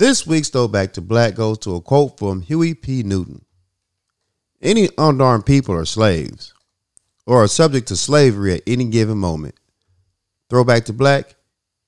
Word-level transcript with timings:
This 0.00 0.26
week's 0.26 0.48
Throwback 0.48 0.94
to 0.94 1.02
Black 1.02 1.34
goes 1.34 1.58
to 1.58 1.74
a 1.74 1.82
quote 1.82 2.18
from 2.18 2.40
Huey 2.40 2.72
P. 2.72 3.02
Newton. 3.02 3.44
Any 4.62 4.88
unarmed 4.96 5.44
people 5.44 5.74
are 5.74 5.84
slaves 5.84 6.54
or 7.26 7.42
are 7.42 7.46
subject 7.46 7.88
to 7.88 7.96
slavery 7.96 8.54
at 8.54 8.62
any 8.66 8.86
given 8.86 9.18
moment. 9.18 9.56
Throwback 10.48 10.86
to 10.86 10.94
Black, 10.94 11.34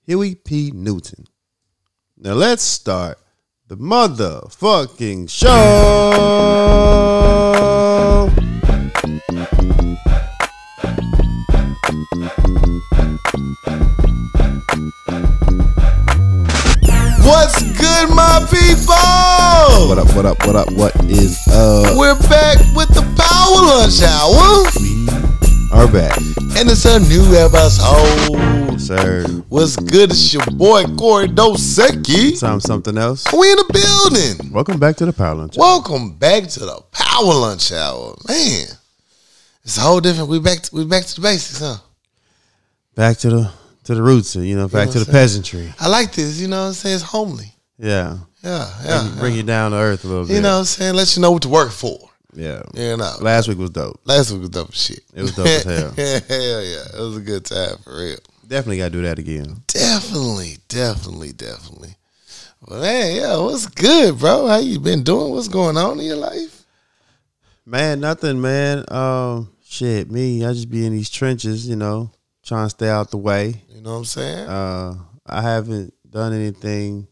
Huey 0.05 0.35
P. 0.35 0.73
Newton. 0.75 1.25
Now 2.19 2.35
let's 2.35 2.63
start 2.63 3.17
the 3.69 3.79
motherfucking 3.79 5.31
show. 5.31 5.49
What's 17.25 17.63
good, 17.79 18.09
my 18.11 18.45
people? 18.51 18.95
What 19.89 19.99
up, 19.99 20.15
what 20.17 20.27
up, 20.27 20.47
what 20.47 20.57
up, 20.57 20.73
what 20.73 20.95
is 21.05 21.39
up? 21.53 21.97
We're 21.97 22.19
back 22.29 22.59
with 22.75 22.89
the 22.89 23.03
Power 23.17 23.63
Lunch 23.63 24.03
Hour, 24.03 24.65
We 24.81 25.07
are 25.73 25.91
back. 25.93 26.17
and 26.59 26.69
it's 26.71 26.85
a 26.85 26.99
new 27.01 27.23
episode. 27.37 28.79
Sir, 28.81 29.25
What's 29.49 29.77
good? 29.77 30.11
It's 30.11 30.33
your 30.35 30.45
boy 30.47 30.85
Corey 30.99 31.29
Dosecki. 31.29 32.39
time 32.41 32.61
something 32.61 32.99
else. 32.99 33.25
We 33.33 33.51
in 33.53 33.57
the 33.57 33.71
building. 33.73 34.53
Welcome 34.53 34.79
back 34.81 34.97
to 34.97 35.07
the 35.07 35.13
Power 35.13 35.37
Lunch. 35.37 35.57
Welcome 35.57 36.15
back 36.15 36.49
to 36.49 36.61
the 36.61 36.83
Power 36.91 37.35
Lunch 37.35 37.71
Hour, 37.73 38.17
man. 38.29 38.67
It's 39.65 39.79
a 39.79 39.81
whole 39.83 40.01
different. 40.01 40.29
We 40.29 40.41
back. 40.41 40.63
To, 40.63 40.75
we 40.75 40.85
back 40.85 41.05
to 41.05 41.15
the 41.15 41.21
basics, 41.21 41.61
huh? 41.61 41.77
Back 42.97 43.19
to 43.19 43.31
the 43.31 43.51
to 43.85 43.95
the 43.95 44.03
roots, 44.03 44.37
you 44.37 44.57
know, 44.57 44.69
back 44.69 44.89
know 44.89 44.93
to 44.93 45.01
the 45.01 45.11
peasantry. 45.11 45.73
I 45.81 45.89
like 45.89 46.13
this. 46.13 46.41
You 46.41 46.49
know 46.49 46.63
what 46.63 46.69
I'm 46.69 46.73
saying? 46.75 46.95
It's 46.97 47.05
homely. 47.05 47.55
Yeah. 47.79 48.19
Yeah, 48.43 48.69
Bring, 48.79 48.89
yeah. 48.89 49.21
bring 49.21 49.35
you 49.35 49.43
down 49.43 49.71
to 49.71 49.77
earth 49.77 50.05
a 50.05 50.09
little 50.09 50.27
bit. 50.27 50.35
You 50.35 50.41
know 50.41 50.55
what 50.55 50.59
I'm 50.61 50.65
saying? 50.65 50.95
Let 50.95 51.15
you 51.15 51.23
know 51.23 51.31
what 51.31 51.43
to 51.43 51.49
work 51.49 51.71
for. 51.71 51.99
Yeah. 52.35 52.63
You 52.75 52.97
know. 52.97 53.15
Last 53.21 53.49
week 53.49 53.59
was 53.59 53.71
dope. 53.71 54.01
Last 54.05 54.33
week 54.33 54.41
was 54.41 54.51
dope 54.51 54.73
shit. 54.73 55.01
It 55.15 55.23
was 55.23 55.35
dope 55.35 55.47
as 55.47 55.63
hell. 55.65 55.91
hell 55.97 56.63
yeah. 56.63 56.85
It 56.95 56.99
was 56.99 57.17
a 57.17 57.21
good 57.21 57.45
time 57.45 57.77
for 57.85 57.97
real. 57.97 58.19
Definitely 58.47 58.79
got 58.79 58.85
to 58.87 58.91
do 58.91 59.03
that 59.03 59.19
again. 59.19 59.63
Definitely, 59.69 60.59
definitely, 60.69 61.33
definitely. 61.33 61.97
But 62.67 62.81
man, 62.81 63.17
yeah, 63.17 63.37
what's 63.39 63.67
good, 63.67 64.19
bro? 64.19 64.47
How 64.47 64.59
you 64.59 64.79
been 64.79 65.03
doing? 65.03 65.33
What's 65.33 65.49
going 65.49 65.77
on 65.77 65.99
in 65.99 66.07
your 66.07 66.17
life? 66.17 66.65
Man, 67.65 68.01
nothing, 68.01 68.41
man. 68.41 68.85
Um, 68.89 69.53
shit, 69.65 70.11
me, 70.11 70.45
I 70.45 70.53
just 70.53 70.71
be 70.71 70.85
in 70.85 70.93
these 70.93 71.11
trenches, 71.11 71.69
you 71.69 71.77
know, 71.77 72.11
trying 72.45 72.67
to 72.67 72.71
stay 72.71 72.89
out 72.89 73.11
the 73.11 73.17
way. 73.19 73.63
You 73.69 73.81
know 73.83 73.93
what 73.93 73.99
I'm 73.99 74.05
saying? 74.05 74.49
Uh, 74.49 74.95
I 75.27 75.43
haven't 75.43 75.95
done 76.09 76.33
anything. 76.33 77.07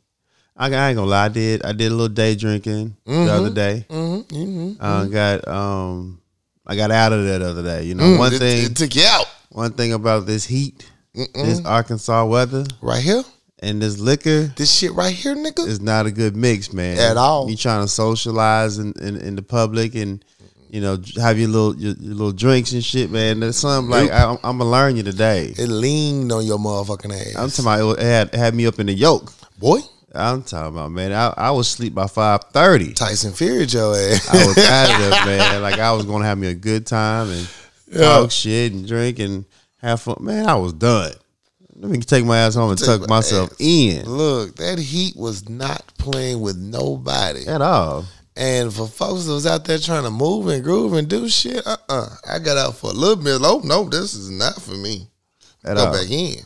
I, 0.56 0.66
I 0.66 0.88
ain't 0.88 0.96
gonna 0.96 1.06
lie, 1.10 1.24
I 1.26 1.28
did. 1.28 1.64
I 1.64 1.72
did 1.72 1.86
a 1.90 1.94
little 1.94 2.08
day 2.08 2.34
drinking 2.34 2.96
the 3.06 3.32
other 3.32 3.50
day. 3.50 3.86
mm-hmm, 3.88 4.34
mm-hmm. 4.36 4.82
Uh, 4.84 5.04
got 5.06 5.48
um, 5.48 6.20
I 6.66 6.76
got 6.76 6.90
out 6.90 7.12
of 7.12 7.24
that 7.24 7.38
the 7.38 7.48
other 7.48 7.62
day. 7.62 7.84
You 7.84 7.94
know, 7.94 8.18
one 8.18 8.34
it, 8.34 8.38
thing, 8.38 8.66
it 8.66 8.76
took 8.76 8.94
you 8.94 9.04
out. 9.06 9.26
one 9.50 9.72
thing 9.72 9.92
about 9.94 10.26
this 10.26 10.44
heat, 10.44 10.90
this 11.14 11.64
Arkansas 11.64 12.26
weather, 12.26 12.64
Right 12.82 13.02
here? 13.02 13.22
and 13.62 13.80
this 13.80 13.98
liquor 13.98 14.52
This 14.56 14.72
shit 14.72 14.92
right 14.92 15.14
here, 15.14 15.34
nigga? 15.34 15.66
is 15.66 15.80
not 15.80 16.06
a 16.06 16.10
good 16.10 16.36
mix, 16.36 16.72
man. 16.72 16.98
At 16.98 17.16
all. 17.16 17.48
You 17.48 17.56
trying 17.56 17.82
to 17.84 17.88
socialize 17.88 18.78
in, 18.78 18.92
in, 19.00 19.16
in 19.16 19.36
the 19.36 19.42
public 19.42 19.94
and 19.94 20.22
you 20.70 20.80
know 20.80 20.98
have 21.20 21.38
your 21.38 21.48
little 21.48 21.76
your, 21.76 21.94
your 21.94 22.14
little 22.14 22.32
drinks 22.32 22.72
and 22.72 22.84
shit, 22.84 23.10
man. 23.10 23.40
There's 23.40 23.56
something 23.56 23.90
like 23.90 24.10
I, 24.10 24.30
I'm 24.30 24.58
gonna 24.58 24.64
learn 24.64 24.96
you 24.96 25.02
today. 25.02 25.52
It 25.58 25.68
leaned 25.68 26.32
on 26.32 26.46
your 26.46 26.58
motherfucking 26.58 27.12
ass. 27.12 27.36
I'm 27.36 27.50
talking 27.50 27.64
about 27.84 27.98
it 27.98 28.04
had 28.04 28.34
had 28.34 28.54
me 28.54 28.66
up 28.66 28.78
in 28.78 28.86
the 28.86 28.94
yoke. 28.94 29.32
Boy, 29.58 29.80
I'm 30.14 30.42
talking 30.42 30.74
about 30.74 30.90
man. 30.92 31.12
I, 31.12 31.34
I 31.36 31.50
was 31.50 31.68
asleep 31.68 31.94
by 31.94 32.06
five 32.06 32.44
thirty. 32.52 32.92
Tyson 32.94 33.32
Fury 33.32 33.64
your 33.64 33.96
ass. 33.96 34.32
Eh? 34.34 34.38
I 34.38 34.46
was 34.46 34.58
out 34.58 34.90
of 34.94 35.10
there, 35.10 35.26
man. 35.26 35.62
Like 35.62 35.78
I 35.78 35.92
was 35.92 36.04
gonna 36.06 36.24
have 36.24 36.38
me 36.38 36.48
a 36.48 36.54
good 36.54 36.86
time 36.86 37.30
and 37.30 37.48
talk 37.96 38.30
shit 38.30 38.72
and 38.72 38.86
drink 38.86 39.18
and 39.18 39.44
have 39.78 40.00
fun. 40.00 40.18
Man, 40.20 40.46
I 40.46 40.54
was 40.54 40.72
done. 40.72 41.12
Let 41.74 41.90
me 41.90 41.98
take 41.98 42.26
my 42.26 42.38
ass 42.38 42.54
home 42.54 42.70
and 42.70 42.78
tuck 42.78 43.00
my 43.00 43.06
myself 43.16 43.52
ass. 43.52 43.56
in 43.60 44.04
Look, 44.04 44.56
that 44.56 44.78
heat 44.78 45.16
was 45.16 45.48
not 45.48 45.82
playing 45.98 46.42
with 46.42 46.58
nobody. 46.58 47.46
at 47.46 47.62
all. 47.62 48.04
And 48.40 48.72
for 48.72 48.86
folks 48.88 49.26
that 49.26 49.32
was 49.32 49.46
out 49.46 49.66
there 49.66 49.78
trying 49.78 50.04
to 50.04 50.10
move 50.10 50.48
and 50.48 50.64
groove 50.64 50.94
and 50.94 51.06
do 51.06 51.28
shit, 51.28 51.60
uh 51.66 51.76
uh 51.90 52.08
I 52.26 52.38
got 52.38 52.56
out 52.56 52.74
for 52.74 52.88
a 52.88 52.94
little 52.94 53.22
bit. 53.22 53.38
Oh, 53.44 53.60
no, 53.62 53.84
this 53.84 54.14
is 54.14 54.30
not 54.30 54.54
for 54.60 54.72
me. 54.72 55.08
At 55.62 55.76
Go 55.76 55.84
all. 55.86 55.92
back 55.92 56.10
in. 56.10 56.36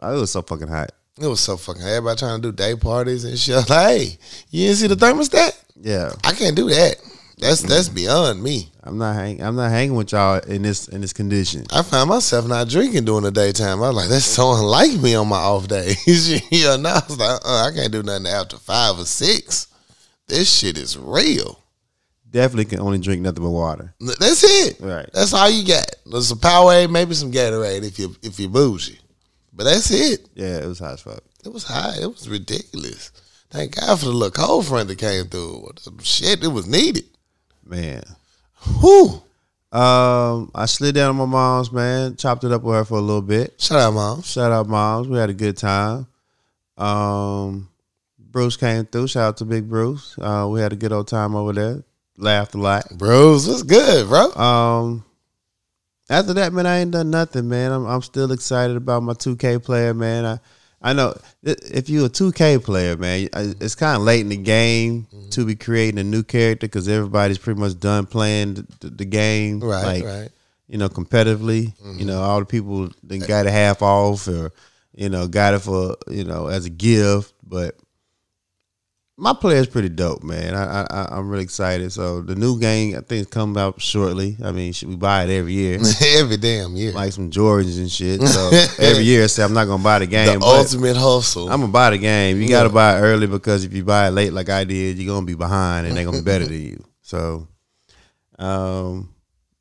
Oh, 0.00 0.16
it 0.16 0.20
was 0.20 0.30
so 0.30 0.40
fucking 0.40 0.68
hot. 0.68 0.92
It 1.20 1.26
was 1.26 1.40
so 1.40 1.58
fucking 1.58 1.82
hot. 1.82 1.88
everybody 1.90 2.18
trying 2.18 2.40
to 2.40 2.50
do 2.50 2.56
day 2.56 2.74
parties 2.74 3.24
and 3.24 3.38
shit. 3.38 3.54
Like, 3.68 3.68
hey, 3.68 4.18
you 4.50 4.66
didn't 4.68 4.76
see 4.78 4.86
the 4.86 4.94
thermostat? 4.96 5.62
Yeah. 5.78 6.10
I 6.24 6.32
can't 6.32 6.56
do 6.56 6.70
that. 6.70 6.96
That's 7.38 7.60
that's 7.60 7.90
beyond 7.90 8.42
me. 8.42 8.70
I'm 8.82 8.96
not 8.96 9.14
hang. 9.14 9.42
I'm 9.42 9.56
not 9.56 9.70
hanging 9.70 9.94
with 9.94 10.12
y'all 10.12 10.38
in 10.38 10.62
this 10.62 10.88
in 10.88 11.02
this 11.02 11.12
condition. 11.12 11.66
I 11.70 11.82
found 11.82 12.08
myself 12.08 12.48
not 12.48 12.66
drinking 12.70 13.04
during 13.04 13.24
the 13.24 13.30
daytime. 13.30 13.82
I 13.82 13.88
was 13.88 13.96
like, 13.96 14.08
that's 14.08 14.24
so 14.24 14.54
unlike 14.54 14.98
me 15.02 15.14
on 15.16 15.28
my 15.28 15.36
off 15.36 15.68
days. 15.68 16.30
you 16.50 16.64
know, 16.78 16.88
I 16.88 17.02
was 17.06 17.18
like, 17.18 17.40
uh, 17.44 17.68
I 17.68 17.72
can't 17.74 17.92
do 17.92 18.02
nothing 18.02 18.26
after 18.26 18.56
five 18.56 18.98
or 18.98 19.04
six. 19.04 19.66
This 20.28 20.52
shit 20.52 20.76
is 20.76 20.98
real. 20.98 21.62
Definitely 22.30 22.64
can 22.66 22.80
only 22.80 22.98
drink 22.98 23.22
nothing 23.22 23.44
but 23.44 23.50
water. 23.50 23.94
That's 24.00 24.42
it. 24.44 24.80
Right. 24.80 25.08
That's 25.12 25.32
all 25.32 25.48
you 25.48 25.66
got. 25.66 25.86
There's 26.04 26.28
some 26.28 26.38
Powerade, 26.38 26.90
maybe 26.90 27.14
some 27.14 27.32
Gatorade 27.32 27.84
if 27.84 27.98
you 27.98 28.14
if 28.22 28.38
you 28.38 28.48
bougie. 28.48 28.98
But 29.52 29.64
that's 29.64 29.90
it. 29.90 30.28
Yeah, 30.34 30.58
it 30.58 30.66
was 30.66 30.80
hot 30.80 30.94
as 30.94 31.00
fuck. 31.00 31.22
It 31.44 31.52
was 31.52 31.64
high. 31.64 31.94
It 32.00 32.06
was 32.06 32.28
ridiculous. 32.28 33.10
Thank 33.50 33.76
God 33.76 33.98
for 33.98 34.06
the 34.06 34.12
little 34.12 34.30
cold 34.32 34.66
front 34.66 34.88
that 34.88 34.98
came 34.98 35.26
through. 35.26 35.70
Shit, 36.02 36.42
it 36.44 36.48
was 36.48 36.66
needed. 36.66 37.04
Man. 37.64 38.02
Whew. 38.80 39.22
Um, 39.72 40.50
I 40.54 40.66
slid 40.66 40.94
down 40.94 41.10
on 41.10 41.16
my 41.16 41.24
mom's 41.24 41.72
man, 41.72 42.16
chopped 42.16 42.44
it 42.44 42.52
up 42.52 42.62
with 42.62 42.74
her 42.74 42.84
for 42.84 42.98
a 42.98 43.00
little 43.00 43.22
bit. 43.22 43.60
Shout 43.60 43.78
out, 43.78 43.94
mom. 43.94 44.22
Shout 44.22 44.52
out 44.52 44.68
moms. 44.68 45.08
We 45.08 45.18
had 45.18 45.30
a 45.30 45.34
good 45.34 45.56
time. 45.56 46.06
Um 46.76 47.68
Bruce 48.36 48.58
came 48.58 48.84
through. 48.84 49.08
Shout 49.08 49.28
out 49.28 49.36
to 49.38 49.46
Big 49.46 49.66
Bruce. 49.66 50.14
Uh, 50.20 50.46
we 50.50 50.60
had 50.60 50.70
a 50.70 50.76
good 50.76 50.92
old 50.92 51.08
time 51.08 51.34
over 51.34 51.54
there. 51.54 51.82
Laughed 52.18 52.54
a 52.54 52.58
lot. 52.58 52.84
Bros, 52.98 53.48
what's 53.48 53.62
good, 53.62 54.08
bro? 54.08 54.30
Um 54.34 55.04
after 56.10 56.34
that, 56.34 56.52
man, 56.52 56.66
I 56.66 56.80
ain't 56.80 56.90
done 56.90 57.08
nothing, 57.10 57.48
man. 57.48 57.72
I'm 57.72 57.86
I'm 57.86 58.02
still 58.02 58.30
excited 58.32 58.76
about 58.76 59.02
my 59.02 59.14
2K 59.14 59.64
player, 59.64 59.94
man. 59.94 60.26
I 60.26 60.38
I 60.82 60.92
know 60.92 61.18
if 61.42 61.88
you're 61.88 62.06
a 62.06 62.10
2K 62.10 62.62
player, 62.62 62.94
man, 62.98 63.30
it's 63.32 63.74
kind 63.74 63.96
of 63.96 64.02
late 64.02 64.20
in 64.20 64.28
the 64.28 64.36
game 64.36 65.06
Mm-hmm. 65.10 65.30
to 65.30 65.46
be 65.46 65.54
creating 65.56 65.98
a 65.98 66.04
new 66.04 66.22
character 66.22 66.66
because 66.66 66.88
everybody's 66.88 67.38
pretty 67.38 67.58
much 67.58 67.80
done 67.80 68.04
playing 68.04 68.66
the, 68.80 68.90
the, 68.90 69.04
game, 69.06 69.60
Right, 69.60 69.82
like, 69.82 70.04
right. 70.04 70.28
You 70.68 70.76
know, 70.76 70.90
competitively. 70.90 71.72
You 71.98 72.04
know, 72.04 72.20
all 72.20 72.40
the 72.40 72.44
people 72.44 72.90
then 73.02 73.20
got 73.20 73.46
it 73.46 73.52
half 73.52 73.80
off 73.80 74.28
or 74.28 74.52
you 74.94 75.08
know 75.08 75.26
got 75.26 75.54
it 75.54 75.60
for 75.60 75.96
you 76.08 76.24
know 76.24 76.48
as 76.48 76.66
a 76.66 76.70
gift, 76.70 77.32
but 77.42 77.76
my 79.18 79.32
player 79.32 79.56
is 79.58 79.66
pretty 79.66 79.88
dope, 79.88 80.22
man. 80.22 80.54
I, 80.54 80.82
I 80.82 80.86
I- 80.90 81.16
I'm 81.16 81.28
really 81.30 81.42
excited. 81.44 81.90
So 81.92 82.20
the 82.20 82.34
new 82.34 82.58
game, 82.60 82.94
I 82.96 83.00
think, 83.00 83.30
coming 83.30 83.56
out 83.60 83.80
shortly. 83.80 84.36
I 84.44 84.52
mean, 84.52 84.72
should 84.74 84.88
we 84.88 84.96
buy 84.96 85.24
it 85.24 85.30
every 85.30 85.54
year, 85.54 85.78
Every 86.16 86.36
damn 86.36 86.76
year. 86.76 86.92
like 86.92 87.12
some 87.12 87.30
Jordans 87.30 87.78
and 87.78 87.90
shit. 87.90 88.20
So 88.20 88.50
every 88.78 89.04
year, 89.04 89.24
I 89.24 89.26
say 89.28 89.42
I'm 89.42 89.54
not 89.54 89.64
gonna 89.66 89.82
buy 89.82 90.00
the 90.00 90.06
game, 90.06 90.38
the 90.40 90.44
ultimate 90.44 90.96
hustle. 90.96 91.50
I'm 91.50 91.60
gonna 91.60 91.72
buy 91.72 91.90
the 91.90 91.98
game. 91.98 92.40
You 92.42 92.48
gotta 92.48 92.68
buy 92.68 92.98
it 92.98 93.00
early 93.00 93.26
because 93.26 93.64
if 93.64 93.72
you 93.72 93.84
buy 93.84 94.08
it 94.08 94.10
late, 94.10 94.32
like 94.34 94.50
I 94.50 94.64
did, 94.64 94.98
you're 94.98 95.14
gonna 95.14 95.24
be 95.26 95.34
behind, 95.34 95.86
and 95.86 95.96
they're 95.96 96.04
gonna 96.04 96.18
be 96.18 96.22
better 96.24 96.44
than 96.44 96.60
you. 96.60 96.84
So, 97.00 97.48
um, 98.38 99.14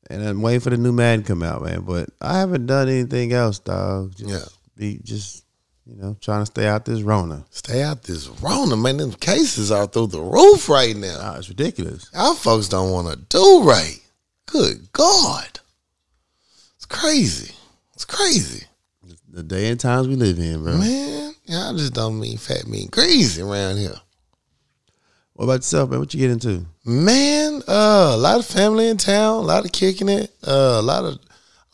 and 0.09 0.21
I'm 0.21 0.41
waiting 0.41 0.59
for 0.59 0.69
the 0.71 0.77
new 0.77 0.91
Madden 0.91 1.23
to 1.23 1.27
come 1.27 1.43
out, 1.43 1.63
man. 1.63 1.81
But 1.81 2.09
I 2.19 2.39
haven't 2.39 2.65
done 2.65 2.89
anything 2.89 3.31
else, 3.31 3.59
dog. 3.59 4.15
Just 4.17 4.29
Yeah. 4.29 4.45
be 4.75 4.99
just 5.01 5.44
you 5.85 5.95
know 5.95 6.17
trying 6.19 6.41
to 6.41 6.45
stay 6.45 6.67
out 6.67 6.85
this 6.85 7.01
Rona. 7.01 7.45
Stay 7.49 7.83
out 7.83 8.03
this 8.03 8.27
Rona, 8.27 8.75
man. 8.75 8.97
Them 8.97 9.11
cases 9.13 9.71
are 9.71 9.87
through 9.87 10.07
the 10.07 10.21
roof 10.21 10.69
right 10.69 10.95
now. 10.95 11.17
Ah, 11.19 11.37
it's 11.37 11.49
ridiculous. 11.49 12.09
Our 12.13 12.35
folks 12.35 12.69
don't 12.69 12.91
want 12.91 13.07
to 13.07 13.17
do 13.29 13.63
right. 13.63 13.99
Good 14.45 14.91
God. 14.93 15.59
It's 16.75 16.85
crazy. 16.85 17.53
It's 17.93 18.05
crazy. 18.05 18.65
The 19.29 19.43
day 19.43 19.69
and 19.69 19.79
times 19.79 20.07
we 20.07 20.15
live 20.15 20.39
in, 20.39 20.63
bro. 20.63 20.77
Man, 20.77 21.35
y'all 21.45 21.75
just 21.75 21.93
don't 21.93 22.19
mean 22.19 22.37
fat, 22.37 22.67
mean 22.67 22.87
greasy 22.89 23.41
around 23.41 23.77
here. 23.77 23.95
What 25.33 25.45
about 25.45 25.55
yourself, 25.55 25.89
man? 25.89 25.99
What 25.99 26.13
you 26.13 26.19
get 26.21 26.31
into? 26.31 26.65
Man, 26.85 27.61
uh, 27.67 28.11
a 28.13 28.17
lot 28.17 28.39
of 28.39 28.45
family 28.45 28.87
in 28.87 28.95
town, 28.95 29.39
a 29.39 29.41
lot 29.41 29.65
of 29.65 29.73
kicking 29.73 30.07
it, 30.07 30.31
uh, 30.47 30.77
a 30.79 30.81
lot 30.81 31.03
of 31.03 31.19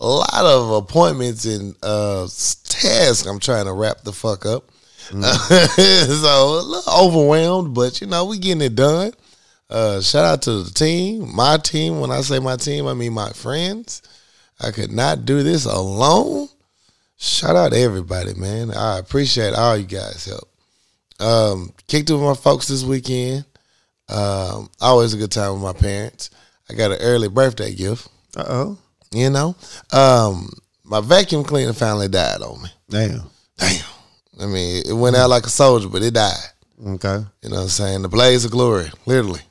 a 0.01 0.07
lot 0.07 0.44
of 0.44 0.71
appointments 0.71 1.45
and 1.45 1.75
uh 1.83 2.27
tasks 2.65 3.25
I'm 3.25 3.39
trying 3.39 3.65
to 3.65 3.74
wrap 3.74 4.01
the 4.01 4.12
fuck 4.12 4.45
up. 4.45 4.69
so 5.12 5.18
a 5.18 6.62
little 6.62 6.94
overwhelmed, 7.06 7.75
but 7.75 8.01
you 8.01 8.07
know, 8.07 8.25
we 8.25 8.39
getting 8.39 8.62
it 8.62 8.75
done. 8.75 9.13
Uh 9.69 10.01
shout 10.01 10.25
out 10.25 10.42
to 10.44 10.63
the 10.63 10.71
team, 10.71 11.33
my 11.36 11.57
team. 11.57 12.00
When 12.00 12.12
I 12.12 12.21
say 12.21 12.39
my 12.39 12.56
team, 12.56 12.88
I 12.88 12.94
mean 12.94 13.13
my 13.13 13.30
friends. 13.30 14.01
I 14.59 14.71
could 14.71 14.92
not 14.92 15.25
do 15.25 15.44
this 15.44 15.65
alone. 15.65 16.47
Shout 17.18 17.56
out 17.56 17.71
to 17.71 17.80
everybody, 17.80 18.33
man. 18.33 18.71
I 18.71 18.97
appreciate 18.97 19.54
all 19.54 19.77
you 19.77 19.86
guys' 19.86 20.25
help. 20.25 20.50
Um, 21.19 21.71
kicked 21.88 22.09
it 22.09 22.13
with 22.13 22.24
my 22.24 22.33
folks 22.33 22.68
this 22.68 22.83
weekend. 22.83 23.45
Um, 24.09 24.69
always 24.81 25.13
a 25.13 25.18
good 25.18 25.31
time 25.31 25.54
with 25.54 25.62
my 25.62 25.74
parents. 25.74 26.31
I 26.69 26.74
got 26.74 26.92
an 26.92 26.97
early 27.01 27.27
birthday 27.27 27.74
gift. 27.75 28.07
Uh 28.36 28.45
oh. 28.47 28.77
You 29.13 29.30
know, 29.30 29.56
um, 29.92 30.50
my 30.84 31.02
vacuum 31.02 31.44
cleaner 31.44 31.74
finally 31.74 32.08
died 32.08 32.42
on 32.42 32.62
me. 32.62 32.69
Damn. 32.90 33.24
Damn. 33.58 33.86
I 34.40 34.46
mean, 34.46 34.84
it 34.88 34.94
went 34.94 35.16
out 35.16 35.30
like 35.30 35.46
a 35.46 35.50
soldier, 35.50 35.90
but 35.90 36.02
it 36.02 36.13
died. 36.13 36.34
Okay. 36.86 37.24
You 37.44 37.50
know 37.50 37.58
what 37.58 37.63
I'm 37.63 37.68
saying? 37.69 38.02
The 38.02 38.10
blaze 38.10 38.46
of 38.46 38.52
glory, 38.52 38.90
literally. 39.06 39.42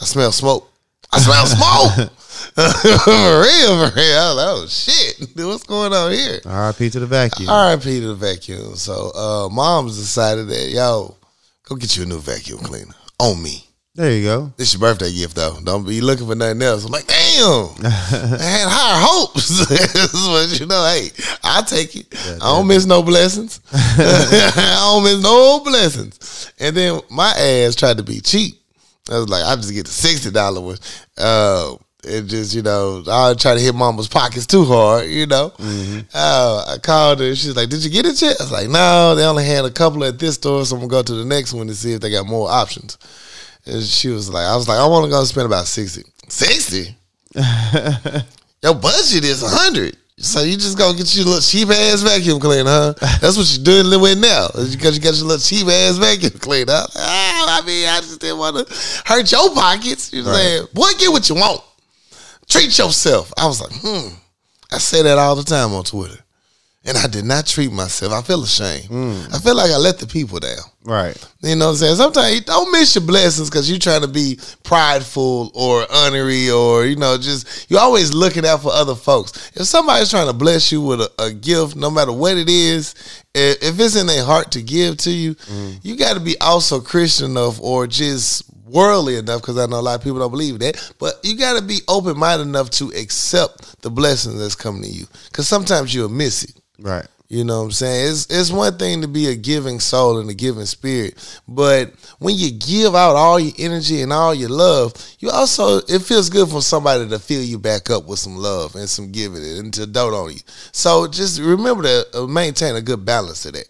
I 0.00 0.04
smell 0.04 0.32
smoke. 0.32 0.68
I 1.12 1.20
smell 1.20 1.46
smoke. 1.46 2.10
for 2.54 3.40
real, 3.40 3.88
for 3.88 3.94
real. 3.94 4.36
Oh 4.40 4.66
shit, 4.68 5.34
Dude, 5.36 5.46
what's 5.46 5.62
going 5.64 5.92
on 5.92 6.12
here? 6.12 6.40
R.I.P. 6.44 6.90
to 6.90 7.00
the 7.00 7.06
vacuum. 7.06 7.48
R.I.P. 7.48 8.00
to 8.00 8.08
the 8.08 8.14
vacuum. 8.14 8.74
So, 8.74 9.10
uh, 9.14 9.48
mom's 9.48 9.96
decided 9.96 10.48
that 10.48 10.70
yo, 10.70 11.16
go 11.64 11.76
get 11.76 11.96
you 11.96 12.02
a 12.02 12.06
new 12.06 12.18
vacuum 12.18 12.58
cleaner 12.58 12.94
on 13.18 13.42
me. 13.42 13.64
There 13.94 14.10
you 14.10 14.24
go. 14.24 14.52
This 14.56 14.72
your 14.72 14.80
birthday 14.80 15.12
gift 15.12 15.36
though. 15.36 15.58
Don't 15.62 15.86
be 15.86 16.00
looking 16.00 16.26
for 16.26 16.34
nothing 16.34 16.62
else. 16.62 16.86
I'm 16.86 16.92
like, 16.92 17.06
damn, 17.06 17.68
I 17.84 18.40
had 18.40 18.68
higher 18.68 19.02
hopes. 19.04 19.50
but 20.48 20.58
you 20.58 20.64
know, 20.64 20.82
hey, 20.86 21.10
I'll 21.42 21.62
take 21.62 21.94
it. 21.94 22.06
I 22.36 22.38
don't 22.38 22.66
miss 22.66 22.86
no 22.86 23.02
blessings. 23.02 23.60
I 23.72 24.78
don't 24.80 25.04
miss 25.04 25.22
no 25.22 25.60
blessings. 25.62 26.52
And 26.58 26.74
then 26.74 27.00
my 27.10 27.32
ass 27.32 27.74
tried 27.74 27.98
to 27.98 28.02
be 28.02 28.20
cheap. 28.20 28.54
I 29.10 29.18
was 29.18 29.28
like, 29.28 29.44
I 29.44 29.56
just 29.56 29.74
get 29.74 29.84
the 29.84 29.92
sixty 29.92 30.30
dollar 30.30 30.62
one. 30.62 30.78
Uh, 31.18 31.74
it 32.02 32.22
just, 32.22 32.54
you 32.54 32.62
know, 32.62 33.04
I 33.06 33.34
try 33.34 33.54
to 33.54 33.60
hit 33.60 33.74
mama's 33.74 34.08
pockets 34.08 34.46
too 34.46 34.64
hard, 34.64 35.06
you 35.08 35.26
know. 35.26 35.52
Uh, 36.14 36.64
I 36.66 36.78
called 36.82 37.20
her. 37.20 37.34
She's 37.36 37.54
like, 37.54 37.68
"Did 37.68 37.84
you 37.84 37.90
get 37.90 38.06
it 38.06 38.20
yet?" 38.22 38.40
I 38.40 38.44
was 38.44 38.52
like, 38.52 38.68
"No, 38.70 39.14
they 39.14 39.24
only 39.24 39.44
had 39.44 39.66
a 39.66 39.70
couple 39.70 40.02
at 40.04 40.18
this 40.18 40.36
store, 40.36 40.64
so 40.64 40.76
I'm 40.76 40.80
gonna 40.80 40.90
go 40.90 41.02
to 41.02 41.14
the 41.14 41.26
next 41.26 41.52
one 41.52 41.66
to 41.66 41.74
see 41.74 41.92
if 41.92 42.00
they 42.00 42.10
got 42.10 42.26
more 42.26 42.50
options." 42.50 42.96
And 43.66 43.82
she 43.82 44.08
was 44.08 44.28
like, 44.28 44.46
"I 44.46 44.56
was 44.56 44.68
like, 44.68 44.78
I 44.78 44.86
want 44.86 45.04
to 45.04 45.10
go 45.10 45.22
spend 45.24 45.46
about 45.46 45.66
60 45.66 46.02
60 46.28 46.96
Your 48.62 48.74
budget 48.74 49.24
is 49.24 49.42
a 49.42 49.48
hundred, 49.48 49.96
so 50.18 50.42
you 50.42 50.56
just 50.56 50.78
go 50.78 50.92
get 50.92 51.16
your 51.16 51.24
little 51.24 51.40
cheap 51.40 51.68
ass 51.68 52.02
vacuum 52.02 52.38
cleaner, 52.38 52.70
huh? 52.70 52.94
That's 53.20 53.36
what 53.36 53.50
you're 53.52 53.64
doing 53.64 54.00
with 54.00 54.20
now, 54.20 54.48
because 54.48 54.96
you 54.96 55.02
got 55.02 55.16
your 55.16 55.26
little 55.26 55.38
cheap 55.38 55.66
ass 55.66 55.96
vacuum 55.96 56.38
cleaner. 56.38 56.72
I, 56.72 56.82
was 56.82 56.96
ah, 56.96 57.60
I 57.60 57.66
mean, 57.66 57.88
I 57.88 58.00
just 58.00 58.20
didn't 58.20 58.38
want 58.38 58.56
to 58.56 59.02
hurt 59.04 59.32
your 59.32 59.52
pockets. 59.52 60.12
You 60.12 60.22
know, 60.22 60.30
what 60.30 60.36
I'm 60.36 60.42
saying, 60.42 60.66
boy, 60.74 60.90
get 60.98 61.10
what 61.10 61.28
you 61.28 61.34
want. 61.34 61.62
Treat 62.48 62.78
yourself. 62.78 63.32
I 63.36 63.46
was 63.46 63.60
like, 63.60 63.72
hmm. 63.74 64.14
I 64.70 64.78
say 64.78 65.02
that 65.02 65.18
all 65.18 65.34
the 65.34 65.42
time 65.42 65.72
on 65.72 65.84
Twitter. 65.84 66.18
And 66.84 66.98
I 66.98 67.06
did 67.06 67.24
not 67.24 67.46
treat 67.46 67.70
myself. 67.70 68.12
I 68.12 68.22
feel 68.22 68.42
ashamed. 68.42 68.88
Mm. 68.88 69.34
I 69.34 69.38
feel 69.38 69.54
like 69.56 69.70
I 69.70 69.76
let 69.76 69.98
the 69.98 70.06
people 70.06 70.40
down. 70.40 70.58
Right. 70.84 71.16
You 71.40 71.54
know 71.54 71.66
what 71.66 71.70
I'm 71.72 71.76
saying? 71.76 71.96
Sometimes 71.96 72.34
you 72.34 72.40
don't 72.40 72.72
miss 72.72 72.96
your 72.96 73.04
blessings 73.04 73.48
because 73.48 73.70
you're 73.70 73.78
trying 73.78 74.00
to 74.00 74.08
be 74.08 74.40
prideful 74.64 75.52
or 75.54 75.86
honorary 75.92 76.50
or, 76.50 76.84
you 76.84 76.96
know, 76.96 77.16
just 77.18 77.70
you're 77.70 77.78
always 77.78 78.12
looking 78.12 78.44
out 78.44 78.62
for 78.62 78.72
other 78.72 78.96
folks. 78.96 79.52
If 79.54 79.66
somebody's 79.66 80.10
trying 80.10 80.26
to 80.26 80.32
bless 80.32 80.72
you 80.72 80.80
with 80.80 81.00
a, 81.02 81.12
a 81.20 81.32
gift, 81.32 81.76
no 81.76 81.88
matter 81.88 82.12
what 82.12 82.36
it 82.36 82.48
is, 82.48 82.94
if 83.32 83.78
it's 83.78 83.94
in 83.94 84.08
their 84.08 84.24
heart 84.24 84.50
to 84.52 84.62
give 84.62 84.96
to 84.98 85.10
you, 85.10 85.36
mm. 85.36 85.78
you 85.84 85.96
got 85.96 86.14
to 86.14 86.20
be 86.20 86.36
also 86.40 86.80
Christian 86.80 87.30
enough 87.30 87.60
or 87.60 87.86
just 87.86 88.42
worldly 88.72 89.16
enough 89.16 89.42
because 89.42 89.58
I 89.58 89.66
know 89.66 89.78
a 89.78 89.82
lot 89.82 89.98
of 89.98 90.02
people 90.02 90.18
don't 90.18 90.30
believe 90.30 90.58
that. 90.58 90.94
But 90.98 91.14
you 91.22 91.36
got 91.36 91.60
to 91.60 91.64
be 91.64 91.78
open 91.86 92.18
minded 92.18 92.48
enough 92.48 92.70
to 92.70 92.88
accept 92.88 93.82
the 93.82 93.90
blessing 93.90 94.36
that's 94.36 94.56
coming 94.56 94.82
to 94.82 94.88
you 94.88 95.06
because 95.26 95.46
sometimes 95.46 95.94
you'll 95.94 96.08
miss 96.08 96.42
it. 96.44 96.56
Right. 96.82 97.06
You 97.32 97.44
know 97.44 97.60
what 97.60 97.64
I'm 97.64 97.72
saying? 97.72 98.10
It's 98.10 98.26
it's 98.26 98.50
one 98.50 98.76
thing 98.76 99.00
to 99.00 99.08
be 99.08 99.28
a 99.28 99.34
giving 99.34 99.80
soul 99.80 100.18
and 100.18 100.28
a 100.28 100.34
giving 100.34 100.66
spirit, 100.66 101.16
but 101.48 101.90
when 102.18 102.36
you 102.36 102.50
give 102.50 102.94
out 102.94 103.16
all 103.16 103.40
your 103.40 103.54
energy 103.56 104.02
and 104.02 104.12
all 104.12 104.34
your 104.34 104.50
love, 104.50 104.92
you 105.18 105.30
also 105.30 105.78
it 105.88 106.02
feels 106.02 106.28
good 106.28 106.50
for 106.50 106.60
somebody 106.60 107.08
to 107.08 107.18
fill 107.18 107.42
you 107.42 107.58
back 107.58 107.88
up 107.88 108.06
with 108.06 108.18
some 108.18 108.36
love 108.36 108.74
and 108.74 108.86
some 108.86 109.12
giving 109.12 109.42
it 109.42 109.58
and 109.60 109.72
to 109.72 109.86
dote 109.86 110.12
on 110.12 110.32
you. 110.32 110.40
So 110.72 111.06
just 111.06 111.40
remember 111.40 111.84
to 111.84 112.06
uh, 112.12 112.26
maintain 112.26 112.76
a 112.76 112.82
good 112.82 113.06
balance 113.06 113.46
of 113.46 113.54
that. 113.54 113.68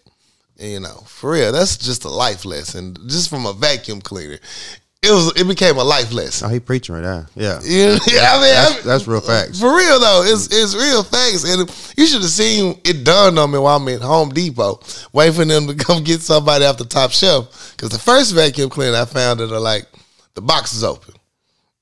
You 0.59 0.81
know, 0.81 1.01
for 1.07 1.31
real, 1.31 1.53
that's 1.53 1.77
just 1.77 2.03
a 2.03 2.09
life 2.09 2.43
lesson, 2.43 2.97
just 3.07 3.29
from 3.29 3.45
a 3.45 3.53
vacuum 3.53 4.01
cleaner. 4.01 4.39
It 5.03 5.11
was 5.11 5.33
it 5.39 5.47
became 5.47 5.77
a 5.77 5.83
life 5.83 6.13
lesson. 6.13 6.47
Oh, 6.47 6.49
he 6.53 6.59
preaching 6.59 6.95
right 6.95 7.03
now. 7.03 7.25
Yeah. 7.35 7.59
You 7.63 7.85
know, 7.87 7.97
yeah, 8.07 8.31
I 8.33 8.41
mean, 8.41 8.43
I 8.43 8.53
That's, 8.53 8.75
mean- 8.77 8.87
that's 8.87 9.07
real 9.07 9.21
facts. 9.21 9.59
for 9.59 9.75
real 9.75 9.99
though, 9.99 10.23
it's 10.25 10.47
it's 10.51 10.73
real 10.75 11.03
facts, 11.03 11.43
and 11.43 11.69
you 11.97 12.05
should 12.07 12.21
have 12.21 12.31
seen 12.31 12.79
it 12.85 13.03
done 13.03 13.37
on 13.37 13.51
me 13.51 13.59
while 13.59 13.77
I'm 13.77 13.87
in 13.89 13.99
Home 14.01 14.29
Depot, 14.29 14.79
waiting 15.11 15.33
for 15.35 15.45
them 15.45 15.67
to 15.67 15.75
come 15.85 16.03
get 16.03 16.21
somebody 16.21 16.63
off 16.65 16.77
the 16.77 16.85
top 16.85 17.11
shelf. 17.11 17.73
Because 17.75 17.89
the 17.89 17.99
first 17.99 18.33
vacuum 18.33 18.69
cleaner 18.69 18.97
I 18.97 19.05
found 19.05 19.39
that 19.41 19.51
are 19.51 19.59
like 19.59 19.85
the 20.35 20.41
box 20.41 20.73
is 20.73 20.83
open. 20.83 21.13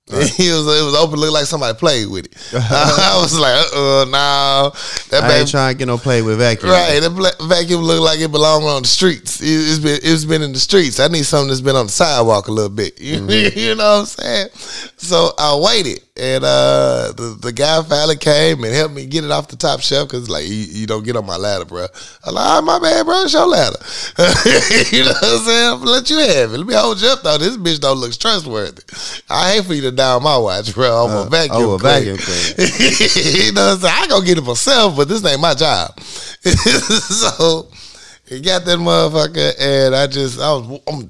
he 0.11 0.49
was 0.51 0.65
it 0.67 0.83
was 0.83 0.95
open, 0.95 1.19
looked 1.19 1.33
like 1.33 1.45
somebody 1.45 1.77
played 1.77 2.07
with 2.09 2.25
it. 2.25 2.35
I 2.53 3.17
was 3.21 3.37
like, 3.39 3.53
uh, 3.73 4.01
uh 4.01 4.05
no, 4.05 4.71
that 5.09 5.23
I 5.23 5.27
baby 5.27 5.39
ain't 5.41 5.49
trying 5.51 5.73
to 5.73 5.77
get 5.77 5.85
no 5.85 5.97
play 5.97 6.21
with 6.21 6.37
vacuum. 6.39 6.71
Right, 6.71 6.99
the 6.99 7.09
bla- 7.09 7.47
vacuum 7.47 7.81
looked 7.81 8.01
like 8.01 8.19
it 8.19 8.29
belonged 8.31 8.65
on 8.65 8.81
the 8.81 8.87
streets. 8.87 9.39
It, 9.41 9.45
it's 9.47 9.79
been 9.79 9.99
it's 10.03 10.25
been 10.25 10.41
in 10.41 10.51
the 10.53 10.59
streets. 10.59 10.99
I 10.99 11.07
need 11.07 11.23
something 11.23 11.47
that's 11.49 11.61
been 11.61 11.75
on 11.77 11.85
the 11.85 11.91
sidewalk 11.91 12.47
a 12.47 12.51
little 12.51 12.69
bit. 12.69 12.99
You, 13.01 13.19
Mm-hmm. 13.21 13.57
you 13.59 13.75
know 13.75 13.83
what 13.83 13.99
I'm 14.01 14.05
saying? 14.07 14.47
So 14.97 15.31
I 15.37 15.55
waited, 15.63 16.01
and 16.17 16.43
uh, 16.43 17.13
the 17.15 17.37
the 17.41 17.51
guy 17.53 17.81
finally 17.83 18.17
came 18.17 18.63
and 18.65 18.73
helped 18.73 18.93
me 18.93 19.05
get 19.05 19.23
it 19.23 19.31
off 19.31 19.47
the 19.47 19.55
top 19.55 19.79
shelf 19.79 20.09
because 20.09 20.29
like 20.29 20.43
you, 20.45 20.53
you 20.55 20.85
don't 20.87 21.03
get 21.03 21.15
on 21.15 21.25
my 21.25 21.37
ladder, 21.37 21.63
bro. 21.65 21.87
I'm 22.25 22.33
like, 22.33 22.45
ah, 22.45 22.61
my 22.61 22.79
bad, 22.79 23.05
bro. 23.05 23.23
It's 23.23 23.31
your 23.33 23.47
ladder. 23.47 23.77
you 24.95 25.05
know 25.05 25.11
what 25.11 25.23
I'm 25.23 25.39
saying? 25.45 25.69
I'm 25.73 25.79
gonna 25.79 25.91
let 25.91 26.09
you 26.09 26.17
have 26.17 26.53
it. 26.53 26.57
Let 26.57 26.67
me 26.67 26.73
hold 26.73 27.01
you 27.01 27.07
up 27.07 27.21
though. 27.23 27.37
This 27.37 27.55
bitch 27.57 27.79
don't 27.79 27.97
look 27.97 28.11
trustworthy. 28.17 28.83
I 29.29 29.53
hate 29.53 29.65
for 29.65 29.73
you 29.73 29.81
to 29.83 29.91
down 29.91 30.21
my 30.23 30.37
watch, 30.37 30.73
bro. 30.73 31.05
I'm 31.05 31.11
Uh, 31.11 31.25
a 31.25 31.29
vacuum. 31.29 31.57
oh, 31.61 31.71
a 31.75 31.77
vacuum 31.79 32.17
cleaner. 32.17 32.69
you 33.45 33.51
know 33.53 33.67
what 33.67 33.73
I'm 33.75 33.79
saying? 33.79 33.95
I 33.97 34.07
go 34.07 34.21
get 34.21 34.37
it 34.37 34.43
myself, 34.43 34.97
but 34.97 35.07
this 35.07 35.23
ain't 35.25 35.39
my 35.39 35.53
job. 35.53 35.97
so 36.01 37.67
he 38.27 38.41
got 38.41 38.65
that 38.65 38.79
motherfucker, 38.79 39.53
and 39.59 39.95
I 39.95 40.07
just 40.07 40.39
I 40.39 40.51
was 40.53 40.81
I'm, 40.87 41.09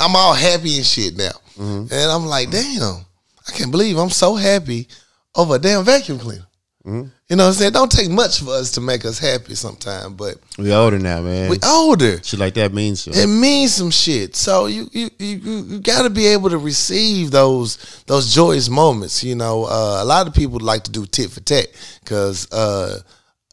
I'm 0.00 0.16
all 0.16 0.32
happy 0.34 0.76
and 0.76 0.86
shit 0.86 1.16
now, 1.16 1.32
and 1.58 1.92
I'm 1.92 2.26
like, 2.26 2.50
damn, 2.50 3.04
I 3.48 3.52
can't 3.52 3.70
believe 3.70 3.96
I'm 3.98 4.10
so 4.10 4.34
happy 4.34 4.88
over 5.34 5.56
a 5.56 5.58
damn 5.58 5.84
vacuum 5.84 6.18
cleaner. 6.18 6.48
You 6.88 7.36
know 7.36 7.44
what 7.44 7.48
I'm 7.48 7.52
saying? 7.52 7.72
Don't 7.72 7.92
take 7.92 8.08
much 8.08 8.40
for 8.40 8.50
us 8.52 8.70
to 8.72 8.80
make 8.80 9.04
us 9.04 9.18
happy 9.18 9.54
sometimes, 9.54 10.14
but 10.14 10.36
We 10.56 10.72
older 10.72 10.98
now, 10.98 11.20
man. 11.20 11.50
we 11.50 11.58
older. 11.62 12.22
Shit 12.22 12.38
like 12.40 12.54
that 12.54 12.72
means. 12.72 13.06
It 13.06 13.26
means 13.26 13.74
some 13.74 13.90
shit. 13.90 14.34
So 14.34 14.66
you 14.66 14.88
you 14.92 15.10
you, 15.18 15.36
you, 15.36 15.80
got 15.80 16.02
to 16.04 16.10
be 16.10 16.28
able 16.28 16.48
to 16.48 16.56
receive 16.56 17.30
those 17.30 18.02
those 18.06 18.34
joyous 18.34 18.70
moments. 18.70 19.22
You 19.22 19.34
know, 19.34 19.64
uh, 19.64 19.98
a 20.00 20.04
lot 20.04 20.26
of 20.26 20.32
people 20.32 20.60
like 20.60 20.84
to 20.84 20.90
do 20.90 21.04
tit 21.04 21.30
for 21.30 21.40
tat 21.40 21.66
because 22.02 22.50
uh, 22.52 23.00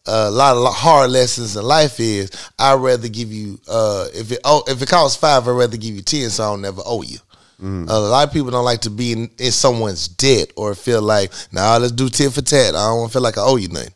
a 0.06 0.32
lot 0.32 0.56
of 0.56 0.74
hard 0.74 1.12
lessons 1.12 1.58
in 1.58 1.64
life 1.66 2.00
is 2.00 2.32
I'd 2.58 2.76
rather 2.76 3.10
give 3.10 3.34
you 3.34 3.60
uh, 3.68 4.08
if 4.14 4.32
it 4.32 4.40
oh, 4.46 4.64
if 4.68 4.82
it 4.82 4.88
costs 4.88 5.20
five, 5.20 5.46
I'd 5.46 5.52
rather 5.52 5.76
give 5.76 5.94
you 5.94 6.02
ten, 6.02 6.30
so 6.30 6.44
I'll 6.44 6.58
never 6.58 6.82
owe 6.86 7.02
you. 7.02 7.18
Uh, 7.64 7.86
a 7.88 8.00
lot 8.00 8.28
of 8.28 8.34
people 8.34 8.52
don't 8.52 8.66
like 8.66 8.82
to 8.82 8.90
be 8.90 9.14
in, 9.14 9.30
in 9.40 9.52
someone's 9.52 10.08
debt 10.08 10.52
or 10.56 10.76
feel 10.76 11.02
like, 11.02 11.32
nah, 11.52 11.78
let's 11.78 11.94
do 11.94 12.10
tit 12.10 12.34
for 12.34 12.42
tat. 12.42 12.76
I 12.76 12.88
don't 12.88 13.00
want 13.00 13.12
to 13.12 13.14
feel 13.14 13.22
like 13.22 13.38
I 13.38 13.42
owe 13.42 13.56
you 13.56 13.70
nothing. 13.70 13.94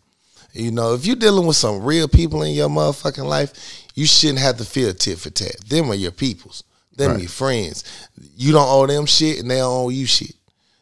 You 0.54 0.72
know, 0.72 0.94
if 0.94 1.06
you're 1.06 1.16
dealing 1.16 1.46
with 1.46 1.58
some 1.58 1.84
real 1.84 2.08
people 2.08 2.42
in 2.44 2.54
your 2.54 2.70
motherfucking 2.70 3.26
life, 3.26 3.86
you 3.96 4.06
shouldn't 4.06 4.40
have 4.40 4.58
to 4.58 4.66
feel 4.66 4.94
tit 4.94 5.20
for 5.20 5.30
tat. 5.30 5.56
Them 5.68 5.92
are 5.92 5.96
your 5.96 6.12
peoples. 6.12 6.64
Them 6.96 7.12
are 7.12 7.20
your 7.20 7.30
friends. 7.30 7.84
You 8.36 8.52
don't 8.54 8.68
owe 8.68 8.88
them 8.88 9.06
shit 9.06 9.40
and 9.40 9.52
they 9.52 9.58
don't 9.58 9.86
owe 9.86 9.90
you 9.90 10.06
shit. 10.06 10.34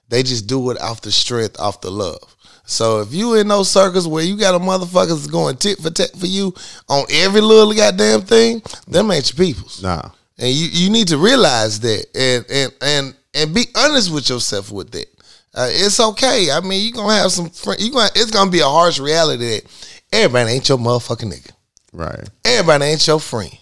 They 0.10 0.24
just 0.24 0.48
do 0.48 0.70
it 0.72 0.80
off 0.80 1.02
the 1.02 1.12
strength, 1.12 1.60
off 1.60 1.82
the 1.82 1.92
love. 1.92 2.36
So 2.66 3.02
if 3.02 3.14
you 3.14 3.36
in 3.36 3.48
those 3.48 3.70
circles 3.72 4.08
where 4.08 4.24
you 4.24 4.38
got 4.38 4.56
a 4.56 4.60
motherfucker 4.60 5.10
that's 5.10 5.28
going 5.28 5.58
tit 5.58 5.80
for 5.80 5.90
tat 5.90 6.12
for 6.18 6.28
you 6.28 6.54
on 6.90 7.06
every 7.12 7.42
little 7.42 7.74
goddamn 7.74 8.22
thing, 8.22 8.62
them 8.88 9.10
ain't 9.12 9.32
your 9.38 9.46
peoples. 9.46 9.82
nah. 9.82 10.10
And 10.40 10.50
you, 10.54 10.68
you 10.68 10.90
need 10.90 11.08
to 11.10 11.18
realize 11.18 11.80
that 11.80 12.06
and 12.16 12.46
and 12.50 12.74
and 12.82 13.16
and 13.34 13.54
be 13.56 13.66
honest 13.76 14.14
with 14.14 14.30
yourself 14.30 14.72
with 14.72 14.92
that. 14.92 15.08
Uh, 15.54 15.68
it's 15.72 16.00
okay. 16.00 16.52
I 16.52 16.60
mean, 16.60 16.84
you're 16.84 16.96
gonna 16.96 17.16
have 17.16 17.32
some 17.32 17.50
friends. 17.50 17.84
You 17.84 17.92
gonna 17.92 18.10
it's 18.16 18.32
gonna 18.32 18.52
be 18.52 18.60
a 18.60 18.66
harsh 18.66 19.00
reality 19.00 19.46
that 19.62 19.96
everybody 20.14 20.52
ain't 20.52 20.70
your 20.70 20.78
motherfucking 20.78 21.34
nigga. 21.34 21.52
Right. 21.94 22.30
Everybody 22.46 22.86
ain't 22.86 23.08
your 23.08 23.20
friend. 23.20 23.58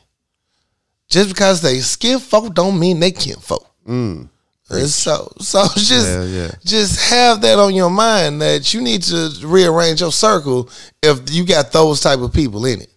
Just 1.07 1.29
because 1.29 1.61
they 1.61 1.79
skin 1.79 2.19
folk 2.19 2.53
don't 2.53 2.79
mean 2.79 2.99
they 2.99 3.11
kin 3.11 3.37
folk. 3.37 3.65
Mm. 3.87 4.27
And 4.69 4.89
so 4.89 5.31
so 5.39 5.63
just 5.75 6.07
Yeah, 6.09 6.23
yeah. 6.23 6.51
just 6.65 7.09
have 7.09 7.41
that 7.41 7.59
on 7.59 7.75
your 7.75 7.91
mind 7.91 8.41
that 8.41 8.73
you 8.73 8.81
need 8.81 9.03
to 9.03 9.31
rearrange 9.43 10.01
your 10.01 10.11
circle 10.11 10.69
if 11.03 11.31
you 11.31 11.45
got 11.45 11.71
those 11.71 12.01
type 12.01 12.19
of 12.19 12.33
people 12.33 12.65
in 12.65 12.81
it. 12.81 12.91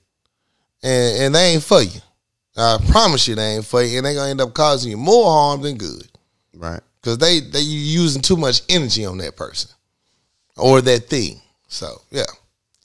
And 0.83 1.23
and 1.23 1.35
they 1.35 1.53
ain't 1.53 1.63
for 1.63 1.83
you. 1.83 2.01
I 2.59 2.79
promise 2.91 3.29
you 3.29 3.35
they 3.37 3.57
ain't 3.57 3.65
for 3.65 3.83
you, 3.83 3.99
and 3.99 4.07
they 4.07 4.15
gonna 4.15 4.31
end 4.31 4.41
up 4.41 4.53
causing 4.53 4.91
you 4.91 4.97
more 4.97 5.31
harm 5.31 5.63
than 5.63 5.77
good. 5.77 6.09
Right. 6.55 6.81
Cause 7.03 7.19
they 7.19 7.41
they 7.41 7.61
you 7.61 7.79
using 7.79 8.21
too 8.21 8.37
much 8.37 8.63
energy 8.69 9.07
on 9.07 9.19
that 9.19 9.37
person. 9.37 9.71
Or 10.57 10.81
that 10.81 11.09
thing. 11.09 11.41
So 11.69 12.03
yeah. 12.11 12.25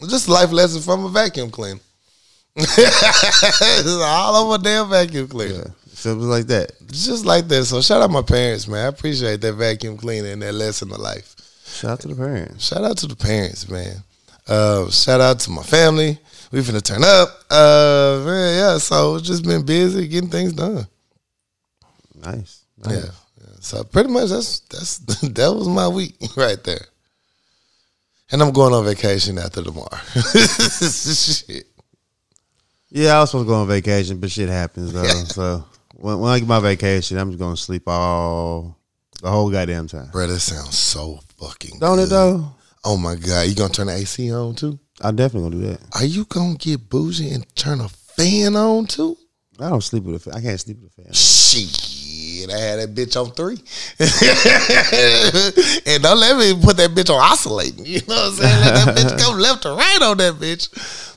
Just 0.08 0.28
a 0.28 0.32
life 0.32 0.52
lesson 0.52 0.82
from 0.82 1.06
a 1.06 1.10
vacuum 1.10 1.50
cleaner. 1.50 1.80
It's 2.56 3.88
all 3.88 4.36
over 4.36 4.64
damn 4.64 4.90
vacuum 4.90 5.28
cleaner. 5.28 5.74
Yeah. 6.06 6.12
Like 6.12 6.48
that. 6.48 6.72
Just 6.88 7.26
like 7.26 7.48
that. 7.48 7.66
So 7.66 7.82
shout 7.82 8.02
out 8.02 8.12
my 8.12 8.22
parents, 8.22 8.68
man. 8.68 8.86
I 8.86 8.88
appreciate 8.90 9.42
that 9.42 9.54
vacuum 9.54 9.98
cleaner 9.98 10.30
and 10.30 10.42
that 10.42 10.54
lesson 10.54 10.92
of 10.92 11.00
life. 11.00 11.36
Shout 11.66 11.92
out 11.92 12.00
to 12.02 12.10
the 12.10 12.16
parents. 12.16 12.68
Shout 12.68 12.84
out 12.84 12.98
to 12.98 13.08
the 13.08 13.16
parents, 13.16 13.70
man. 13.70 13.96
Uh, 14.48 14.90
shout 14.90 15.22
out 15.22 15.40
to 15.40 15.50
my 15.52 15.64
family. 15.64 16.20
We 16.54 16.60
finna 16.60 16.84
turn 16.84 17.04
up. 17.04 17.30
Uh, 17.50 18.22
man, 18.24 18.58
yeah. 18.60 18.78
So 18.78 19.16
it's 19.16 19.26
just 19.26 19.44
been 19.44 19.66
busy 19.66 20.08
getting 20.08 20.30
things 20.30 20.54
done. 20.54 20.86
Nice. 22.14 22.66
Yeah. 22.78 22.94
nice. 22.94 23.06
yeah. 23.06 23.48
So 23.60 23.84
pretty 23.84 24.10
much 24.10 24.30
that's 24.30 24.60
that's 24.60 24.98
that 25.22 25.52
was 25.52 25.68
my 25.68 25.88
week 25.88 26.16
right 26.38 26.64
there. 26.64 26.86
And 28.32 28.40
I'm 28.40 28.52
going 28.52 28.72
on 28.72 28.86
vacation 28.86 29.40
after 29.40 29.64
tomorrow. 29.64 29.98
Shit. 30.16 31.66
Yeah, 32.92 33.18
I 33.18 33.22
was 33.22 33.32
supposed 33.32 33.48
to 33.48 33.50
go 33.50 33.56
on 33.56 33.68
vacation, 33.68 34.20
but 34.20 34.30
shit 34.30 34.50
happens 34.50 34.94
though. 34.94 35.04
so 35.06 35.66
when, 35.96 36.20
when 36.20 36.32
I 36.32 36.38
get 36.38 36.48
my 36.48 36.60
vacation, 36.60 37.18
I'm 37.18 37.32
just 37.32 37.40
gonna 37.40 37.58
sleep 37.58 37.88
all 37.88 38.78
the 39.24 39.32
whole 39.32 39.50
goddamn 39.50 39.88
time. 39.88 40.12
Bro, 40.12 40.28
that 40.28 40.40
sounds 40.40 40.78
so 40.78 41.20
fucking 41.40 41.80
Don't 41.80 41.98
good. 41.98 42.04
it 42.04 42.10
though? 42.12 42.46
Oh 42.84 42.98
my 42.98 43.16
god, 43.16 43.48
you 43.48 43.56
gonna 43.56 43.74
turn 43.74 43.88
the 43.88 43.96
AC 43.96 44.32
on 44.32 44.54
too? 44.54 44.78
I 45.02 45.12
definitely 45.12 45.50
gonna 45.50 45.62
do 45.64 45.72
that. 45.72 45.96
Are 45.96 46.06
you 46.06 46.26
gonna 46.26 46.56
get 46.56 46.90
bougie 46.90 47.32
and 47.32 47.56
turn 47.56 47.82
a 47.82 47.90
fan 47.90 48.56
on 48.56 48.86
too? 48.86 49.18
I 49.60 49.70
don't 49.70 49.82
sleep 49.82 50.04
with 50.04 50.16
a 50.16 50.20
fan. 50.20 50.34
I 50.34 50.42
can't 50.42 50.60
sleep 50.60 50.80
with 50.82 50.92
a 50.98 51.04
fan. 51.04 51.14
Shit, 51.14 52.50
I 52.50 52.58
had 52.58 52.80
that 52.80 52.96
bitch 52.96 53.20
on 53.20 53.32
three. 53.32 53.58
and 55.94 56.04
don't 56.04 56.20
let 56.20 56.38
me 56.38 56.60
put 56.62 56.78
that 56.78 56.92
bitch 56.92 57.14
on 57.14 57.22
oscillating. 57.22 57.86
You 57.86 58.00
know 58.08 58.16
what 58.16 58.28
I'm 58.30 58.34
saying? 58.34 58.60
Let 58.62 58.74
that 58.74 58.98
bitch 58.98 59.20
go 59.20 59.32
left 59.38 59.66
or 59.66 59.76
right 59.78 60.02
on 60.02 60.18
that 60.18 60.36
bitch. 60.36 60.70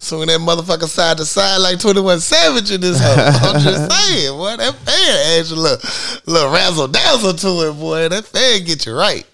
Swing 0.03 0.27
that 0.29 0.41
motherfucker 0.41 0.85
side 0.85 1.17
to 1.17 1.25
side 1.25 1.59
like 1.59 1.81
21 1.81 2.21
Savage 2.21 2.71
in 2.71 2.81
this 2.81 3.01
hoe. 3.01 3.49
I'm 3.49 3.61
just 3.61 3.91
saying, 4.09 4.37
boy, 4.37 4.57
that 4.57 4.75
fan 4.75 5.39
adds 5.39 5.51
a 5.51 5.57
little, 5.57 5.91
little 6.27 6.53
razzle 6.53 6.89
dazzle 6.89 7.35
to 7.35 7.71
it, 7.71 7.73
boy. 7.73 8.09
That 8.09 8.25
fan 8.25 8.65
get 8.65 8.85
you 8.87 8.95
right. 8.95 9.27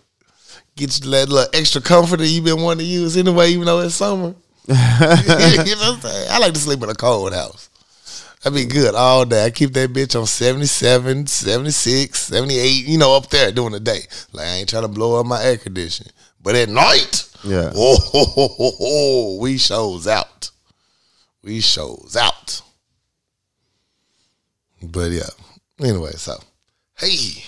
Get 0.76 0.98
you 1.04 1.10
that 1.10 1.28
little 1.28 1.46
extra 1.52 1.80
comforter 1.80 2.24
you've 2.24 2.44
been 2.44 2.62
wanting 2.62 2.86
to 2.86 2.90
use 2.92 3.16
anyway, 3.16 3.50
even 3.50 3.66
though 3.66 3.80
it's 3.80 3.94
summer. 3.94 4.34
you 4.68 4.74
know 4.74 4.74
what 4.76 5.94
I'm 5.94 6.00
saying? 6.00 6.28
I 6.30 6.38
like 6.38 6.54
to 6.54 6.60
sleep 6.60 6.82
in 6.82 6.88
a 6.88 6.94
cold 6.94 7.34
house. 7.34 7.68
I'd 8.44 8.54
be 8.54 8.64
good 8.64 8.94
all 8.94 9.24
day. 9.24 9.44
I 9.44 9.50
keep 9.50 9.72
that 9.74 9.92
bitch 9.92 10.18
on 10.18 10.26
77, 10.26 11.26
76, 11.28 12.18
78, 12.18 12.86
you 12.86 12.98
know, 12.98 13.14
up 13.14 13.28
there 13.28 13.52
during 13.52 13.72
the 13.72 13.80
day. 13.80 14.00
Like, 14.32 14.46
I 14.46 14.50
ain't 14.56 14.68
trying 14.68 14.82
to 14.82 14.88
blow 14.88 15.20
up 15.20 15.26
my 15.26 15.42
air 15.42 15.56
conditioning. 15.58 16.12
But 16.42 16.56
at 16.56 16.68
night, 16.68 17.28
Yeah. 17.44 17.70
oh, 17.74 17.96
ho, 18.00 18.24
ho, 18.24 18.48
ho, 18.48 18.70
ho, 18.78 19.38
we 19.40 19.58
shows 19.58 20.08
out. 20.08 20.50
We 21.44 21.60
shows 21.60 22.16
out. 22.20 22.62
But 24.82 25.12
yeah, 25.12 25.28
anyway, 25.80 26.12
so, 26.12 26.40
hey, 26.98 27.44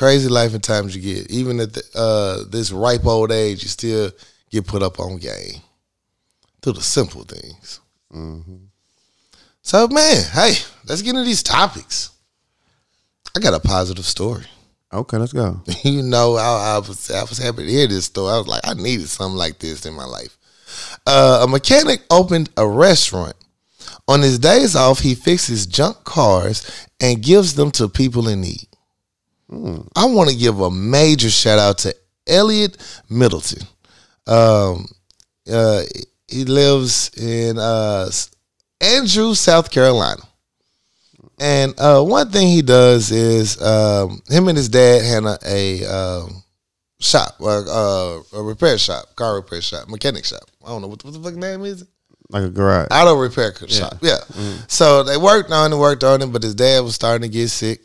crazy 0.00 0.30
life 0.30 0.54
and 0.54 0.64
times 0.64 0.96
you 0.96 1.02
get. 1.02 1.30
Even 1.30 1.60
at 1.60 1.74
the, 1.74 1.82
uh, 1.94 2.48
this 2.48 2.72
ripe 2.72 3.04
old 3.04 3.30
age, 3.30 3.62
you 3.62 3.68
still 3.68 4.10
get 4.50 4.66
put 4.66 4.82
up 4.82 4.98
on 4.98 5.18
game. 5.18 5.60
Through 6.62 6.72
the 6.72 6.80
simple 6.80 7.24
things. 7.24 7.80
So, 9.60 9.88
man, 9.88 10.24
hey, 10.32 10.54
let's 10.86 11.02
get 11.02 11.10
into 11.10 11.24
these 11.24 11.42
topics. 11.42 12.12
I 13.36 13.40
got 13.40 13.52
a 13.52 13.60
positive 13.60 14.06
story. 14.06 14.46
Okay, 14.90 15.18
let's 15.18 15.34
go. 15.34 15.60
you 15.84 16.02
know, 16.02 16.36
I, 16.36 16.76
I 16.76 16.78
was 16.78 17.10
I 17.10 17.20
was 17.22 17.36
happy 17.36 17.66
to 17.66 17.70
hear 17.70 17.86
this 17.86 18.06
story. 18.06 18.32
I 18.32 18.38
was 18.38 18.48
like, 18.48 18.66
I 18.66 18.72
needed 18.72 19.08
something 19.08 19.36
like 19.36 19.58
this 19.58 19.84
in 19.84 19.92
my 19.92 20.06
life. 20.06 20.38
Uh, 21.06 21.44
a 21.46 21.48
mechanic 21.48 22.00
opened 22.10 22.48
a 22.56 22.66
restaurant. 22.66 23.34
On 24.08 24.22
his 24.22 24.38
days 24.38 24.74
off, 24.74 25.00
he 25.00 25.14
fixes 25.14 25.66
junk 25.66 26.04
cars 26.04 26.88
and 27.00 27.22
gives 27.22 27.54
them 27.54 27.70
to 27.72 27.86
people 27.86 28.28
in 28.28 28.40
need. 28.40 28.69
I 29.52 30.04
want 30.04 30.30
to 30.30 30.36
give 30.36 30.60
a 30.60 30.70
major 30.70 31.30
shout 31.30 31.58
out 31.58 31.78
to 31.78 31.94
Elliot 32.26 32.76
Middleton. 33.08 33.66
Um, 34.26 34.86
uh, 35.50 35.82
he 36.28 36.44
lives 36.44 37.10
in 37.16 37.58
uh, 37.58 38.10
Andrew, 38.80 39.34
South 39.34 39.70
Carolina. 39.70 40.22
And 41.40 41.74
uh, 41.78 42.02
one 42.02 42.30
thing 42.30 42.48
he 42.48 42.62
does 42.62 43.10
is 43.10 43.60
um, 43.60 44.22
him 44.28 44.48
and 44.48 44.56
his 44.56 44.68
dad 44.68 45.02
had 45.02 45.24
a, 45.24 45.38
a 45.44 45.84
um, 45.86 46.42
shop, 47.00 47.36
uh, 47.40 47.62
uh, 47.62 48.22
a 48.34 48.42
repair 48.42 48.78
shop, 48.78 49.16
car 49.16 49.36
repair 49.36 49.62
shop, 49.62 49.88
mechanic 49.88 50.26
shop. 50.26 50.44
I 50.64 50.68
don't 50.68 50.82
know 50.82 50.88
what, 50.88 51.02
what 51.04 51.14
the 51.14 51.20
fuck 51.20 51.34
name 51.34 51.64
is 51.64 51.82
it. 51.82 51.88
Like 52.28 52.44
a 52.44 52.50
garage. 52.50 52.88
Auto 52.92 53.14
repair 53.18 53.52
shop. 53.68 53.98
Yeah. 54.02 54.18
So 54.68 55.02
they 55.02 55.16
worked 55.16 55.50
on 55.50 55.72
it, 55.72 55.76
worked 55.76 56.04
on 56.04 56.22
it, 56.22 56.26
but 56.26 56.44
his 56.44 56.54
dad 56.54 56.84
was 56.84 56.94
starting 56.94 57.28
to 57.28 57.32
get 57.36 57.48
sick 57.48 57.80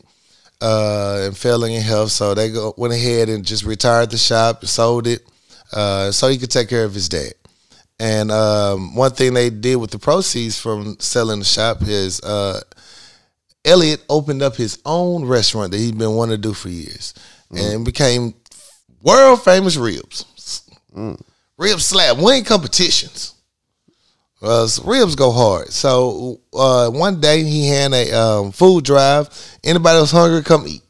uh, 0.60 1.22
and 1.26 1.36
failing 1.36 1.74
in 1.74 1.82
health. 1.82 2.10
So 2.10 2.34
they 2.34 2.50
go, 2.50 2.74
went 2.76 2.94
ahead 2.94 3.28
and 3.28 3.44
just 3.44 3.64
retired 3.64 4.10
the 4.10 4.18
shop, 4.18 4.64
sold 4.64 5.06
it, 5.06 5.22
uh, 5.72 6.10
so 6.10 6.28
he 6.28 6.38
could 6.38 6.50
take 6.50 6.68
care 6.68 6.84
of 6.84 6.94
his 6.94 7.08
dad. 7.08 7.32
And 7.98 8.30
um, 8.30 8.94
one 8.94 9.12
thing 9.12 9.34
they 9.34 9.48
did 9.48 9.76
with 9.76 9.90
the 9.90 9.98
proceeds 9.98 10.58
from 10.60 10.98
selling 10.98 11.38
the 11.38 11.44
shop 11.44 11.78
is 11.82 12.20
uh, 12.20 12.60
Elliot 13.64 14.04
opened 14.08 14.42
up 14.42 14.56
his 14.56 14.78
own 14.84 15.24
restaurant 15.24 15.72
that 15.72 15.78
he'd 15.78 15.96
been 15.96 16.12
wanting 16.12 16.36
to 16.36 16.42
do 16.42 16.52
for 16.52 16.68
years, 16.68 17.14
and 17.50 17.84
became 17.84 18.34
world 19.02 19.42
famous 19.42 19.76
ribs. 19.76 20.24
Rib 21.56 21.80
slab, 21.80 22.18
win 22.20 22.44
competitions. 22.44 23.35
Uh, 24.42 24.68
ribs 24.84 25.16
go 25.16 25.30
hard. 25.30 25.68
So 25.70 26.40
uh, 26.52 26.90
one 26.90 27.20
day 27.20 27.42
he 27.42 27.68
had 27.68 27.92
a 27.92 28.12
um, 28.12 28.52
food 28.52 28.84
drive. 28.84 29.28
Anybody 29.64 29.98
else 29.98 30.10
hungry, 30.10 30.42
come 30.42 30.66
eat. 30.68 30.82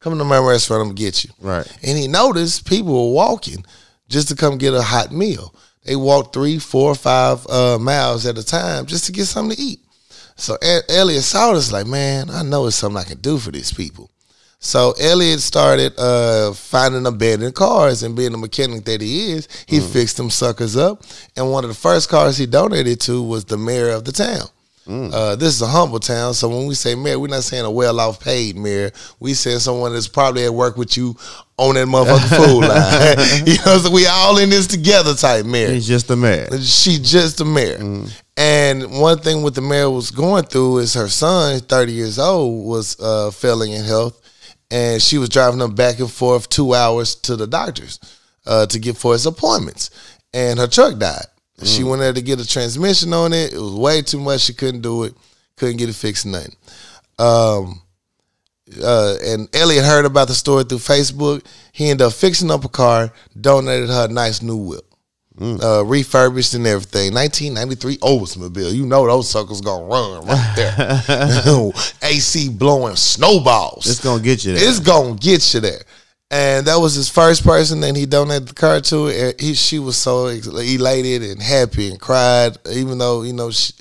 Come 0.00 0.18
to 0.18 0.24
my 0.24 0.38
restaurant, 0.38 0.82
I'm 0.82 0.88
gonna 0.88 0.96
get 0.96 1.24
you. 1.24 1.30
Right. 1.40 1.66
And 1.82 1.98
he 1.98 2.08
noticed 2.08 2.68
people 2.68 2.92
were 2.92 3.14
walking 3.14 3.64
just 4.08 4.28
to 4.28 4.36
come 4.36 4.58
get 4.58 4.74
a 4.74 4.82
hot 4.82 5.12
meal. 5.12 5.54
They 5.84 5.96
walked 5.96 6.34
three, 6.34 6.58
four, 6.58 6.94
five 6.94 7.46
uh, 7.48 7.78
miles 7.78 8.26
at 8.26 8.38
a 8.38 8.44
time 8.44 8.86
just 8.86 9.06
to 9.06 9.12
get 9.12 9.26
something 9.26 9.56
to 9.56 9.62
eat. 9.62 9.80
So 10.36 10.56
Elliot 10.88 11.22
saw 11.22 11.52
this 11.52 11.72
like, 11.72 11.86
man, 11.86 12.28
I 12.30 12.42
know 12.42 12.66
it's 12.66 12.76
something 12.76 13.00
I 13.00 13.04
can 13.04 13.20
do 13.20 13.38
for 13.38 13.50
these 13.50 13.72
people. 13.72 14.10
So 14.64 14.94
Elliot 14.98 15.40
started 15.40 15.92
uh, 15.98 16.52
finding 16.54 17.06
abandoned 17.06 17.54
cars, 17.54 18.02
and 18.02 18.16
being 18.16 18.32
the 18.32 18.38
mechanic 18.38 18.84
that 18.86 19.02
he 19.02 19.32
is, 19.32 19.46
he 19.66 19.78
fixed 19.78 20.16
them 20.16 20.30
suckers 20.30 20.74
up. 20.74 21.02
And 21.36 21.50
one 21.52 21.64
of 21.64 21.68
the 21.68 21.76
first 21.76 22.08
cars 22.08 22.38
he 22.38 22.46
donated 22.46 22.98
to 23.02 23.22
was 23.22 23.44
the 23.44 23.58
mayor 23.58 23.90
of 23.90 24.04
the 24.04 24.12
town. 24.12 24.48
Uh, 24.86 25.34
this 25.36 25.54
is 25.54 25.62
a 25.62 25.66
humble 25.66 26.00
town, 26.00 26.34
so 26.34 26.48
when 26.48 26.66
we 26.66 26.74
say 26.74 26.94
mayor, 26.94 27.18
we're 27.18 27.28
not 27.28 27.42
saying 27.42 27.64
a 27.64 27.70
well-off 27.70 28.20
paid 28.20 28.56
mayor. 28.56 28.90
We 29.18 29.32
saying 29.34 29.60
someone 29.60 29.92
that's 29.92 30.08
probably 30.08 30.44
at 30.44 30.52
work 30.52 30.76
with 30.76 30.96
you 30.96 31.16
on 31.56 31.74
that 31.76 31.86
motherfucking 31.86 32.36
food 32.36 32.60
line. 32.68 33.46
you 33.46 33.56
know, 33.64 33.78
so 33.78 33.90
we 33.90 34.06
all 34.06 34.36
in 34.38 34.50
this 34.50 34.66
together 34.66 35.14
type 35.14 35.46
mayor. 35.46 35.72
He's 35.72 35.86
just 35.86 36.10
a 36.10 36.16
man. 36.16 36.60
She 36.60 36.98
just 36.98 37.38
the 37.38 37.44
mayor. 37.44 38.06
And 38.36 39.00
one 39.00 39.18
thing 39.18 39.42
what 39.42 39.54
the 39.54 39.62
mayor 39.62 39.88
was 39.90 40.10
going 40.10 40.44
through 40.44 40.78
is 40.78 40.94
her 40.94 41.08
son, 41.08 41.60
30 41.60 41.92
years 41.92 42.18
old, 42.18 42.66
was 42.66 42.98
uh, 43.00 43.30
failing 43.30 43.72
in 43.72 43.84
health. 43.84 44.20
And 44.70 45.00
she 45.00 45.18
was 45.18 45.28
driving 45.28 45.60
him 45.60 45.74
back 45.74 45.98
and 46.00 46.10
forth 46.10 46.48
two 46.48 46.74
hours 46.74 47.14
to 47.16 47.36
the 47.36 47.46
doctors 47.46 48.00
uh, 48.46 48.66
to 48.66 48.78
get 48.78 48.96
for 48.96 49.12
his 49.12 49.26
appointments. 49.26 49.90
And 50.32 50.58
her 50.58 50.66
truck 50.66 50.98
died. 50.98 51.26
She 51.62 51.84
went 51.84 52.00
there 52.00 52.12
to 52.12 52.20
get 52.20 52.40
a 52.40 52.46
transmission 52.46 53.12
on 53.12 53.32
it. 53.32 53.52
It 53.52 53.58
was 53.60 53.74
way 53.74 54.02
too 54.02 54.18
much. 54.20 54.40
She 54.40 54.54
couldn't 54.54 54.80
do 54.80 55.04
it. 55.04 55.14
Couldn't 55.56 55.76
get 55.76 55.88
it 55.88 55.94
fixed, 55.94 56.26
nothing. 56.26 56.56
Um, 57.16 57.80
uh, 58.82 59.16
and 59.24 59.48
Elliot 59.54 59.84
heard 59.84 60.04
about 60.04 60.28
the 60.28 60.34
story 60.34 60.64
through 60.64 60.78
Facebook. 60.78 61.44
He 61.72 61.90
ended 61.90 62.06
up 62.06 62.12
fixing 62.12 62.50
up 62.50 62.64
a 62.64 62.68
car, 62.68 63.12
donated 63.40 63.88
her 63.88 64.06
a 64.06 64.12
nice 64.12 64.42
new 64.42 64.56
whip, 64.56 64.84
uh, 65.40 65.84
refurbished 65.84 66.54
and 66.54 66.66
everything. 66.66 67.12
1993 67.12 67.96
Oldsmobile. 67.98 68.74
You 68.74 68.86
know 68.86 69.06
those 69.06 69.28
suckers 69.28 69.60
gonna 69.60 69.84
run 69.84 70.26
right 70.26 70.52
there. 70.56 71.72
AC 72.02 72.50
blowing 72.50 72.96
snowballs. 72.96 73.86
It's 73.86 74.02
gonna 74.02 74.22
get 74.22 74.44
you 74.44 74.54
there. 74.54 74.68
It's 74.68 74.80
gonna 74.80 75.16
get 75.16 75.54
you 75.54 75.60
there. 75.60 75.82
And 76.30 76.66
that 76.66 76.76
was 76.76 76.94
his 76.94 77.08
first 77.08 77.44
person 77.44 77.80
that 77.80 77.94
he 77.94 78.06
donated 78.06 78.48
the 78.48 78.54
car 78.54 78.80
to. 78.80 79.08
And 79.08 79.40
He, 79.40 79.54
she 79.54 79.78
was 79.78 79.96
so 79.96 80.26
elated 80.26 81.22
and 81.22 81.40
happy 81.40 81.90
and 81.90 82.00
cried, 82.00 82.56
even 82.70 82.98
though 82.98 83.22
you 83.22 83.32
know 83.32 83.50
she, 83.50 83.72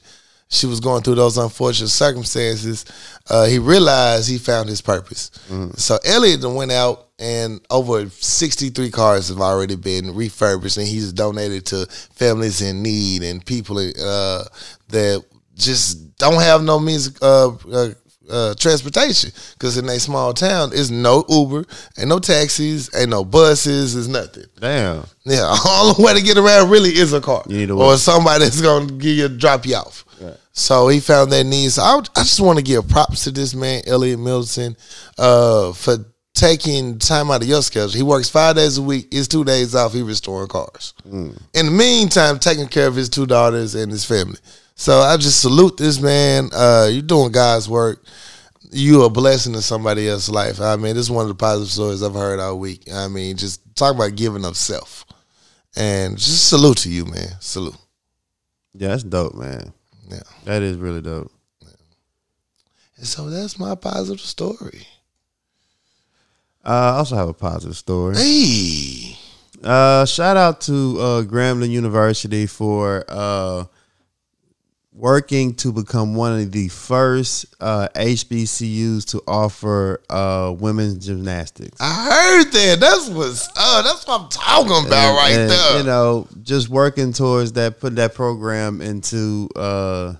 she 0.54 0.68
was 0.68 0.80
going 0.80 1.02
through 1.02 1.16
those 1.16 1.38
unfortunate 1.38 1.90
circumstances. 1.90 2.86
Uh, 3.30 3.46
he 3.46 3.58
realized 3.60 4.30
he 4.30 4.38
found 4.38 4.70
his 4.70 4.82
purpose. 4.82 5.32
So 5.76 5.98
Elliot 6.06 6.42
went 6.50 6.72
out, 6.72 7.08
and 7.20 7.60
over 7.70 8.08
sixty 8.10 8.70
three 8.70 8.92
cars 8.92 9.30
have 9.30 9.40
already 9.42 9.76
been 9.76 10.14
refurbished, 10.14 10.78
and 10.78 10.88
he's 10.88 11.12
donated 11.12 11.66
to 11.68 11.86
families 12.14 12.62
in 12.62 12.84
need 12.84 13.24
and 13.24 13.46
people 13.46 13.78
uh, 13.80 14.44
that 14.90 15.24
just 15.56 16.18
don't 16.18 16.42
have 16.42 16.64
no 16.64 16.80
means 16.80 17.16
of 17.20 17.66
uh, 17.66 17.78
uh, 17.78 17.90
uh, 18.30 18.54
transportation 18.56 19.32
because 19.54 19.78
in 19.78 19.88
a 19.90 20.00
small 20.00 20.34
town, 20.34 20.70
there's 20.70 20.90
no 20.92 21.26
Uber, 21.30 21.66
ain't 21.98 22.10
no 22.10 22.20
taxis, 22.20 22.90
ain't 22.96 23.10
no 23.10 23.24
buses, 23.26 23.94
there's 23.94 24.08
nothing. 24.08 24.46
Damn. 24.60 25.06
Yeah, 25.26 25.54
all 25.66 25.94
the 25.94 26.02
way 26.02 26.14
to 26.14 26.22
get 26.22 26.38
around 26.38 26.70
really 26.70 26.90
is 26.92 27.14
a 27.14 27.22
car, 27.22 27.44
You 27.48 27.58
need 27.58 27.70
a 27.70 27.76
or 27.76 27.98
somebody 27.98 28.46
that's 28.46 28.62
gonna 28.62 28.88
give 28.88 29.18
you 29.18 29.30
drop 29.30 29.66
you 29.66 29.76
off. 29.76 30.06
So 30.51 30.88
he 30.88 31.00
found 31.00 31.32
that 31.32 31.46
need. 31.46 31.72
So 31.72 31.82
I, 31.82 32.00
I 32.15 32.22
just 32.22 32.39
want 32.39 32.60
to 32.60 32.63
give 32.63 32.88
props 32.88 33.24
to 33.25 33.32
this 33.32 33.53
man, 33.56 33.84
Elliot 33.88 34.20
Middleton, 34.20 34.75
uh, 35.18 35.74
for 35.74 35.98
taking 36.34 36.98
time 37.00 37.30
out 37.30 37.42
of 37.42 37.48
your 37.48 37.62
schedule. 37.62 37.92
He 37.92 38.03
works 38.03 38.30
five 38.30 38.56
days 38.56 38.77
a 38.77 38.82
week. 38.82 39.12
His 39.12 39.27
two 39.27 39.44
days 39.44 39.75
off, 39.75 39.94
he 39.94 40.01
restoring 40.01 40.48
cars. 40.48 40.94
In 41.53 41.65
the 41.68 41.72
meantime, 41.72 42.39
taking 42.39 42.68
care 42.68 42.88
of 42.88 42.96
his 42.96 43.10
two 43.10 43.25
daughters 43.25 43.75
and 43.75 43.92
his 43.92 44.06
family. 44.06 44.39
So 44.75 45.00
I 45.00 45.18
just 45.18 45.42
salute 45.42 45.77
this 45.77 46.01
man. 46.01 46.50
Uh, 46.53 46.89
you're 46.92 47.01
doing 47.03 47.32
God's 47.32 47.70
work. 47.70 48.03
You 48.72 49.03
a 49.03 49.10
blessing 49.10 49.53
to 49.53 49.62
somebody 49.62 50.10
else's 50.10 50.32
life. 50.34 50.60
I 50.60 50.75
mean, 50.77 50.96
this 50.96 51.06
is 51.06 51.12
one 51.12 51.24
of 51.24 51.30
the 51.30 51.36
positive 51.36 51.72
stories 51.72 52.01
I've 52.01 52.15
heard 52.15 52.39
all 52.39 52.58
week. 52.58 52.92
I 52.92 53.08
mean, 53.08 53.38
just 53.38 53.62
talk 53.75 53.94
about 53.94 54.15
giving 54.15 54.46
up 54.46 54.56
self. 54.56 55.06
And 55.75 56.18
just 56.18 56.50
salute 56.50 56.77
to 56.80 56.89
you, 56.89 57.06
man. 57.06 57.30
Salute. 57.39 57.77
Yeah, 58.74 58.89
that's 58.89 59.03
dope, 59.03 59.36
man. 59.36 59.74
Yeah. 60.13 60.22
That 60.46 60.62
is 60.62 60.77
really 60.77 61.01
dope. 61.01 61.32
And 62.98 63.08
so 63.08 63.29
that's 63.29 63.58
my 63.58 63.75
positive 63.75 64.22
story. 64.22 64.88
Uh, 66.63 66.93
I 66.93 66.98
also 66.98 67.15
have 67.15 67.27
a 67.27 67.34
positive 67.34 67.75
story. 67.75 68.15
Hey. 68.15 69.17
Uh, 69.63 70.05
shout 70.05 70.38
out 70.38 70.62
to 70.62 70.98
uh, 71.00 71.22
Grambling 71.24 71.72
University 71.72 72.46
for 72.46 73.03
uh, 73.08 73.65
working 74.96 75.56
to 75.56 75.72
become 75.72 76.14
one 76.16 76.40
of 76.40 76.52
the 76.52 76.68
first 76.68 77.46
uh, 77.60 77.88
HBCUs 77.96 79.06
to 79.06 79.22
offer 79.28 80.02
uh, 80.10 80.54
women's 80.58 81.06
gymnastics. 81.06 81.80
I 81.82 81.94
heard 82.44 82.52
that. 82.52 82.80
That's 82.80 83.10
what's 83.10 83.50
uh 83.58 83.82
that's 83.82 84.06
what 84.08 84.22
I'm 84.22 84.30
talking 84.30 84.88
about 84.88 85.10
And- 85.10 85.18
right 85.18 85.34
and, 85.40 85.50
there. 85.50 85.78
You 85.80 85.84
know, 85.84 86.28
just 86.44 86.70
working 86.70 87.12
towards 87.14 87.54
that, 87.54 87.80
putting 87.80 87.96
that 87.96 88.14
program 88.14 88.82
into 88.82 89.50
uh, 89.56 90.14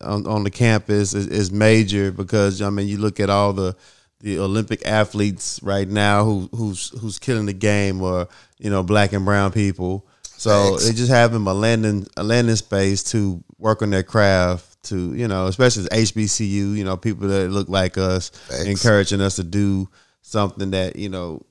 on, 0.00 0.26
on 0.26 0.44
the 0.44 0.50
campus 0.50 1.14
is, 1.14 1.28
is 1.28 1.52
major 1.52 2.10
because 2.10 2.60
I 2.60 2.70
mean, 2.70 2.88
you 2.88 2.98
look 2.98 3.20
at 3.20 3.30
all 3.30 3.52
the 3.52 3.76
the 4.20 4.38
Olympic 4.38 4.86
athletes 4.86 5.58
right 5.62 5.88
now 5.88 6.24
who 6.24 6.48
who's 6.54 6.88
who's 7.00 7.18
killing 7.18 7.46
the 7.46 7.52
game, 7.52 8.00
or 8.02 8.28
you 8.58 8.70
know, 8.70 8.82
black 8.82 9.12
and 9.12 9.24
brown 9.24 9.52
people. 9.52 10.06
So 10.42 10.70
Thanks. 10.70 10.88
they 10.88 10.92
just 10.92 11.12
having 11.12 11.46
a 11.46 11.54
landing 11.54 12.04
a 12.16 12.24
landing 12.24 12.56
space 12.56 13.04
to 13.12 13.44
work 13.58 13.80
on 13.80 13.90
their 13.90 14.02
craft. 14.02 14.82
To 14.86 15.14
you 15.14 15.28
know, 15.28 15.46
especially 15.46 15.84
as 15.84 16.10
HBCU, 16.10 16.74
you 16.76 16.82
know, 16.82 16.96
people 16.96 17.28
that 17.28 17.48
look 17.52 17.68
like 17.68 17.96
us, 17.96 18.30
Thanks. 18.30 18.66
encouraging 18.66 19.20
us 19.20 19.36
to 19.36 19.44
do 19.44 19.88
something 20.22 20.72
that 20.72 20.96
you 20.96 21.08
know 21.08 21.46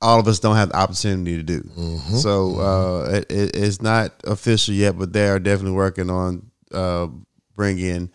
all 0.00 0.20
of 0.20 0.28
us 0.28 0.38
don't 0.38 0.54
have 0.54 0.68
the 0.68 0.76
opportunity 0.76 1.36
to 1.36 1.42
do. 1.42 1.62
Mm-hmm. 1.62 2.14
So 2.18 2.60
uh, 2.60 3.10
it, 3.14 3.32
it, 3.32 3.56
it's 3.56 3.82
not 3.82 4.12
official 4.22 4.74
yet, 4.74 4.96
but 4.96 5.12
they 5.12 5.26
are 5.26 5.40
definitely 5.40 5.72
working 5.74 6.08
on 6.08 6.48
uh, 6.70 7.08
bringing 7.56 8.12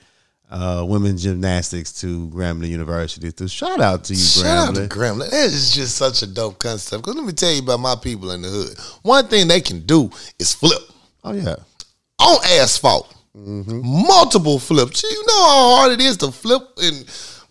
uh, 0.51 0.83
women's 0.85 1.23
gymnastics 1.23 1.93
to 2.01 2.27
Grambling 2.27 2.67
University. 2.69 3.31
So 3.35 3.47
shout 3.47 3.79
out 3.79 4.03
to 4.05 4.13
you, 4.13 4.19
Shout 4.19 4.69
out 4.69 4.75
to 4.75 4.81
Grambling. 4.87 5.29
That 5.31 5.45
is 5.45 5.71
just 5.73 5.95
such 5.95 6.21
a 6.23 6.27
dope 6.27 6.59
concept. 6.59 7.03
Because 7.03 7.15
let 7.15 7.25
me 7.25 7.31
tell 7.33 7.51
you 7.51 7.61
about 7.61 7.79
my 7.79 7.95
people 7.95 8.31
in 8.31 8.41
the 8.41 8.49
hood. 8.49 8.77
One 9.03 9.25
thing 9.27 9.47
they 9.47 9.61
can 9.61 9.79
do 9.85 10.09
is 10.37 10.53
flip 10.53 10.81
Oh 11.23 11.31
yeah, 11.33 11.55
on 12.19 12.37
asphalt. 12.59 13.15
Multiple 13.33 14.59
flips. 14.59 15.03
You 15.03 15.23
know 15.27 15.43
how 15.43 15.75
hard 15.77 15.91
it 15.93 16.01
is 16.01 16.17
to 16.17 16.31
flip 16.31 16.61
in 16.81 16.93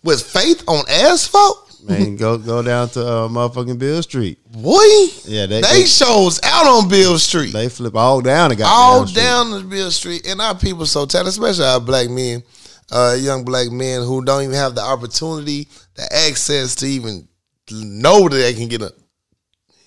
with 0.03 0.21
faith 0.21 0.63
on 0.67 0.83
asphalt? 0.89 1.67
man, 1.87 2.15
go 2.17 2.37
go 2.37 2.61
down 2.61 2.89
to 2.89 3.01
uh, 3.01 3.27
motherfucking 3.27 3.79
Beale 3.79 4.03
Street. 4.03 4.37
Boy, 4.51 4.77
Yeah, 5.25 5.45
they 5.47 5.61
they 5.61 5.79
they, 5.79 5.85
shows 5.85 6.39
out 6.43 6.67
on 6.67 6.87
Beale 6.89 7.17
Street. 7.17 7.53
they 7.53 7.69
flip 7.69 7.95
all 7.95 8.21
down 8.21 8.49
the 8.49 8.55
goddamn 8.57 8.71
all 8.71 9.07
street. 9.07 9.21
down 9.23 9.51
the 9.51 9.61
Beale 9.63 9.89
Street, 9.91 10.27
and 10.27 10.39
our 10.41 10.53
people 10.55 10.85
so 10.85 11.05
talented, 11.05 11.31
especially 11.41 11.65
our 11.65 11.79
black 11.79 12.09
men, 12.09 12.43
uh, 12.91 13.15
young 13.19 13.43
black 13.43 13.71
men 13.71 14.01
who 14.01 14.23
don't 14.23 14.43
even 14.43 14.55
have 14.55 14.75
the 14.75 14.81
opportunity, 14.81 15.67
the 15.95 16.07
access 16.27 16.75
to 16.75 16.85
even 16.85 17.27
know 17.71 18.27
that 18.27 18.35
they 18.35 18.53
can 18.53 18.67
get 18.67 18.81
a, 18.81 18.93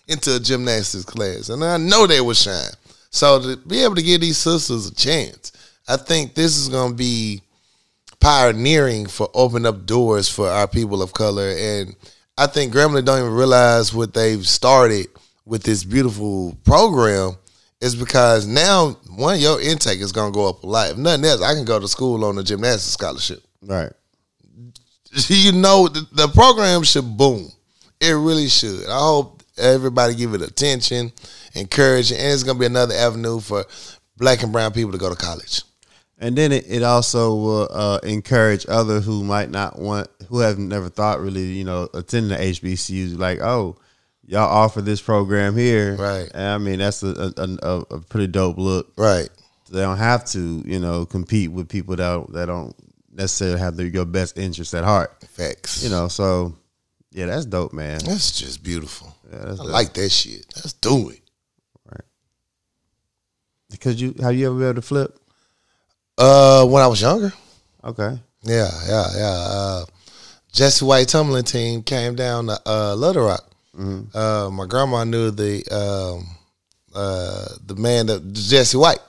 into 0.09 0.37
a 0.37 0.41
gymnastics 0.41 1.05
class, 1.05 1.49
and 1.49 1.65
I 1.65 1.77
know 1.77 2.07
they 2.07 2.21
will 2.21 2.35
shine. 2.35 2.73
So 3.11 3.41
to 3.41 3.57
be 3.57 3.83
able 3.85 3.95
to 3.95 4.03
give 4.03 4.21
these 4.21 4.39
sisters 4.39 4.89
a 4.89 4.95
chance, 4.95 5.53
I 5.87 5.97
think 5.97 6.35
this 6.35 6.57
is 6.57 6.69
going 6.69 6.91
to 6.93 6.97
be 6.97 7.43
pioneering 8.21 9.07
for 9.07 9.29
opening 9.35 9.67
up 9.67 9.85
doors 9.85 10.29
for 10.29 10.49
our 10.49 10.67
people 10.67 11.03
of 11.03 11.13
color. 11.13 11.55
And 11.57 11.95
I 12.39 12.47
think 12.47 12.73
Grambling 12.73 13.05
don't 13.05 13.21
even 13.21 13.35
realize 13.35 13.93
what 13.93 14.15
they've 14.15 14.47
started 14.47 15.07
with 15.45 15.63
this 15.63 15.85
beautiful 15.85 16.57
program 16.65 17.37
is 17.85 17.95
because 17.95 18.47
now 18.47 18.97
one 19.15 19.35
of 19.35 19.41
your 19.41 19.61
intake 19.61 20.01
is 20.01 20.11
gonna 20.11 20.33
go 20.33 20.49
up 20.49 20.63
a 20.63 20.67
lot. 20.67 20.91
If 20.91 20.97
nothing 20.97 21.27
else, 21.27 21.43
I 21.43 21.53
can 21.55 21.67
go 21.67 21.79
to 21.79 21.87
school 21.87 22.25
on 22.25 22.39
a 22.39 22.43
gymnastics 22.43 22.85
scholarship. 22.85 23.43
Right. 23.63 23.93
You 25.29 25.53
know 25.53 25.87
the, 25.87 26.05
the 26.11 26.27
program 26.27 26.83
should 26.83 27.17
boom. 27.17 27.49
It 28.01 28.11
really 28.11 28.49
should. 28.49 28.89
I 28.89 28.99
hope 28.99 29.45
everybody 29.57 30.17
give 30.17 30.35
it 30.35 30.43
attention, 30.43 31.13
encourage, 31.55 32.11
it, 32.11 32.19
and 32.19 32.33
it's 32.33 32.43
gonna 32.43 32.59
be 32.59 32.67
another 32.67 32.95
avenue 32.95 33.39
for 33.39 33.65
black 34.17 34.43
and 34.43 34.51
brown 34.51 34.73
people 34.73 34.91
to 34.91 34.99
go 34.99 35.11
to 35.11 35.15
college. 35.15 35.63
And 36.19 36.35
then 36.35 36.51
it, 36.53 36.65
it 36.67 36.83
also 36.83 37.35
will 37.35 37.69
uh, 37.71 37.99
encourage 38.03 38.67
others 38.69 39.05
who 39.05 39.23
might 39.23 39.51
not 39.51 39.79
want, 39.79 40.09
who 40.29 40.39
have 40.39 40.59
never 40.59 40.89
thought 40.89 41.21
really, 41.21 41.45
you 41.45 41.65
know, 41.65 41.89
attending 41.93 42.37
the 42.37 42.43
HBCUs, 42.43 43.19
like, 43.19 43.41
oh, 43.41 43.77
y'all 44.27 44.49
offer 44.49 44.81
this 44.81 45.01
program 45.01 45.57
here. 45.57 45.97
Right. 45.97 46.31
And 46.35 46.47
I 46.47 46.59
mean, 46.59 46.79
that's 46.79 47.03
a, 47.03 47.33
a, 47.37 47.57
a, 47.63 47.79
a 47.91 48.01
pretty 48.01 48.27
dope 48.29 48.59
look. 48.59 48.93
Right. 48.97 49.29
They 49.71 49.81
don't 49.81 49.99
have 49.99 50.25
to, 50.27 50.63
you 50.67 50.79
know, 50.79 51.07
compete 51.07 51.51
with 51.51 51.69
people 51.69 51.97
that 51.97 52.07
don't, 52.09 52.33
that 52.33 52.47
don't 52.47 52.75
necessarily 53.13 53.59
have 53.59 53.77
their, 53.77 53.87
your 53.87 54.05
best 54.05 54.39
interest 54.39 54.75
at 54.75 54.85
heart. 54.85 55.13
Facts. 55.29 55.83
You 55.83 55.91
know, 55.91 56.09
so 56.09 56.55
yeah, 57.13 57.27
that's 57.27 57.47
dope, 57.47 57.73
man. 57.73 57.99
That's 58.05 58.39
just 58.39 58.63
beautiful. 58.63 59.15
Yeah, 59.33 59.39
that's 59.45 59.61
I 59.61 59.65
dope. 59.65 59.73
like 59.73 59.95
that 59.95 60.11
shit. 60.11 60.47
Let's 60.57 60.75
do 60.75 61.11
it. 61.11 61.21
Right. 61.91 62.01
Because 63.71 64.01
you, 64.01 64.15
have 64.21 64.35
you 64.35 64.47
ever 64.47 64.55
been 64.55 64.65
able 64.69 64.75
to 64.77 64.83
flip? 64.83 65.19
Uh, 66.17 66.65
when 66.67 66.83
I 66.83 66.87
was 66.87 67.01
younger, 67.01 67.33
Okay. 67.83 68.19
yeah, 68.45 68.71
yeah, 68.87 69.07
yeah. 69.17 69.47
Uh, 69.49 69.85
Jesse 70.53 70.85
White 70.85 71.09
tumbling 71.09 71.43
team 71.43 71.83
came 71.83 72.15
down 72.15 72.47
to 72.47 72.59
uh, 72.67 72.95
Little 72.95 73.27
Rock. 73.27 73.51
Uh, 73.77 74.51
my 74.53 74.67
grandma 74.67 75.05
knew 75.05 75.31
the 75.31 75.65
um, 75.71 76.27
uh, 76.95 77.47
the 77.67 77.75
man 77.75 78.07
that 78.07 78.33
Jesse 78.33 78.77
White. 78.77 79.01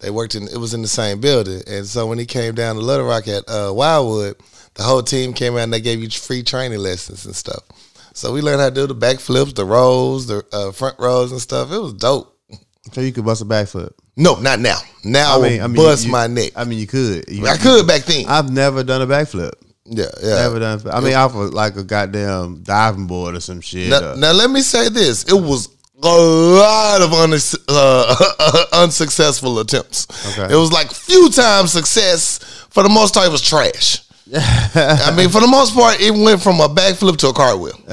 They 0.00 0.10
worked 0.10 0.34
in. 0.34 0.46
It 0.48 0.58
was 0.58 0.74
in 0.74 0.82
the 0.82 0.88
same 0.88 1.20
building, 1.20 1.62
and 1.66 1.86
so 1.86 2.06
when 2.06 2.18
he 2.18 2.26
came 2.26 2.54
down 2.54 2.76
to 2.76 2.82
Little 2.82 3.06
Rock 3.06 3.28
at 3.28 3.48
uh, 3.48 3.72
Wildwood, 3.72 4.36
the 4.74 4.82
whole 4.82 5.02
team 5.02 5.32
came 5.32 5.54
out 5.54 5.60
and 5.60 5.72
they 5.72 5.80
gave 5.80 6.02
you 6.02 6.10
free 6.10 6.42
training 6.42 6.78
lessons 6.78 7.24
and 7.24 7.34
stuff. 7.34 7.62
So 8.12 8.32
we 8.32 8.42
learned 8.42 8.60
how 8.60 8.68
to 8.68 8.74
do 8.74 8.86
the 8.86 8.94
backflips, 8.94 9.54
the 9.54 9.64
rolls, 9.64 10.26
the 10.26 10.44
uh, 10.52 10.72
front 10.72 10.98
rolls 10.98 11.32
and 11.32 11.40
stuff. 11.40 11.72
It 11.72 11.78
was 11.78 11.94
dope. 11.94 12.38
So 12.92 13.00
you 13.00 13.12
could 13.12 13.24
bust 13.24 13.42
a 13.42 13.46
backflip. 13.46 13.92
No, 14.16 14.36
not 14.40 14.60
now. 14.60 14.78
Now 15.04 15.38
I, 15.40 15.48
mean, 15.48 15.60
I, 15.60 15.66
will 15.66 15.74
bust 15.74 16.06
you- 16.06 16.12
my 16.12 16.26
neck. 16.26 16.52
I 16.56 16.64
mean, 16.64 16.78
you 16.78 16.86
could. 16.86 17.24
You- 17.28 17.46
I 17.46 17.56
could 17.56 17.86
back 17.86 18.04
then. 18.04 18.26
I've 18.28 18.50
never 18.50 18.82
done 18.84 19.02
a 19.02 19.06
backflip. 19.06 19.52
Yeah, 19.88 20.04
yeah. 20.22 20.34
Never 20.34 20.58
done. 20.58 20.80
I 20.90 21.00
mean, 21.00 21.14
off 21.14 21.34
of 21.34 21.52
like 21.54 21.76
a 21.76 21.84
goddamn 21.84 22.62
diving 22.62 23.06
board 23.06 23.36
or 23.36 23.40
some 23.40 23.60
shit. 23.60 23.90
Now, 23.90 24.12
uh, 24.12 24.14
now 24.16 24.32
let 24.32 24.50
me 24.50 24.60
say 24.60 24.88
this: 24.88 25.24
it 25.24 25.34
was 25.40 25.68
a 26.02 26.08
lot 26.08 27.02
of 27.02 27.12
un- 27.12 27.34
uh, 27.68 28.64
unsuccessful 28.82 29.58
attempts. 29.60 30.06
Okay. 30.38 30.52
It 30.52 30.56
was 30.56 30.72
like 30.72 30.90
few 30.90 31.30
times 31.30 31.72
success. 31.72 32.38
For 32.70 32.82
the 32.82 32.88
most 32.88 33.14
part, 33.14 33.26
it 33.26 33.32
was 33.32 33.42
trash. 33.42 34.02
I 34.34 35.14
mean, 35.16 35.28
for 35.30 35.40
the 35.40 35.46
most 35.46 35.74
part, 35.74 36.00
it 36.00 36.10
went 36.10 36.42
from 36.42 36.60
a 36.60 36.68
backflip 36.68 37.16
to 37.18 37.28
a 37.28 37.32
cartwheel. 37.32 37.78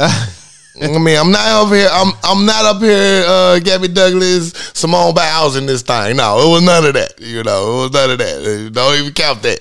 I 0.81 0.97
mean, 0.97 1.17
I'm 1.17 1.31
not 1.31 1.63
over 1.63 1.75
here. 1.75 1.89
I'm 1.91 2.13
I'm 2.23 2.45
not 2.45 2.65
up 2.65 2.81
here. 2.81 3.23
Uh, 3.27 3.59
Gabby 3.59 3.87
Douglas, 3.87 4.51
Simone 4.73 5.13
Biles 5.13 5.55
in 5.55 5.67
this 5.67 5.83
thing. 5.83 6.17
No, 6.17 6.39
it 6.39 6.49
was 6.51 6.63
none 6.63 6.85
of 6.85 6.95
that. 6.95 7.21
You 7.21 7.43
know, 7.43 7.73
it 7.73 7.83
was 7.83 7.91
none 7.93 8.09
of 8.09 8.17
that. 8.17 8.71
Don't 8.73 8.99
even 8.99 9.13
count 9.13 9.43
that. 9.43 9.59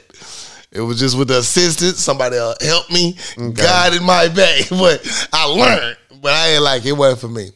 It 0.72 0.80
was 0.80 0.98
just 0.98 1.18
with 1.18 1.28
the 1.28 1.38
assistance. 1.38 2.00
Somebody 2.00 2.38
uh, 2.38 2.54
helped 2.60 2.90
me, 2.90 3.16
guided 3.52 4.02
my 4.02 4.28
back. 4.28 4.64
But 4.70 5.28
I 5.32 5.44
learned. 5.46 5.96
But 6.22 6.32
I 6.32 6.48
ain't 6.54 6.62
like 6.62 6.86
it 6.86 6.92
wasn't 6.92 7.20
for 7.20 7.28
me. 7.28 7.50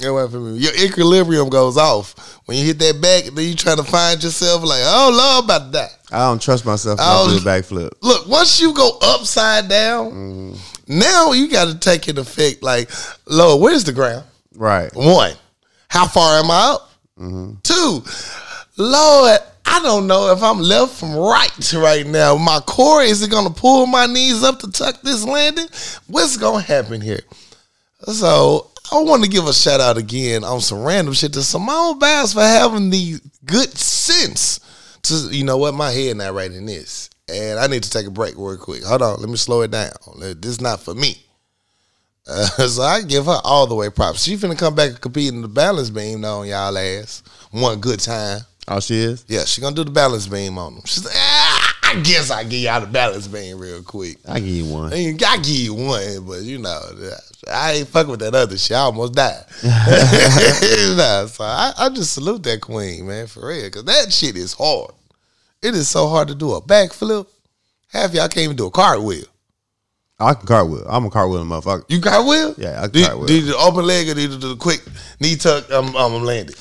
It 0.00 0.10
wasn't 0.10 0.32
for 0.32 0.40
me. 0.40 0.58
Your 0.58 0.74
equilibrium 0.74 1.48
goes 1.48 1.76
off 1.76 2.38
when 2.44 2.58
you 2.58 2.64
hit 2.64 2.78
that 2.80 3.00
back. 3.00 3.24
Then 3.34 3.44
you 3.48 3.54
trying 3.54 3.78
to 3.78 3.84
find 3.84 4.22
yourself 4.22 4.62
like, 4.62 4.82
oh 4.84 5.10
Lord, 5.12 5.44
about 5.44 5.72
that. 5.72 5.96
I 6.12 6.18
don't 6.28 6.40
trust 6.40 6.66
myself 6.66 7.00
I 7.00 7.26
do 7.28 7.36
a 7.36 7.40
backflip. 7.40 7.90
Look, 8.02 8.28
once 8.28 8.60
you 8.60 8.74
go 8.74 8.98
upside 9.02 9.68
down, 9.68 10.56
now 10.86 11.32
you 11.32 11.48
got 11.48 11.72
to 11.72 11.78
take 11.78 12.06
into 12.08 12.20
effect 12.20 12.62
like, 12.62 12.90
Lord, 13.26 13.62
where's 13.62 13.84
the 13.84 13.92
ground? 13.92 14.24
Right. 14.54 14.94
One, 14.94 15.32
how 15.88 16.06
far 16.06 16.38
am 16.40 16.50
I 16.50 16.74
up? 16.74 16.90
Two, 17.62 18.02
Lord, 18.76 19.40
I 19.70 19.80
don't 19.82 20.06
know 20.06 20.32
if 20.32 20.42
I'm 20.42 20.60
left 20.60 20.94
from 20.94 21.14
right 21.14 21.72
right 21.74 22.06
now. 22.06 22.36
My 22.36 22.60
core 22.60 23.02
is 23.02 23.22
it 23.22 23.30
to 23.52 23.60
pull 23.60 23.86
my 23.86 24.06
knees 24.06 24.42
up 24.42 24.58
to 24.60 24.72
tuck 24.72 25.02
this 25.02 25.24
landing? 25.24 25.68
What's 26.06 26.36
to 26.62 26.66
happen 26.66 27.00
here? 27.00 27.20
So 28.02 28.70
I 28.90 29.02
want 29.02 29.24
to 29.24 29.30
give 29.30 29.46
a 29.46 29.52
shout 29.52 29.80
out 29.80 29.98
again 29.98 30.42
on 30.42 30.60
some 30.60 30.82
random 30.82 31.14
shit 31.14 31.34
to 31.34 31.42
Simone 31.42 31.98
Biles 31.98 32.32
for 32.32 32.40
having 32.40 32.90
the 32.90 33.20
good 33.44 33.76
sense 33.76 34.60
to 35.02 35.28
you 35.30 35.44
know 35.44 35.58
what? 35.58 35.74
My 35.74 35.90
head 35.90 36.16
not 36.16 36.34
right 36.34 36.50
in 36.50 36.66
this. 36.66 37.10
And 37.28 37.58
I 37.58 37.66
need 37.66 37.82
to 37.82 37.90
take 37.90 38.06
a 38.06 38.10
break 38.10 38.34
real 38.36 38.56
quick. 38.56 38.82
Hold 38.84 39.02
on. 39.02 39.20
Let 39.20 39.28
me 39.28 39.36
slow 39.36 39.60
it 39.62 39.70
down. 39.70 39.92
This 40.18 40.52
is 40.52 40.60
not 40.60 40.80
for 40.80 40.94
me. 40.94 41.22
Uh, 42.26 42.46
so 42.68 42.82
I 42.82 43.02
give 43.02 43.26
her 43.26 43.40
all 43.44 43.66
the 43.66 43.74
way 43.74 43.90
props. 43.90 44.22
She 44.22 44.36
finna 44.36 44.58
come 44.58 44.74
back 44.74 44.90
and 44.90 45.00
compete 45.00 45.32
in 45.32 45.42
the 45.42 45.48
balance 45.48 45.90
beam 45.90 46.24
on 46.24 46.46
y'all 46.46 46.76
ass. 46.76 47.22
One 47.50 47.80
good 47.80 48.00
time. 48.00 48.40
Oh, 48.70 48.80
she 48.80 48.96
is. 48.96 49.24
Yeah, 49.28 49.44
she 49.44 49.60
gonna 49.60 49.74
do 49.74 49.84
the 49.84 49.90
balance 49.90 50.26
beam 50.26 50.58
on 50.58 50.74
them. 50.74 50.82
She's 50.84 51.04
like, 51.04 51.14
ah, 51.16 51.78
I 51.84 52.00
guess 52.02 52.30
I 52.30 52.44
give 52.44 52.60
y'all 52.60 52.82
the 52.82 52.86
balance 52.86 53.26
beam 53.26 53.58
real 53.58 53.82
quick. 53.82 54.18
I 54.28 54.40
give 54.40 54.48
you 54.48 54.66
one. 54.66 54.92
I, 54.92 54.96
mean, 54.96 55.18
I 55.26 55.36
give 55.38 55.46
you 55.46 55.74
one, 55.74 56.26
but 56.26 56.42
you 56.42 56.58
know, 56.58 56.78
I 57.50 57.72
ain't 57.72 57.88
fucking 57.88 58.10
with 58.10 58.20
that 58.20 58.34
other 58.34 58.58
shit. 58.58 58.76
I 58.76 58.80
almost 58.80 59.14
died. 59.14 59.42
nah, 59.64 61.26
so 61.26 61.44
I, 61.44 61.72
I 61.78 61.88
just 61.88 62.12
salute 62.12 62.42
that 62.42 62.60
queen, 62.60 63.06
man, 63.06 63.26
for 63.26 63.48
real, 63.48 63.64
because 63.64 63.84
that 63.84 64.12
shit 64.12 64.36
is 64.36 64.52
hard. 64.52 64.90
It 65.62 65.74
is 65.74 65.88
so 65.88 66.06
hard 66.06 66.28
to 66.28 66.34
do 66.34 66.52
a 66.52 66.60
backflip. 66.60 67.26
Half 67.90 68.12
y'all 68.12 68.28
can't 68.28 68.44
even 68.44 68.56
do 68.56 68.66
a 68.66 68.70
cartwheel. 68.70 69.24
I 70.20 70.34
can 70.34 70.46
cartwheel. 70.46 70.84
I'm 70.88 71.06
a 71.06 71.10
cartwheel 71.10 71.44
motherfucker. 71.44 71.84
You 71.88 72.00
cartwheel? 72.00 72.54
Yeah, 72.58 72.82
I 72.82 72.82
can 72.82 72.90
do, 72.90 73.04
cartwheel. 73.04 73.26
Do 73.26 73.34
you 73.34 73.40
do 73.40 73.46
the 73.46 73.56
open 73.56 73.86
leg 73.86 74.08
or 74.08 74.14
do 74.14 74.20
you 74.20 74.28
do 74.28 74.36
the 74.36 74.56
quick 74.56 74.82
knee 75.20 75.36
tuck? 75.36 75.64
I'm, 75.70 75.96
I'm 75.96 76.22
landed. 76.22 76.56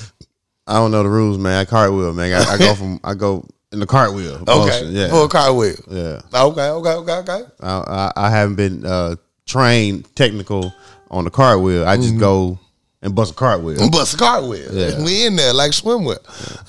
I 0.68 0.74
don't 0.76 0.92
know 0.92 1.04
the 1.04 1.10
rules, 1.10 1.38
man. 1.38 1.60
I 1.60 1.66
cartwheel, 1.66 2.14
man. 2.14 2.34
I, 2.34 2.54
I 2.54 2.58
go 2.58 2.76
from 2.76 3.00
I 3.04 3.14
go 3.14 3.46
in 3.72 3.80
the 3.80 3.88
cartwheel. 3.88 4.36
Okay, 4.48 4.58
motion, 4.58 4.92
yeah, 4.96 5.08
full 5.10 5.28
cartwheel. 5.30 5.76
yeah. 5.90 6.22
Okay, 6.34 6.70
okay, 6.70 6.90
okay, 6.92 7.14
okay. 7.14 7.42
I, 7.62 7.70
I, 7.78 8.12
I 8.28 8.30
haven't 8.30 8.56
been 8.56 8.86
uh, 8.86 9.16
trained 9.46 10.14
technical 10.16 10.74
on 11.10 11.24
the 11.24 11.30
cartwheel. 11.32 11.86
I 11.88 11.94
Mm-hmm. 11.96 12.02
just 12.04 12.18
go 12.20 12.60
and 13.02 13.14
bust 13.16 13.32
a 13.32 13.36
cartwheel. 13.36 13.82
And 13.82 13.92
Bust 13.92 14.16
a 14.16 14.18
cartwheel. 14.18 14.74
Yeah. 14.74 15.04
We 15.04 15.26
in 15.26 15.36
there 15.36 15.54
like 15.54 15.72
swimwear. 15.72 16.18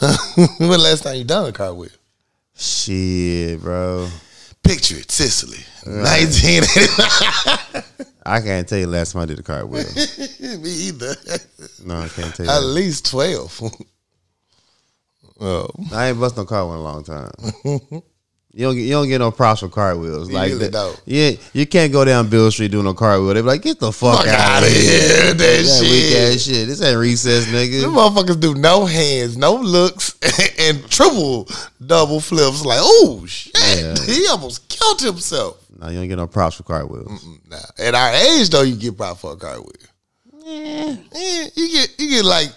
when 0.60 0.68
the 0.70 0.78
last 0.78 1.02
time 1.02 1.16
you 1.16 1.24
done 1.24 1.48
a 1.48 1.52
cartwheel? 1.52 1.90
Shit, 2.54 3.60
bro. 3.60 4.08
Picture 4.68 4.98
it, 4.98 5.10
Sicily, 5.10 5.64
1989. 5.84 7.82
I 8.26 8.40
can't 8.42 8.68
tell 8.68 8.78
you 8.78 8.86
last 8.86 9.12
time 9.12 9.22
I 9.22 9.26
did 9.26 9.38
a 9.38 9.42
cartwheel. 9.42 9.84
Me 10.60 10.70
either. 10.70 11.14
No, 11.86 12.00
I 12.00 12.08
can't 12.08 12.34
tell 12.34 12.44
you. 12.44 12.52
At 12.52 12.60
that. 12.60 12.66
least 12.66 13.06
twelve. 13.10 13.58
oh, 15.40 15.68
I 15.92 16.08
ain't 16.08 16.20
bust 16.20 16.36
no 16.36 16.44
cartwheel 16.44 16.74
in 16.74 16.80
a 16.80 16.82
long 16.82 17.02
time. 17.04 17.30
You 18.54 18.64
don't 18.66 18.74
get 18.76 18.82
you 18.82 18.92
don't 18.92 19.06
get 19.08 19.18
no 19.18 19.30
props 19.30 19.60
for 19.60 19.68
cartwheels. 19.68 20.28
You 20.28 20.34
Like 20.34 20.50
really 20.52 20.68
that. 20.68 21.00
Yeah, 21.04 21.30
you 21.52 21.66
can't 21.66 21.92
go 21.92 22.04
down 22.04 22.28
Beale 22.28 22.50
Street 22.50 22.70
doing 22.70 22.84
no 22.86 22.94
cartwheel. 22.94 23.34
They 23.34 23.40
be 23.42 23.46
like, 23.46 23.62
get 23.62 23.78
the 23.78 23.92
fuck, 23.92 24.18
fuck 24.20 24.26
out 24.28 24.40
out 24.40 24.62
of 24.62 24.68
here, 24.70 24.88
that 24.88 25.36
That 25.36 25.78
weak 25.82 26.04
shit. 26.04 26.34
ass 26.34 26.40
shit. 26.42 26.66
This 26.66 26.82
ain't 26.82 26.98
recess, 26.98 27.44
Them 27.44 27.54
nigga. 27.54 27.82
motherfuckers 27.94 28.40
do 28.40 28.54
no 28.54 28.86
hands, 28.86 29.36
no 29.36 29.54
looks, 29.54 30.16
and 30.58 30.90
triple 30.90 31.46
double 31.84 32.20
flips. 32.20 32.64
Like, 32.64 32.80
oh 32.82 33.24
shit, 33.26 33.52
Yeah. 33.56 33.94
he 34.06 34.26
almost 34.28 34.66
killed 34.68 35.02
himself. 35.02 35.64
No, 35.78 35.88
you 35.90 35.98
don't 35.98 36.08
get 36.08 36.16
no 36.16 36.26
props 36.26 36.56
for 36.56 36.64
cartwheels. 36.64 37.24
Nah, 37.48 37.58
at 37.78 37.94
our 37.94 38.12
age 38.14 38.48
though, 38.48 38.62
you 38.62 38.74
get 38.76 38.96
props 38.96 39.20
for 39.20 39.34
a 39.34 39.36
cartwheel. 39.36 39.72
Yeah, 40.44 40.96
you 41.54 41.70
get 41.72 41.94
you 41.98 42.08
get 42.10 42.24
like 42.24 42.48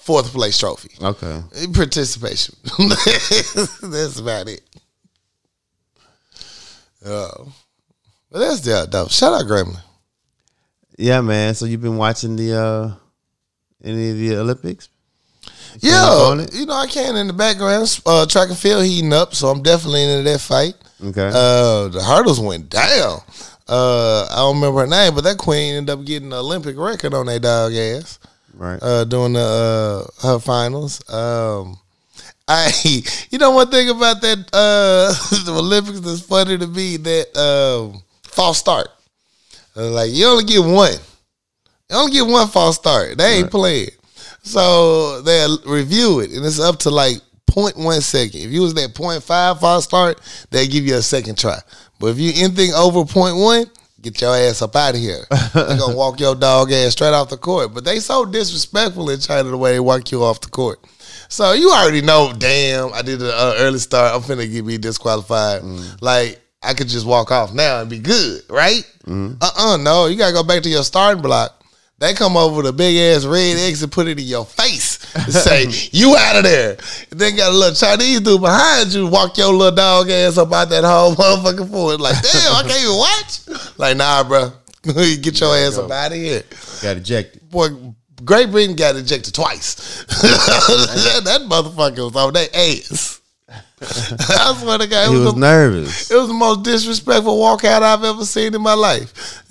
fourth 0.00 0.32
place 0.32 0.56
trophy. 0.58 0.90
Okay. 1.00 1.42
Participation. 1.74 2.54
that's 3.82 4.18
about 4.18 4.48
it. 4.48 4.62
Oh. 7.06 7.52
But 8.30 8.40
that's 8.40 8.60
the 8.60 8.86
dope. 8.90 9.10
Shout 9.10 9.32
out 9.32 9.46
Grambling. 9.46 9.80
Yeah, 10.98 11.20
man. 11.20 11.54
So 11.54 11.64
you've 11.66 11.82
been 11.82 11.96
watching 11.96 12.36
the 12.36 12.54
uh 12.58 12.94
any 13.84 14.10
of 14.10 14.16
the 14.18 14.36
Olympics? 14.36 14.88
You 15.80 15.90
Yeah, 15.90 16.04
up 16.06 16.30
on 16.30 16.40
it? 16.40 16.54
you 16.54 16.66
know 16.66 16.72
I 16.74 16.86
can 16.86 17.16
in 17.16 17.26
the 17.26 17.32
background. 17.32 18.00
Uh, 18.06 18.26
track 18.26 18.48
and 18.48 18.58
field 18.58 18.84
heating 18.84 19.12
up, 19.12 19.34
so 19.34 19.48
I'm 19.48 19.62
definitely 19.62 20.02
into 20.04 20.22
that 20.30 20.40
fight. 20.40 20.74
Okay. 21.04 21.28
Uh, 21.32 21.88
the 21.88 22.02
hurdles 22.02 22.40
went 22.40 22.70
down. 22.70 23.20
Uh, 23.68 24.26
I 24.30 24.36
don't 24.36 24.56
remember 24.56 24.80
her 24.80 24.86
name, 24.86 25.14
but 25.14 25.24
that 25.24 25.36
queen 25.38 25.74
ended 25.74 25.92
up 25.98 26.04
getting 26.04 26.30
the 26.30 26.38
Olympic 26.38 26.76
record 26.78 27.12
on 27.14 27.26
that 27.26 27.42
dog 27.42 27.74
ass. 27.74 28.18
right. 28.54 28.78
uh, 28.82 29.04
doing 29.04 29.34
the 29.34 30.06
uh, 30.22 30.26
her 30.26 30.38
finals. 30.38 31.02
Um, 31.12 31.78
I, 32.48 32.72
you 33.30 33.38
know, 33.38 33.50
one 33.50 33.70
thing 33.70 33.88
about 33.90 34.20
that 34.22 34.38
uh, 34.52 35.12
the 35.44 35.52
Olympics 35.58 36.00
that's 36.00 36.20
funny 36.20 36.56
to 36.58 36.66
me 36.66 36.96
that 36.98 37.36
um, 37.36 38.02
false 38.22 38.58
start. 38.58 38.88
Uh, 39.76 39.90
like 39.90 40.10
you 40.12 40.26
only 40.26 40.44
get 40.44 40.60
one, 40.64 40.92
you 41.90 41.96
only 41.96 42.12
get 42.12 42.26
one 42.26 42.48
false 42.48 42.76
start. 42.76 43.18
They 43.18 43.34
ain't 43.38 43.44
Right. 43.44 43.50
playing, 43.50 43.90
so 44.42 45.20
they 45.22 45.46
review 45.66 46.20
it, 46.20 46.30
and 46.32 46.44
it's 46.46 46.60
up 46.60 46.78
to 46.80 46.90
like 46.90 47.18
0.1 47.50 48.02
second. 48.02 48.40
If 48.40 48.50
you 48.52 48.62
was 48.62 48.74
that 48.74 48.94
0.5 48.94 49.60
false 49.60 49.84
start, 49.84 50.20
they 50.50 50.66
give 50.66 50.84
you 50.86 50.94
a 50.96 51.02
second 51.02 51.36
try. 51.38 51.58
But 51.98 52.08
if 52.08 52.18
you 52.18 52.32
anything 52.36 52.72
over 52.74 53.00
0.1, 53.00 53.70
get 54.02 54.20
your 54.20 54.34
ass 54.36 54.62
up 54.62 54.76
out 54.76 54.94
of 54.94 55.00
here. 55.00 55.24
they 55.54 55.76
gonna 55.76 55.96
walk 55.96 56.20
your 56.20 56.34
dog 56.34 56.70
ass 56.72 56.92
straight 56.92 57.12
off 57.14 57.28
the 57.30 57.36
court. 57.36 57.74
But 57.74 57.84
they 57.84 57.98
so 57.98 58.24
disrespectful 58.24 59.10
in 59.10 59.20
China 59.20 59.50
the 59.50 59.56
way 59.56 59.72
they 59.72 59.80
walk 59.80 60.10
you 60.12 60.22
off 60.22 60.40
the 60.40 60.48
court. 60.48 60.78
So 61.28 61.52
you 61.52 61.70
already 61.70 62.02
know, 62.02 62.32
damn, 62.36 62.92
I 62.92 63.02
did 63.02 63.20
an 63.20 63.28
uh, 63.28 63.54
early 63.58 63.78
start. 63.78 64.14
I'm 64.14 64.22
finna 64.22 64.50
get 64.50 64.64
me 64.64 64.78
disqualified. 64.78 65.62
Like 66.00 66.40
I 66.62 66.74
could 66.74 66.88
just 66.88 67.06
walk 67.06 67.30
off 67.30 67.52
now 67.52 67.80
and 67.80 67.90
be 67.90 67.98
good, 67.98 68.42
right? 68.50 68.82
Uh-uh, 69.40 69.76
no, 69.78 70.06
you 70.06 70.16
gotta 70.16 70.32
go 70.32 70.42
back 70.42 70.62
to 70.62 70.68
your 70.68 70.82
starting 70.84 71.22
block. 71.22 71.52
They 71.98 72.12
come 72.12 72.36
over 72.36 72.56
with 72.58 72.66
a 72.66 72.72
big 72.74 72.94
ass 72.98 73.24
red 73.24 73.56
X 73.56 73.80
and 73.82 73.90
put 73.90 74.06
it 74.06 74.18
in 74.18 74.26
your 74.26 74.44
face 74.44 74.98
and 75.14 75.32
say, 75.32 75.64
You 75.92 76.14
out 76.14 76.36
of 76.36 76.42
there. 76.42 76.76
And 77.10 77.18
then 77.18 77.36
got 77.36 77.52
a 77.52 77.54
little 77.56 77.74
Chinese 77.74 78.20
dude 78.20 78.40
behind 78.42 78.92
you, 78.92 79.06
walk 79.06 79.38
your 79.38 79.54
little 79.54 79.74
dog 79.74 80.10
ass 80.10 80.36
up 80.36 80.52
out 80.52 80.68
that 80.68 80.84
whole 80.84 81.14
motherfucking 81.14 81.70
forward. 81.70 82.00
Like, 82.02 82.20
damn, 82.20 82.54
I 82.54 82.62
can't 82.68 82.82
even 82.82 82.98
watch. 82.98 83.78
Like, 83.78 83.96
nah, 83.96 84.24
bro. 84.24 84.52
Get 84.82 85.40
your 85.40 85.56
ass 85.56 85.78
up 85.78 85.90
out 85.90 86.12
of 86.12 86.18
here. 86.18 86.42
Got 86.82 86.98
ejected. 86.98 87.48
Boy, 87.48 87.68
Great 88.24 88.50
Britain 88.50 88.76
got 88.76 88.96
ejected 88.96 89.34
twice. 89.34 89.74
that, 90.06 91.20
that 91.24 91.40
motherfucker 91.42 92.04
was 92.12 92.16
on 92.16 92.32
their 92.32 92.48
ass. 92.54 93.20
I 93.80 94.56
swear 94.58 94.78
to 94.78 94.86
God, 94.86 95.08
it 95.08 95.10
He 95.10 95.16
was, 95.16 95.24
was 95.26 95.34
the, 95.34 95.40
nervous. 95.40 96.10
it 96.10 96.14
was 96.16 96.28
the 96.28 96.34
most 96.34 96.62
disrespectful 96.64 97.36
walkout 97.38 97.82
I've 97.82 98.02
ever 98.04 98.24
seen 98.24 98.54
in 98.54 98.62
my 98.62 98.72
life. 98.74 99.42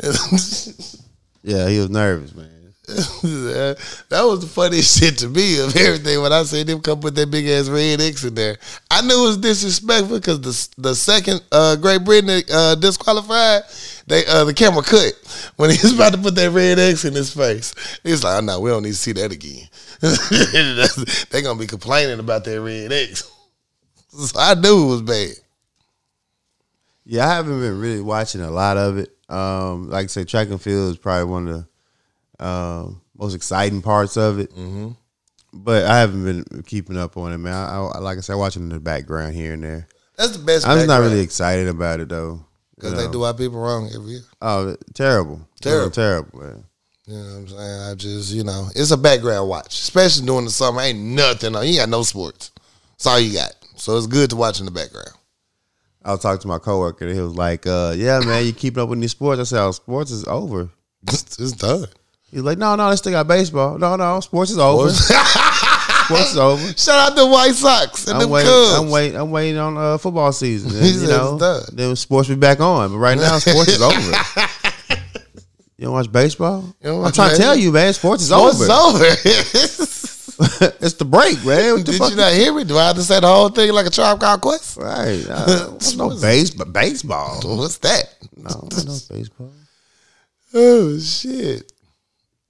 Yeah, 1.43 1.69
he 1.69 1.79
was 1.79 1.89
nervous, 1.91 2.33
man. 2.33 2.49
that 2.87 3.77
was 4.23 4.41
the 4.41 4.47
funniest 4.47 4.99
shit 4.99 5.17
to 5.19 5.27
me 5.27 5.59
of 5.59 5.75
everything 5.75 6.21
when 6.21 6.31
I 6.31 6.43
seen 6.43 6.67
him 6.67 6.81
come 6.81 7.01
with 7.01 7.15
that 7.15 7.31
big 7.31 7.47
ass 7.47 7.67
red 7.67 7.99
X 8.01 8.23
in 8.23 8.35
there. 8.35 8.57
I 8.91 9.01
knew 9.01 9.23
it 9.23 9.27
was 9.27 9.37
disrespectful 9.37 10.19
because 10.19 10.41
the 10.41 10.81
the 10.81 10.95
second 10.95 11.41
uh, 11.51 11.75
Great 11.77 12.03
Britain 12.03 12.43
uh, 12.51 12.75
disqualified, 12.75 13.63
they 14.07 14.25
uh, 14.25 14.43
the 14.43 14.53
camera 14.53 14.83
cut 14.83 15.13
when 15.55 15.69
he 15.69 15.77
was 15.81 15.93
about 15.95 16.13
to 16.13 16.19
put 16.19 16.35
that 16.35 16.51
red 16.51 16.79
X 16.79 17.05
in 17.05 17.13
his 17.13 17.33
face. 17.33 17.73
He's 18.03 18.23
like, 18.23 18.41
"Oh 18.41 18.45
no, 18.45 18.59
we 18.59 18.69
don't 18.69 18.83
need 18.83 18.89
to 18.89 18.95
see 18.95 19.13
that 19.13 19.31
again." 19.31 19.67
they 21.31 21.41
gonna 21.41 21.59
be 21.59 21.67
complaining 21.67 22.19
about 22.19 22.43
that 22.45 22.61
red 22.61 22.91
X. 22.91 23.31
So 24.17 24.39
I 24.39 24.53
knew 24.53 24.85
it 24.85 24.87
was 24.87 25.01
bad. 25.01 25.35
Yeah, 27.03 27.27
I 27.27 27.35
haven't 27.35 27.59
been 27.59 27.77
really 27.81 27.99
watching 27.99 28.39
a 28.39 28.49
lot 28.49 28.77
of 28.77 28.97
it. 28.97 29.09
Um, 29.27 29.89
like 29.89 30.05
I 30.05 30.07
say, 30.07 30.23
track 30.23 30.47
and 30.47 30.61
field 30.61 30.91
is 30.91 30.97
probably 30.97 31.29
one 31.29 31.47
of 31.49 31.67
the 32.37 32.45
um, 32.45 33.01
most 33.13 33.35
exciting 33.35 33.81
parts 33.81 34.15
of 34.15 34.39
it. 34.39 34.51
Mm-hmm. 34.51 34.91
But 35.51 35.83
I 35.83 35.99
haven't 35.99 36.23
been 36.23 36.63
keeping 36.63 36.97
up 36.97 37.17
on 37.17 37.33
it, 37.33 37.39
man. 37.39 37.53
I, 37.53 37.75
I, 37.75 37.99
like 37.99 38.17
I 38.17 38.21
said, 38.21 38.35
watching 38.35 38.63
in 38.63 38.69
the 38.69 38.79
background 38.79 39.35
here 39.35 39.51
and 39.51 39.63
there. 39.63 39.87
That's 40.17 40.37
the 40.37 40.45
best. 40.45 40.65
I'm 40.65 40.77
just 40.77 40.87
not 40.87 41.01
really 41.01 41.19
excited 41.19 41.67
about 41.67 41.99
it 41.99 42.07
though. 42.07 42.45
Because 42.75 42.91
you 42.93 42.97
they 42.97 43.11
do 43.11 43.23
our 43.23 43.33
people 43.33 43.59
wrong 43.59 43.89
every 43.93 44.11
year. 44.11 44.21
Oh, 44.41 44.75
terrible, 44.93 45.47
Terrible. 45.61 45.91
terrible, 45.91 46.39
man. 46.39 46.63
You 47.07 47.13
know 47.17 47.23
what 47.23 47.29
I'm 47.37 47.47
saying? 47.47 47.81
I 47.91 47.93
just, 47.95 48.33
you 48.33 48.43
know, 48.43 48.67
it's 48.75 48.89
a 48.91 48.97
background 48.97 49.47
watch, 49.47 49.79
especially 49.79 50.25
during 50.25 50.45
the 50.45 50.51
summer. 50.51 50.81
Ain't 50.81 50.97
nothing 50.99 51.55
on. 51.55 51.67
You 51.67 51.77
got 51.77 51.89
no 51.89 52.01
sports. 52.03 52.51
That's 52.93 53.05
all 53.07 53.19
you 53.19 53.33
got. 53.33 53.53
So 53.75 53.95
it's 53.97 54.07
good 54.07 54.31
to 54.31 54.35
watch 54.35 54.59
in 54.59 54.65
the 54.65 54.71
background. 54.71 55.09
I 56.03 56.11
was 56.11 56.21
talking 56.21 56.41
to 56.41 56.47
my 56.47 56.59
coworker, 56.59 57.05
and 57.05 57.15
he 57.15 57.21
was 57.21 57.35
like, 57.35 57.65
uh, 57.67 57.93
"Yeah, 57.95 58.19
man, 58.19 58.45
you 58.45 58.53
keeping 58.53 58.81
up 58.81 58.89
with 58.89 58.99
these 59.01 59.11
sports?" 59.11 59.39
I 59.39 59.43
said, 59.43 59.61
"Oh, 59.63 59.71
sports 59.71 60.11
is 60.11 60.23
over." 60.25 60.69
it's 61.07 61.51
done. 61.53 61.87
He's 62.31 62.41
like, 62.41 62.57
"No, 62.57 62.75
no, 62.75 62.89
they 62.89 62.95
still 62.95 63.11
got 63.11 63.27
baseball. 63.27 63.77
No, 63.77 63.95
no, 63.95 64.19
sports 64.19 64.51
is 64.51 64.57
over. 64.57 64.89
sports 64.89 65.09
is 66.11 66.37
over." 66.37 66.73
Shout 66.77 67.11
out 67.11 67.15
the 67.15 67.25
White 67.25 67.53
Sox 67.53 68.07
and 68.07 68.15
I'm 68.15 68.21
them 68.21 68.29
waiting. 68.29 68.49
Cubs. 68.51 68.79
I'm 68.79 68.89
waiting. 68.89 69.19
I'm 69.19 69.31
waiting 69.31 69.57
on 69.57 69.77
uh, 69.77 69.97
football 69.97 70.31
season. 70.31 70.71
And, 70.75 71.01
you 71.01 71.07
know, 71.07 71.37
then 71.71 71.95
sports 71.95 72.29
be 72.29 72.35
back 72.35 72.59
on. 72.59 72.91
But 72.91 72.97
right 72.97 73.17
now, 73.17 73.37
sports 73.39 73.69
is 73.69 73.81
over. 73.81 74.11
You 75.77 75.85
don't 75.85 75.93
watch 75.93 76.09
baseball? 76.11 76.61
Don't 76.81 76.95
I'm 76.95 77.01
watch 77.01 77.15
trying 77.15 77.31
to 77.31 77.37
tell 77.37 77.55
you, 77.55 77.71
man. 77.71 77.91
Sports 77.93 78.23
is 78.23 78.29
Sports 78.29 78.61
over. 78.69 79.05
is 79.05 79.19
over. 80.39 80.75
it's 80.81 80.93
the 80.93 81.05
break, 81.05 81.43
man. 81.45 81.73
What 81.73 81.85
the 81.85 81.91
Did 81.91 82.11
you 82.11 82.15
not 82.15 82.33
hear 82.33 82.53
me? 82.53 82.63
Do 82.63 82.77
I 82.77 82.87
have 82.87 82.95
to 82.95 83.03
say 83.03 83.19
the 83.19 83.27
whole 83.27 83.49
thing 83.49 83.73
like 83.73 83.85
a 83.85 83.89
tribe 83.89 84.19
called 84.19 84.39
Quest? 84.39 84.77
Right. 84.77 85.25
Uh, 85.29 85.71
what's 85.71 85.95
no 85.95 86.17
base, 86.19 86.51
but 86.51 86.71
baseball. 86.71 87.41
What's 87.43 87.77
that? 87.79 88.05
No, 88.37 88.69
no 88.71 88.97
baseball. 89.09 89.51
Oh 90.53 90.97
shit. 90.99 91.69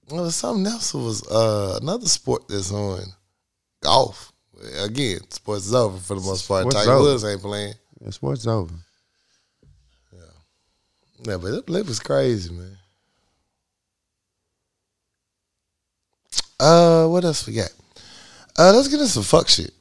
Well, 0.08 0.30
something 0.30 0.66
else 0.66 0.94
was 0.94 1.26
uh, 1.28 1.80
another 1.82 2.06
sport 2.06 2.46
that's 2.46 2.70
on 2.70 3.02
golf. 3.86 4.32
Again, 4.78 5.20
sports 5.30 5.66
is 5.66 5.74
over 5.74 5.98
for 5.98 6.14
the 6.14 6.20
most 6.20 6.48
part. 6.48 6.62
Sports 6.62 6.86
Tiger. 6.86 6.98
Woods 6.98 7.24
ain't 7.24 7.40
playing. 7.40 7.74
Yeah, 8.02 8.10
sports 8.10 8.40
is 8.40 8.46
over. 8.46 8.74
Yeah, 11.22 11.38
but 11.38 11.50
that 11.50 11.66
blip 11.66 11.86
was 11.86 11.98
crazy, 11.98 12.52
man. 12.52 12.76
Uh, 16.58 17.06
what 17.06 17.24
else 17.24 17.46
we 17.46 17.54
got? 17.54 17.72
Uh, 18.58 18.72
let's 18.74 18.88
get 18.88 19.00
into 19.00 19.08
some 19.12 19.22
fuck 19.22 19.48
shit. 19.48 19.72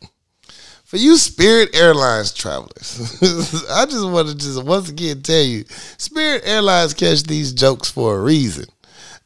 For 0.84 0.96
you 0.96 1.16
Spirit 1.16 1.74
Airlines 1.74 2.32
travelers, 2.34 3.18
I 3.70 3.86
just 3.86 4.06
want 4.06 4.28
to 4.28 4.34
just 4.36 4.62
once 4.62 4.88
again 4.88 5.22
tell 5.22 5.42
you, 5.42 5.64
Spirit 5.96 6.42
Airlines 6.44 6.94
catch 6.94 7.22
these 7.22 7.52
jokes 7.52 7.90
for 7.90 8.18
a 8.18 8.22
reason. 8.22 8.66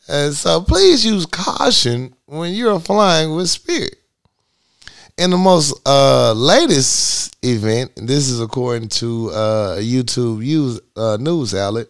And 0.09 0.35
so 0.35 0.61
please 0.61 1.05
use 1.05 1.27
caution 1.27 2.15
when 2.27 2.53
you're 2.53 2.79
flying 2.81 3.35
with 3.35 3.49
Spirit. 3.49 3.97
In 5.19 5.31
the 5.31 5.39
most 5.39 5.81
uh, 5.87 6.33
latest 6.33 7.37
event, 7.43 7.93
this 7.97 8.29
is 8.29 8.41
according 8.41 8.89
to 8.91 9.31
uh, 9.31 9.77
a 9.79 9.83
YouTube 9.83 10.45
use, 10.45 10.81
uh, 10.95 11.17
news 11.19 11.55
outlet. 11.55 11.89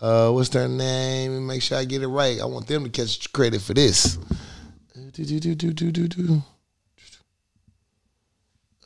Uh, 0.00 0.30
what's 0.30 0.50
their 0.50 0.68
name? 0.68 1.46
Make 1.46 1.62
sure 1.62 1.78
I 1.78 1.84
get 1.84 2.02
it 2.02 2.08
right. 2.08 2.40
I 2.40 2.44
want 2.44 2.66
them 2.66 2.84
to 2.84 2.90
catch 2.90 3.32
credit 3.32 3.60
for 3.60 3.74
this. 3.74 4.18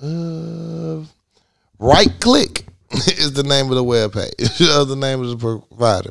Uh, 0.00 1.04
right 1.78 2.20
click 2.20 2.64
is 3.18 3.32
the 3.34 3.42
name 3.42 3.66
of 3.70 3.74
the 3.76 3.84
webpage, 3.84 4.80
of 4.80 4.88
the 4.88 4.96
name 4.96 5.20
of 5.20 5.28
the 5.28 5.36
provider. 5.68 6.10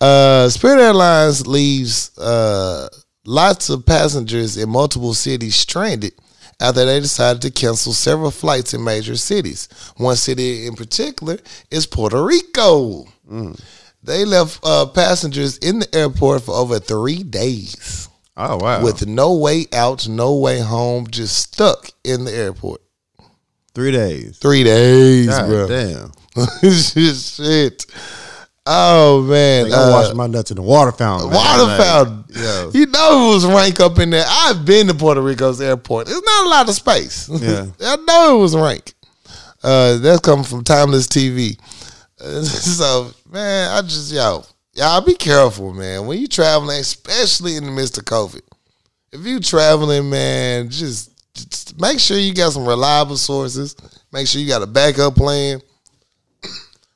Uh, 0.00 0.48
Spirit 0.50 0.82
Airlines 0.82 1.46
leaves 1.46 2.16
uh, 2.18 2.88
lots 3.24 3.70
of 3.70 3.86
passengers 3.86 4.56
in 4.56 4.68
multiple 4.68 5.14
cities 5.14 5.56
stranded 5.56 6.12
after 6.60 6.84
they 6.84 7.00
decided 7.00 7.40
to 7.42 7.50
cancel 7.50 7.92
several 7.92 8.30
flights 8.30 8.74
in 8.74 8.84
major 8.84 9.16
cities. 9.16 9.68
One 9.96 10.16
city 10.16 10.66
in 10.66 10.74
particular 10.74 11.38
is 11.70 11.86
Puerto 11.86 12.22
Rico. 12.22 13.06
They 14.02 14.24
left 14.24 14.60
uh, 14.62 14.86
passengers 14.86 15.56
in 15.58 15.78
the 15.78 15.94
airport 15.94 16.42
for 16.42 16.54
over 16.54 16.78
three 16.78 17.22
days 17.22 18.08
Oh 18.36 18.58
wow. 18.58 18.82
with 18.82 19.06
no 19.06 19.34
way 19.34 19.66
out, 19.72 20.08
no 20.08 20.34
way 20.36 20.60
home, 20.60 21.06
just 21.06 21.36
stuck 21.38 21.88
in 22.04 22.24
the 22.24 22.32
airport. 22.34 22.81
Three 23.74 23.90
days. 23.90 24.38
Three 24.38 24.64
days, 24.64 25.28
God 25.28 25.46
bro. 25.48 25.68
damn. 25.68 26.12
Shit. 26.72 27.86
Oh 28.64 29.22
man. 29.22 29.66
I 29.66 29.68
gotta 29.70 29.90
Uh, 29.90 30.02
wash 30.02 30.14
my 30.14 30.26
nuts 30.28 30.50
in 30.50 30.56
the 30.56 30.62
water 30.62 30.92
fountain. 30.92 31.30
man. 31.30 31.36
Water 31.36 31.64
Like, 31.64 31.80
fountain. 31.80 32.24
yo. 32.30 32.70
You 32.74 32.86
know 32.86 33.30
it 33.30 33.34
was 33.34 33.46
rank 33.46 33.80
up 33.80 33.98
in 33.98 34.10
there. 34.10 34.24
I've 34.26 34.64
been 34.64 34.86
to 34.86 34.94
Puerto 34.94 35.20
Rico's 35.20 35.60
airport. 35.60 36.08
It's 36.08 36.22
not 36.24 36.46
a 36.46 36.48
lot 36.48 36.68
of 36.68 36.74
space. 36.74 37.28
Yeah. 37.28 37.66
I 37.80 37.96
know 38.06 38.38
it 38.38 38.40
was 38.42 38.56
rank. 38.56 38.94
Uh, 39.64 39.98
that's 39.98 40.20
coming 40.20 40.44
from 40.44 40.62
Timeless 40.64 41.06
TV. 41.08 41.58
Uh, 42.20 42.42
so 42.44 43.10
man, 43.32 43.70
I 43.72 43.82
just 43.82 44.12
yo, 44.12 44.44
y'all 44.74 45.00
be 45.04 45.14
careful, 45.14 45.72
man. 45.74 46.06
When 46.06 46.18
you 46.18 46.28
traveling, 46.28 46.78
especially 46.80 47.56
in 47.56 47.64
the 47.64 47.72
midst 47.72 47.98
of 47.98 48.04
COVID. 48.04 48.42
If 49.12 49.26
you 49.26 49.40
traveling, 49.40 50.08
man, 50.08 50.70
just 50.70 51.10
make 51.78 51.98
sure 51.98 52.18
you 52.18 52.34
got 52.34 52.52
some 52.52 52.66
reliable 52.66 53.16
sources. 53.16 53.76
Make 54.12 54.26
sure 54.26 54.40
you 54.40 54.48
got 54.48 54.62
a 54.62 54.66
backup 54.66 55.14
plan. 55.14 55.60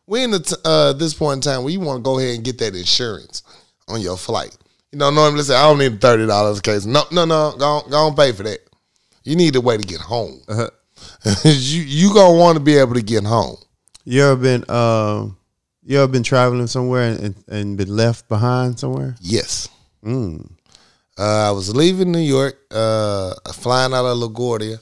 We 0.09 0.23
in 0.23 0.31
the 0.31 0.39
t- 0.39 0.55
uh, 0.65 0.93
this 0.93 1.15
point 1.15 1.39
in 1.39 1.41
time 1.53 1.65
where 1.65 1.73
you 1.73 1.81
want 1.81 1.99
to 1.99 2.03
go 2.03 2.21
ahead 2.21 2.37
and 2.37 2.45
get 2.45 2.59
that 2.59 2.77
insurance 2.77 3.43
on 3.89 4.01
your 4.01 4.17
flight. 4.17 4.57
You 4.93 5.01
know, 5.01 5.11
normally 5.11 5.43
say 5.43 5.57
I 5.57 5.63
don't 5.63 5.79
need 5.79 6.01
thirty 6.01 6.27
dollars 6.27 6.61
case. 6.61 6.87
No, 6.87 7.03
no, 7.11 7.25
no, 7.25 7.57
go 7.59 7.67
on, 7.67 7.91
go 7.91 8.07
on 8.07 8.15
pay 8.15 8.31
for 8.31 8.45
that. 8.45 8.61
You 9.25 9.35
need 9.35 9.57
a 9.57 9.61
way 9.61 9.77
to 9.77 9.83
get 9.83 10.01
home. 10.01 10.41
Uh-huh. 10.47 10.71
you 11.45 11.83
you 11.83 12.15
gonna 12.15 12.39
want 12.39 12.57
to 12.57 12.63
be 12.63 12.77
able 12.77 12.95
to 12.95 13.03
get 13.03 13.25
home. 13.25 13.57
You 14.05 14.23
ever 14.23 14.37
been 14.37 14.71
um 14.71 15.37
you 15.85 15.99
ever 15.99 16.11
been 16.11 16.23
traveling 16.23 16.69
somewhere 16.69 17.11
and, 17.11 17.21
and, 17.21 17.45
and 17.49 17.77
been 17.77 17.95
left 17.95 18.29
behind 18.29 18.79
somewhere? 18.79 19.17
Yes. 19.21 19.69
Mm. 20.05 20.56
Uh, 21.19 21.49
I 21.49 21.51
was 21.51 21.75
leaving 21.75 22.13
New 22.13 22.19
York, 22.19 22.59
uh, 22.71 23.35
flying 23.53 23.95
out 23.95 24.05
of 24.05 24.19
LaGuardia, 24.19 24.79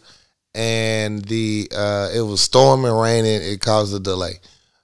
and 0.55 1.25
the 1.25 1.69
uh, 1.75 2.11
it 2.15 2.23
was 2.23 2.41
storming, 2.41 2.93
raining. 2.93 3.41
It 3.43 3.61
caused 3.61 3.95
a 3.95 4.01
delay. 4.01 4.41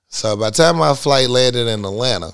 So 0.09 0.37
by 0.37 0.51
the 0.51 0.57
time 0.57 0.77
my 0.77 0.95
flight 0.95 1.29
landed 1.29 1.67
in 1.67 1.85
Atlanta, 1.85 2.33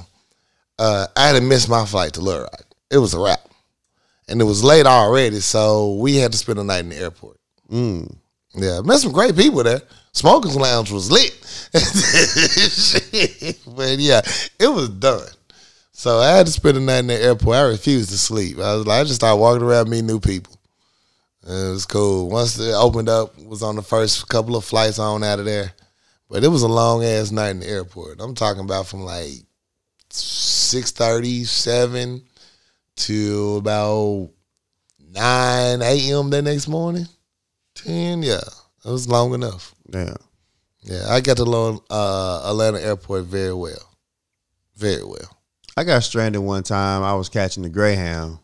uh, 0.79 1.07
I 1.17 1.29
had 1.29 1.43
missed 1.43 1.69
my 1.69 1.87
flight 1.87 2.13
to 2.15 2.21
Little 2.21 2.43
Rock. 2.43 2.63
It 2.91 2.99
was 2.99 3.15
a 3.15 3.21
wrap, 3.21 3.41
and 4.29 4.41
it 4.41 4.45
was 4.45 4.63
late 4.63 4.87
already. 4.87 5.41
So 5.41 5.95
we 5.95 6.17
had 6.17 6.33
to 6.33 6.39
spend 6.39 6.59
the 6.59 6.65
night 6.65 6.81
in 6.81 6.91
the 6.91 6.97
airport. 6.97 7.39
Mm. 7.71 8.17
Yeah, 8.55 8.81
met 8.83 9.01
some 9.01 9.13
great 9.13 9.37
people 9.37 9.63
there. 9.63 9.83
Smokers 10.13 10.57
Lounge 10.57 10.91
was 10.91 11.11
lit. 11.11 11.33
but 13.77 13.99
yeah, 13.99 14.23
it 14.59 14.69
was 14.69 14.89
done. 14.89 15.29
So 15.99 16.19
I 16.19 16.37
had 16.37 16.45
to 16.45 16.53
spend 16.53 16.77
the 16.77 16.81
night 16.83 16.99
in 16.99 17.07
the 17.07 17.15
airport. 17.15 17.57
I 17.57 17.63
refused 17.63 18.11
to 18.11 18.19
sleep. 18.19 18.59
I 18.59 18.75
was 18.75 18.87
like, 18.87 19.01
I 19.01 19.05
just 19.05 19.15
started 19.15 19.41
walking 19.41 19.63
around 19.63 19.89
meeting 19.89 20.07
new 20.07 20.21
people. 20.21 20.55
And 21.43 21.69
it 21.69 21.71
was 21.71 21.87
cool. 21.87 22.29
Once 22.29 22.59
it 22.59 22.75
opened 22.75 23.09
up, 23.09 23.35
was 23.39 23.63
on 23.63 23.77
the 23.77 23.83
first 23.83 24.29
couple 24.29 24.57
of 24.57 24.65
flights 24.67 24.99
on 24.99 25.25
out 25.25 25.39
of 25.39 25.47
there. 25.47 25.73
But 26.29 26.45
it 26.45 26.49
was 26.49 26.61
a 26.61 26.69
long 26.69 27.03
ass 27.03 27.31
night 27.31 27.53
in 27.53 27.61
the 27.61 27.69
airport. 27.69 28.21
I'm 28.21 28.35
talking 28.35 28.63
about 28.63 28.87
from 28.87 29.05
like 29.05 29.31
six 30.11 30.91
thirty, 30.91 31.45
seven 31.45 32.25
to 32.97 33.57
about 33.57 34.33
nine 35.01 35.81
AM 35.81 36.29
the 36.29 36.43
next 36.43 36.69
morning. 36.69 37.07
Ten, 37.75 38.23
yeah. 38.23 38.45
It 38.85 38.91
was 38.91 39.09
long 39.09 39.33
enough. 39.33 39.75
Yeah. 39.89 40.17
Yeah, 40.83 41.07
I 41.09 41.23
got 41.23 41.39
to 41.39 41.45
learn 41.45 41.79
uh, 41.89 42.51
Atlanta 42.51 42.83
Airport 42.83 43.25
very 43.25 43.55
well. 43.55 43.97
Very 44.77 45.03
well. 45.03 45.36
I 45.77 45.85
got 45.85 46.03
stranded 46.03 46.41
one 46.41 46.63
time. 46.63 47.03
I 47.03 47.15
was 47.15 47.29
catching 47.29 47.63
the 47.63 47.69
Greyhound. 47.69 48.39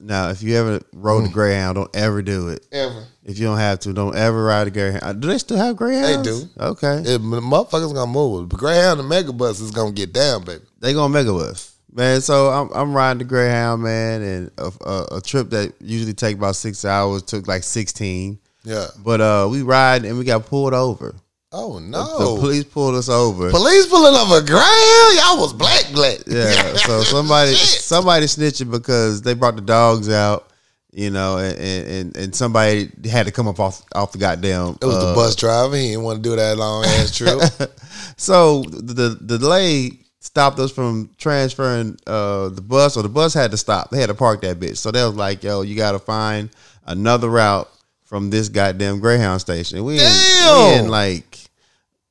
Now, 0.00 0.30
if 0.30 0.42
you 0.42 0.54
ever 0.56 0.80
rode 0.92 1.24
the 1.26 1.28
Greyhound, 1.28 1.74
don't 1.74 1.94
ever 1.94 2.22
do 2.22 2.48
it. 2.48 2.66
Ever. 2.70 3.04
If 3.24 3.38
you 3.38 3.46
don't 3.46 3.58
have 3.58 3.80
to, 3.80 3.92
don't 3.92 4.14
ever 4.16 4.44
ride 4.44 4.68
a 4.68 4.70
Greyhound. 4.70 5.20
Do 5.20 5.28
they 5.28 5.38
still 5.38 5.56
have 5.56 5.76
Greyhounds? 5.76 6.24
They 6.24 6.44
do. 6.46 6.48
Okay. 6.58 7.02
If 7.04 7.20
motherfuckers 7.20 7.92
gonna 7.92 8.10
move. 8.10 8.48
The 8.48 8.56
Greyhound 8.56 9.00
and 9.00 9.10
Megabus 9.10 9.60
is 9.60 9.70
gonna 9.70 9.92
get 9.92 10.12
down, 10.12 10.44
baby. 10.44 10.64
they 10.78 10.94
gonna 10.94 11.12
make 11.12 11.26
us, 11.26 11.76
man. 11.92 12.20
So 12.20 12.48
I'm 12.48 12.70
I'm 12.72 12.94
riding 12.94 13.18
the 13.18 13.24
Greyhound, 13.24 13.82
man, 13.82 14.22
and 14.22 14.50
a, 14.56 14.72
a, 14.84 15.16
a 15.16 15.20
trip 15.20 15.50
that 15.50 15.74
usually 15.80 16.14
take 16.14 16.36
about 16.36 16.56
six 16.56 16.84
hours 16.84 17.22
took 17.22 17.48
like 17.48 17.64
sixteen. 17.64 18.38
Yeah. 18.64 18.86
But 19.04 19.20
uh, 19.20 19.48
we 19.50 19.62
ride 19.62 20.04
and 20.04 20.16
we 20.16 20.24
got 20.24 20.46
pulled 20.46 20.74
over. 20.74 21.14
Oh 21.50 21.78
no! 21.78 22.18
The 22.18 22.24
no. 22.24 22.36
police 22.36 22.64
pulled 22.64 22.94
us 22.94 23.08
over. 23.08 23.50
Police 23.50 23.86
pulling 23.86 24.14
over 24.14 24.44
Greyhound? 24.44 25.16
Y'all 25.16 25.40
was 25.40 25.52
black 25.52 25.90
black. 25.92 26.18
Yeah. 26.26 26.74
So 26.78 27.02
somebody 27.02 27.54
somebody 27.54 28.26
snitching 28.26 28.70
because 28.70 29.22
they 29.22 29.34
brought 29.34 29.56
the 29.56 29.62
dogs 29.62 30.10
out, 30.10 30.48
you 30.92 31.10
know, 31.10 31.38
and 31.38 31.58
and, 31.58 32.16
and 32.16 32.34
somebody 32.34 32.90
had 33.10 33.26
to 33.26 33.32
come 33.32 33.48
up 33.48 33.60
off 33.60 33.82
off 33.94 34.12
the 34.12 34.18
goddamn. 34.18 34.78
It 34.80 34.84
was 34.84 34.96
uh, 34.96 35.08
the 35.10 35.14
bus 35.14 35.36
driver. 35.36 35.76
He 35.76 35.88
didn't 35.88 36.04
want 36.04 36.22
to 36.22 36.28
do 36.28 36.36
that 36.36 36.56
long 36.58 36.84
ass 36.84 37.16
trip. 37.16 37.40
So 38.18 38.62
the 38.62 39.16
the 39.20 39.38
delay 39.38 39.92
stopped 40.20 40.58
us 40.58 40.72
from 40.72 41.10
transferring 41.18 41.98
uh, 42.06 42.48
the 42.48 42.60
bus, 42.60 42.96
or 42.96 43.02
the 43.02 43.08
bus 43.08 43.32
had 43.32 43.52
to 43.52 43.56
stop. 43.56 43.90
They 43.90 44.00
had 44.00 44.08
to 44.08 44.14
park 44.14 44.42
that 44.42 44.58
bitch. 44.58 44.76
So 44.76 44.90
they 44.90 45.02
was 45.04 45.14
like, 45.14 45.44
"Yo, 45.44 45.62
you 45.62 45.76
got 45.76 45.92
to 45.92 45.98
find 45.98 46.50
another 46.84 47.28
route 47.28 47.70
from 48.04 48.30
this 48.30 48.48
goddamn 48.48 48.98
Greyhound 49.00 49.40
station." 49.40 49.84
We 49.84 50.00
in, 50.00 50.12
we 50.52 50.74
in 50.74 50.88
like 50.88 51.27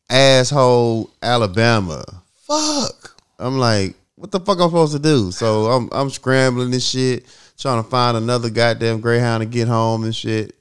asshole 0.09 1.09
Alabama. 1.21 2.03
Fuck. 2.43 3.15
I'm 3.39 3.57
like, 3.57 3.95
what 4.15 4.31
the 4.31 4.39
fuck 4.39 4.59
I'm 4.59 4.69
supposed 4.69 4.93
to 4.93 4.99
do? 4.99 5.31
So 5.31 5.65
I'm 5.67 5.89
I'm 5.91 6.09
scrambling 6.09 6.73
and 6.73 6.81
shit, 6.81 7.25
trying 7.57 7.83
to 7.83 7.89
find 7.89 8.17
another 8.17 8.49
goddamn 8.49 8.99
Greyhound 8.99 9.41
to 9.41 9.45
get 9.45 9.67
home 9.67 10.03
and 10.03 10.15
shit. 10.15 10.55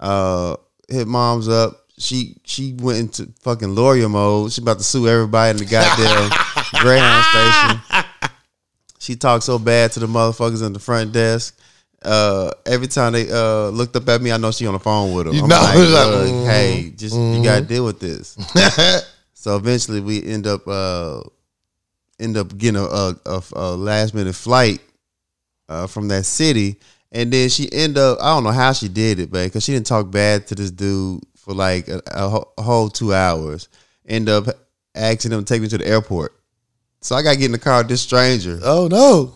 Uh, 0.00 0.56
hit 0.88 1.06
mom's 1.06 1.48
up. 1.48 1.86
She 1.98 2.36
she 2.44 2.74
went 2.74 2.98
into 2.98 3.32
fucking 3.40 3.74
lawyer 3.74 4.08
mode. 4.08 4.52
She 4.52 4.62
about 4.62 4.78
to 4.78 4.84
sue 4.84 5.08
everybody 5.08 5.50
in 5.50 5.56
the 5.58 5.64
goddamn 5.66 6.30
Greyhound 6.80 7.24
station. 7.24 8.04
She 8.98 9.16
talked 9.16 9.44
so 9.44 9.58
bad 9.58 9.92
to 9.92 10.00
the 10.00 10.06
motherfuckers 10.06 10.64
in 10.64 10.72
the 10.72 10.78
front 10.78 11.12
desk. 11.12 11.58
Uh, 12.04 12.50
every 12.66 12.86
time 12.88 13.12
they 13.12 13.30
uh 13.30 13.68
looked 13.68 13.96
up 13.96 14.08
at 14.08 14.20
me, 14.22 14.32
I 14.32 14.36
know 14.36 14.50
she 14.52 14.66
on 14.66 14.74
the 14.74 14.78
phone 14.80 15.12
with 15.14 15.26
them. 15.26 15.34
You 15.34 15.42
I'm 15.42 15.48
know, 15.48 15.56
like, 15.60 15.74
like, 15.76 15.86
"Look, 15.86 16.28
mhm, 16.30 16.46
hey, 16.46 16.92
just 16.96 17.16
you 17.16 17.42
gotta 17.42 17.64
deal 17.64 17.84
with 17.84 18.00
this. 18.00 18.36
So 19.34 19.56
eventually, 19.56 20.00
we 20.00 20.22
end 20.24 20.46
up 20.46 20.68
uh, 20.68 21.20
end 22.20 22.36
up 22.36 22.56
getting 22.56 22.80
a, 22.80 22.84
a, 22.84 23.16
a, 23.26 23.42
a 23.54 23.76
last 23.76 24.14
minute 24.14 24.36
flight 24.36 24.80
uh, 25.68 25.88
from 25.88 26.06
that 26.08 26.24
city, 26.26 26.76
and 27.10 27.32
then 27.32 27.48
she 27.48 27.68
end 27.72 27.98
up 27.98 28.18
I 28.20 28.26
don't 28.34 28.44
know 28.44 28.50
how 28.52 28.72
she 28.72 28.86
did 28.88 29.18
it, 29.18 29.32
but 29.32 29.42
because 29.44 29.64
she 29.64 29.72
didn't 29.72 29.86
talk 29.88 30.12
bad 30.12 30.46
to 30.46 30.54
this 30.54 30.70
dude 30.70 31.22
for 31.36 31.54
like 31.54 31.88
a, 31.88 32.00
a 32.06 32.62
whole 32.62 32.88
two 32.88 33.12
hours. 33.12 33.68
End 34.06 34.28
up 34.28 34.46
asking 34.94 35.32
him 35.32 35.40
to 35.44 35.44
take 35.44 35.60
me 35.60 35.66
to 35.68 35.78
the 35.78 35.88
airport. 35.88 36.34
So 37.00 37.16
I 37.16 37.22
got 37.22 37.32
to 37.32 37.36
get 37.36 37.46
in 37.46 37.52
the 37.52 37.58
car 37.58 37.78
with 37.78 37.88
this 37.88 38.02
stranger. 38.02 38.60
oh 38.62 38.86
no. 38.88 39.34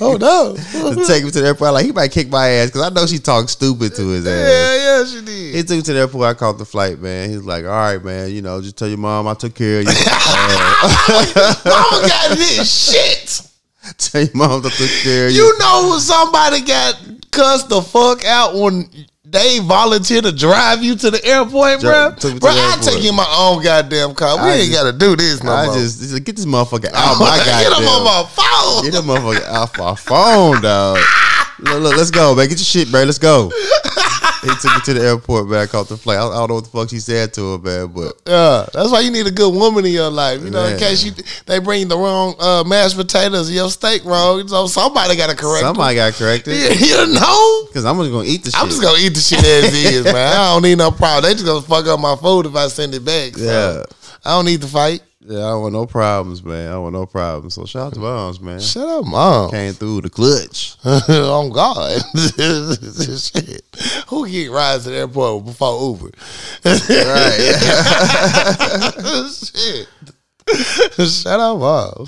Oh 0.00 0.18
no. 0.20 0.54
to 0.94 1.04
take 1.06 1.22
him 1.22 1.30
to 1.30 1.40
the 1.40 1.46
airport. 1.46 1.72
Like 1.72 1.86
he 1.86 1.92
might 1.92 2.10
kick 2.10 2.28
my 2.28 2.46
ass 2.48 2.66
because 2.66 2.82
I 2.82 2.90
know 2.90 3.06
she 3.06 3.18
talked 3.18 3.48
stupid 3.48 3.94
to 3.94 4.08
his 4.08 4.26
ass. 4.26 4.48
Yeah, 4.50 4.76
yeah, 4.76 5.04
she 5.04 5.24
did. 5.24 5.54
He 5.54 5.62
took 5.62 5.76
me 5.76 5.82
to 5.82 5.92
the 5.94 5.98
airport. 6.00 6.26
I 6.26 6.34
caught 6.34 6.58
the 6.58 6.66
flight, 6.66 6.98
man. 6.98 7.30
He's 7.30 7.42
like, 7.42 7.64
"All 7.64 7.70
right, 7.70 8.02
man. 8.02 8.30
You 8.30 8.42
know, 8.42 8.60
just 8.60 8.76
tell 8.76 8.88
your 8.88 8.98
mom 8.98 9.26
I 9.26 9.34
took 9.34 9.54
care 9.54 9.80
of 9.80 9.86
you. 9.86 9.90
Mama 11.64 12.08
got 12.08 12.36
this 12.36 12.92
shit. 12.92 13.50
tell 13.98 14.22
your 14.22 14.30
mom 14.34 14.60
I 14.66 14.68
took 14.68 14.90
care 15.02 15.28
of 15.28 15.32
you." 15.32 15.42
You 15.42 15.58
know 15.58 15.88
when 15.90 16.00
somebody 16.00 16.60
got 16.60 17.00
cussed 17.30 17.70
the 17.70 17.80
fuck 17.80 18.24
out 18.26 18.54
when 18.56 18.90
they 19.30 19.58
volunteer 19.58 20.22
to 20.22 20.32
drive 20.32 20.82
you 20.82 20.96
to 20.96 21.10
the 21.10 21.22
airport, 21.24 21.80
bro? 21.80 22.14
took 22.16 22.32
me 22.32 22.38
to 22.38 22.40
Bro, 22.40 22.50
I 22.52 22.78
take 22.80 23.04
in 23.04 23.14
my 23.14 23.26
own 23.38 23.62
goddamn 23.62 24.14
car. 24.14 24.36
We 24.42 24.50
I 24.50 24.54
ain't 24.56 24.72
got 24.72 24.90
to 24.90 24.96
do 24.96 25.16
this 25.16 25.42
no 25.42 25.52
I 25.52 25.66
more. 25.66 25.74
just, 25.74 26.00
just 26.00 26.24
get 26.24 26.36
this 26.36 26.46
motherfucker 26.46 26.90
out 26.94 27.18
my 27.18 27.36
Get 27.36 27.66
him 27.66 27.70
goddamn. 27.70 27.88
on 27.88 28.04
my 28.04 28.28
phone. 28.30 28.84
Get 28.84 28.92
that 28.94 29.04
motherfucker 29.04 29.48
off 29.52 29.78
my 29.78 29.94
phone, 29.94 30.62
dog. 30.62 30.98
Look, 31.60 31.82
look, 31.82 31.96
let's 31.96 32.10
go, 32.10 32.34
man. 32.34 32.48
Get 32.48 32.58
your 32.58 32.64
shit, 32.64 32.90
bro. 32.90 33.02
Let's 33.02 33.18
go. 33.18 33.50
he 34.42 34.48
took 34.48 34.64
me 34.74 34.80
to 34.84 34.94
the 34.94 35.00
airport, 35.02 35.48
man. 35.48 35.60
I 35.60 35.66
caught 35.66 35.88
the 35.88 35.96
flight. 35.96 36.18
I, 36.18 36.26
I 36.26 36.34
don't 36.38 36.48
know 36.48 36.54
what 36.56 36.64
the 36.64 36.70
fuck 36.70 36.90
she 36.90 36.98
said 37.00 37.34
to 37.34 37.52
her, 37.52 37.58
man, 37.58 37.86
but 37.88 38.20
Yeah, 38.26 38.66
that's 38.72 38.90
why 38.90 39.00
you 39.00 39.10
need 39.10 39.26
a 39.26 39.30
good 39.30 39.52
woman 39.54 39.84
in 39.84 39.92
your 39.92 40.10
life. 40.10 40.42
You 40.42 40.50
know, 40.50 40.64
in 40.64 40.78
case 40.78 41.04
you 41.04 41.12
they 41.46 41.58
bring 41.58 41.88
the 41.88 41.96
wrong 41.96 42.34
uh, 42.38 42.64
mashed 42.64 42.96
potatoes, 42.96 43.50
your 43.50 43.70
steak 43.70 44.04
wrong. 44.04 44.46
So 44.48 44.66
somebody 44.66 45.16
got 45.16 45.30
to 45.30 45.36
correct. 45.36 45.64
somebody 45.64 45.96
got 45.96 46.12
corrected. 46.14 46.54
them. 46.54 46.78
you 46.80 47.14
know. 47.14 47.66
Because 47.66 47.84
I'm 47.84 47.96
just 47.98 48.10
gonna 48.10 48.28
eat 48.28 48.44
the 48.44 48.50
shit. 48.50 48.60
I'm 48.60 48.68
just 48.68 48.82
gonna 48.82 48.98
eat 49.00 49.14
the 49.14 49.20
shit 49.20 49.44
as 49.44 49.74
is, 49.74 50.04
man. 50.04 50.14
I 50.16 50.52
don't 50.54 50.62
need 50.62 50.78
no 50.78 50.90
problem. 50.90 51.24
They 51.24 51.34
just 51.34 51.46
gonna 51.46 51.62
fuck 51.62 51.86
up 51.86 52.00
my 52.00 52.16
food 52.16 52.46
if 52.46 52.54
I 52.54 52.68
send 52.68 52.94
it 52.94 53.04
back. 53.04 53.34
So 53.36 53.44
Yeah. 53.44 53.82
I 54.24 54.30
don't 54.36 54.44
need 54.44 54.60
to 54.62 54.68
fight. 54.68 55.02
Yeah, 55.28 55.44
I 55.44 55.50
don't 55.50 55.60
want 55.60 55.74
no 55.74 55.84
problems, 55.84 56.42
man. 56.42 56.68
I 56.68 56.72
don't 56.72 56.84
want 56.84 56.94
no 56.94 57.04
problems. 57.04 57.52
So 57.52 57.66
shout 57.66 57.88
out 57.88 57.94
to 57.94 58.00
Moms, 58.00 58.40
man. 58.40 58.60
Shut 58.60 58.88
up, 58.88 59.04
mom. 59.04 59.50
Came 59.50 59.74
through 59.74 60.00
the 60.00 60.08
clutch. 60.08 60.76
oh 60.84 61.50
God, 61.50 62.00
shit. 63.18 63.62
Who 64.08 64.26
get 64.26 64.50
rides 64.50 64.84
to 64.84 64.90
the 64.90 64.96
airport 64.96 65.44
before 65.44 65.82
Uber? 65.82 66.12
right. 66.64 67.50
shit. 69.30 69.86
Shut 70.94 71.40
up, 71.40 71.58
mom. 71.58 72.06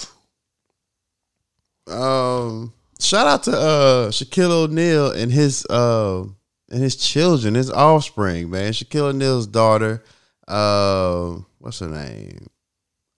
Um, 1.95 2.73
shout 2.99 3.27
out 3.27 3.43
to 3.43 3.53
uh 3.53 4.09
Shaquille 4.09 4.51
O'Neal 4.51 5.11
and 5.11 5.31
his 5.31 5.67
uh 5.67 6.25
and 6.71 6.83
his 6.83 6.97
children, 6.97 7.55
his 7.55 7.71
offspring, 7.71 8.49
man. 8.49 8.73
Shaquille 8.73 9.11
O'Neal's 9.11 9.47
daughter, 9.47 10.03
uh, 10.49 11.37
what's 11.59 11.81
her 11.81 11.89
name? 11.89 12.47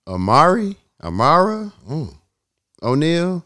Amari, 0.06 0.76
Amara 1.02 1.72
Mm. 1.88 2.14
O'Neal. 2.82 3.44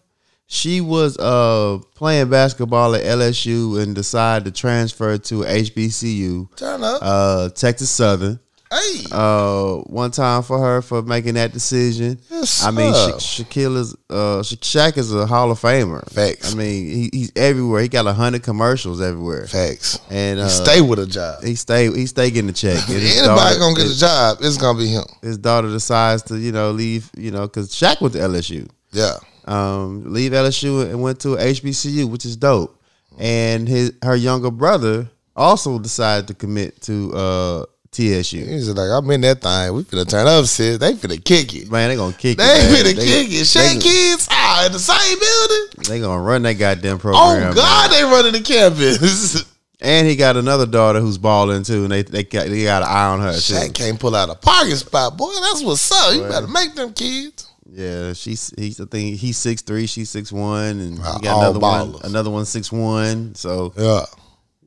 She 0.49 0.81
was 0.81 1.19
uh 1.19 1.79
playing 1.97 2.31
basketball 2.31 2.95
at 2.95 3.03
LSU 3.05 3.83
and 3.83 3.95
decided 3.95 4.45
to 4.45 4.51
transfer 4.59 5.19
to 5.19 5.41
HBCU, 5.43 6.55
Turn 6.57 6.85
up. 6.85 6.99
uh, 7.03 7.49
Texas 7.51 7.91
Southern. 7.91 8.39
Hey. 8.71 9.05
Uh, 9.13 9.77
one 9.87 10.11
time 10.11 10.43
for 10.43 10.59
her 10.59 10.83
for 10.83 11.03
making 11.03 11.35
that 11.35 11.53
decision. 11.53 12.19
Yes, 12.31 12.65
I 12.65 12.71
mean. 12.71 12.93
Sha- 12.93 13.17
Shaquille 13.19 13.77
is 13.77 13.97
uh, 14.11 14.43
Sha- 14.43 14.57
Shaq 14.57 14.97
is 14.99 15.13
a 15.15 15.27
Hall 15.27 15.51
of 15.51 15.59
Famer. 15.61 16.09
Facts. 16.11 16.53
I 16.53 16.57
mean, 16.57 16.87
he, 16.89 17.11
he's 17.13 17.33
everywhere. 17.37 17.83
He 17.83 17.89
got 17.89 18.07
a 18.07 18.13
hundred 18.13 18.43
commercials 18.43 19.01
everywhere, 19.01 19.47
Facts. 19.47 19.99
and 20.11 20.41
uh, 20.41 20.45
He 20.45 20.51
stay 20.51 20.81
with 20.81 20.99
a 20.99 21.07
job. 21.07 21.43
He 21.45 21.55
stay. 21.55 21.87
He 21.93 22.07
stay 22.07 22.31
getting 22.31 22.47
the 22.49 22.53
check. 22.53 22.89
Anybody 22.89 23.21
daughter- 23.27 23.59
gonna 23.59 23.75
get 23.77 23.87
a 23.91 23.99
job, 23.99 24.39
it's 24.41 24.57
gonna 24.57 24.79
be 24.79 24.89
him. 24.89 25.05
his 25.23 25.39
daughter 25.39 25.69
decides 25.69 26.23
to 26.25 26.39
you 26.39 26.53
know 26.53 26.71
leave. 26.71 27.11
You 27.17 27.31
know, 27.31 27.43
because 27.43 27.71
Shaq 27.73 28.01
went 28.01 28.15
to 28.15 28.21
LSU. 28.21 28.69
Yeah. 28.93 29.15
Um, 29.45 30.13
leave 30.13 30.33
LSU 30.33 30.89
and 30.91 31.01
went 31.01 31.21
to 31.21 31.37
HBCU, 31.37 32.11
which 32.11 32.25
is 32.25 32.37
dope. 32.37 32.81
And 33.19 33.69
his 33.69 33.93
her 34.03 34.17
younger 34.17 34.51
brother 34.51 35.09
also 35.37 35.79
decided 35.79 36.27
to 36.29 36.35
commit 36.35 36.81
to 36.83 37.13
uh, 37.15 37.65
TSU. 37.97 38.45
He's 38.45 38.69
like, 38.71 38.91
I'm 38.91 39.11
in 39.11 39.21
that 39.23 39.41
thing. 39.41 39.73
We 39.75 39.83
finna 39.85 40.09
turn 40.09 40.27
up, 40.27 40.45
sis. 40.47 40.79
They 40.79 40.93
finna 40.95 41.23
kick 41.25 41.55
it. 41.55 41.71
Man, 41.71 41.89
they 41.89 41.97
gonna 41.97 42.13
kick. 42.13 42.37
They 42.39 42.45
it, 42.45 42.47
man. 42.71 42.85
finna 42.85 42.97
They- 42.97 43.07
kick 43.07 43.29
it. 43.29 43.45
Shaq 43.45 43.75
they- 43.75 43.81
kids 43.81 44.29
ah, 44.31 44.67
in 44.67 44.73
the 44.73 44.79
same 44.79 45.19
building. 45.19 45.89
They 45.89 46.01
gonna 46.01 46.23
run 46.23 46.43
that 46.43 46.55
goddamn 46.55 46.97
Oh 46.97 46.99
program. 46.99 47.41
man. 47.41 47.55
God, 47.55 47.91
they 47.91 48.03
running 48.05 48.33
the 48.33 48.41
campus. 48.41 49.45
And 49.79 50.07
he 50.09 50.17
got 50.17 50.39
another 50.39 50.65
daughter 50.65 51.01
who's 51.01 51.19
balling 51.19 51.63
too, 51.63 51.83
and 51.85 51.93
they 51.93 52.03
they 52.03 52.25
got 52.25 52.47
they 52.49 52.65
got 52.65 52.83
an 52.83 52.89
eye 52.89 53.07
on 53.09 53.21
her 53.21 53.33
too. 53.35 53.53
Shaq 53.55 53.75
can't 53.75 54.01
pull 54.01 54.17
out 54.17 54.31
a 54.31 54.35
parking 54.35 54.75
spot, 54.77 55.19
boy. 55.19 55.31
That's 55.43 55.63
what's 55.63 55.93
up. 55.93 56.15
You 56.15 56.23
better 56.23 56.47
make 56.47 56.75
them 56.75 56.95
kids. 56.95 57.47
Yeah, 57.71 58.15
she's 58.15 58.55
he's 58.57 58.81
I 58.81 58.87
think 58.87 59.19
he's 59.19 59.37
six 59.37 59.61
three, 59.61 59.87
she's 59.87 60.09
six 60.09 60.33
one, 60.33 60.81
and 60.81 60.97
he 60.99 61.05
All 61.05 61.19
got 61.21 61.39
another 61.41 61.59
one, 61.59 61.95
another 62.05 62.31
one 62.31 62.47
six 62.47 62.73
one. 62.73 63.35
So 63.35 63.75
Yeah. 63.77 64.07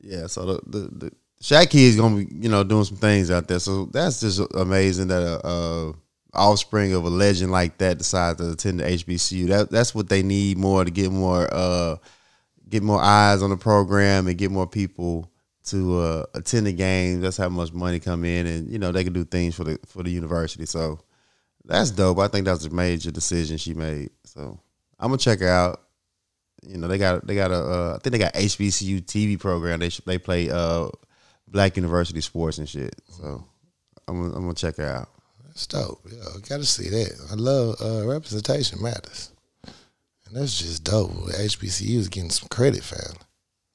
yeah, 0.00 0.26
so 0.28 0.44
the 0.46 0.60
the, 0.66 0.78
the 1.06 1.12
Shaq 1.42 1.74
is 1.74 1.96
gonna 1.96 2.24
be 2.24 2.28
you 2.34 2.48
know 2.48 2.64
doing 2.64 2.84
some 2.84 2.98
things 2.98 3.30
out 3.30 3.48
there. 3.48 3.58
So 3.60 3.86
that's 3.86 4.20
just 4.20 4.40
amazing 4.54 5.08
that 5.08 5.22
a, 5.22 5.46
a 5.46 5.94
offspring 6.34 6.92
of 6.92 7.04
a 7.04 7.08
legend 7.10 7.50
like 7.50 7.78
that 7.78 7.98
decides 7.98 8.40
to 8.40 8.52
attend 8.52 8.80
the 8.80 8.84
HBCU. 8.84 9.48
That 9.48 9.70
that's 9.70 9.94
what 9.94 10.08
they 10.08 10.22
need 10.22 10.58
more 10.58 10.84
to 10.84 10.90
get 10.90 11.10
more 11.10 11.48
uh 11.52 11.96
get 12.68 12.82
more 12.82 13.00
eyes 13.00 13.42
on 13.42 13.50
the 13.50 13.56
program 13.56 14.28
and 14.28 14.38
get 14.38 14.50
more 14.50 14.66
people 14.66 15.30
to 15.64 15.98
uh, 15.98 16.24
attend 16.34 16.66
the 16.66 16.72
games. 16.72 17.22
That's 17.22 17.36
how 17.36 17.48
much 17.48 17.72
money 17.72 18.00
come 18.00 18.24
in, 18.24 18.46
and 18.46 18.70
you 18.70 18.78
know 18.78 18.92
they 18.92 19.04
can 19.04 19.12
do 19.12 19.24
things 19.24 19.54
for 19.54 19.64
the 19.64 19.78
for 19.86 20.02
the 20.02 20.10
university. 20.10 20.66
So 20.66 21.00
that's 21.64 21.90
dope. 21.90 22.18
I 22.18 22.28
think 22.28 22.44
that's 22.44 22.64
a 22.64 22.70
major 22.70 23.10
decision 23.10 23.56
she 23.56 23.74
made. 23.74 24.10
So 24.24 24.60
I'm 24.98 25.08
gonna 25.08 25.18
check 25.18 25.40
her 25.40 25.48
out. 25.48 25.82
You 26.62 26.78
know 26.78 26.88
they 26.88 26.98
got 26.98 27.26
they 27.26 27.34
got 27.34 27.50
a 27.50 27.56
uh, 27.56 27.94
I 27.96 27.98
think 27.98 28.12
they 28.12 28.18
got 28.18 28.34
HBCU 28.34 29.02
TV 29.02 29.38
program. 29.38 29.80
They 29.80 29.88
they 30.06 30.18
play 30.18 30.50
uh, 30.50 30.88
Black 31.50 31.76
University 31.76 32.20
sports 32.20 32.58
and 32.58 32.68
shit. 32.68 32.94
So 33.08 33.44
I'm 34.08 34.20
gonna, 34.22 34.34
I'm 34.36 34.42
gonna 34.42 34.54
check 34.54 34.76
her 34.76 34.86
out. 34.86 35.08
That's 35.46 35.66
dope. 35.66 36.00
Yeah, 36.10 36.22
I 36.34 36.38
gotta 36.48 36.64
see 36.64 36.88
that. 36.88 37.28
I 37.30 37.34
love 37.34 37.76
uh, 37.82 38.06
representation 38.06 38.80
matters. 38.82 39.30
And 39.64 40.36
that's 40.36 40.58
just 40.58 40.84
dope. 40.84 41.10
HBCU 41.10 41.96
is 41.96 42.08
getting 42.08 42.30
some 42.30 42.48
credit, 42.48 42.84
fam. 42.84 43.16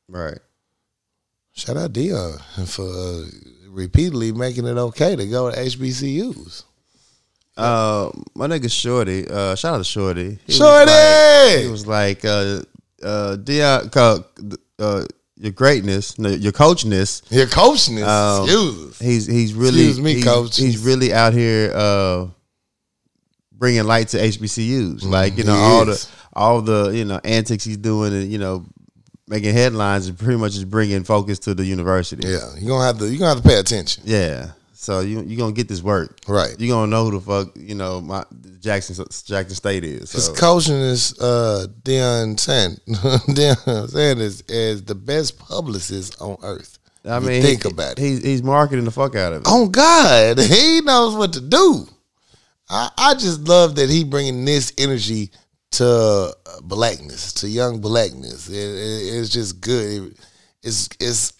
Right. 0.08 0.40
Shout 1.54 1.78
out 1.78 1.94
Deion 1.94 2.40
for 2.68 2.88
uh, 2.88 3.26
repeatedly 3.70 4.32
making 4.32 4.66
it 4.66 4.78
okay 4.78 5.16
to 5.16 5.26
go 5.28 5.50
to 5.52 5.58
HBCUs. 5.58 6.64
Uh, 7.58 8.10
my 8.34 8.48
nigga 8.48 8.70
Shorty. 8.72 9.26
Uh, 9.30 9.56
shout 9.56 9.76
out 9.76 9.78
to 9.80 9.84
Shorty. 9.86 10.32
He 10.46 10.48
was 10.48 10.58
Shorty! 10.58 10.92
like- 10.92 11.64
he 11.64 11.68
was 11.70 11.88
like, 11.88 12.26
uh, 12.26 12.62
uh, 13.04 13.38
Deion, 13.38 13.96
uh, 13.96 14.20
uh, 14.80 15.06
your 15.38 15.52
greatness, 15.52 16.18
no, 16.18 16.30
your 16.30 16.52
coachness. 16.52 17.22
Your 17.30 17.48
coachness. 17.48 18.04
is 18.04 18.08
Um, 18.08 18.44
excuses. 18.44 19.00
He's 19.00 19.26
he's 19.26 19.54
really 19.54 19.88
Excuse 19.88 20.02
me, 20.02 20.14
he's, 20.16 20.24
coach. 20.24 20.58
He's 20.58 20.78
really 20.78 21.14
out 21.14 21.34
here 21.34 21.72
uh, 21.76 22.28
bringing 23.52 23.84
light 23.84 24.10
to 24.10 24.18
HBCUs. 24.18 25.04
Like 25.04 25.38
you 25.38 25.44
know 25.44 25.54
he 25.56 25.60
all 25.60 25.90
is. 25.90 26.06
the 26.06 26.12
all 26.34 26.62
the 26.62 26.90
you 26.90 27.06
know 27.06 27.20
antics 27.24 27.64
he's 27.64 27.78
doing 27.78 28.14
and 28.14 28.32
you 28.32 28.38
know 28.38 28.66
making 29.28 29.54
headlines 29.54 30.08
and 30.08 30.18
pretty 30.18 30.38
much 30.38 30.54
just 30.54 30.70
bringing 30.70 31.04
focus 31.04 31.40
to 31.40 31.54
the 31.54 31.66
university. 31.66 32.28
Yeah, 32.28 32.40
you're 32.58 32.70
gonna 32.70 32.86
have 32.86 33.00
to 33.00 33.12
you 33.12 33.20
gonna 33.20 33.36
have 33.36 33.44
to 33.44 33.48
pay 33.48 33.60
attention. 33.60 34.04
Yeah. 34.06 34.52
So 34.86 35.00
you 35.00 35.22
you 35.24 35.36
gonna 35.36 35.52
get 35.52 35.68
this 35.68 35.82
work. 35.82 36.20
Right. 36.28 36.56
You 36.60 36.68
gonna 36.70 36.86
know 36.92 37.06
who 37.06 37.18
the 37.18 37.20
fuck 37.20 37.58
you 37.58 37.74
know 37.74 38.02
my 38.02 38.24
Jackson 38.60 38.94
Jackson 39.26 39.56
State 39.56 39.84
is. 39.84 40.12
His 40.12 40.30
coaching 40.30 40.76
is 40.76 41.20
uh 41.20 41.66
Deion 41.82 42.40
Sand 42.40 42.80
Deion 42.88 43.90
Sanders 43.90 44.42
is 44.48 44.76
as 44.76 44.84
the 44.84 44.94
best 44.94 45.40
publicist 45.40 46.22
on 46.22 46.38
earth. 46.44 46.78
I 47.04 47.18
you 47.18 47.26
mean, 47.26 47.42
think 47.42 47.64
he- 47.64 47.72
about 47.72 47.94
it. 47.94 47.98
He's 47.98 48.24
he's 48.24 48.44
marketing 48.44 48.86
the 48.86 48.92
fuck 48.92 49.16
out 49.16 49.34
of 49.34 49.42
it. 49.42 49.48
Oh 49.50 49.68
God, 49.70 50.38
he 50.56 50.82
knows 50.82 51.16
what 51.16 51.34
to 51.34 51.42
do. 51.42 51.88
I, 52.70 52.90
I 52.96 53.14
just 53.16 53.42
love 53.42 53.76
that 53.78 53.90
he 53.90 54.04
bringing 54.04 54.46
this 54.46 54.72
energy 54.78 55.32
to 55.72 55.86
uh, 56.46 56.62
blackness, 56.62 57.34
to 57.34 57.50
young 57.50 57.82
blackness. 57.82 58.50
It- 58.50 58.56
it- 58.56 59.16
it's 59.16 59.30
just 59.30 59.62
good. 59.62 60.12
It- 60.12 60.18
it's 60.62 60.90
it's 61.00 61.34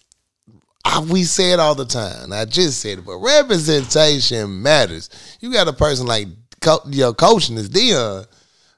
we 1.10 1.24
say 1.24 1.52
it 1.52 1.60
all 1.60 1.74
the 1.74 1.84
time. 1.84 2.32
I 2.32 2.44
just 2.44 2.80
said 2.80 2.98
it, 2.98 3.06
but 3.06 3.18
representation 3.18 4.62
matters. 4.62 5.10
You 5.40 5.52
got 5.52 5.68
a 5.68 5.72
person 5.72 6.06
like 6.06 6.28
co- 6.60 6.82
your 6.88 7.14
coaching 7.14 7.56
is 7.56 7.68
Deion 7.68 8.26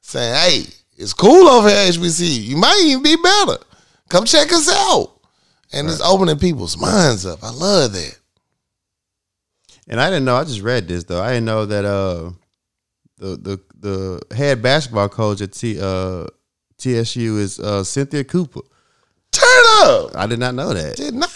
saying, 0.00 0.34
"Hey, 0.34 0.66
it's 0.96 1.12
cool 1.12 1.48
over 1.48 1.68
here 1.68 1.78
at 1.78 1.88
HBC. 1.88 2.44
You 2.44 2.56
might 2.56 2.80
even 2.84 3.02
be 3.02 3.16
better. 3.16 3.59
Come 4.09 4.24
check 4.24 4.52
us 4.52 4.68
out." 4.70 5.14
And 5.72 5.88
it's 5.88 6.00
opening 6.00 6.38
people's 6.38 6.78
minds 6.78 7.26
up. 7.26 7.42
I 7.42 7.50
love 7.50 7.92
that. 7.92 8.18
And 9.86 10.00
I 10.00 10.09
didn't 10.09 10.24
know. 10.24 10.36
I 10.36 10.44
just 10.44 10.62
read 10.62 10.88
this 10.88 11.04
though. 11.04 11.22
I 11.22 11.28
didn't 11.32 11.46
know 11.46 11.66
that 11.66 11.84
uh, 11.84 12.30
the 13.18 13.36
the 13.36 13.61
the 13.80 14.34
head 14.34 14.62
basketball 14.62 15.09
coach 15.09 15.40
at 15.40 15.52
T, 15.52 15.78
uh, 15.80 16.26
TSU 16.78 17.38
is 17.38 17.59
uh, 17.61 17.84
Cynthia 17.84 18.24
Cooper. 18.24 18.61
Turn 19.30 19.64
up. 19.82 20.16
I 20.16 20.26
did 20.26 20.38
not 20.38 20.54
know 20.54 20.72
that. 20.72 20.96
Did 20.96 21.14
not. 21.14 21.30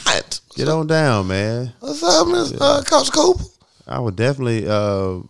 Get 0.54 0.68
on 0.68 0.86
down, 0.86 1.28
man. 1.28 1.72
What's 1.80 2.02
up, 2.02 2.28
Miss 2.28 2.52
uh, 2.60 2.82
Coach 2.86 3.10
Cooper? 3.12 3.44
I 3.86 3.98
would 3.98 4.16
definitely 4.16 4.66
uh, 4.68 5.20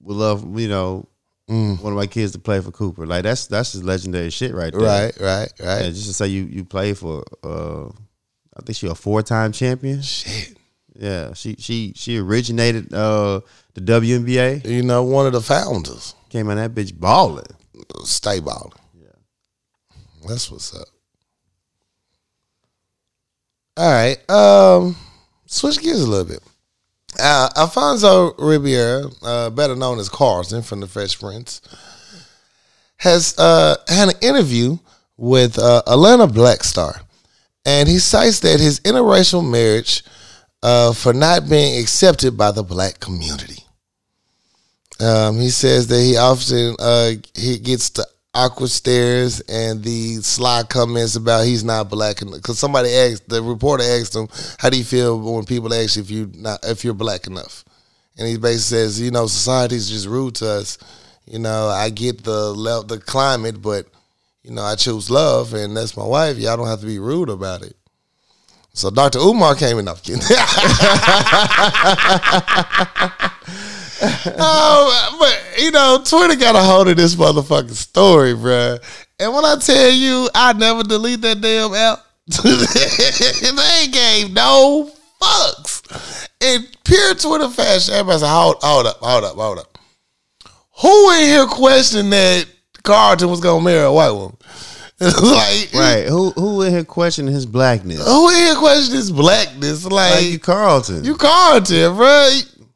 would 0.00 0.16
love 0.16 0.58
you 0.58 0.68
know 0.68 1.06
Mm. 1.50 1.82
one 1.82 1.92
of 1.92 1.98
my 1.98 2.06
kids 2.06 2.32
to 2.32 2.38
play 2.38 2.60
for 2.60 2.70
Cooper. 2.70 3.04
Like 3.04 3.24
that's 3.24 3.48
that's 3.48 3.72
just 3.72 3.84
legendary 3.84 4.30
shit 4.30 4.54
right 4.54 4.72
there. 4.72 4.80
Right, 4.80 5.12
right, 5.20 5.52
right. 5.60 5.84
just 5.92 6.06
to 6.06 6.14
say 6.14 6.28
you 6.28 6.44
you 6.44 6.64
play 6.64 6.94
for 6.94 7.24
uh 7.42 7.88
I 7.88 8.62
think 8.64 8.76
she 8.76 8.86
a 8.86 8.94
four 8.94 9.22
time 9.22 9.50
champion. 9.52 10.00
Shit. 10.02 10.56
Yeah. 10.94 11.34
She 11.34 11.56
she 11.58 11.92
she 11.96 12.16
originated 12.18 12.94
uh 12.94 13.40
the 13.74 13.80
WNBA. 13.80 14.64
You 14.64 14.82
know, 14.82 15.02
one 15.02 15.26
of 15.26 15.32
the 15.32 15.40
founders. 15.42 16.14
Came 16.30 16.48
on 16.48 16.56
that 16.56 16.74
bitch 16.74 16.94
balling. 16.98 17.44
Stay 18.04 18.38
balling. 18.40 18.72
Yeah. 18.94 20.28
That's 20.28 20.50
what's 20.50 20.74
up. 20.74 20.86
All 23.76 23.90
right. 23.90 24.30
Um, 24.30 24.96
switch 25.46 25.80
gears 25.80 26.02
a 26.02 26.06
little 26.06 26.26
bit. 26.26 26.42
Uh, 27.18 27.48
Alfonso 27.56 28.34
Ribeiro, 28.34 29.10
uh, 29.22 29.50
better 29.50 29.76
known 29.76 29.98
as 29.98 30.08
Carlton 30.08 30.62
from 30.62 30.80
the 30.80 30.86
Fresh 30.86 31.20
Prince, 31.20 31.60
has 32.98 33.34
uh, 33.38 33.76
had 33.88 34.08
an 34.08 34.14
interview 34.22 34.78
with 35.16 35.58
uh, 35.58 35.82
Atlanta 35.86 36.26
Black 36.26 36.64
Star, 36.64 37.02
and 37.66 37.88
he 37.88 37.98
cites 37.98 38.40
that 38.40 38.60
his 38.60 38.80
interracial 38.80 39.48
marriage 39.48 40.02
uh, 40.62 40.92
for 40.92 41.12
not 41.12 41.48
being 41.48 41.80
accepted 41.80 42.36
by 42.36 42.50
the 42.50 42.62
black 42.62 43.00
community. 43.00 43.64
Um, 45.00 45.40
he 45.40 45.50
says 45.50 45.88
that 45.88 46.00
he 46.00 46.16
often 46.16 46.76
uh, 46.78 47.12
he 47.34 47.58
gets 47.58 47.90
the 47.90 48.06
awkward 48.34 48.70
stares 48.70 49.40
and 49.40 49.82
the 49.82 50.16
sly 50.22 50.62
comments 50.68 51.16
about 51.16 51.44
he's 51.44 51.64
not 51.64 51.90
black 51.90 52.22
enough. 52.22 52.36
because 52.36 52.58
somebody 52.58 52.88
asked 52.88 53.28
the 53.28 53.42
reporter 53.42 53.84
asked 53.84 54.16
him 54.16 54.26
how 54.58 54.70
do 54.70 54.78
you 54.78 54.84
feel 54.84 55.20
when 55.20 55.44
people 55.44 55.72
ask 55.74 55.96
you 55.96 56.02
if 56.02 56.10
you 56.10 56.30
not 56.34 56.58
if 56.64 56.82
you're 56.82 56.94
black 56.94 57.26
enough 57.26 57.64
and 58.16 58.26
he 58.26 58.36
basically 58.36 58.58
says 58.58 59.00
you 59.00 59.10
know 59.10 59.26
society's 59.26 59.90
just 59.90 60.06
rude 60.06 60.34
to 60.34 60.48
us 60.48 60.78
you 61.26 61.38
know 61.38 61.68
I 61.68 61.90
get 61.90 62.24
the 62.24 62.54
the 62.88 62.98
climate 62.98 63.60
but 63.60 63.86
you 64.42 64.50
know 64.50 64.62
I 64.62 64.76
choose 64.76 65.10
love 65.10 65.52
and 65.52 65.76
that's 65.76 65.96
my 65.96 66.06
wife 66.06 66.38
y'all 66.38 66.56
don't 66.56 66.68
have 66.68 66.80
to 66.80 66.86
be 66.86 66.98
rude 66.98 67.28
about 67.28 67.62
it 67.62 67.76
so 68.74 68.90
Dr. 68.90 69.18
Umar 69.18 69.54
came 69.54 69.78
in. 69.78 69.84
No. 69.84 69.94
oh, 74.02 75.16
but 75.20 75.62
you 75.62 75.70
know, 75.70 76.02
Twitter 76.04 76.36
got 76.36 76.56
a 76.56 76.60
hold 76.60 76.88
of 76.88 76.96
this 76.96 77.14
motherfucking 77.14 77.70
story, 77.70 78.34
bruh. 78.34 78.82
And 79.18 79.32
when 79.32 79.44
I 79.44 79.56
tell 79.56 79.90
you, 79.90 80.28
I 80.34 80.52
never 80.52 80.82
delete 80.82 81.20
that 81.22 81.40
damn 81.40 81.74
app. 81.74 82.04
they 82.42 83.88
gave 83.90 84.32
no 84.32 84.90
fucks. 85.20 86.28
In 86.40 86.66
pure 86.84 87.14
Twitter 87.14 87.48
fashion, 87.48 87.94
everybody 87.94 88.20
said, 88.20 88.28
hold, 88.32 88.56
hold 88.60 88.86
up, 88.86 88.96
hold 88.98 89.24
up, 89.24 89.36
hold 89.36 89.58
up. 89.58 89.78
Who 90.80 91.10
in 91.12 91.26
here 91.26 91.46
questioned 91.46 92.12
that 92.12 92.46
Carlton 92.82 93.28
was 93.28 93.40
gonna 93.40 93.62
marry 93.62 93.84
a 93.84 93.92
white 93.92 94.10
woman? 94.10 94.36
like, 95.00 95.72
Right. 95.74 96.06
Who 96.08 96.30
who 96.30 96.62
in 96.62 96.72
here 96.72 96.84
questioning 96.84 97.32
his 97.34 97.46
blackness? 97.46 98.04
who 98.06 98.28
in 98.30 98.36
here 98.36 98.54
questioned 98.56 98.96
his 98.96 99.10
blackness? 99.10 99.84
Like, 99.84 100.14
Like 100.14 100.24
you 100.24 100.38
Carlton. 100.38 101.04
You 101.04 101.16
Carlton, 101.16 101.96
bro. 101.96 102.30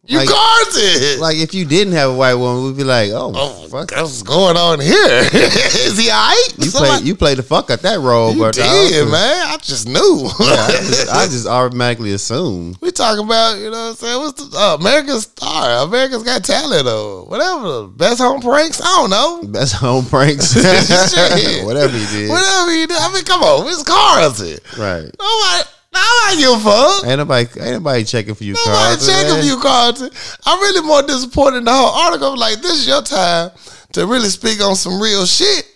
You 0.09 0.19
Like- 0.19 0.29
Carlton. 0.29 1.21
like 1.21 1.37
if 1.39 1.53
you 1.53 1.65
didn't 1.65 1.95
have 1.95 2.11
a 2.11 2.15
white 2.15 2.35
woman, 2.35 2.65
we'd 2.65 2.77
be 2.77 2.85
like, 2.85 3.11
oh, 3.11 3.33
oh, 3.35 3.67
fuck. 3.69 3.91
what's 3.91 4.23
going 4.23 4.57
on 4.57 4.79
here? 4.81 4.95
Is 5.33 5.99
he 5.99 6.11
alright? 6.11 6.55
You 6.59 6.67
Somebody- 6.67 6.99
play 7.01 7.07
you 7.07 7.15
play 7.17 7.35
the 7.35 7.43
fuck 7.43 7.71
out 7.71 7.83
that 7.83 7.99
role, 7.99 8.33
You 8.33 8.39
but 8.43 8.55
did, 8.55 9.09
man. 9.11 9.47
I 9.49 9.57
just 9.61 9.89
knew. 9.89 10.29
I 10.39 10.69
just, 10.81 11.09
I 11.13 11.27
just 11.31 11.47
automatically 11.49 12.13
assumed. 12.13 12.79
we 12.81 12.93
talking 12.93 13.25
about, 13.25 13.59
you 13.59 13.65
know 13.65 13.71
what 13.71 13.89
I'm 13.91 13.95
saying? 13.97 14.19
What's 14.21 14.49
the 14.49 14.57
uh, 14.57 14.77
America's 14.81 15.23
Star? 15.25 15.85
America's 15.87 16.23
Got 16.23 16.45
Talent 16.45 16.87
or 16.87 17.25
whatever. 17.27 17.89
Best 17.89 18.21
home 18.21 18.41
pranks? 18.41 18.81
I 18.81 18.85
don't 18.85 19.11
know. 19.11 19.43
Best 19.51 19.75
home 19.75 20.05
pranks. 20.07 20.55
Whatever 20.57 21.97
he 21.97 22.07
did. 22.07 22.29
Whatever 22.31 22.71
he 22.71 22.87
did. 22.87 22.97
I 22.97 23.13
mean, 23.13 23.25
come 23.25 23.43
on. 23.43 23.67
It's 23.69 23.83
Carlton. 23.83 24.59
Right. 24.79 25.11
Nobody, 25.19 25.69
nobody 26.05 26.43
give 26.43 26.53
a 26.53 26.61
fuck. 26.61 27.07
Ain't 27.07 27.19
nobody 27.19 27.61
ain't 27.61 27.73
nobody 27.83 28.05
checking 28.05 28.35
for 28.35 28.45
you, 28.45 28.55
Nobody 28.55 28.71
Carlton. 28.77 29.07
checking 29.07 29.29
man. 29.33 29.41
for 29.41 29.47
you, 29.47 29.61
Carlton. 29.61 30.11
I'm 30.47 30.61
really 30.61 30.87
more 30.87 31.03
disappointed 31.03 31.59
in 31.59 31.65
the 31.65 31.73
whole 31.73 31.95
article. 32.07 32.33
I'm 32.33 32.39
Like, 32.39 32.61
this 32.61 32.73
is 32.73 32.87
your 32.89 33.03
time 33.03 33.51
to 33.93 34.07
really 34.07 34.29
speak 34.29 34.61
on 34.63 34.77
some 34.77 35.01
real 35.01 35.25
shit. 35.27 35.67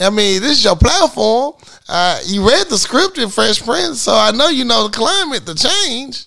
I 0.00 0.08
mean, 0.10 0.40
this 0.40 0.52
is 0.58 0.64
your 0.64 0.76
platform. 0.76 1.54
Uh, 1.88 2.18
you 2.26 2.46
read 2.48 2.66
the 2.68 2.78
script 2.78 3.18
in 3.18 3.28
Fresh 3.28 3.62
Prince, 3.62 4.00
so 4.00 4.12
I 4.14 4.30
know 4.30 4.48
you 4.48 4.64
know 4.64 4.88
the 4.88 4.96
climate, 4.96 5.44
the 5.44 5.54
change. 5.54 6.26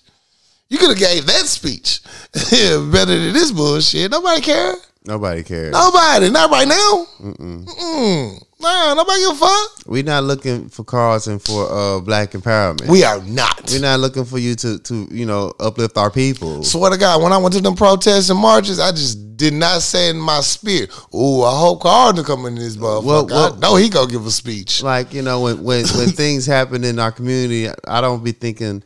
You 0.68 0.78
could 0.78 0.90
have 0.90 0.98
gave 0.98 1.26
that 1.26 1.46
speech 1.46 2.00
better 2.32 3.18
than 3.18 3.32
this 3.32 3.50
bullshit. 3.52 4.10
Nobody 4.10 4.40
care. 4.40 4.74
Nobody 5.04 5.42
cares. 5.42 5.72
Nobody. 5.72 6.30
Not 6.30 6.50
right 6.50 6.66
now. 6.68 7.06
Mm-mm. 7.20 8.44
Nah, 8.64 8.94
nobody 8.94 9.20
give 9.20 9.32
a 9.32 9.34
fuck. 9.36 9.70
We're 9.86 10.02
not 10.02 10.24
looking 10.24 10.70
for 10.70 10.84
Carlton 10.84 11.38
for 11.38 11.70
uh 11.70 12.00
black 12.00 12.32
empowerment. 12.32 12.88
We 12.88 13.04
are 13.04 13.20
not. 13.24 13.68
We're 13.70 13.82
not 13.82 14.00
looking 14.00 14.24
for 14.24 14.38
you 14.38 14.54
to 14.56 14.78
to 14.78 15.06
you 15.10 15.26
know 15.26 15.52
uplift 15.60 15.98
our 15.98 16.10
people. 16.10 16.64
Swear 16.64 16.90
to 16.90 16.96
God, 16.96 17.22
when 17.22 17.32
I 17.32 17.36
went 17.36 17.54
to 17.54 17.60
them 17.60 17.74
protests 17.76 18.30
and 18.30 18.38
marches, 18.38 18.80
I 18.80 18.90
just 18.92 19.36
did 19.36 19.52
not 19.52 19.82
say 19.82 20.08
in 20.08 20.16
my 20.18 20.40
spirit, 20.40 20.90
"Ooh, 21.14 21.42
I 21.42 21.58
hope 21.58 21.82
Carlton 21.82 22.24
come 22.24 22.46
in 22.46 22.54
this 22.54 22.76
motherfucker." 22.76 23.04
Well, 23.04 23.26
well- 23.26 23.54
I 23.54 23.58
know 23.58 23.76
he 23.76 23.90
gonna 23.90 24.10
give 24.10 24.24
a 24.26 24.30
speech. 24.30 24.82
Like 24.82 25.12
you 25.12 25.20
know 25.20 25.40
when 25.42 25.62
when 25.62 25.86
when 25.88 26.08
things 26.22 26.46
happen 26.46 26.84
in 26.84 26.98
our 26.98 27.12
community, 27.12 27.68
I 27.86 28.00
don't 28.00 28.24
be 28.24 28.32
thinking, 28.32 28.82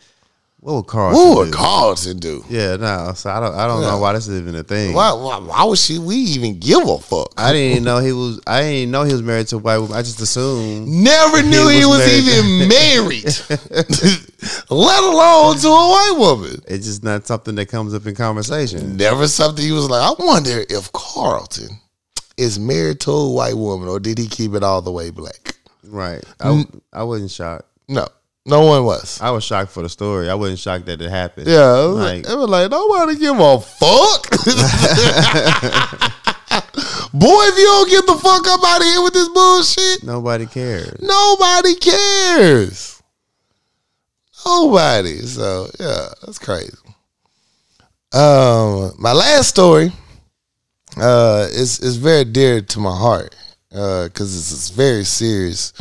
what 0.69 0.77
would 0.77 0.87
Carlton 0.87 1.19
What 1.19 1.39
would 1.39 1.45
do? 1.47 1.57
Carlton 1.57 2.19
do? 2.19 2.45
yeah, 2.51 2.77
no. 2.77 3.13
So 3.15 3.31
I 3.31 3.41
don't 3.41 3.55
I 3.55 3.67
don't 3.67 3.81
know 3.81 3.97
why 3.97 4.13
this 4.13 4.29
is 4.29 4.39
even 4.39 4.55
a 4.55 4.63
thing. 4.63 4.93
Why, 4.93 5.13
why? 5.15 5.39
Why 5.39 5.65
would 5.65 5.79
she? 5.79 5.99
We 5.99 6.17
even 6.17 6.59
give 6.59 6.87
a 6.87 6.99
fuck? 6.99 7.33
I 7.39 7.55
didn't 7.55 7.73
even 7.73 7.85
know 7.85 8.01
he 8.01 8.13
was. 8.13 8.39
I 8.47 8.61
didn't 8.61 8.75
even 8.75 8.91
know 8.91 9.03
he 9.05 9.13
was 9.13 9.23
married 9.23 9.47
to 9.49 9.57
a 9.57 9.61
white 9.61 9.79
woman. 9.79 9.97
I 9.97 10.03
just 10.03 10.21
assumed. 10.21 10.87
Never 10.87 11.43
knew 11.51 11.69
he 11.69 11.87
was 11.87 12.01
was, 12.01 12.29
even 12.29 12.69
married, 12.69 13.25
let 14.71 15.03
alone 15.03 15.57
to 15.57 15.69
a 15.69 15.89
white 15.89 16.17
woman. 16.19 16.61
It's 16.69 16.85
just 16.85 17.03
not 17.03 17.27
something 17.27 17.55
that 17.55 17.71
comes 17.71 17.95
up 17.95 18.05
in 18.05 18.15
conversation. 18.15 18.99
Never 18.99 19.27
something 19.27 19.65
he 19.65 19.73
was 19.73 19.89
like. 19.89 20.03
I 20.03 20.23
wonder 20.23 20.65
if 20.69 20.93
Carlton 20.93 21.81
is 22.37 22.59
married 22.59 23.01
to 23.01 23.11
a 23.11 23.33
white 23.33 23.57
woman, 23.57 23.89
or 23.89 24.01
did 24.01 24.19
he 24.19 24.27
keep 24.29 24.53
it 24.53 24.63
all 24.63 24.83
the 24.83 24.93
way 24.93 25.09
black? 25.09 25.57
Right. 25.83 26.23
I, 26.41 26.67
I 26.93 27.05
wasn't 27.05 27.31
shocked. 27.31 27.65
No, 27.89 28.07
no 28.49 28.65
one 28.65 28.85
was. 28.85 29.21
I 29.21 29.31
was 29.31 29.45
shocked 29.45 29.71
for 29.71 29.83
the 29.83 29.89
story. 29.89 30.29
I 30.31 30.35
wasn't 30.35 30.59
shocked 30.59 30.87
that 30.87 31.01
it 31.01 31.11
happened. 31.11 31.47
Yeah, 31.47 31.85
it 31.85 31.89
was 31.89 31.97
like, 31.97 32.27
it 32.29 32.35
was 32.37 32.49
like 32.49 32.71
nobody 32.71 33.17
give 33.19 33.39
a 33.39 33.61
fuck. 33.61 34.31
Boy, 37.13 37.43
if 37.49 37.59
you 37.59 37.65
don't 37.65 37.91
get 37.91 38.07
the 38.07 38.15
fuck 38.17 38.47
up 38.47 38.61
out 38.65 38.81
of 38.81 38.87
here 38.87 39.03
with 39.03 39.15
this 39.15 39.29
bullshit, 39.31 40.03
Nobody 40.05 40.47
cares. 40.47 41.01
nobody 41.01 41.75
cares. 41.77 43.03
Nobody. 44.45 45.19
So 45.23 45.69
yeah, 45.81 46.09
that's 46.25 46.39
crazy. 46.39 46.73
Um, 48.13 48.93
my 48.99 49.13
last 49.13 49.49
story 49.49 49.93
uh 50.97 51.47
is 51.51 51.81
is 51.81 51.97
very 51.97 52.25
dear 52.25 52.61
to 52.63 52.81
my 52.81 52.97
heart 52.97 53.37
uh 53.75 54.05
because 54.05 54.35
it's 54.35 54.71
a 54.71 54.73
very 54.73 55.05
serious 55.05 55.73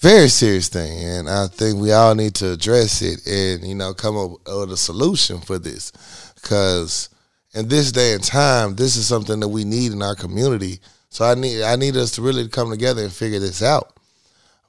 very 0.00 0.28
serious 0.28 0.68
thing 0.68 1.04
and 1.04 1.28
i 1.28 1.46
think 1.48 1.80
we 1.80 1.90
all 1.92 2.14
need 2.14 2.34
to 2.34 2.52
address 2.52 3.02
it 3.02 3.26
and 3.26 3.66
you 3.66 3.74
know 3.74 3.92
come 3.92 4.16
up 4.16 4.30
with 4.46 4.72
a 4.72 4.76
solution 4.76 5.40
for 5.40 5.58
this. 5.58 5.92
Because 6.36 7.08
in 7.54 7.66
this 7.68 7.90
day 7.90 8.12
and 8.12 8.22
time 8.22 8.76
this 8.76 8.96
is 8.96 9.06
something 9.06 9.40
that 9.40 9.48
we 9.48 9.64
need 9.64 9.92
in 9.92 10.02
our 10.02 10.14
community. 10.14 10.78
So 11.10 11.24
i 11.24 11.34
need 11.34 11.62
i 11.62 11.74
need 11.76 11.96
us 11.96 12.12
to 12.12 12.22
really 12.22 12.46
come 12.48 12.70
together 12.70 13.02
and 13.02 13.12
figure 13.12 13.40
this 13.40 13.62
out. 13.62 13.94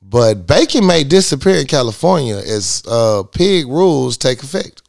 But 0.02 0.48
bacon 0.48 0.88
may 0.88 1.04
disappear 1.04 1.58
in 1.58 1.68
california 1.68 2.38
as 2.38 2.82
uh 2.88 3.24
pig 3.24 3.68
rules 3.68 4.18
take 4.18 4.42
effect. 4.42 4.82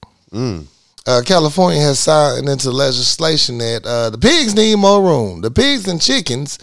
Uh, 1.07 1.22
California 1.24 1.80
has 1.80 1.99
signed 1.99 2.49
into 2.49 2.70
legislation 2.70 3.59
that 3.59 3.84
uh, 3.86 4.11
the 4.11 4.18
pigs 4.18 4.55
need 4.55 4.76
more 4.76 5.03
room. 5.03 5.41
The 5.41 5.51
pigs 5.51 5.88
and 5.88 6.01
chickens 6.01 6.59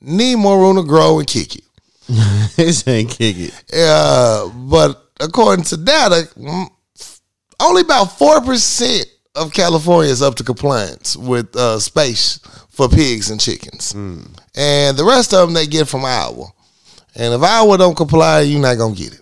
need 0.00 0.36
more 0.36 0.58
room 0.58 0.76
to 0.76 0.82
grow 0.82 1.20
and 1.20 1.26
kick 1.28 1.54
it. 1.56 1.64
This 2.56 2.86
ain't 2.88 3.10
kick 3.10 3.36
it. 3.38 3.64
Uh, 3.72 4.48
but 4.48 5.10
according 5.20 5.64
to 5.66 5.76
data, 5.76 6.28
mm, 6.36 6.68
only 7.60 7.82
about 7.82 8.08
4% 8.08 9.04
of 9.34 9.52
California 9.52 10.10
is 10.10 10.22
up 10.22 10.34
to 10.36 10.44
compliance 10.44 11.16
with 11.16 11.54
uh, 11.56 11.78
space 11.78 12.38
for 12.70 12.88
pigs 12.88 13.30
and 13.30 13.40
chickens. 13.40 13.92
And 14.56 14.96
the 14.96 15.04
rest 15.04 15.32
of 15.34 15.46
them 15.46 15.54
they 15.54 15.66
get 15.66 15.88
from 15.88 16.04
Iowa. 16.04 16.46
And 17.14 17.34
if 17.34 17.42
Iowa 17.42 17.78
don't 17.78 17.96
comply, 17.96 18.40
you're 18.40 18.60
not 18.60 18.76
going 18.76 18.94
to 18.94 19.02
get 19.02 19.14
it. 19.14 19.20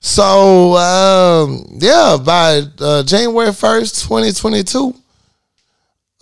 So, 0.00 0.76
um, 0.76 1.64
yeah, 1.78 2.16
by 2.24 2.62
uh, 2.78 3.02
January 3.02 3.50
1st, 3.50 4.08
2022, 4.08 4.94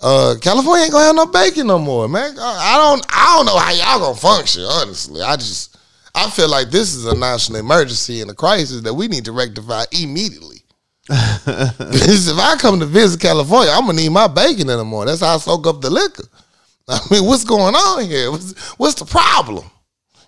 uh, 0.00 0.36
California 0.40 0.84
ain't 0.84 0.92
gonna 0.92 1.06
have 1.06 1.16
no 1.16 1.26
bacon 1.26 1.66
no 1.66 1.78
more, 1.78 2.08
man. 2.08 2.36
I 2.38 2.76
don't, 2.76 3.06
I 3.12 3.36
don't 3.36 3.46
know 3.46 3.58
how 3.58 3.72
y'all 3.72 4.00
gonna 4.00 4.16
function. 4.16 4.62
Honestly, 4.62 5.20
I 5.20 5.36
just, 5.36 5.76
I 6.14 6.30
feel 6.30 6.48
like 6.48 6.70
this 6.70 6.94
is 6.94 7.06
a 7.06 7.16
national 7.16 7.58
emergency 7.58 8.20
and 8.20 8.30
a 8.30 8.34
crisis 8.34 8.82
that 8.82 8.94
we 8.94 9.08
need 9.08 9.24
to 9.24 9.32
rectify 9.32 9.84
immediately. 9.92 10.62
Because 11.48 12.28
if 12.28 12.38
I 12.38 12.56
come 12.56 12.80
to 12.80 12.86
visit 12.86 13.20
California, 13.20 13.72
I'm 13.72 13.86
gonna 13.86 13.94
need 13.94 14.10
my 14.10 14.28
bacon 14.28 14.68
in 14.68 14.76
the 14.78 14.84
morning. 14.84 15.12
That's 15.12 15.22
how 15.22 15.34
I 15.34 15.38
soak 15.38 15.66
up 15.66 15.80
the 15.80 15.90
liquor. 15.90 16.24
I 16.88 17.00
mean, 17.10 17.24
what's 17.24 17.44
going 17.44 17.74
on 17.74 18.04
here? 18.04 18.30
What's, 18.30 18.52
what's 18.78 18.94
the 18.94 19.04
problem? 19.04 19.64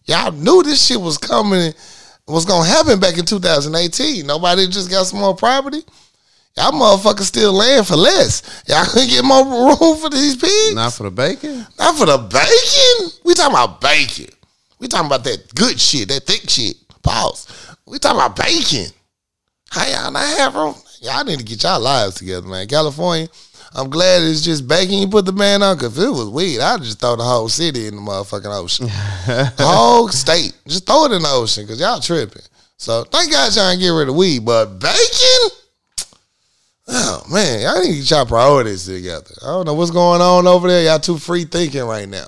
Y'all 0.06 0.32
knew 0.32 0.62
this 0.62 0.84
shit 0.84 1.00
was 1.00 1.18
coming, 1.18 1.72
was 2.26 2.44
gonna 2.44 2.68
happen 2.68 2.98
back 2.98 3.18
in 3.18 3.26
2018. 3.26 4.26
Nobody 4.26 4.66
just 4.66 4.90
got 4.90 5.06
some 5.06 5.20
more 5.20 5.36
property. 5.36 5.82
Y'all 6.57 6.72
motherfuckers 6.72 7.22
still 7.22 7.53
laying 7.53 7.84
for 7.84 7.96
less. 7.96 8.62
Y'all 8.66 8.84
couldn't 8.84 9.09
get 9.09 9.24
more 9.24 9.44
room 9.44 9.96
for 9.96 10.11
these 10.11 10.36
pigs. 10.36 10.74
Not 10.74 10.92
for 10.92 11.05
the 11.05 11.11
bacon. 11.11 11.66
Not 11.78 11.96
for 11.96 12.07
the 12.07 12.18
bacon. 12.18 13.20
We 13.24 13.34
talking 13.34 13.55
about 13.55 13.80
bacon. 13.80 14.26
We 14.78 14.88
talking 14.88 15.07
about 15.07 15.24
that 15.24 15.55
good 15.55 15.78
shit, 15.80 16.09
that 16.09 16.24
thick 16.24 16.48
shit. 16.48 16.76
Pause. 17.03 17.76
We 17.86 17.98
talking 17.98 18.18
about 18.18 18.36
bacon. 18.36 18.86
How 19.70 19.86
y'all 19.86 20.11
not 20.11 20.26
have 20.38 20.55
room? 20.55 20.74
Y'all 21.01 21.24
need 21.24 21.38
to 21.38 21.44
get 21.44 21.62
y'all 21.62 21.80
lives 21.80 22.16
together, 22.16 22.46
man. 22.46 22.66
California. 22.66 23.28
I'm 23.72 23.88
glad 23.88 24.22
it's 24.22 24.42
just 24.42 24.66
bacon 24.66 24.94
you 24.94 25.09
put 25.09 25.26
the 25.26 25.32
man 25.32 25.62
on. 25.62 25.78
Cause 25.78 25.96
if 25.96 26.05
it 26.05 26.11
was 26.11 26.28
weed, 26.28 26.61
I'd 26.61 26.82
just 26.82 26.98
throw 26.98 27.14
the 27.14 27.22
whole 27.22 27.48
city 27.48 27.86
in 27.86 27.94
the 27.94 28.03
motherfucking 28.03 28.53
ocean. 28.53 28.86
the 29.26 29.53
whole 29.61 30.09
state. 30.09 30.53
Just 30.66 30.86
throw 30.86 31.05
it 31.05 31.12
in 31.12 31.22
the 31.22 31.28
ocean 31.28 31.64
because 31.64 31.80
y'all 31.80 32.01
tripping. 32.01 32.42
So 32.76 33.05
thank 33.05 33.30
God 33.30 33.55
y'all 33.55 33.70
ain't 33.70 33.80
get 33.80 33.90
rid 33.90 34.09
of 34.09 34.16
weed. 34.16 34.44
But 34.44 34.80
bacon? 34.80 35.57
Oh 36.89 37.22
man, 37.31 37.61
y'all 37.61 37.81
need 37.81 37.93
to 37.93 37.99
get 37.99 38.11
y'all 38.11 38.26
priorities 38.26 38.87
together. 38.87 39.35
I 39.43 39.47
don't 39.47 39.66
know 39.66 39.74
what's 39.74 39.91
going 39.91 40.20
on 40.20 40.47
over 40.47 40.68
there. 40.68 40.85
Y'all 40.85 40.99
too 40.99 41.18
free 41.18 41.45
thinking 41.45 41.85
right 41.85 42.09
now. 42.09 42.26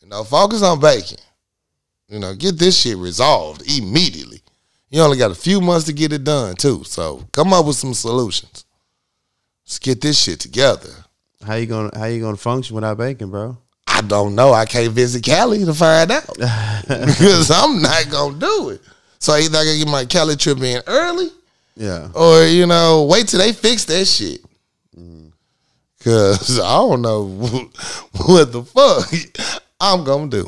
You 0.00 0.08
know, 0.08 0.24
focus 0.24 0.62
on 0.62 0.80
baking. 0.80 1.18
You 2.08 2.18
know, 2.18 2.34
get 2.34 2.58
this 2.58 2.80
shit 2.80 2.96
resolved 2.96 3.62
immediately. 3.70 4.40
You 4.88 5.00
only 5.02 5.18
got 5.18 5.30
a 5.30 5.36
few 5.36 5.60
months 5.60 5.86
to 5.86 5.92
get 5.92 6.12
it 6.12 6.24
done 6.24 6.56
too. 6.56 6.82
So 6.84 7.28
come 7.32 7.52
up 7.52 7.66
with 7.66 7.76
some 7.76 7.94
solutions. 7.94 8.64
Let's 9.64 9.78
get 9.78 10.00
this 10.00 10.20
shit 10.20 10.40
together. 10.40 10.90
How 11.46 11.54
you 11.54 11.66
gonna 11.66 11.90
How 11.96 12.06
you 12.06 12.20
gonna 12.20 12.36
function 12.36 12.74
without 12.74 12.98
baking, 12.98 13.30
bro? 13.30 13.56
I 13.86 14.00
don't 14.02 14.34
know. 14.34 14.52
I 14.52 14.64
can't 14.64 14.92
visit 14.92 15.22
Cali 15.22 15.64
to 15.64 15.74
find 15.74 16.10
out 16.10 16.26
because 16.88 17.50
I'm 17.50 17.80
not 17.80 18.10
gonna 18.10 18.38
do 18.38 18.70
it. 18.70 18.80
So 19.18 19.36
either 19.36 19.58
I 19.58 19.64
gotta 19.64 19.78
get 19.78 19.88
my 19.88 20.04
Cali 20.06 20.36
trip 20.36 20.58
in 20.58 20.82
early, 20.86 21.28
Yeah. 21.80 22.08
or 22.14 22.44
you 22.44 22.66
know, 22.66 23.04
wait 23.10 23.26
till 23.28 23.40
they 23.40 23.52
fix 23.54 23.86
that 23.86 24.04
shit. 24.04 24.40
Cause 26.04 26.58
I 26.60 26.76
don't 26.76 27.02
know 27.02 27.24
what 28.26 28.52
the 28.52 28.62
fuck 28.64 29.62
I'm 29.80 30.04
gonna 30.04 30.28
do. 30.30 30.46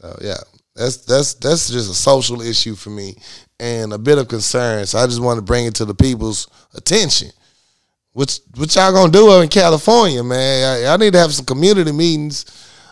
So 0.00 0.18
yeah, 0.20 0.38
that's 0.74 0.96
that's 0.98 1.34
that's 1.34 1.70
just 1.70 1.90
a 1.90 1.94
social 1.94 2.40
issue 2.40 2.74
for 2.74 2.90
me 2.90 3.16
and 3.60 3.92
a 3.92 3.98
bit 3.98 4.18
of 4.18 4.26
concern. 4.28 4.86
So 4.86 4.98
I 4.98 5.06
just 5.06 5.22
want 5.22 5.38
to 5.38 5.42
bring 5.42 5.66
it 5.66 5.74
to 5.76 5.84
the 5.84 5.94
people's 5.94 6.48
attention. 6.74 7.30
What 8.12 8.38
what 8.56 8.74
y'all 8.74 8.92
gonna 8.92 9.12
do 9.12 9.40
in 9.40 9.48
California, 9.48 10.22
man? 10.24 10.60
Y'all- 10.82 10.88
Y'all 10.90 10.98
need 10.98 11.12
to 11.12 11.18
have 11.20 11.32
some 11.32 11.46
community 11.46 11.92
meetings. 11.92 12.44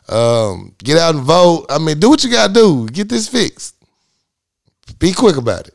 Um, 0.09 0.75
get 0.79 0.99
out 0.99 1.15
and 1.17 1.25
vote. 1.25 1.67
I 1.69 1.79
mean, 1.79 1.99
do 2.01 2.11
what 2.11 2.23
you 2.25 2.31
gotta 2.31 2.53
do. 2.53 2.89
Get 2.89 3.09
this 3.09 3.29
fixed. 3.29 3.75
Be 5.01 5.13
quick 5.13 5.37
about 5.37 5.67
it. 5.69 5.75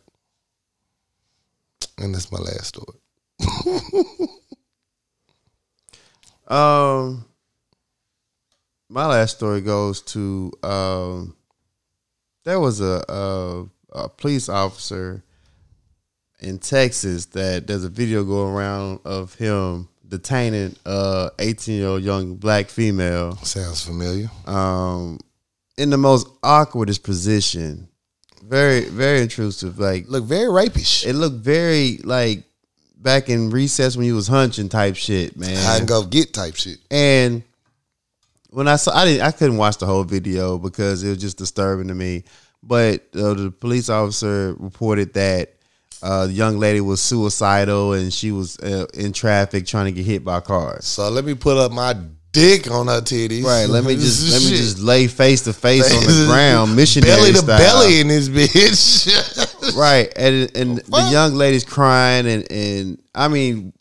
And 1.97 2.13
that's 2.13 2.31
my 2.31 2.39
last 2.39 2.65
story. 2.67 2.97
Um, 6.47 7.25
my 8.87 9.07
last 9.07 9.37
story 9.37 9.61
goes 9.61 10.01
to 10.03 10.51
um, 10.61 11.35
there 12.43 12.59
was 12.59 12.81
a, 12.81 13.03
a 13.09 13.65
a 13.93 14.09
police 14.09 14.47
officer 14.49 15.23
in 16.39 16.59
Texas 16.59 17.25
that 17.27 17.65
there's 17.65 17.83
a 17.83 17.89
video 17.89 18.23
going 18.23 18.53
around 18.53 18.99
of 19.05 19.33
him 19.35 19.87
detaining 20.07 20.75
a 20.85 21.31
18 21.39 21.75
year 21.75 21.87
old 21.87 22.03
young 22.03 22.35
black 22.35 22.67
female 22.69 23.37
Sounds 23.37 23.83
familiar. 23.83 24.29
um 24.45 25.17
in 25.77 25.89
the 25.89 25.97
most 25.97 26.27
awkwardest 26.43 27.01
position 27.03 27.87
very 28.47 28.85
very 28.85 29.21
intrusive 29.21 29.79
like 29.79 30.05
Look 30.07 30.23
very 30.25 30.49
rapish. 30.49 31.05
it 31.05 31.13
looked 31.13 31.37
very 31.37 31.97
like 32.03 32.43
back 32.97 33.29
in 33.29 33.49
recess 33.49 33.97
when 33.97 34.05
you 34.05 34.15
was 34.15 34.27
hunching 34.27 34.69
type 34.69 34.95
shit 34.95 35.37
man 35.37 35.55
Hide 35.57 35.79
and 35.79 35.87
go 35.87 36.03
get 36.03 36.33
type 36.33 36.55
shit. 36.55 36.77
and 36.89 37.43
when 38.55 38.69
I 38.69 38.77
saw, 38.77 38.95
I 38.95 39.03
didn't, 39.03 39.21
I 39.21 39.31
couldn't 39.31 39.57
watch 39.57 39.79
the 39.79 39.85
whole 39.85 40.05
video 40.05 40.57
because 40.57 41.03
it 41.03 41.09
was 41.09 41.17
just 41.17 41.37
disturbing 41.37 41.89
to 41.89 41.93
me. 41.93 42.23
But 42.63 43.01
uh, 43.13 43.33
the 43.33 43.51
police 43.51 43.89
officer 43.89 44.55
reported 44.57 45.13
that 45.15 45.55
uh, 46.01 46.27
the 46.27 46.33
young 46.33 46.57
lady 46.57 46.79
was 46.79 47.01
suicidal 47.01 47.91
and 47.93 48.13
she 48.13 48.31
was 48.31 48.57
uh, 48.59 48.85
in 48.93 49.11
traffic 49.11 49.65
trying 49.65 49.85
to 49.85 49.91
get 49.91 50.05
hit 50.05 50.23
by 50.23 50.39
cars. 50.39 50.85
So 50.85 51.09
let 51.09 51.25
me 51.25 51.33
put 51.33 51.57
up 51.57 51.73
my 51.73 51.97
dick 52.35 52.69
on 52.69 52.87
her 52.87 53.01
titties. 53.01 53.43
Right. 53.43 53.65
Let 53.67 53.83
me 53.85 53.95
just 54.05 54.31
let 54.31 54.41
me 54.43 54.57
just 54.57 54.79
lay 54.79 55.07
face 55.07 55.41
to 55.43 55.53
face 55.53 55.91
on 55.91 56.03
the 56.03 56.25
ground, 56.29 56.75
missionary 56.75 57.15
belly 57.15 57.31
to 57.31 57.37
style. 57.39 57.57
belly 57.57 57.99
in 58.01 58.07
this 58.09 58.29
bitch. 58.29 59.51
Right. 59.75 60.13
And 60.15 60.55
and 60.55 60.77
the 60.77 61.09
young 61.11 61.33
lady's 61.33 61.63
crying 61.65 62.27
and 62.27 62.51
and 62.51 63.01
I 63.15 63.27
mean, 63.29 63.73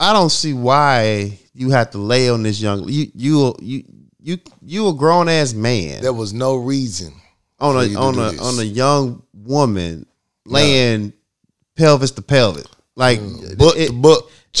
I 0.00 0.14
don't 0.14 0.30
see 0.30 0.54
why 0.54 1.38
you 1.52 1.70
have 1.70 1.90
to 1.90 1.98
lay 1.98 2.30
on 2.30 2.42
this 2.42 2.60
young 2.60 2.88
you 2.88 3.06
you 3.14 3.54
you 3.60 3.82
you 4.18 4.38
you 4.62 4.88
a 4.88 4.94
grown 4.94 5.28
ass 5.28 5.52
man. 5.52 6.00
there 6.02 6.14
was 6.14 6.32
no 6.32 6.56
reason. 6.56 7.12
on 7.60 7.76
a 7.76 7.94
on 7.94 8.14
a 8.18 8.30
this. 8.32 8.40
on 8.40 8.58
a 8.58 8.62
young 8.64 9.22
woman 9.34 10.06
laying 10.46 11.12
pelvis 11.76 12.12
to 12.12 12.22
pelvis. 12.22 12.66
Like 12.94 13.20
But 13.58 13.76
it, 13.76 13.90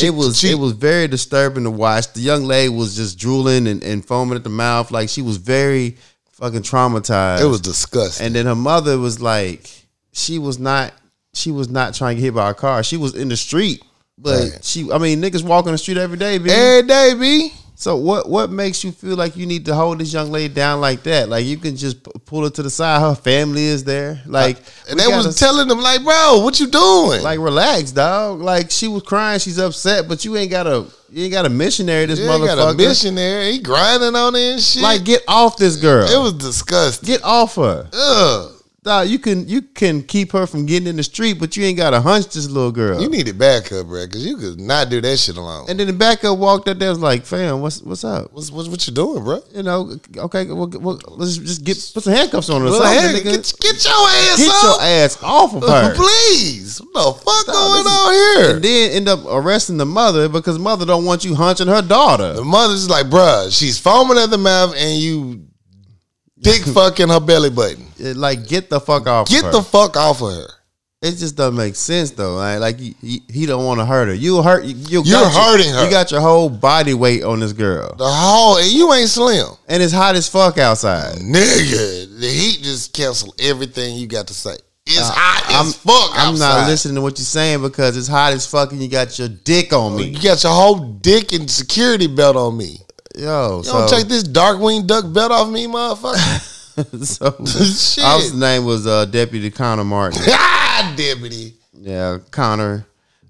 it 0.02 0.10
was 0.10 0.42
it 0.44 0.58
was 0.58 0.72
very 0.72 1.08
disturbing 1.08 1.64
to 1.64 1.70
watch. 1.70 2.12
The 2.12 2.20
young 2.20 2.44
lady 2.44 2.68
was 2.68 2.96
just 2.96 3.18
drooling 3.18 3.66
and, 3.66 3.82
and 3.82 4.04
foaming 4.04 4.36
at 4.36 4.44
the 4.44 4.50
mouth, 4.50 4.90
like 4.90 5.08
she 5.08 5.22
was 5.22 5.36
very 5.36 5.96
fucking 6.32 6.62
traumatized. 6.62 7.40
it 7.42 7.46
was 7.46 7.60
disgusting. 7.60 8.26
and 8.26 8.34
then 8.34 8.46
her 8.46 8.54
mother 8.54 8.98
was 8.98 9.20
like, 9.20 9.70
she 10.12 10.38
was 10.38 10.58
not 10.58 10.92
she 11.34 11.50
was 11.50 11.68
not 11.68 11.94
trying 11.94 12.16
to 12.16 12.20
get 12.20 12.26
hit 12.26 12.34
by 12.34 12.50
a 12.50 12.54
car. 12.54 12.82
She 12.82 12.96
was 12.96 13.14
in 13.14 13.28
the 13.28 13.36
street. 13.36 13.82
But 14.18 14.38
Right. 14.52 14.64
she 14.64 14.90
I 14.90 14.98
mean 14.98 15.20
niggas 15.20 15.42
walk 15.42 15.66
on 15.66 15.72
the 15.72 15.78
street 15.78 15.98
every 15.98 16.16
day, 16.18 16.38
B. 16.38 16.50
Every 16.50 16.86
day, 16.88 17.14
B. 17.18 17.52
So 17.78 17.96
what 17.96 18.26
what 18.28 18.50
makes 18.50 18.82
you 18.82 18.90
feel 18.90 19.16
like 19.16 19.36
you 19.36 19.44
need 19.44 19.66
to 19.66 19.74
hold 19.74 19.98
this 19.98 20.10
young 20.10 20.30
lady 20.32 20.52
down 20.52 20.80
like 20.80 21.02
that? 21.02 21.28
Like 21.28 21.44
you 21.44 21.58
can 21.58 21.76
just 21.76 22.02
p- 22.02 22.10
pull 22.24 22.44
her 22.44 22.50
to 22.50 22.62
the 22.62 22.70
side. 22.70 23.00
Her 23.02 23.14
family 23.14 23.64
is 23.64 23.84
there. 23.84 24.18
Like 24.24 24.56
And 24.88 24.98
they 24.98 25.06
was 25.08 25.38
telling 25.38 25.68
them 25.68 25.80
like, 25.80 26.02
bro, 26.02 26.40
what 26.42 26.58
you 26.58 26.68
doing? 26.68 27.22
like 27.22 27.38
relax, 27.38 27.92
dog. 27.92 28.40
Like 28.40 28.70
she 28.70 28.88
was 28.88 29.02
crying. 29.02 29.40
She's 29.40 29.58
upset, 29.58 30.08
but 30.08 30.24
you 30.24 30.36
ain't 30.38 30.50
got 30.50 30.66
a 30.66 30.86
you 31.10 31.24
ain't 31.24 31.32
got 31.32 31.44
a 31.44 31.50
missionary. 31.50 32.06
This 32.06 32.18
yeah, 32.18 32.28
motherfucker. 32.28 32.56
got 32.56 32.74
a 32.74 32.76
missionary. 32.78 33.52
He 33.52 33.58
grinding 33.58 34.16
on 34.16 34.34
it 34.34 34.52
and 34.52 34.60
shit. 34.60 34.82
Like 34.82 35.04
get 35.04 35.22
off 35.28 35.58
this 35.58 35.76
girl. 35.76 36.08
it 36.08 36.18
was 36.18 36.32
disgusting. 36.32 37.06
get 37.06 37.22
off 37.24 37.56
her. 37.56 37.90
Ugh. 37.92 38.55
Dog, 38.86 39.08
you 39.08 39.18
can 39.18 39.48
you 39.48 39.62
can 39.62 40.00
keep 40.00 40.30
her 40.30 40.46
from 40.46 40.64
getting 40.64 40.86
in 40.86 40.94
the 40.94 41.02
street, 41.02 41.40
but 41.40 41.56
you 41.56 41.64
ain't 41.64 41.76
got 41.76 41.90
to 41.90 42.00
hunch 42.00 42.26
this 42.28 42.48
little 42.48 42.70
girl. 42.70 43.02
You 43.02 43.08
need 43.08 43.16
needed 43.16 43.36
backup, 43.36 43.88
bro, 43.88 44.06
because 44.06 44.24
you 44.24 44.36
could 44.36 44.60
not 44.60 44.90
do 44.90 45.00
that 45.00 45.16
shit 45.16 45.36
alone. 45.36 45.66
and 45.68 45.80
then 45.80 45.88
the 45.88 45.92
backup 45.92 46.38
walked 46.38 46.68
up 46.68 46.78
there 46.78 46.90
was 46.90 47.00
like, 47.00 47.26
fam, 47.26 47.60
what's 47.62 47.82
what's 47.82 48.04
up? 48.04 48.32
what's, 48.32 48.52
what's 48.52 48.68
what 48.68 48.86
you 48.86 48.94
doing, 48.94 49.24
bro? 49.24 49.42
You 49.52 49.64
know, 49.64 49.98
okay, 50.16 50.46
well, 50.46 50.68
well, 50.68 51.00
let's 51.08 51.36
just 51.36 51.64
get 51.64 51.74
put 51.94 52.04
some 52.04 52.12
handcuffs 52.12 52.48
on 52.48 52.60
her. 52.60 52.68
Well, 52.70 53.12
get, 53.24 53.24
get 53.24 53.84
your 53.84 53.92
ass 53.92 54.38
Get 54.38 54.54
up. 54.54 54.62
your 54.62 54.80
ass 54.80 55.18
off 55.20 55.56
of 55.56 55.62
her. 55.64 55.94
Please. 55.96 56.78
What 56.78 56.92
the 56.92 57.24
fuck 57.24 57.46
going 57.46 57.86
on 57.86 58.12
here? 58.12 58.54
and 58.54 58.62
then 58.64 58.90
end 58.92 59.08
up 59.08 59.18
arresting 59.26 59.78
the 59.78 59.86
mother 59.86 60.28
because 60.28 60.60
mother 60.60 60.86
don't 60.86 61.04
want 61.04 61.24
you 61.24 61.34
hunching 61.34 61.66
her 61.66 61.82
daughter. 61.82 62.34
The 62.34 62.44
mother's 62.44 62.88
like, 62.88 63.06
bruh, 63.06 63.50
she's 63.50 63.80
foaming 63.80 64.16
at 64.16 64.30
the 64.30 64.38
mouth 64.38 64.76
and 64.76 64.96
you 65.00 65.45
dick 66.38 66.62
fucking 66.74 67.08
her 67.08 67.20
belly 67.20 67.50
button. 67.50 67.84
It, 67.98 68.16
like, 68.16 68.46
get 68.48 68.70
the 68.70 68.80
fuck 68.80 69.06
off. 69.06 69.28
Get 69.28 69.44
of 69.44 69.52
the 69.52 69.62
fuck 69.62 69.96
off 69.96 70.22
of 70.22 70.32
her. 70.34 70.46
It 71.02 71.12
just 71.16 71.36
doesn't 71.36 71.56
make 71.56 71.76
sense 71.76 72.10
though. 72.12 72.36
Like, 72.36 72.58
like 72.58 72.78
he, 72.80 72.96
he, 73.02 73.22
he 73.30 73.46
don't 73.46 73.64
want 73.66 73.80
to 73.80 73.84
hurt 73.86 74.08
her. 74.08 74.14
You 74.14 74.42
hurt. 74.42 74.64
You, 74.64 74.74
you 74.74 75.02
You're 75.04 75.20
got 75.20 75.32
your- 75.34 75.42
hurting 75.42 75.72
her. 75.74 75.84
You 75.84 75.90
got 75.90 76.10
your 76.10 76.20
whole 76.22 76.48
body 76.48 76.94
weight 76.94 77.22
on 77.22 77.40
this 77.40 77.52
girl, 77.52 77.94
The 77.96 78.08
whole 78.08 78.56
and 78.56 78.66
you 78.72 78.92
ain't 78.94 79.10
slim. 79.10 79.46
and 79.68 79.82
it's 79.82 79.92
hot 79.92 80.16
as 80.16 80.26
fuck 80.26 80.56
outside. 80.58 81.16
Nigga, 81.18 82.18
the 82.20 82.26
heat 82.28 82.60
just 82.62 82.92
cancel 82.94 83.34
everything 83.38 83.96
you 83.96 84.06
got 84.06 84.26
to 84.28 84.34
say. 84.34 84.56
It's 84.86 85.00
hot 85.08 85.50
Uh, 85.50 85.56
I'm- 85.58 85.66
as 85.66 85.76
fuck 85.76 86.10
I'm 86.14 86.32
outside. 86.34 86.60
not 86.62 86.68
listening 86.68 86.94
to 86.94 87.02
what 87.02 87.18
you're 87.18 87.24
saying 87.26 87.60
because 87.62 87.96
it's 87.96 88.08
hot 88.08 88.32
as 88.32 88.46
fuck, 88.46 88.72
and 88.72 88.80
you 88.82 88.88
got 88.88 89.18
your 89.18 89.28
dick 89.28 89.72
on 89.74 89.96
me. 89.96 90.04
You 90.04 90.22
got 90.22 90.42
your 90.42 90.52
whole 90.54 90.76
dick 90.78 91.32
and 91.32 91.48
security 91.50 92.06
belt 92.06 92.36
on 92.36 92.56
me. 92.56 92.78
Yo, 93.16 93.58
You 93.58 93.64
so, 93.64 93.72
don't 93.72 93.88
take 93.88 94.08
this 94.08 94.24
Darkwing 94.24 94.86
Duck 94.86 95.10
belt 95.12 95.32
off 95.32 95.48
me, 95.48 95.66
motherfucker. 95.66 96.52
so 97.04 97.44
Shit. 97.46 98.34
name 98.34 98.66
was 98.66 98.86
uh, 98.86 99.06
Deputy 99.06 99.50
Connor 99.50 99.84
Martin. 99.84 100.20
ah, 100.28 100.94
deputy. 100.96 101.54
Yeah, 101.72 102.18
Connor. 102.30 102.86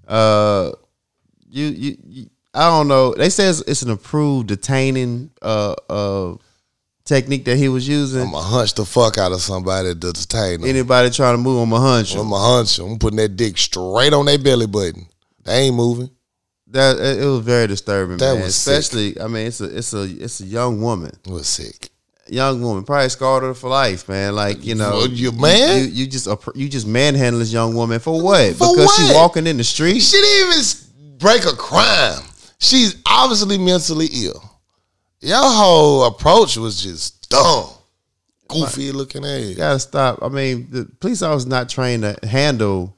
Uh, 0.06 0.72
you, 1.48 1.66
you, 1.66 1.96
you 2.04 2.26
I 2.52 2.68
don't 2.70 2.88
know. 2.88 3.14
They 3.14 3.28
say 3.28 3.48
it's, 3.48 3.82
an 3.82 3.90
approved 3.90 4.48
detaining 4.48 5.30
uh 5.42 5.74
uh 5.88 6.34
technique 7.04 7.44
that 7.44 7.56
he 7.56 7.68
was 7.68 7.86
using. 7.86 8.22
I'm 8.22 8.32
gonna 8.32 8.44
hunch 8.44 8.74
the 8.74 8.84
fuck 8.84 9.18
out 9.18 9.30
of 9.30 9.40
somebody 9.40 9.94
to 9.94 10.12
detain 10.12 10.62
them. 10.62 10.68
Anybody 10.68 11.10
trying 11.10 11.34
to 11.34 11.38
move 11.38 11.60
on 11.60 11.68
my 11.68 11.78
hunch. 11.78 12.14
I'm 12.14 12.30
gonna 12.30 12.56
hunch 12.56 12.78
them. 12.78 12.92
I'm 12.92 12.98
putting 12.98 13.18
that 13.18 13.36
dick 13.36 13.58
straight 13.58 14.12
on 14.12 14.26
their 14.26 14.38
belly 14.38 14.66
button. 14.66 15.06
They 15.44 15.66
ain't 15.66 15.76
moving. 15.76 16.10
That 16.68 16.98
it 16.98 17.24
was 17.24 17.40
very 17.40 17.66
disturbing, 17.68 18.16
That 18.18 18.34
man. 18.34 18.42
was 18.42 18.56
sick. 18.56 18.72
Especially, 18.78 19.20
I 19.20 19.28
mean, 19.28 19.46
it's 19.46 19.60
a 19.60 19.76
it's 19.78 19.92
a 19.94 20.02
it's 20.02 20.40
a 20.40 20.44
young 20.44 20.80
woman, 20.80 21.12
It 21.24 21.30
was 21.30 21.46
sick. 21.46 21.90
young 22.28 22.60
woman, 22.60 22.82
probably 22.84 23.08
scarred 23.08 23.44
her 23.44 23.54
for 23.54 23.70
life, 23.70 24.08
man. 24.08 24.34
Like 24.34 24.64
you 24.64 24.74
know, 24.74 24.90
Well, 24.90 25.08
you 25.08 25.30
man? 25.32 25.78
you, 25.84 25.84
you 25.90 26.06
just 26.08 26.26
you 26.56 26.68
just 26.68 26.86
manhandle 26.86 27.38
this 27.38 27.52
young 27.52 27.74
woman 27.76 28.00
for 28.00 28.20
what? 28.20 28.52
For 28.56 28.74
because 28.74 28.96
she 28.96 29.02
what? 29.04 29.14
walking 29.14 29.46
in 29.46 29.56
the 29.58 29.64
street. 29.64 30.00
She 30.00 30.16
didn't 30.20 30.50
even 30.54 31.18
break 31.18 31.44
a 31.44 31.54
crime. 31.56 32.22
She's 32.58 32.96
obviously 33.06 33.58
mentally 33.58 34.08
ill. 34.24 34.42
Your 35.20 35.38
whole 35.42 36.04
approach 36.04 36.56
was 36.56 36.82
just 36.82 37.28
dumb, 37.30 37.66
goofy 38.48 38.90
looking 38.92 39.22
You 39.22 39.54
gotta 39.54 39.78
stop. 39.78 40.18
I 40.22 40.28
mean, 40.28 40.68
the 40.70 40.84
police 41.00 41.22
officer's 41.22 41.46
not 41.46 41.68
trained 41.68 42.02
to 42.02 42.16
handle 42.26 42.95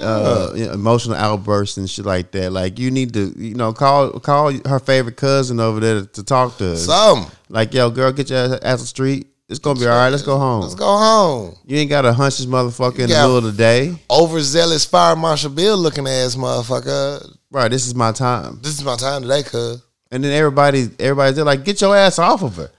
uh, 0.00 0.52
you 0.54 0.66
know, 0.66 0.72
emotional 0.72 1.16
outbursts 1.16 1.76
and 1.76 1.88
shit 1.88 2.04
like 2.04 2.30
that. 2.32 2.52
Like 2.52 2.78
you 2.78 2.90
need 2.90 3.12
to, 3.14 3.32
you 3.36 3.54
know, 3.54 3.72
call 3.72 4.10
call 4.20 4.52
her 4.66 4.78
favorite 4.80 5.16
cousin 5.16 5.60
over 5.60 5.80
there 5.80 6.00
to, 6.00 6.06
to 6.06 6.22
talk 6.24 6.56
to. 6.58 6.64
her. 6.70 6.76
Some. 6.76 7.26
like, 7.48 7.72
yo, 7.74 7.90
girl, 7.90 8.12
get 8.12 8.30
your 8.30 8.38
ass 8.38 8.52
out 8.62 8.78
the 8.78 8.86
street. 8.86 9.28
It's 9.48 9.58
gonna 9.58 9.78
be 9.78 9.86
all 9.86 9.96
right. 9.96 10.08
Let's 10.08 10.22
go 10.22 10.38
home. 10.38 10.62
Let's 10.62 10.74
go 10.74 10.86
home. 10.86 11.56
You 11.66 11.76
ain't 11.78 11.90
gotta 11.90 12.12
hunch 12.12 12.38
this 12.38 12.46
motherfucker 12.46 13.00
in 13.00 13.08
the 13.10 13.14
middle 13.14 13.36
of 13.36 13.44
the 13.44 13.52
day. 13.52 13.94
Overzealous 14.10 14.86
fire 14.86 15.16
marshal 15.16 15.50
Bill 15.50 15.76
looking 15.76 16.06
ass 16.06 16.34
motherfucker. 16.34 17.36
Right, 17.50 17.70
this 17.70 17.86
is 17.86 17.94
my 17.94 18.10
time. 18.12 18.58
This 18.62 18.72
is 18.78 18.84
my 18.84 18.96
time 18.96 19.22
today, 19.22 19.42
cuz. 19.42 19.82
And 20.10 20.24
then 20.24 20.32
everybody, 20.32 20.88
everybody's 20.98 21.36
there 21.36 21.44
like, 21.44 21.64
get 21.64 21.80
your 21.80 21.94
ass 21.94 22.18
off 22.18 22.42
of 22.42 22.56
her. 22.56 22.70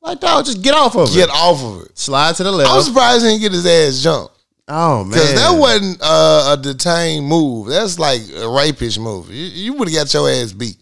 Like, 0.00 0.20
dog, 0.20 0.44
just 0.44 0.62
get 0.62 0.74
off 0.74 0.96
of 0.96 1.08
her. 1.08 1.14
Get 1.14 1.28
off 1.30 1.62
of 1.62 1.86
it. 1.86 1.98
Slide 1.98 2.34
to 2.36 2.42
the 2.44 2.52
left. 2.52 2.70
I'm 2.70 2.82
surprised 2.82 3.24
he 3.24 3.30
didn't 3.30 3.42
get 3.42 3.52
his 3.52 3.66
ass 3.66 4.02
jumped. 4.02 4.36
Oh 4.72 5.04
man, 5.04 5.12
Because 5.12 5.34
that 5.34 5.58
wasn't 5.58 5.98
uh, 6.02 6.56
a 6.58 6.62
detained 6.62 7.26
move. 7.26 7.68
That's 7.68 7.98
like 7.98 8.20
a 8.34 8.48
rapish 8.48 8.98
move. 8.98 9.30
You, 9.30 9.44
you 9.44 9.72
would 9.74 9.88
have 9.88 9.96
got 10.06 10.14
your 10.14 10.28
ass 10.28 10.52
beat. 10.52 10.76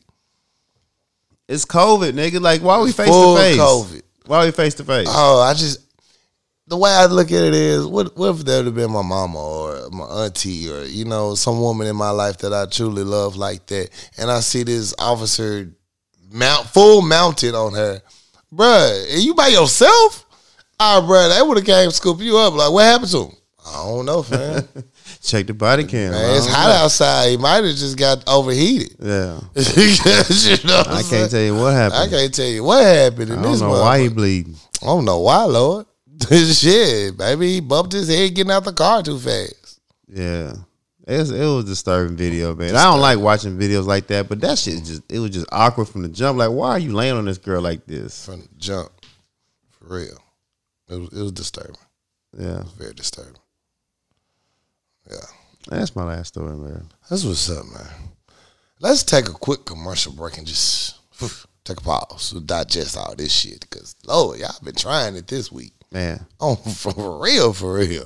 it's 1.49 1.65
COVID, 1.65 2.13
nigga. 2.13 2.41
Like, 2.41 2.63
why 2.63 2.81
we 2.81 2.93
face 2.93 3.09
Full 3.09 3.37
to 3.37 3.43
face? 3.43 3.57
COVID. 3.59 4.03
Why 4.27 4.45
we 4.45 4.53
face 4.53 4.75
to 4.75 4.85
face? 4.85 5.09
Oh, 5.11 5.41
I 5.41 5.55
just 5.55 5.81
the 6.71 6.77
way 6.77 6.91
I 6.93 7.07
look 7.07 7.33
at 7.33 7.43
it 7.43 7.53
is, 7.53 7.85
what 7.85 8.17
what 8.17 8.29
if 8.31 8.45
there 8.45 8.59
would 8.59 8.67
have 8.67 8.75
been 8.77 8.93
my 8.93 9.03
mama 9.03 9.39
or 9.39 9.91
my 9.91 10.05
auntie 10.25 10.71
or 10.71 10.85
you 10.85 11.05
know 11.05 11.35
some 11.35 11.61
woman 11.61 11.89
in 11.89 11.97
my 11.97 12.11
life 12.11 12.39
that 12.39 12.53
I 12.53 12.67
truly 12.67 13.03
love 13.03 13.37
like 13.37 13.67
that, 13.67 13.91
and 14.17 14.31
I 14.31 14.39
see 14.39 14.63
this 14.63 14.95
officer 14.99 15.69
mount 16.31 16.67
full 16.67 17.03
mounted 17.03 17.57
on 17.57 17.75
her, 17.75 18.01
bruh, 18.55 19.13
and 19.13 19.21
you 19.21 19.35
by 19.35 19.49
yourself? 19.49 20.25
Ah, 20.79 21.05
bruh, 21.05 21.37
they 21.37 21.43
would 21.43 21.57
have 21.59 21.67
came 21.67 21.91
scoop 21.91 22.21
you 22.21 22.39
up. 22.39 22.55
Like, 22.55 22.71
what 22.71 22.85
happened 22.85 23.11
to 23.11 23.25
him? 23.25 23.37
I 23.67 23.85
don't 23.85 24.07
know, 24.07 24.23
fam. 24.23 24.67
Check 25.23 25.47
the 25.47 25.55
body 25.55 25.85
cam. 25.85 26.13
Man, 26.13 26.37
it's 26.37 26.47
hot 26.47 26.69
know. 26.69 26.85
outside. 26.85 27.31
He 27.31 27.37
might 27.37 27.65
have 27.65 27.77
just 27.77 27.97
got 27.99 28.27
overheated. 28.29 28.97
Yeah, 29.01 29.41
you 29.55 30.57
know 30.67 30.81
I 30.87 31.03
can't 31.03 31.05
saying? 31.05 31.29
tell 31.29 31.41
you 31.41 31.55
what 31.55 31.73
happened. 31.75 32.01
I 32.03 32.09
can't 32.09 32.35
tell 32.35 32.47
you 32.47 32.65
what 32.65 32.85
happened 32.85 33.31
in 33.31 33.39
I 33.39 33.43
don't 33.43 33.53
this 33.53 33.61
know 33.61 33.71
why 33.71 34.01
he 34.01 34.09
bleeding. 34.09 34.57
I 34.83 34.87
don't 34.87 35.05
know 35.05 35.21
why, 35.21 35.45
Lord. 35.45 35.87
Shit, 36.31 37.19
maybe 37.19 37.55
he 37.55 37.61
bumped 37.61 37.93
his 37.93 38.09
head 38.09 38.35
getting 38.35 38.51
out 38.51 38.65
the 38.65 38.73
car 38.73 39.03
too 39.03 39.19
fast. 39.19 39.81
Yeah. 40.09 40.53
It 41.07 41.19
was, 41.19 41.31
it 41.31 41.45
was 41.45 41.65
a 41.65 41.69
disturbing 41.69 42.17
video, 42.17 42.55
man. 42.55 42.77
I 42.77 42.85
don't 42.85 43.01
like 43.01 43.19
watching 43.19 43.59
videos 43.59 43.85
like 43.87 44.07
that, 44.09 44.29
but 44.29 44.41
that 44.43 44.59
shit 44.59 44.85
just 44.85 45.03
it 45.11 45.19
was 45.19 45.31
just 45.31 45.47
awkward 45.51 45.87
from 45.87 46.03
the 46.03 46.09
jump. 46.09 46.39
Like, 46.39 46.51
why 46.51 46.71
are 46.71 46.79
you 46.79 46.93
laying 46.93 47.17
on 47.17 47.25
this 47.25 47.39
girl 47.39 47.61
like 47.61 47.85
this? 47.87 48.25
From 48.25 48.43
the 48.43 48.49
jump, 48.59 48.91
for 49.71 49.95
real. 49.97 50.19
It 50.89 50.97
was, 51.01 51.09
it 51.13 51.23
was 51.23 51.33
disturbing. 51.33 51.75
Yeah, 52.39 52.63
Very 52.79 52.95
disturbing. 52.95 53.41
Yeah, 55.09 55.17
that's 55.69 55.95
my 55.97 56.05
last 56.05 56.29
story, 56.29 56.57
man. 56.57 56.89
that's 57.09 57.25
what's 57.25 57.49
up, 57.51 57.65
man. 57.67 57.87
Let's 58.81 59.03
take 59.03 59.29
a 59.29 59.33
quick 59.33 59.65
commercial 59.67 60.13
break 60.13 60.39
and 60.39 60.47
just 60.47 60.97
whew, 61.19 61.29
take 61.65 61.79
a 61.81 61.83
pause 61.83 62.31
to 62.31 62.41
digest 62.41 62.97
all 62.97 63.15
this 63.15 63.33
shit. 63.33 63.61
Because 63.61 63.95
Lord, 64.07 64.39
y'all 64.41 64.55
been 64.63 64.75
trying 64.75 65.17
it 65.17 65.27
this 65.29 65.53
week. 65.53 65.73
Man, 65.93 66.25
Oh, 66.41 66.55
for 66.55 67.21
real, 67.21 67.53
for 67.53 67.75
real. 67.75 68.05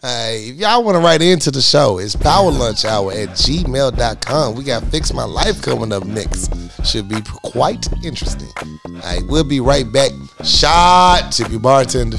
Hey, 0.00 0.50
if 0.50 0.56
y'all 0.56 0.84
want 0.84 0.94
to 0.94 1.00
write 1.00 1.20
into 1.22 1.50
the 1.50 1.60
show, 1.60 1.98
it's 1.98 2.14
power 2.14 2.50
lunch 2.52 2.84
hour 2.84 3.10
at 3.12 3.30
gmail.com. 3.30 4.54
We 4.54 4.62
got 4.62 4.84
Fix 4.84 5.12
My 5.12 5.24
Life 5.24 5.60
coming 5.60 5.92
up 5.92 6.04
next. 6.06 6.52
Should 6.86 7.08
be 7.08 7.20
quite 7.42 7.84
interesting. 8.04 8.48
All 8.86 8.92
right, 8.92 9.22
we'll 9.26 9.42
be 9.42 9.58
right 9.58 9.90
back. 9.92 10.12
Shot, 10.44 11.32
tip 11.32 11.50
your 11.50 11.58
bartender. 11.60 12.18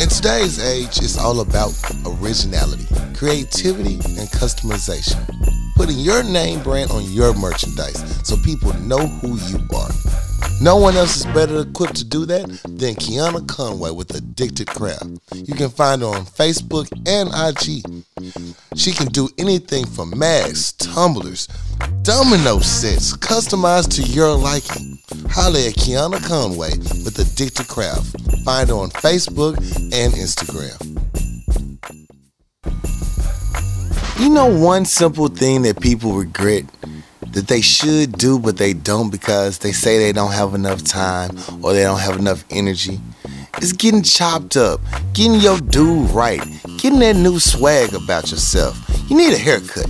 In 0.00 0.08
today's 0.08 0.58
age, 0.58 0.96
it's 1.02 1.18
all 1.18 1.40
about 1.40 1.74
originality, 2.06 2.86
creativity, 3.14 3.96
and 3.96 4.30
customization. 4.30 5.20
Putting 5.76 5.98
your 5.98 6.22
name 6.22 6.62
brand 6.62 6.90
on 6.90 7.04
your 7.04 7.34
merchandise 7.34 8.02
so 8.26 8.38
people 8.38 8.72
know 8.80 9.06
who 9.06 9.36
you 9.36 9.58
are. 9.76 9.90
No 10.62 10.76
one 10.76 10.96
else 10.96 11.18
is 11.18 11.26
better 11.26 11.60
equipped 11.60 11.96
to 11.96 12.04
do 12.04 12.24
that 12.24 12.48
than 12.64 12.94
Kiana 12.94 13.46
Conway 13.46 13.90
with 13.90 14.14
Addicted 14.16 14.68
Craft. 14.68 15.18
You 15.34 15.54
can 15.54 15.68
find 15.68 16.00
her 16.00 16.08
on 16.08 16.24
Facebook 16.24 16.88
and 17.06 17.28
IG. 17.36 17.84
She 18.76 18.92
can 18.92 19.08
do 19.08 19.28
anything 19.36 19.84
from 19.84 20.18
masks, 20.18 20.72
tumblers, 20.72 21.46
domino 22.02 22.58
sets, 22.60 23.16
customized 23.16 23.94
to 23.96 24.02
your 24.02 24.34
liking. 24.34 24.98
Holla 25.30 25.60
at 25.66 25.74
Kiana 25.74 26.22
Conway 26.26 26.70
with 27.04 27.18
Addicted 27.18 27.68
Craft. 27.68 28.16
Find 28.44 28.68
her 28.68 28.74
on 28.76 28.90
Facebook 28.90 29.56
and 29.92 30.12
Instagram. 30.14 31.00
You 34.20 34.28
know 34.28 34.46
one 34.46 34.84
simple 34.84 35.28
thing 35.28 35.62
that 35.62 35.80
people 35.80 36.12
regret 36.12 36.64
that 37.32 37.46
they 37.46 37.60
should 37.60 38.12
do 38.12 38.38
but 38.38 38.56
they 38.56 38.72
don't 38.72 39.10
because 39.10 39.58
they 39.58 39.72
say 39.72 39.98
they 39.98 40.12
don't 40.12 40.32
have 40.32 40.54
enough 40.54 40.82
time 40.82 41.30
or 41.62 41.72
they 41.72 41.82
don't 41.82 42.00
have 42.00 42.18
enough 42.18 42.44
energy? 42.50 43.00
It's 43.58 43.72
getting 43.72 44.02
chopped 44.02 44.56
up, 44.56 44.80
getting 45.12 45.40
your 45.40 45.58
dude 45.58 46.10
right, 46.10 46.42
getting 46.78 46.98
that 47.00 47.16
new 47.16 47.38
swag 47.38 47.94
about 47.94 48.30
yourself. 48.30 48.78
You 49.08 49.16
need 49.16 49.32
a 49.32 49.38
haircut. 49.38 49.88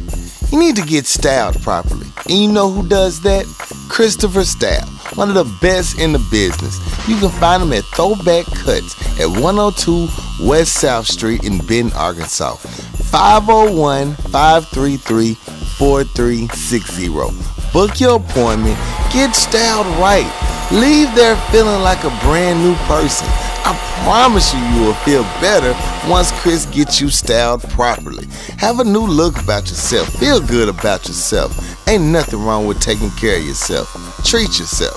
You 0.51 0.59
need 0.59 0.77
to 0.77 0.83
get 0.83 1.07
styled 1.07 1.61
properly. 1.63 2.07
And 2.29 2.39
you 2.39 2.51
know 2.51 2.71
who 2.71 2.89
does 2.89 3.21
that? 3.23 3.47
Christopher 3.89 4.45
Style, 4.45 4.87
one 5.15 5.29
of 5.29 5.35
the 5.35 5.59
best 5.61 6.01
in 6.01 6.13
the 6.13 6.27
business. 6.31 6.79
You 7.09 7.19
can 7.19 7.31
find 7.31 7.63
him 7.63 7.73
at 7.73 7.85
Throwback 7.85 8.47
Cuts 8.47 9.21
at 9.21 9.29
102 9.29 10.47
West 10.47 10.75
South 10.75 11.07
Street 11.07 11.45
in 11.45 11.59
Benton, 11.59 11.93
Arkansas. 11.97 12.57
501 12.57 14.15
533 14.15 15.35
4360. 15.35 17.60
Book 17.73 18.01
your 18.01 18.17
appointment, 18.17 18.77
get 19.13 19.35
styled 19.35 19.87
right. 19.99 20.27
Leave 20.73 21.15
there 21.15 21.37
feeling 21.53 21.83
like 21.83 22.03
a 22.05 22.11
brand 22.23 22.61
new 22.65 22.75
person. 22.87 23.27
I 23.63 23.77
promise 24.03 24.53
you, 24.53 24.59
you 24.61 24.87
will 24.87 24.95
feel 24.95 25.23
better 25.41 25.73
once 26.11 26.33
Chris 26.41 26.67
gets 26.67 27.01
you 27.01 27.11
styled 27.11 27.63
properly. 27.71 28.27
Have 28.59 28.81
a 28.81 28.85
new 28.85 29.07
look 29.07 29.41
about 29.41 29.69
yourself. 29.69 30.09
Feel 30.19 30.41
good 30.41 30.69
about 30.69 31.07
yourself. 31.07 31.57
Ain't 31.89 32.03
nothing 32.05 32.45
wrong 32.45 32.67
with 32.67 32.81
taking 32.81 33.11
care 33.11 33.37
of 33.37 33.45
yourself. 33.45 33.89
Treat 34.25 34.59
yourself. 34.59 34.97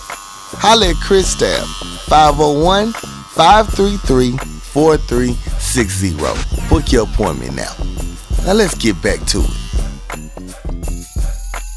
Holla 0.57 0.89
at 0.89 0.95
Chris 0.95 1.31
Stab, 1.31 1.65
501 2.07 2.93
533 2.93 4.37
4360. 4.37 6.69
Book 6.69 6.91
your 6.91 7.03
appointment 7.03 7.55
now. 7.55 7.73
Now 8.45 8.53
let's 8.53 8.75
get 8.75 8.99
back 9.01 9.19
to 9.27 9.41
it. 9.41 9.49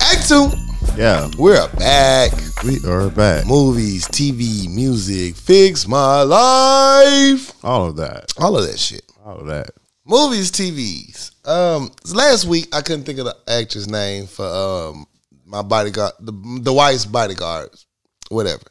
Act 0.01 0.29
two. 0.29 0.66
Yeah, 0.97 1.31
We're 1.39 1.69
back. 1.77 2.33
we 2.65 2.79
are 2.89 3.11
back. 3.11 3.47
Movies, 3.47 4.07
TV, 4.09 4.69
music, 4.73 5.37
fix 5.37 5.87
my 5.87 6.23
life. 6.23 7.53
All 7.65 7.87
of 7.89 7.97
that, 7.97 8.33
All 8.39 8.57
of 8.57 8.67
that 8.67 8.79
shit. 8.79 9.03
all 9.25 9.41
of 9.41 9.47
that. 9.47 9.71
Movies, 10.07 10.51
TVs. 10.53 11.33
Um, 11.47 11.91
last 12.15 12.45
week 12.47 12.69
I 12.75 12.81
couldn't 12.81 13.05
think 13.05 13.19
of 13.19 13.27
the 13.27 13.37
actress 13.49 13.87
name 13.89 14.27
for 14.27 14.47
um 14.47 15.07
my 15.45 15.63
bodyguard, 15.63 16.13
the 16.21 16.33
the 16.63 16.73
wife's 16.73 17.05
bodyguards, 17.05 17.87
whatever. 18.29 18.63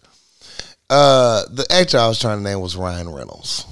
Uh, 0.90 1.44
the 1.52 1.66
actor 1.72 1.98
I 1.98 2.08
was 2.08 2.20
trying 2.20 2.38
to 2.38 2.44
name 2.44 2.60
was 2.62 2.76
Ryan 2.76 3.10
Reynolds. 3.10 3.66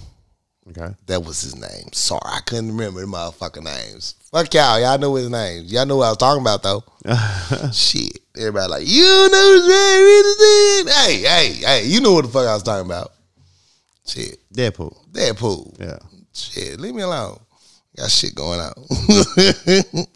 Okay, 0.70 0.94
That 1.08 1.24
was 1.24 1.42
his 1.42 1.56
name. 1.56 1.92
Sorry, 1.92 2.22
I 2.24 2.40
couldn't 2.46 2.70
remember 2.70 3.02
the 3.02 3.08
motherfucking 3.08 3.64
names. 3.64 4.16
Fuck 4.32 4.54
y'all. 4.54 4.80
Y'all 4.80 4.98
know 4.98 5.14
his 5.16 5.30
name. 5.30 5.66
Y'all 5.68 5.86
know 5.86 5.98
what 5.98 6.06
I 6.06 6.10
was 6.10 6.18
talking 6.18 6.42
about 6.42 6.64
though. 6.64 6.84
Shit. 7.74 8.20
Everybody 8.36 8.68
like, 8.68 8.84
you 8.88 9.04
know 9.04 9.54
who's 9.54 9.70
Ryan 9.70 10.04
Reynolds? 10.04 10.96
Hey, 10.98 11.18
hey, 11.22 11.54
hey, 11.54 11.86
you 11.86 12.02
know 12.02 12.14
what 12.14 12.26
the 12.26 12.32
fuck 12.32 12.48
I 12.48 12.54
was 12.54 12.64
talking 12.64 12.90
about. 12.90 13.12
Shit. 14.08 14.38
Deadpool. 14.52 15.12
Deadpool. 15.12 15.80
Yeah, 15.80 16.00
Shit, 16.34 16.80
leave 16.80 16.96
me 16.96 17.04
alone. 17.04 17.40
Got 17.96 18.10
shit 18.10 18.34
going 18.34 18.60
on. 18.60 18.74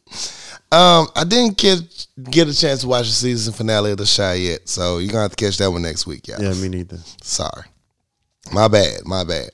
um, 0.72 1.08
I 1.16 1.24
didn't 1.28 1.58
get 1.58 2.08
get 2.32 2.48
a 2.48 2.56
chance 2.56 2.82
to 2.82 2.88
watch 2.88 3.06
the 3.06 3.12
season 3.12 3.54
finale 3.54 3.92
of 3.92 3.98
The 4.00 4.12
Chi 4.18 4.34
yet, 4.34 4.68
so 4.68 4.98
you're 4.98 5.12
gonna 5.12 5.22
have 5.22 5.36
to 5.36 5.46
catch 5.46 5.58
that 5.58 5.70
one 5.70 5.84
next 5.84 6.08
week, 6.08 6.28
y'all. 6.28 6.42
yeah, 6.42 6.54
me 6.54 6.70
neither. 6.70 6.98
Sorry, 7.22 7.68
my 8.52 8.68
bad, 8.68 9.06
my 9.06 9.24
bad. 9.24 9.52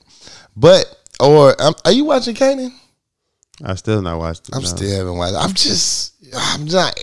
But 0.56 0.86
or 1.20 1.60
um, 1.60 1.74
are 1.84 1.92
you 1.92 2.06
watching 2.06 2.34
Kanan? 2.34 2.70
I 3.62 3.74
still 3.74 4.00
not 4.00 4.18
watched 4.18 4.48
it. 4.48 4.54
I'm 4.54 4.62
no. 4.62 4.68
still 4.68 4.96
haven't 4.96 5.18
watched. 5.18 5.36
I'm 5.36 5.52
just, 5.52 6.14
I'm 6.34 6.64
not. 6.64 6.98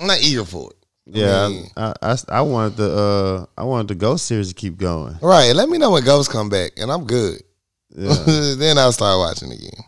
I'm 0.00 0.08
not 0.08 0.20
eager 0.20 0.44
for 0.44 0.70
it. 0.70 0.83
Yeah, 1.06 1.48
mean- 1.48 1.70
I, 1.76 1.92
I, 2.02 2.16
I 2.28 2.40
wanted 2.40 2.76
the 2.78 2.96
uh, 2.96 3.60
I 3.60 3.64
wanted 3.64 3.88
the 3.88 3.94
Ghost 3.94 4.24
series 4.26 4.48
to 4.48 4.54
keep 4.54 4.76
going. 4.78 5.16
Right. 5.20 5.54
Let 5.54 5.68
me 5.68 5.76
know 5.78 5.90
when 5.90 6.02
Ghosts 6.04 6.32
come 6.32 6.48
back, 6.48 6.72
and 6.78 6.90
I'm 6.90 7.04
good. 7.04 7.42
Yeah, 7.94 8.14
then 8.58 8.78
I'll 8.78 8.90
start 8.92 9.18
watching 9.18 9.52
again. 9.52 9.84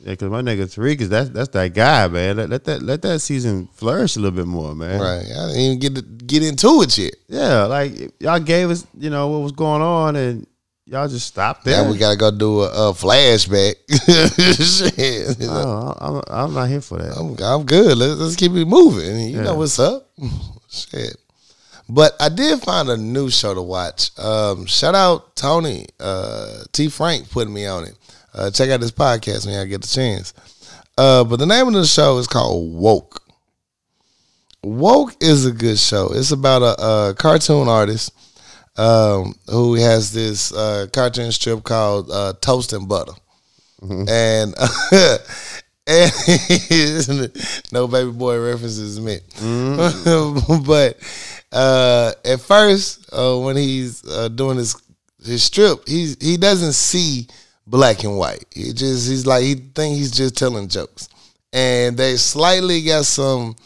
yeah, 0.00 0.10
because 0.12 0.30
my 0.30 0.42
nigga 0.42 0.64
Tariq 0.64 1.00
is 1.00 1.08
that's 1.08 1.30
that's 1.30 1.48
that 1.50 1.72
guy, 1.74 2.06
man. 2.08 2.36
Let, 2.36 2.50
let 2.50 2.64
that 2.64 2.82
let 2.82 3.02
that 3.02 3.20
season 3.20 3.68
flourish 3.72 4.16
a 4.16 4.20
little 4.20 4.36
bit 4.36 4.46
more, 4.46 4.74
man. 4.74 5.00
Right. 5.00 5.24
I 5.24 5.46
didn't 5.48 5.60
even 5.60 5.78
get 5.78 5.94
to 5.96 6.02
get 6.02 6.42
into 6.44 6.82
it 6.82 6.96
yet. 6.98 7.14
Yeah, 7.28 7.64
like 7.64 8.12
y'all 8.20 8.38
gave 8.38 8.68
us, 8.70 8.86
you 8.98 9.08
know, 9.10 9.28
what 9.28 9.38
was 9.38 9.52
going 9.52 9.80
on, 9.82 10.16
and 10.16 10.46
y'all 10.84 11.08
just 11.08 11.26
stopped 11.26 11.64
there. 11.64 11.82
Now 11.82 11.90
we 11.90 11.96
gotta 11.98 12.16
go 12.16 12.30
do 12.30 12.60
a, 12.60 12.90
a 12.90 12.92
flashback. 12.92 13.74
Shit. 14.98 15.36
Oh, 15.48 15.94
I'm, 15.98 16.22
I'm 16.28 16.54
not 16.54 16.68
here 16.68 16.80
for 16.82 16.98
that. 16.98 17.16
I'm, 17.16 17.36
I'm 17.42 17.64
good. 17.66 17.96
Let's, 17.96 18.20
let's 18.20 18.36
keep 18.36 18.52
it 18.52 18.66
moving. 18.66 19.18
You 19.30 19.38
Yeah. 19.38 19.42
know 19.44 19.54
what's 19.56 19.78
up. 19.78 20.10
Shit. 20.68 21.16
But 21.88 22.14
I 22.20 22.28
did 22.28 22.60
find 22.60 22.88
a 22.90 22.96
new 22.96 23.30
show 23.30 23.54
to 23.54 23.62
watch. 23.62 24.16
Um, 24.18 24.66
shout 24.66 24.94
out 24.94 25.34
Tony 25.36 25.86
uh, 25.98 26.64
T. 26.72 26.88
Frank 26.88 27.30
putting 27.30 27.54
me 27.54 27.66
on 27.66 27.84
it. 27.84 27.96
Uh, 28.34 28.50
check 28.50 28.68
out 28.68 28.80
this 28.80 28.90
podcast 28.90 29.46
when 29.46 29.54
y'all 29.54 29.64
get 29.64 29.82
the 29.82 29.88
chance. 29.88 30.34
Uh, 30.98 31.24
but 31.24 31.36
the 31.38 31.46
name 31.46 31.66
of 31.68 31.74
the 31.74 31.86
show 31.86 32.18
is 32.18 32.26
called 32.26 32.74
Woke. 32.74 33.22
Woke 34.62 35.14
is 35.20 35.46
a 35.46 35.52
good 35.52 35.78
show. 35.78 36.08
It's 36.12 36.32
about 36.32 36.62
a, 36.62 36.82
a 36.82 37.14
cartoon 37.14 37.68
artist 37.68 38.12
um, 38.76 39.34
who 39.48 39.74
has 39.74 40.12
this 40.12 40.52
uh, 40.52 40.86
cartoon 40.92 41.32
strip 41.32 41.64
called 41.64 42.10
uh, 42.10 42.34
Toast 42.40 42.72
and 42.72 42.88
Butter, 42.88 43.12
and 43.80 44.08
and 44.10 44.54
no 47.72 47.88
baby 47.88 48.10
boy 48.10 48.38
references 48.38 49.00
meant. 49.00 49.22
but 50.66 50.98
uh, 51.50 52.12
at 52.26 52.40
first, 52.40 53.08
uh, 53.12 53.38
when 53.38 53.56
he's 53.56 54.06
uh, 54.06 54.28
doing 54.28 54.58
his 54.58 54.76
his 55.24 55.42
strip, 55.42 55.88
he's 55.88 56.16
he 56.20 56.36
doesn't 56.36 56.74
see 56.74 57.26
black 57.66 58.04
and 58.04 58.18
white. 58.18 58.44
He 58.54 58.72
just 58.74 59.08
he's 59.08 59.26
like 59.26 59.44
he 59.44 59.54
think 59.54 59.96
he's 59.96 60.10
just 60.10 60.36
telling 60.36 60.68
jokes, 60.68 61.08
and 61.54 61.96
they 61.96 62.16
slightly 62.16 62.82
got 62.82 63.06
some 63.06 63.56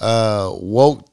uh, 0.00 0.50
woke 0.52 1.08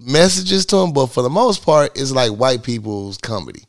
messages 0.00 0.66
to 0.66 0.76
him, 0.78 0.92
but 0.92 1.06
for 1.06 1.22
the 1.22 1.30
most 1.30 1.64
part, 1.64 1.96
it's 1.96 2.10
like 2.10 2.32
white 2.32 2.64
people's 2.64 3.18
comedy. 3.18 3.62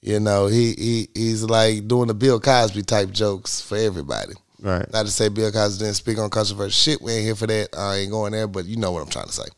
You 0.00 0.20
know, 0.20 0.46
he 0.46 0.72
he 0.72 1.08
he's 1.14 1.42
like 1.42 1.86
doing 1.86 2.08
the 2.08 2.14
Bill 2.14 2.40
Cosby 2.40 2.82
type 2.82 3.10
jokes 3.10 3.60
for 3.60 3.76
everybody. 3.76 4.34
Right. 4.60 4.90
Not 4.92 5.06
to 5.06 5.12
say 5.12 5.28
Bill 5.28 5.52
Cosby 5.52 5.84
didn't 5.84 5.96
speak 5.96 6.18
on 6.18 6.30
controversial 6.30 6.70
shit. 6.70 7.02
We 7.02 7.12
ain't 7.12 7.24
here 7.24 7.34
for 7.34 7.46
that. 7.46 7.68
I 7.76 7.96
ain't 7.96 8.10
going 8.10 8.32
there, 8.32 8.46
but 8.46 8.64
you 8.64 8.76
know 8.76 8.92
what 8.92 9.02
I'm 9.02 9.10
trying 9.10 9.26
to 9.26 9.32
say. 9.32 9.48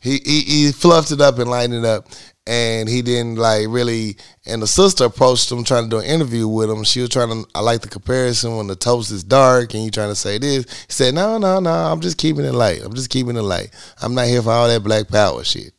He 0.00 0.20
he, 0.24 0.40
he 0.42 0.72
fluffed 0.72 1.10
it 1.10 1.20
up 1.20 1.38
and 1.38 1.50
lined 1.50 1.74
it 1.74 1.84
up, 1.84 2.08
and 2.46 2.88
he 2.88 3.02
didn't 3.02 3.36
like 3.36 3.66
really. 3.68 4.16
And 4.46 4.62
the 4.62 4.66
sister 4.66 5.04
approached 5.04 5.50
him 5.50 5.64
trying 5.64 5.84
to 5.84 5.90
do 5.90 5.98
an 5.98 6.04
interview 6.04 6.46
with 6.46 6.70
him. 6.70 6.84
She 6.84 7.00
was 7.00 7.08
trying 7.10 7.30
to. 7.30 7.48
I 7.54 7.60
like 7.60 7.80
the 7.80 7.88
comparison 7.88 8.56
when 8.56 8.66
the 8.66 8.76
toast 8.76 9.10
is 9.10 9.24
dark 9.24 9.74
and 9.74 9.82
you 9.82 9.90
trying 9.90 10.10
to 10.10 10.14
say 10.14 10.38
this. 10.38 10.64
He 10.86 10.92
said, 10.92 11.14
"No, 11.14 11.38
no, 11.38 11.58
no. 11.58 11.70
I'm 11.70 12.00
just 12.00 12.18
keeping 12.18 12.44
it 12.44 12.52
light. 12.52 12.82
I'm 12.84 12.94
just 12.94 13.10
keeping 13.10 13.36
it 13.36 13.42
light. 13.42 13.70
I'm 14.00 14.14
not 14.14 14.26
here 14.26 14.42
for 14.42 14.50
all 14.50 14.68
that 14.68 14.84
black 14.84 15.08
power 15.08 15.42
shit." 15.42 15.72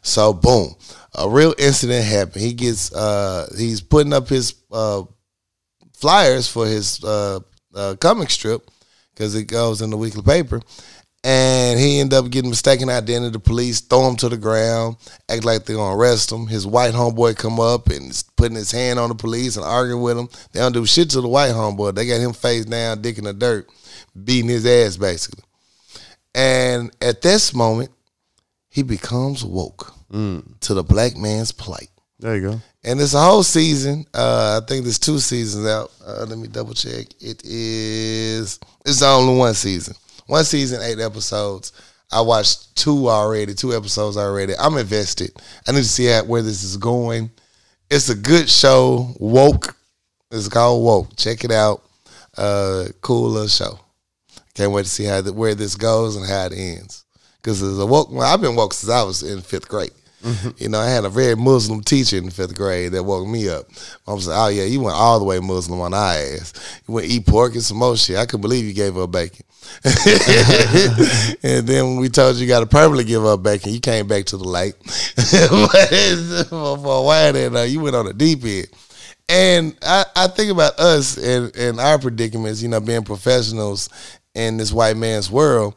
So 0.00 0.32
boom, 0.32 0.74
a 1.14 1.28
real 1.28 1.54
incident 1.58 2.04
happened. 2.06 2.42
He 2.42 2.54
gets 2.54 2.94
uh 2.94 3.52
he's 3.58 3.82
putting 3.82 4.14
up 4.14 4.28
his 4.28 4.54
uh 4.72 5.02
flyers 5.92 6.48
for 6.48 6.66
his 6.66 7.02
uh, 7.04 7.40
uh 7.74 7.96
comic 8.00 8.30
strip 8.30 8.68
because 9.14 9.34
it 9.34 9.44
goes 9.44 9.80
in 9.82 9.90
the 9.90 9.96
weekly 9.96 10.22
paper. 10.22 10.60
And 11.26 11.80
he 11.80 12.00
ended 12.00 12.18
up 12.18 12.30
getting 12.30 12.50
mistaken 12.50 12.90
identity. 12.90 13.32
The 13.32 13.40
police 13.40 13.80
throw 13.80 14.06
him 14.08 14.16
to 14.16 14.28
the 14.28 14.36
ground, 14.36 14.96
act 15.26 15.44
like 15.46 15.64
they're 15.64 15.76
gonna 15.76 15.96
arrest 15.96 16.30
him. 16.30 16.46
His 16.46 16.66
white 16.66 16.92
homeboy 16.92 17.36
come 17.38 17.58
up 17.58 17.88
and 17.88 18.10
is 18.10 18.24
putting 18.36 18.56
his 18.56 18.70
hand 18.70 18.98
on 18.98 19.08
the 19.08 19.14
police 19.14 19.56
and 19.56 19.64
arguing 19.64 20.02
with 20.02 20.18
him. 20.18 20.28
They 20.52 20.60
don't 20.60 20.72
do 20.72 20.84
shit 20.84 21.08
to 21.10 21.22
the 21.22 21.28
white 21.28 21.52
homeboy. 21.52 21.94
They 21.94 22.06
got 22.06 22.20
him 22.20 22.34
face 22.34 22.66
down, 22.66 23.00
dick 23.00 23.16
in 23.16 23.24
the 23.24 23.32
dirt, 23.32 23.70
beating 24.22 24.50
his 24.50 24.66
ass 24.66 24.98
basically. 24.98 25.44
And 26.34 26.94
at 27.00 27.22
this 27.22 27.54
moment, 27.54 27.90
he 28.68 28.82
becomes 28.82 29.44
woke 29.44 29.94
to 30.60 30.74
the 30.74 30.82
black 30.82 31.16
man's 31.16 31.52
plight. 31.52 31.88
There 32.18 32.36
you 32.36 32.50
go. 32.50 32.60
And 32.84 33.00
it's 33.00 33.14
a 33.14 33.20
whole 33.20 33.42
season. 33.42 34.06
Uh, 34.14 34.60
I 34.62 34.66
think 34.66 34.84
there's 34.84 34.98
two 34.98 35.18
seasons 35.18 35.66
out. 35.66 35.90
Uh, 36.06 36.24
let 36.28 36.38
me 36.38 36.48
double 36.48 36.74
check. 36.74 37.06
It 37.20 37.44
is. 37.44 38.60
It's 38.84 39.02
only 39.02 39.36
one 39.36 39.54
season. 39.54 39.94
One 40.26 40.44
season, 40.44 40.80
eight 40.82 41.00
episodes. 41.00 41.72
I 42.12 42.20
watched 42.20 42.76
two 42.76 43.08
already. 43.08 43.54
Two 43.54 43.74
episodes 43.74 44.16
already. 44.16 44.54
I'm 44.58 44.76
invested. 44.76 45.32
I 45.66 45.72
need 45.72 45.78
to 45.78 45.84
see 45.84 46.08
where 46.20 46.42
this 46.42 46.62
is 46.62 46.76
going. 46.76 47.30
It's 47.90 48.08
a 48.08 48.14
good 48.14 48.48
show. 48.48 49.14
Woke. 49.18 49.76
It's 50.30 50.48
called 50.48 50.84
Woke. 50.84 51.16
Check 51.16 51.44
it 51.44 51.50
out. 51.50 51.82
Uh, 52.36 52.86
cool 53.00 53.30
little 53.30 53.48
show. 53.48 53.78
Can't 54.54 54.72
wait 54.72 54.84
to 54.84 54.90
see 54.90 55.04
how 55.04 55.20
the, 55.20 55.32
where 55.32 55.54
this 55.54 55.74
goes 55.74 56.16
and 56.16 56.26
how 56.26 56.46
it 56.46 56.52
ends. 56.52 57.04
Because 57.36 57.62
as 57.62 57.78
a 57.78 57.86
woke, 57.86 58.10
I've 58.20 58.40
been 58.40 58.56
woke 58.56 58.72
since 58.72 58.90
I 58.90 59.02
was 59.02 59.22
in 59.22 59.42
fifth 59.42 59.68
grade. 59.68 59.92
You 60.58 60.68
know, 60.68 60.80
I 60.80 60.88
had 60.88 61.04
a 61.04 61.10
very 61.10 61.34
Muslim 61.34 61.82
teacher 61.82 62.16
in 62.16 62.30
fifth 62.30 62.54
grade 62.54 62.92
that 62.92 63.02
woke 63.02 63.28
me 63.28 63.48
up. 63.48 63.66
I 64.06 64.12
was 64.12 64.26
like, 64.26 64.38
"Oh 64.38 64.48
yeah, 64.48 64.64
you 64.64 64.80
went 64.80 64.96
all 64.96 65.18
the 65.18 65.24
way 65.24 65.38
Muslim 65.40 65.80
on 65.80 65.94
our 65.94 66.14
ass. 66.14 66.52
You 66.86 66.94
went 66.94 67.08
eat 67.08 67.26
pork 67.26 67.54
and 67.54 67.62
some 67.62 67.78
more 67.78 67.96
shit. 67.96 68.16
I 68.16 68.26
couldn't 68.26 68.40
believe 68.40 68.64
you 68.64 68.72
gave 68.72 68.96
up 68.96 69.12
bacon." 69.12 69.44
and 71.42 71.66
then 71.66 71.84
when 71.84 71.96
we 71.96 72.08
told 72.08 72.36
you 72.36 72.42
you 72.42 72.48
got 72.48 72.60
to 72.60 72.66
permanently 72.66 73.04
give 73.04 73.24
up 73.24 73.42
bacon, 73.42 73.72
you 73.72 73.80
came 73.80 74.06
back 74.06 74.24
to 74.26 74.36
the 74.36 74.44
light. 74.44 74.74
but 74.84 76.48
for, 76.48 76.98
a 76.98 77.02
while 77.02 77.56
uh, 77.56 77.62
you 77.62 77.80
went 77.80 77.96
on 77.96 78.06
the 78.06 78.14
deep 78.14 78.44
end. 78.44 78.68
And 79.28 79.76
I, 79.82 80.04
I 80.14 80.26
think 80.28 80.52
about 80.52 80.78
us 80.78 81.16
and, 81.16 81.54
and 81.56 81.80
our 81.80 81.98
predicaments, 81.98 82.62
you 82.62 82.68
know, 82.68 82.80
being 82.80 83.04
professionals 83.04 83.88
in 84.34 84.58
this 84.58 84.72
white 84.72 84.96
man's 84.96 85.30
world. 85.30 85.74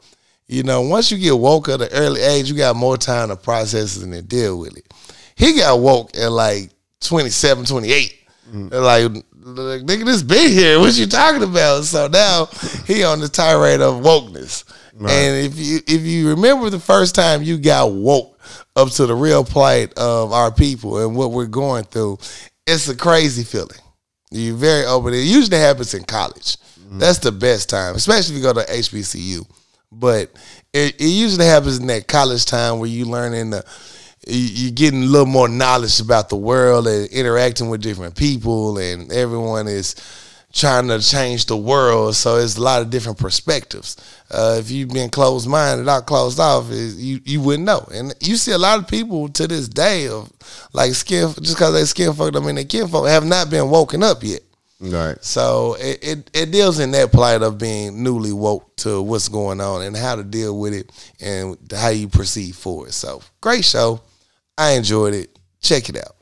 You 0.47 0.63
know, 0.63 0.81
once 0.81 1.11
you 1.11 1.17
get 1.17 1.37
woke 1.37 1.67
at 1.67 1.81
an 1.81 1.89
early 1.91 2.21
age, 2.21 2.49
you 2.49 2.55
got 2.55 2.75
more 2.75 2.97
time 2.97 3.29
to 3.29 3.35
process 3.35 3.97
it 3.97 4.03
and 4.03 4.29
deal 4.29 4.59
with 4.59 4.77
it. 4.77 4.93
He 5.35 5.57
got 5.57 5.79
woke 5.79 6.15
at 6.17 6.31
like 6.31 6.71
27, 7.01 7.65
28. 7.65 8.13
Mm. 8.51 8.71
Like, 8.71 9.23
like, 9.43 9.81
nigga, 9.81 10.05
this 10.05 10.23
been 10.23 10.51
here. 10.51 10.79
What 10.79 10.97
you 10.97 11.05
talking 11.05 11.43
about? 11.43 11.83
So 11.83 12.07
now 12.07 12.45
he 12.85 13.03
on 13.03 13.19
the 13.19 13.27
tirade 13.27 13.81
of 13.81 14.01
wokeness. 14.03 14.63
And 14.99 15.45
if 15.45 15.57
you 15.57 15.79
if 15.87 16.01
you 16.01 16.29
remember 16.29 16.69
the 16.69 16.79
first 16.79 17.13
time 17.13 17.43
you 17.43 17.57
got 17.57 17.91
woke 17.91 18.39
up 18.75 18.89
to 18.91 19.05
the 19.05 19.13
real 19.13 19.43
plight 19.43 19.93
of 19.93 20.31
our 20.31 20.51
people 20.51 21.05
and 21.05 21.15
what 21.15 21.31
we're 21.31 21.45
going 21.45 21.83
through, 21.83 22.17
it's 22.65 22.87
a 22.89 22.95
crazy 22.95 23.43
feeling. 23.43 23.77
You're 24.31 24.55
very 24.55 24.85
open. 24.85 25.13
It 25.13 25.19
usually 25.19 25.57
happens 25.57 25.93
in 25.93 26.03
college. 26.03 26.57
Mm. 26.79 26.99
That's 26.99 27.19
the 27.19 27.31
best 27.31 27.69
time, 27.69 27.95
especially 27.95 28.35
if 28.35 28.41
you 28.41 28.43
go 28.43 28.53
to 28.53 28.65
HBCU. 28.71 29.45
But 29.91 30.31
it, 30.73 30.95
it 30.99 31.07
usually 31.07 31.45
happens 31.45 31.79
in 31.79 31.87
that 31.87 32.07
college 32.07 32.45
time 32.45 32.79
where 32.79 32.89
you 32.89 33.05
learning 33.05 33.51
the 33.51 33.63
you- 34.27 34.35
you're 34.39 34.71
getting 34.71 35.03
a 35.03 35.07
little 35.07 35.25
more 35.25 35.47
knowledge 35.47 35.99
about 35.99 36.29
the 36.29 36.35
world 36.35 36.87
and 36.87 37.07
interacting 37.07 37.69
with 37.69 37.81
different 37.81 38.15
people, 38.15 38.77
and 38.77 39.11
everyone 39.11 39.67
is 39.67 39.95
trying 40.53 40.87
to 40.87 40.99
change 40.99 41.45
the 41.45 41.55
world. 41.57 42.15
So 42.15 42.37
it's 42.37 42.57
a 42.57 42.61
lot 42.61 42.81
of 42.81 42.89
different 42.89 43.17
perspectives. 43.19 43.95
Uh, 44.31 44.57
if 44.59 44.71
you've 44.71 44.89
been 44.89 45.09
closed 45.09 45.47
minded, 45.47 45.87
or 45.87 46.01
closed 46.01 46.39
off, 46.39 46.65
you 46.69 47.21
you 47.23 47.41
wouldn't 47.41 47.65
know. 47.65 47.87
And 47.93 48.13
you 48.19 48.35
see 48.35 48.51
a 48.51 48.57
lot 48.57 48.79
of 48.79 48.87
people 48.87 49.29
to 49.29 49.47
this 49.47 49.67
day 49.67 50.07
of 50.07 50.31
like 50.73 50.93
skin 50.93 51.33
just 51.41 51.55
because 51.55 51.73
they 51.73 51.85
skin 51.85 52.13
fucked. 52.13 52.35
I 52.35 52.39
mean, 52.39 52.55
they 52.55 52.63
skin 52.63 52.87
folk 52.87 53.07
have 53.07 53.25
not 53.25 53.49
been 53.49 53.69
woken 53.69 54.03
up 54.03 54.23
yet. 54.23 54.41
Right. 54.79 55.17
So 55.23 55.75
it, 55.79 55.99
it, 56.03 56.31
it 56.33 56.51
deals 56.51 56.79
in 56.79 56.91
that 56.91 57.11
plight 57.11 57.41
of 57.41 57.57
being 57.57 58.03
newly 58.03 58.31
woke 58.31 58.75
to 58.77 59.01
what's 59.01 59.27
going 59.27 59.59
on 59.59 59.81
and 59.81 59.95
how 59.97 60.15
to 60.15 60.23
deal 60.23 60.57
with 60.59 60.73
it 60.73 60.91
and 61.19 61.57
how 61.75 61.89
you 61.89 62.07
proceed 62.07 62.55
forward. 62.55 62.93
So 62.93 63.21
great 63.41 63.65
show. 63.65 64.01
I 64.57 64.71
enjoyed 64.73 65.13
it. 65.15 65.37
Check 65.61 65.89
it 65.89 65.97
out. 65.97 66.15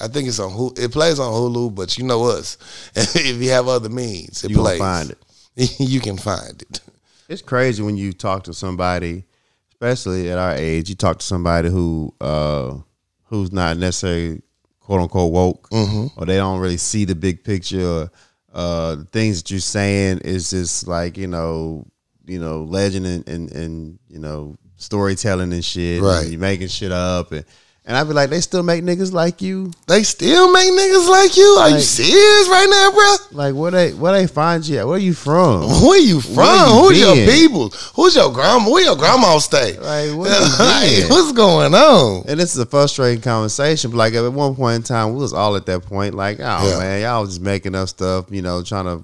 I 0.00 0.08
think 0.08 0.28
it's 0.28 0.38
on 0.38 0.50
Hulu. 0.52 0.78
It 0.78 0.92
plays 0.92 1.18
on 1.18 1.32
Hulu, 1.32 1.74
but 1.74 1.96
you 1.98 2.04
know 2.04 2.24
us. 2.24 2.58
if 2.94 3.36
you 3.42 3.50
have 3.50 3.68
other 3.68 3.88
means, 3.88 4.44
it 4.44 4.50
You 4.50 4.56
plays. 4.58 4.78
find 4.78 5.10
it. 5.10 5.18
you 5.80 6.00
can 6.00 6.16
find 6.16 6.62
it. 6.62 6.80
It's 7.28 7.42
crazy 7.42 7.82
when 7.82 7.96
you 7.96 8.12
talk 8.12 8.44
to 8.44 8.54
somebody, 8.54 9.24
especially 9.72 10.30
at 10.30 10.38
our 10.38 10.54
age. 10.54 10.88
You 10.88 10.94
talk 10.94 11.18
to 11.20 11.24
somebody 11.24 11.70
who 11.70 12.14
uh, 12.20 12.76
who's 13.24 13.52
not 13.52 13.78
necessarily 13.78 14.42
quote 14.84 15.00
unquote 15.00 15.32
woke, 15.32 15.68
or 16.16 16.26
they 16.26 16.36
don't 16.36 16.60
really 16.60 16.76
see 16.76 17.04
the 17.04 17.14
big 17.14 17.42
picture. 17.42 17.84
Or, 17.84 18.10
uh, 18.52 18.94
the 18.94 19.04
things 19.06 19.42
that 19.42 19.50
you're 19.50 19.60
saying 19.60 20.18
is 20.18 20.50
just 20.50 20.86
like 20.86 21.16
you 21.18 21.26
know, 21.26 21.86
you 22.24 22.38
know, 22.38 22.62
legend 22.62 23.06
and 23.06 23.28
and, 23.28 23.50
and 23.52 23.98
you 24.08 24.20
know 24.20 24.56
storytelling 24.76 25.52
and 25.52 25.64
shit. 25.64 26.00
Right. 26.00 26.22
And 26.22 26.30
you're 26.30 26.40
making 26.40 26.68
shit 26.68 26.92
up 26.92 27.32
and. 27.32 27.44
And 27.86 27.98
I'd 27.98 28.08
be 28.08 28.14
like, 28.14 28.30
they 28.30 28.40
still 28.40 28.62
make 28.62 28.82
niggas 28.82 29.12
like 29.12 29.42
you. 29.42 29.70
They 29.86 30.04
still 30.04 30.50
make 30.50 30.72
niggas 30.72 31.06
like 31.06 31.36
you? 31.36 31.44
Are 31.60 31.68
you 31.68 31.80
serious 31.80 32.48
right 32.48 32.66
now, 32.70 32.90
bro? 32.92 33.16
Like, 33.38 33.54
where 33.54 33.70
they 33.70 33.92
where 33.92 34.12
they 34.14 34.26
find 34.26 34.66
you 34.66 34.78
at? 34.78 34.86
Where 34.86 34.96
you 34.96 35.12
from? 35.12 35.68
Where 35.82 36.00
you 36.00 36.22
from? 36.22 36.36
Where 36.36 36.92
you 36.94 37.04
Who's 37.04 37.16
your 37.18 37.26
people? 37.30 37.68
Who's 37.94 38.16
your 38.16 38.32
grandma? 38.32 38.70
Where 38.70 38.84
your 38.84 38.96
grandma 38.96 39.36
stay? 39.36 39.76
Like, 39.78 40.10
Like, 40.16 41.10
what's 41.10 41.32
going 41.32 41.74
on? 41.74 42.24
And 42.26 42.40
this 42.40 42.54
is 42.54 42.58
a 42.58 42.64
frustrating 42.64 43.20
conversation. 43.20 43.90
But 43.90 43.98
like 43.98 44.14
at 44.14 44.32
one 44.32 44.54
point 44.54 44.76
in 44.76 44.82
time, 44.82 45.12
we 45.12 45.20
was 45.20 45.34
all 45.34 45.54
at 45.56 45.66
that 45.66 45.84
point. 45.84 46.14
Like, 46.14 46.38
oh 46.40 46.70
Yeah. 46.70 46.78
man, 46.78 47.02
y'all 47.02 47.20
was 47.20 47.30
just 47.32 47.42
making 47.42 47.74
up 47.74 47.88
stuff. 47.90 48.26
You 48.30 48.40
know, 48.40 48.62
trying 48.62 48.86
to 48.86 49.02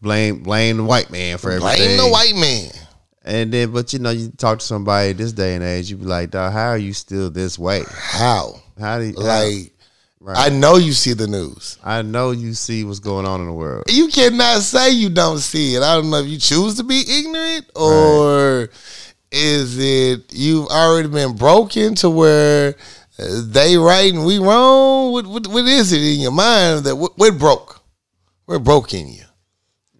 blame 0.00 0.42
blame 0.42 0.78
the 0.78 0.84
white 0.84 1.10
man 1.10 1.36
for 1.36 1.50
everything. 1.50 1.76
Blame 1.76 1.98
the 1.98 2.08
white 2.08 2.34
man. 2.36 2.70
And 3.24 3.52
then, 3.52 3.72
but 3.72 3.92
you 3.92 3.98
know, 3.98 4.10
you 4.10 4.28
talk 4.30 4.58
to 4.58 4.64
somebody 4.64 5.12
this 5.12 5.32
day 5.32 5.54
and 5.54 5.64
age, 5.64 5.90
you 5.90 5.96
be 5.96 6.04
like, 6.04 6.30
dog, 6.30 6.52
how 6.52 6.68
are 6.68 6.78
you 6.78 6.92
still 6.92 7.30
this 7.30 7.58
way? 7.58 7.82
How? 7.88 8.60
How 8.78 8.98
do 8.98 9.06
you 9.06 9.12
Like, 9.14 9.74
Right. 10.24 10.50
I 10.50 10.56
know 10.56 10.76
you 10.76 10.92
see 10.92 11.12
the 11.12 11.26
news. 11.26 11.76
I 11.84 12.00
know 12.00 12.30
you 12.30 12.54
see 12.54 12.82
what's 12.82 12.98
going 12.98 13.26
on 13.26 13.42
in 13.42 13.46
the 13.46 13.52
world. 13.52 13.84
You 13.90 14.08
cannot 14.08 14.62
say 14.62 14.88
you 14.88 15.10
don't 15.10 15.38
see 15.38 15.74
it. 15.74 15.82
I 15.82 15.96
don't 15.96 16.08
know 16.08 16.16
if 16.20 16.26
you 16.26 16.38
choose 16.38 16.76
to 16.76 16.82
be 16.82 17.02
ignorant 17.06 17.66
or 17.76 18.70
is 19.30 19.78
it 19.78 20.32
you've 20.32 20.68
already 20.68 21.08
been 21.08 21.36
broken 21.36 21.94
to 21.96 22.08
where 22.08 22.74
they 23.18 23.76
right 23.76 24.14
and 24.14 24.24
we 24.24 24.38
wrong? 24.38 25.12
What, 25.12 25.26
what, 25.26 25.46
what 25.46 25.66
is 25.66 25.92
it 25.92 26.00
in 26.00 26.20
your 26.20 26.32
mind 26.32 26.84
that 26.84 26.96
what 26.96 27.38
broke? 27.38 27.82
We're 28.46 28.58
broke 28.58 28.94
in 28.94 29.08
you. 29.08 29.24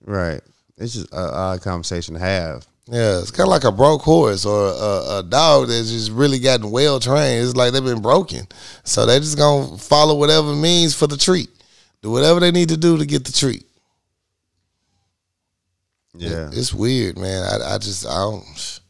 Right. 0.06 0.40
It's 0.78 0.94
just 0.94 1.12
a 1.12 1.34
odd 1.34 1.60
conversation 1.60 2.14
to 2.14 2.20
have. 2.20 2.66
Yeah, 2.86 3.20
it's 3.20 3.30
kind 3.30 3.46
of 3.46 3.50
like 3.50 3.64
a 3.64 3.72
broke 3.72 4.02
horse 4.02 4.44
or 4.44 4.66
a, 4.66 5.18
a 5.18 5.22
dog 5.22 5.68
that's 5.68 5.90
just 5.90 6.10
really 6.10 6.38
gotten 6.38 6.70
well 6.70 7.00
trained. 7.00 7.42
It's 7.42 7.56
like 7.56 7.72
they've 7.72 7.82
been 7.82 8.02
broken, 8.02 8.46
so 8.82 9.06
they 9.06 9.18
just 9.20 9.38
gonna 9.38 9.78
follow 9.78 10.14
whatever 10.14 10.54
means 10.54 10.94
for 10.94 11.06
the 11.06 11.16
treat. 11.16 11.48
Do 12.02 12.10
whatever 12.10 12.40
they 12.40 12.50
need 12.50 12.68
to 12.68 12.76
do 12.76 12.98
to 12.98 13.06
get 13.06 13.24
the 13.24 13.32
treat. 13.32 13.64
Yeah. 16.14 16.50
It's 16.52 16.74
weird, 16.74 17.18
man. 17.18 17.42
I, 17.44 17.74
I 17.74 17.78
just 17.78 18.06
I 18.06 18.18
don't. 18.18 18.80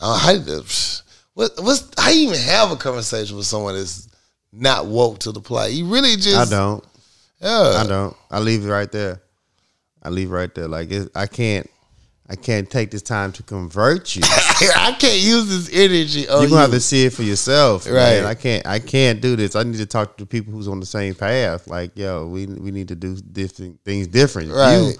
I 0.00 0.32
don't 0.32 0.46
how, 0.46 1.02
what 1.34 1.52
what's 1.58 1.88
how 1.98 2.10
you 2.10 2.28
even 2.28 2.40
have 2.40 2.72
a 2.72 2.76
conversation 2.76 3.36
with 3.36 3.46
someone 3.46 3.74
that's 3.74 4.08
not 4.50 4.86
woke 4.86 5.20
to 5.20 5.32
the 5.32 5.40
play? 5.40 5.70
You 5.72 5.86
really 5.86 6.16
just 6.16 6.52
I 6.52 6.56
don't. 6.56 6.84
Yeah, 7.40 7.82
I 7.82 7.86
don't. 7.86 8.16
I 8.30 8.38
leave 8.38 8.64
it 8.64 8.68
right 8.68 8.90
there. 8.90 9.20
I 10.02 10.08
leave 10.08 10.30
it 10.30 10.34
right 10.34 10.54
there. 10.54 10.68
Like 10.68 10.90
it, 10.90 11.10
I 11.14 11.26
can't. 11.26 11.68
I 12.28 12.36
can't 12.36 12.70
take 12.70 12.90
this 12.90 13.02
time 13.02 13.32
to 13.32 13.42
convert 13.42 14.14
you. 14.16 14.22
I 14.24 14.96
can't 14.98 15.20
use 15.20 15.48
this 15.48 15.68
energy. 15.72 16.28
On 16.28 16.40
You're 16.40 16.50
gonna 16.50 16.62
have 16.62 16.70
to 16.70 16.80
see 16.80 17.04
it 17.04 17.12
for 17.12 17.22
yourself, 17.24 17.86
Right. 17.86 18.20
right? 18.20 18.24
I 18.24 18.34
can't. 18.34 18.66
I 18.66 18.78
can't 18.78 19.20
do 19.20 19.36
this. 19.36 19.54
I 19.56 19.64
need 19.64 19.76
to 19.78 19.86
talk 19.86 20.16
to 20.18 20.24
people 20.26 20.52
who's 20.52 20.68
on 20.68 20.80
the 20.80 20.86
same 20.86 21.14
path. 21.14 21.66
Like, 21.66 21.96
yo, 21.96 22.26
we 22.26 22.46
we 22.46 22.70
need 22.70 22.88
to 22.88 22.94
do 22.94 23.16
different 23.16 23.80
things 23.84 24.06
different. 24.06 24.50
Right. 24.52 24.76
You, 24.78 24.92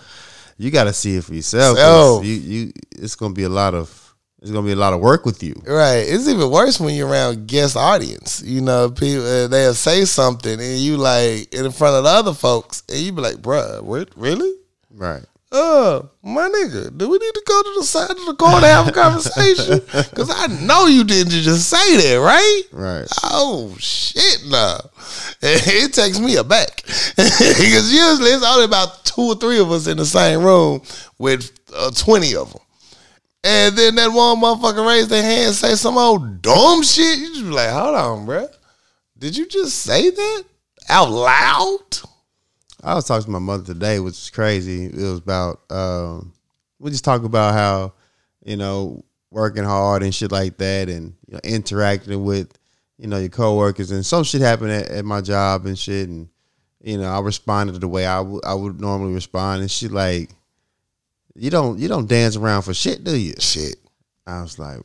you 0.59 0.70
got 0.70 0.85
to 0.85 0.93
see 0.93 1.16
it 1.16 1.25
for 1.25 1.33
yourself. 1.35 1.79
Self. 1.79 2.25
You, 2.25 2.35
you, 2.35 2.73
it's 2.93 3.14
gonna 3.14 3.35
be 3.35 3.45
a 3.45 3.49
lot 3.49 3.75
of. 3.75 3.99
It's 4.43 4.51
gonna 4.51 4.66
be 4.66 4.73
a 4.73 4.77
lot 4.77 4.93
of 4.93 4.99
work 5.01 5.25
with 5.25 5.41
you. 5.45 5.55
Right. 5.64 6.05
It's 6.05 6.27
even 6.29 6.51
worse 6.51 6.81
when 6.81 6.97
you're 6.97 7.09
around 7.09 7.47
guest 7.47 7.77
audience. 7.77 8.43
You 8.45 8.61
know, 8.61 8.91
people 8.91 9.25
uh, 9.25 9.47
they'll 9.47 9.73
say 9.75 10.05
something 10.05 10.61
and 10.61 10.79
you 10.79 10.97
like 10.97 11.55
in 11.55 11.70
front 11.70 11.95
of 11.97 12.03
the 12.05 12.11
other 12.11 12.35
folks, 12.35 12.83
and 12.89 12.99
you 12.99 13.12
be 13.12 13.23
like, 13.23 13.37
"Bruh, 13.37 13.81
what? 13.81 14.09
Really? 14.16 14.53
Right. 14.91 15.23
Uh, 15.53 16.00
my 16.22 16.48
nigga, 16.48 16.96
do 16.96 17.11
we 17.11 17.18
need 17.18 17.34
to 17.34 17.42
go 17.46 17.62
to 17.62 17.72
the 17.76 17.84
side 17.84 18.11
of 18.11 18.24
the 18.24 18.34
car 18.36 18.59
to 18.59 18.66
have 18.66 18.88
a 18.88 18.92
conversation? 18.92 19.80
Because 19.92 20.30
I 20.30 20.46
know 20.64 20.86
you 20.86 21.05
didn't 21.05 21.32
just 21.32 21.68
say 21.68 21.96
that, 21.98 22.20
right? 22.20 22.62
Right. 22.72 23.07
Oh 23.22 23.76
shit, 23.78 24.44
no! 24.48 24.78
It 25.42 25.92
takes 25.92 26.18
me 26.18 26.36
aback 26.36 26.82
because 27.16 27.92
usually 27.92 28.30
it's 28.30 28.44
only 28.44 28.64
about 28.64 29.05
two 29.05 29.22
or 29.22 29.34
three 29.34 29.59
of 29.59 29.70
us 29.70 29.86
in 29.86 29.98
the 29.98 30.07
same 30.07 30.42
room 30.42 30.80
with 31.18 31.50
uh, 31.76 31.90
twenty 31.90 32.34
of 32.34 32.50
them, 32.53 32.62
and 33.44 33.76
then 33.76 33.96
that 33.96 34.09
one 34.11 34.40
motherfucker 34.40 34.86
raised 34.86 35.11
their 35.11 35.22
hand 35.22 35.48
and 35.48 35.55
say 35.55 35.74
some 35.74 35.98
old 35.98 36.40
dumb 36.40 36.82
shit. 36.82 37.18
You 37.18 37.28
just 37.28 37.44
be 37.44 37.50
like, 37.50 37.70
hold 37.70 37.94
on, 37.94 38.26
bruh. 38.26 38.48
Did 39.18 39.36
you 39.36 39.46
just 39.46 39.80
say 39.80 40.09
that 40.09 40.44
out 40.88 41.11
loud? 41.11 42.00
I 42.83 42.95
was 42.95 43.05
talking 43.05 43.26
to 43.26 43.30
my 43.30 43.39
mother 43.39 43.64
today, 43.64 44.01
which 44.01 44.14
is 44.14 44.30
crazy. 44.30 44.87
It 44.87 44.95
was 44.95 45.18
about 45.18 45.61
um, 45.70 46.33
we 46.78 46.91
just 46.91 47.05
talk 47.05 47.22
about 47.24 47.55
how 47.55 47.95
you 48.45 48.57
know 48.57 49.05
working 49.30 49.64
hard 49.64 50.03
and 50.03 50.14
shit 50.14 50.33
like 50.33 50.59
that, 50.59 50.89
and 50.89 51.14
you 51.26 51.35
know, 51.35 51.41
interacting 51.45 52.24
with 52.24 52.53
you 52.99 53.07
know 53.07 53.18
your 53.18 53.28
coworkers, 53.28 53.91
and 53.91 54.05
some 54.05 54.24
shit 54.24 54.41
happened 54.41 54.72
at, 54.72 54.89
at 54.89 55.05
my 55.05 55.20
job 55.20 55.66
and 55.66 55.78
shit, 55.78 56.09
and 56.09 56.28
you 56.83 56.99
know 56.99 57.11
I 57.11 57.20
responded 57.20 57.80
the 57.80 57.89
way 57.89 58.05
I 58.05 58.20
would 58.20 58.45
I 58.45 58.55
would 58.55 58.80
normally 58.80 59.14
respond, 59.14 59.62
and 59.62 59.70
she 59.70 59.89
like, 59.89 60.30
you 61.35 61.51
don't 61.51 61.78
you 61.78 61.89
don't 61.89 62.09
dance 62.09 62.37
around 62.37 62.62
for 62.62 62.74
shit, 62.74 63.05
do 63.05 63.16
you? 63.16 63.35
Shit, 63.39 63.76
I 64.26 64.43
was 64.43 64.59
like, 64.59 64.80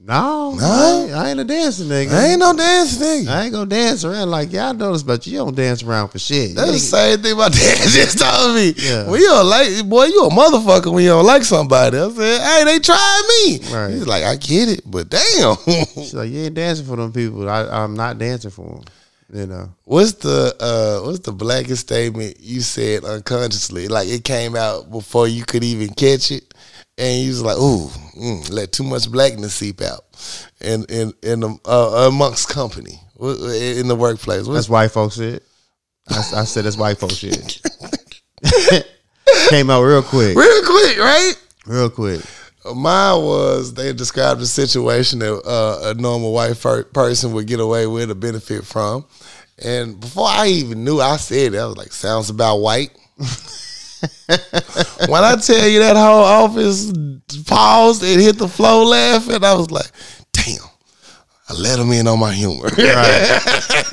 no, 0.00 0.54
No? 0.54 0.64
I, 0.64 1.02
ain't, 1.02 1.12
I 1.12 1.30
ain't 1.30 1.40
a 1.40 1.44
dancing 1.44 1.88
nigga. 1.88 2.12
I 2.12 2.26
ain't 2.28 2.38
no 2.38 2.52
dance 2.54 2.98
nigga. 2.98 3.28
I 3.28 3.42
ain't 3.44 3.52
gonna 3.52 3.66
dance 3.66 4.04
around 4.04 4.30
like 4.30 4.52
y'all 4.52 4.72
notice, 4.72 5.02
but 5.02 5.26
you 5.26 5.38
don't 5.38 5.54
dance 5.54 5.82
around 5.82 6.08
for 6.08 6.18
shit. 6.18 6.54
That's 6.54 6.66
You 6.68 6.72
the 6.74 6.78
same 6.78 7.18
thing 7.20 7.36
my 7.36 7.48
dad 7.48 7.88
just 7.88 8.18
told 8.18 8.54
me. 8.54 8.74
Yeah. 8.76 9.10
You 9.10 9.26
don't 9.26 9.46
like, 9.46 9.88
boy, 9.88 10.04
you 10.04 10.24
a 10.24 10.30
motherfucker 10.30 10.92
when 10.92 11.04
you 11.04 11.10
don't 11.10 11.26
like 11.26 11.42
somebody. 11.42 11.98
I 11.98 12.10
said, 12.10 12.40
hey, 12.40 12.64
they 12.64 12.78
tried 12.78 13.22
me. 13.28 13.58
Right. 13.72 13.90
He's 13.90 14.06
like, 14.06 14.24
I 14.24 14.36
get 14.36 14.68
it, 14.68 14.82
but 14.86 15.08
damn. 15.10 15.56
She's 15.94 16.14
like, 16.14 16.30
you 16.30 16.40
ain't 16.44 16.54
dancing 16.54 16.86
for 16.86 16.96
them 16.96 17.12
people. 17.12 17.48
I, 17.48 17.64
I'm 17.64 17.94
not 17.94 18.18
dancing 18.18 18.50
for 18.50 18.66
them. 18.66 18.84
You 19.30 19.46
know, 19.46 19.68
what's 19.84 20.12
the 20.12 20.56
uh, 20.58 21.04
what's 21.04 21.18
the 21.18 21.32
blackest 21.32 21.82
statement 21.82 22.38
you 22.40 22.62
said 22.62 23.04
unconsciously? 23.04 23.86
Like 23.86 24.08
it 24.08 24.24
came 24.24 24.56
out 24.56 24.90
before 24.90 25.28
you 25.28 25.44
could 25.44 25.62
even 25.62 25.88
catch 25.90 26.30
it, 26.30 26.54
and 26.96 27.22
you 27.22 27.28
was 27.28 27.42
like, 27.42 27.58
ooh, 27.58 27.90
mm, 28.18 28.50
let 28.50 28.72
too 28.72 28.84
much 28.84 29.10
blackness 29.10 29.54
seep 29.54 29.80
out, 29.80 30.04
in 30.60 30.84
in 30.88 31.12
in 31.22 31.40
the, 31.40 31.58
uh, 31.64 32.08
amongst 32.08 32.48
company 32.48 33.00
in 33.20 33.88
the 33.88 33.96
workplace. 33.96 34.46
What's 34.46 34.58
that's 34.58 34.68
white 34.68 34.90
folks 34.90 35.16
shit. 35.16 35.42
I, 36.08 36.18
I 36.18 36.44
said 36.44 36.64
that's 36.64 36.76
white 36.76 36.98
folks 36.98 37.14
shit. 37.14 37.60
Came 39.50 39.70
out 39.70 39.82
real 39.82 40.02
quick, 40.02 40.36
real 40.36 40.62
quick, 40.64 40.98
right? 40.98 41.34
real 41.66 41.90
quick. 41.90 42.20
Mine 42.64 43.22
was 43.22 43.74
they 43.74 43.92
described 43.92 44.40
a 44.40 44.46
situation 44.46 45.20
that 45.20 45.34
uh, 45.46 45.90
a 45.90 45.94
normal 45.94 46.32
white 46.32 46.56
fir- 46.56 46.84
person 46.84 47.32
would 47.32 47.46
get 47.46 47.60
away 47.60 47.86
with 47.86 48.10
or 48.10 48.14
benefit 48.14 48.64
from. 48.64 49.06
And 49.64 49.98
before 50.00 50.28
I 50.28 50.48
even 50.48 50.84
knew 50.84 51.00
I 51.00 51.16
said 51.16 51.54
it, 51.54 51.58
I 51.58 51.66
was 51.66 51.76
like, 51.76 51.92
sounds 51.92 52.30
about 52.30 52.58
white. 52.58 52.90
when 55.08 55.24
I 55.24 55.36
tell 55.36 55.66
you 55.66 55.80
that 55.80 55.96
whole 55.96 56.24
office 56.24 56.92
paused 57.46 58.02
and 58.02 58.20
hit 58.20 58.38
the 58.38 58.48
floor 58.48 58.84
laughing, 58.84 59.42
I 59.42 59.54
was 59.54 59.70
like, 59.70 59.90
damn, 60.32 60.58
I 61.48 61.54
let 61.54 61.78
him 61.78 61.90
in 61.92 62.06
on 62.06 62.18
my 62.18 62.32
humor. 62.32 62.68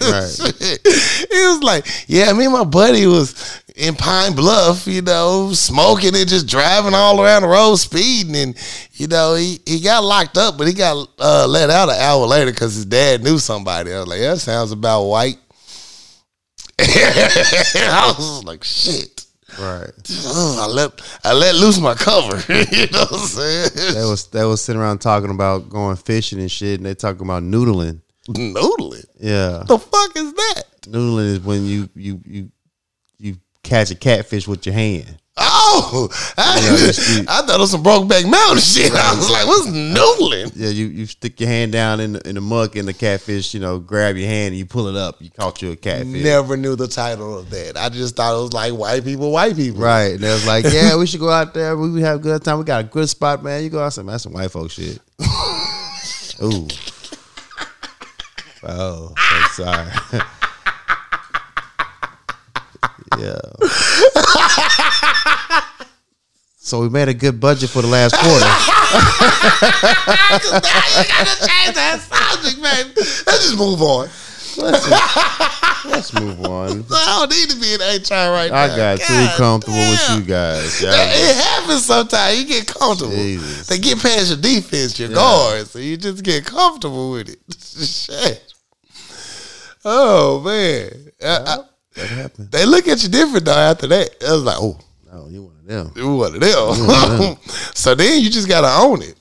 Right. 0.05 0.37
it 0.39 1.49
was 1.49 1.63
like, 1.63 1.87
yeah, 2.07 2.31
me 2.33 2.45
and 2.45 2.53
my 2.53 2.63
buddy 2.63 3.07
was 3.07 3.63
in 3.75 3.95
Pine 3.95 4.35
Bluff, 4.35 4.85
you 4.85 5.01
know, 5.01 5.51
smoking 5.51 6.15
and 6.15 6.29
just 6.29 6.47
driving 6.47 6.93
all 6.93 7.19
around 7.19 7.41
the 7.41 7.47
road, 7.47 7.77
speeding, 7.77 8.35
and 8.35 8.55
you 8.93 9.07
know, 9.07 9.33
he, 9.33 9.59
he 9.65 9.81
got 9.81 10.03
locked 10.03 10.37
up, 10.37 10.59
but 10.59 10.67
he 10.67 10.73
got 10.73 11.09
uh, 11.17 11.47
let 11.47 11.71
out 11.71 11.89
an 11.89 11.99
hour 11.99 12.27
later 12.27 12.51
because 12.51 12.75
his 12.75 12.85
dad 12.85 13.23
knew 13.23 13.39
somebody. 13.39 13.91
I 13.93 13.99
was 13.99 14.07
like, 14.07 14.19
that 14.19 14.37
sounds 14.37 14.71
about 14.71 15.05
white. 15.05 15.37
I 16.79 18.13
was 18.17 18.43
like, 18.43 18.63
shit. 18.63 19.24
Right. 19.59 19.91
I 20.27 20.67
let 20.67 21.01
I 21.23 21.33
let 21.33 21.55
loose 21.55 21.79
my 21.79 21.93
cover. 21.93 22.35
you 22.53 22.87
know 22.87 23.05
what 23.09 23.13
I'm 23.13 23.19
saying? 23.27 23.69
They 23.93 24.01
was 24.09 24.27
they 24.27 24.43
was 24.45 24.61
sitting 24.63 24.81
around 24.81 24.99
talking 24.99 25.29
about 25.31 25.69
going 25.69 25.95
fishing 25.95 26.39
and 26.39 26.51
shit, 26.51 26.79
and 26.79 26.85
they 26.85 26.95
talking 26.95 27.21
about 27.21 27.43
noodling. 27.43 28.01
Noodling. 28.27 29.05
Yeah, 29.19 29.63
The 29.67 29.77
fuck 29.77 30.15
is 30.15 30.33
that? 30.33 30.63
noodling 30.87 31.25
is 31.33 31.39
when 31.39 31.65
you 31.65 31.89
you 31.95 32.21
you 32.25 32.51
you 33.17 33.37
catch 33.63 33.91
a 33.91 33.95
catfish 33.95 34.47
with 34.47 34.65
your 34.65 34.73
hand. 34.75 35.17
Oh, 35.37 36.07
I, 36.37 36.59
Yeah, 36.61 36.73
it's- 36.87 37.17
you- 37.17 37.25
I 37.27 37.41
thought 37.41 37.57
it 37.57 37.59
was 37.59 37.71
some 37.71 37.83
Brokeback 37.83 38.29
Mountain 38.29 38.59
shit. 38.61 38.93
I 38.93 39.13
was 39.15 39.29
like, 39.29 39.45
what's 39.45 39.67
noodling? 39.67 40.51
Yeah, 40.55 40.69
you, 40.69 40.85
you 40.87 41.05
stick 41.05 41.39
your 41.41 41.49
hand 41.49 41.73
down 41.73 41.99
in 41.99 42.13
the, 42.13 42.27
in 42.29 42.35
the 42.35 42.41
muck 42.41 42.75
and 42.77 42.87
the 42.87 42.93
catfish, 42.93 43.53
you 43.53 43.59
know, 43.59 43.77
grab 43.79 44.15
your 44.15 44.27
hand 44.27 44.49
and 44.49 44.57
you 44.57 44.65
pull 44.65 44.87
it 44.87 44.95
up. 44.95 45.21
You 45.21 45.29
caught 45.29 45.61
you 45.61 45.71
a 45.71 45.75
catfish. 45.75 46.23
Never 46.23 46.55
knew 46.55 46.75
the 46.77 46.87
title 46.87 47.37
of 47.39 47.49
that. 47.49 47.75
I 47.77 47.89
just 47.89 48.15
thought 48.15 48.37
it 48.37 48.41
was 48.43 48.53
like 48.53 48.73
white 48.73 49.03
people, 49.03 49.31
white 49.31 49.55
people. 49.57 49.81
Right. 49.81 50.13
And 50.13 50.19
they 50.21 50.29
was 50.31 50.47
like, 50.47 50.65
yeah, 50.71 50.95
we 50.99 51.05
should 51.05 51.19
go 51.19 51.29
out 51.29 51.53
there. 51.53 51.75
We 51.75 51.89
would 51.91 52.01
have 52.03 52.17
a 52.17 52.23
good 52.23 52.43
time. 52.43 52.57
We 52.59 52.63
got 52.63 52.81
a 52.85 52.87
good 52.87 53.09
spot, 53.09 53.43
man. 53.43 53.61
You 53.63 53.69
go 53.69 53.83
out 53.83 53.93
there. 53.93 54.05
That's 54.05 54.23
some 54.23 54.33
white 54.33 54.51
folk 54.51 54.71
shit. 54.71 54.99
Ooh. 56.41 56.67
Oh, 58.67 59.13
I'm 59.15 59.49
sorry. 59.51 60.21
Yeah. 63.19 63.39
So 66.57 66.81
we 66.81 66.89
made 66.89 67.07
a 67.07 67.13
good 67.13 67.39
budget 67.39 67.69
for 67.69 67.83
the 67.83 67.87
last 67.87 68.15
quarter. 68.15 68.33
you 68.33 68.41
gotta 71.13 71.37
change 71.45 71.75
that 71.75 71.99
subject, 72.01 72.59
man. 72.59 72.91
Let's 72.95 73.43
just 73.45 73.55
move 73.55 73.83
on. 73.83 74.07
let's, 74.57 74.89
let's 75.85 76.13
move 76.19 76.39
on. 76.43 76.83
I 76.91 77.19
don't 77.19 77.29
need 77.29 77.49
to 77.51 77.59
be 77.61 77.75
in 77.75 77.79
HR 77.79 78.31
right 78.33 78.49
now. 78.49 78.63
I 78.63 78.67
got 78.75 78.97
too 78.99 79.13
God 79.13 79.37
comfortable 79.37 79.77
damn. 79.77 79.91
with 79.91 80.09
you 80.17 80.25
guys. 80.33 80.81
Y'all- 80.81 80.91
It 80.95 81.35
happens 81.35 81.85
sometimes. 81.85 82.39
You 82.39 82.45
get 82.47 82.65
comfortable. 82.65 83.11
Jesus. 83.13 83.67
They 83.67 83.77
get 83.77 84.01
past 84.01 84.29
your 84.29 84.37
defense, 84.39 84.97
your 84.99 85.09
Yeah. 85.09 85.15
guards, 85.15 85.69
so 85.69 85.77
you 85.77 85.97
just 85.97 86.23
get 86.23 86.45
comfortable 86.47 87.11
with 87.11 87.29
it. 87.29 87.37
Shit. 87.61 88.41
Oh 89.85 90.39
man, 90.41 91.11
uh, 91.21 91.25
uh, 91.27 91.43
I- 91.45 91.53
I- 91.59 91.63
That 91.95 92.07
happened. 92.07 92.51
they 92.51 92.65
look 92.65 92.87
at 92.87 93.01
you 93.03 93.09
different 93.09 93.45
though. 93.45 93.53
After 93.53 93.87
that, 93.87 94.09
I 94.27 94.31
was 94.33 94.43
like, 94.43 94.57
oh, 94.59 94.77
Oh, 95.11 95.27
you 95.29 95.43
one 95.43 95.55
of 95.55 95.65
them. 95.65 95.91
you 95.95 96.15
one 96.17 96.35
of 96.35 96.41
them. 97.19 97.37
so 97.73 97.95
then 97.95 98.21
you 98.21 98.29
just 98.29 98.49
gotta 98.49 98.83
own 98.85 99.01
it. 99.01 99.15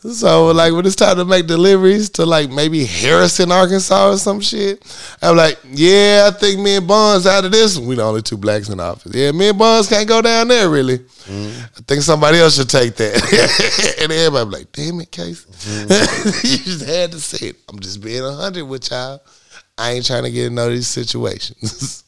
So 0.00 0.48
like 0.48 0.72
when 0.72 0.84
it's 0.84 0.96
time 0.96 1.16
to 1.16 1.24
make 1.24 1.46
deliveries 1.46 2.10
to 2.10 2.26
like 2.26 2.50
maybe 2.50 2.84
Harrison, 2.84 3.52
Arkansas 3.52 4.10
or 4.10 4.16
some 4.18 4.40
shit, 4.40 4.82
I'm 5.22 5.36
like, 5.36 5.58
yeah, 5.70 6.28
I 6.28 6.36
think 6.36 6.60
me 6.60 6.74
and 6.76 6.88
Bonds 6.88 7.24
out 7.24 7.44
of 7.44 7.52
this. 7.52 7.78
We 7.78 7.94
the 7.94 8.02
only 8.02 8.20
two 8.20 8.36
blacks 8.36 8.68
in 8.68 8.78
the 8.78 8.82
office. 8.82 9.12
Yeah, 9.14 9.30
me 9.30 9.50
and 9.50 9.58
Bonds 9.58 9.88
can't 9.88 10.08
go 10.08 10.20
down 10.20 10.48
there 10.48 10.68
really. 10.68 10.98
Mm-hmm. 10.98 11.60
I 11.78 11.80
think 11.86 12.02
somebody 12.02 12.38
else 12.38 12.56
should 12.56 12.68
take 12.68 12.96
that. 12.96 13.96
and 14.02 14.10
everybody 14.12 14.50
be 14.50 14.56
like, 14.56 14.72
damn 14.72 15.00
it, 15.00 15.12
Case. 15.12 15.46
Mm-hmm. 15.46 16.46
you 16.48 16.58
just 16.58 16.84
had 16.84 17.12
to 17.12 17.20
say 17.20 17.48
it. 17.50 17.56
I'm 17.68 17.78
just 17.78 18.02
being 18.02 18.24
a 18.24 18.32
hundred 18.34 18.64
with 18.64 18.90
y'all. 18.90 19.22
I 19.78 19.92
ain't 19.92 20.06
trying 20.06 20.24
to 20.24 20.30
get 20.30 20.46
in 20.46 20.54
none 20.54 20.68
of 20.68 20.74
these 20.74 20.88
situations. 20.88 22.04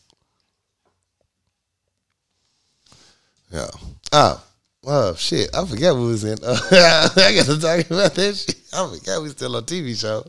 yeah. 3.53 3.69
Oh. 4.13 4.45
Oh 4.87 5.15
shit! 5.15 5.49
I 5.57 5.65
forgot 5.65 5.97
we 5.97 6.07
was 6.09 6.25
in. 6.25 6.37
I 6.45 7.09
got 7.17 7.47
to 7.47 7.59
talk 7.59 7.91
about 7.91 8.15
that 8.15 8.37
shit. 8.37 8.57
I 8.73 8.87
forgot 8.87 9.23
we 9.23 9.31
still 9.31 9.57
on 9.57 9.63
TV 9.63 9.99
show. 9.99 10.25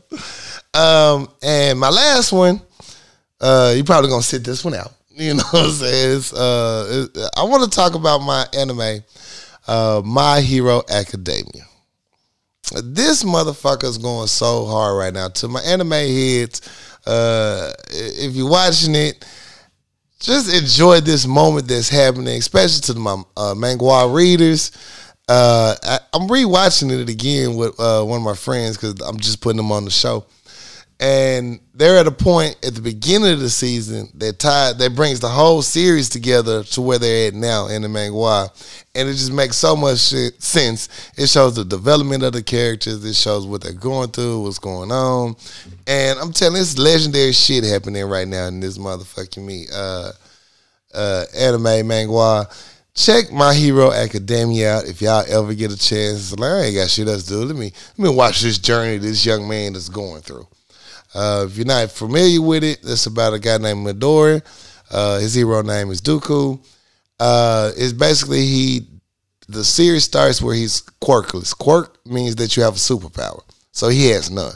Um, 0.72 1.28
and 1.42 1.78
my 1.78 1.90
last 1.90 2.32
one, 2.32 2.62
uh, 3.40 3.74
you 3.76 3.84
probably 3.84 4.08
gonna 4.08 4.22
sit 4.22 4.44
this 4.44 4.64
one 4.64 4.74
out. 4.74 4.92
You 5.18 5.32
know 5.32 5.44
what 5.50 5.64
I'm 5.64 5.70
saying? 5.70 6.16
It's, 6.18 6.34
uh, 6.34 7.06
I 7.38 7.44
want 7.44 7.64
to 7.64 7.70
talk 7.70 7.94
about 7.94 8.18
my 8.18 8.44
anime, 8.54 9.02
uh, 9.66 10.02
My 10.04 10.42
Hero 10.42 10.82
Academia. 10.90 11.64
This 12.84 13.24
motherfucker's 13.24 13.96
going 13.96 14.26
so 14.26 14.66
hard 14.66 14.98
right 14.98 15.14
now. 15.14 15.28
To 15.28 15.48
my 15.48 15.62
anime 15.62 15.90
heads, 15.90 16.60
uh, 17.06 17.72
if 17.88 18.34
you're 18.34 18.50
watching 18.50 18.94
it, 18.94 19.24
just 20.18 20.52
enjoy 20.52 21.00
this 21.00 21.26
moment 21.26 21.68
that's 21.68 21.88
happening, 21.88 22.38
especially 22.38 22.80
to 22.92 22.98
my 22.98 23.22
uh, 23.36 23.54
manga 23.54 24.08
readers. 24.08 24.72
Uh, 25.28 25.74
I, 25.82 25.98
I'm 26.12 26.28
rewatching 26.28 26.90
it 26.90 27.08
again 27.08 27.56
with 27.56 27.78
uh, 27.80 28.02
one 28.02 28.18
of 28.18 28.24
my 28.24 28.34
friends 28.34 28.76
because 28.76 29.00
I'm 29.00 29.18
just 29.18 29.40
putting 29.40 29.56
them 29.56 29.72
on 29.72 29.84
the 29.84 29.90
show, 29.90 30.24
and 30.98 31.60
they're 31.74 31.98
at 31.98 32.06
a 32.06 32.12
point 32.12 32.56
at 32.64 32.74
the 32.74 32.80
beginning 32.80 33.32
of 33.32 33.40
the 33.40 33.50
season 33.50 34.08
that 34.14 34.38
tied 34.38 34.78
that 34.78 34.94
brings 34.94 35.20
the 35.20 35.28
whole 35.28 35.60
series 35.60 36.08
together 36.08 36.64
to 36.64 36.80
where 36.80 36.98
they're 36.98 37.28
at 37.28 37.34
now 37.34 37.66
in 37.66 37.82
the 37.82 37.88
manga, 37.88 38.48
and 38.94 39.08
it 39.08 39.12
just 39.12 39.32
makes 39.32 39.56
so 39.56 39.76
much 39.76 39.98
sense. 39.98 40.88
It 41.16 41.28
shows 41.28 41.56
the 41.56 41.64
development 41.64 42.22
of 42.22 42.32
the 42.32 42.42
characters. 42.42 43.04
It 43.04 43.14
shows 43.14 43.46
what 43.46 43.62
they're 43.62 43.72
going 43.72 44.10
through, 44.10 44.42
what's 44.42 44.58
going 44.58 44.90
on, 44.90 45.36
and 45.86 46.18
I'm 46.18 46.32
telling 46.32 46.56
you, 46.56 46.62
it's 46.62 46.78
legendary 46.78 47.32
shit 47.32 47.64
happening 47.64 48.04
right 48.06 48.28
now 48.28 48.46
in 48.46 48.60
this 48.60 48.78
motherfucking 48.78 49.44
me. 49.44 49.66
Uh, 49.72 50.12
uh, 50.94 51.24
anime 51.36 51.86
manga. 51.86 52.48
Check 52.94 53.30
My 53.30 53.52
Hero 53.52 53.92
Academia 53.92 54.76
out 54.76 54.86
if 54.86 55.02
y'all 55.02 55.24
ever 55.28 55.52
get 55.52 55.70
a 55.70 55.76
chance. 55.76 56.32
I 56.32 56.60
ain't 56.62 56.74
got 56.74 56.88
shit 56.88 57.06
else 57.06 57.24
to 57.24 57.30
do. 57.30 57.44
Let 57.44 57.56
me 57.56 57.70
let 57.98 58.10
me 58.10 58.16
watch 58.16 58.40
this 58.40 58.56
journey 58.56 58.96
this 58.96 59.24
young 59.26 59.46
man 59.46 59.74
is 59.74 59.90
going 59.90 60.22
through. 60.22 60.48
Uh, 61.16 61.46
if 61.48 61.56
you're 61.56 61.66
not 61.66 61.90
familiar 61.90 62.42
with 62.42 62.62
it, 62.62 62.78
it's 62.82 63.06
about 63.06 63.32
a 63.32 63.38
guy 63.38 63.56
named 63.56 63.86
Midori. 63.86 64.42
Uh, 64.90 65.18
his 65.18 65.34
hero 65.34 65.62
name 65.62 65.90
is 65.90 66.00
Deku. 66.00 66.62
Uh, 67.18 67.72
it's 67.76 67.92
basically 67.92 68.42
he. 68.42 68.86
The 69.48 69.64
series 69.64 70.04
starts 70.04 70.42
where 70.42 70.54
he's 70.54 70.82
quirkless. 71.00 71.56
Quirk 71.56 72.04
means 72.04 72.36
that 72.36 72.56
you 72.56 72.64
have 72.64 72.74
a 72.74 72.78
superpower, 72.78 73.40
so 73.70 73.88
he 73.88 74.10
has 74.10 74.30
none 74.30 74.52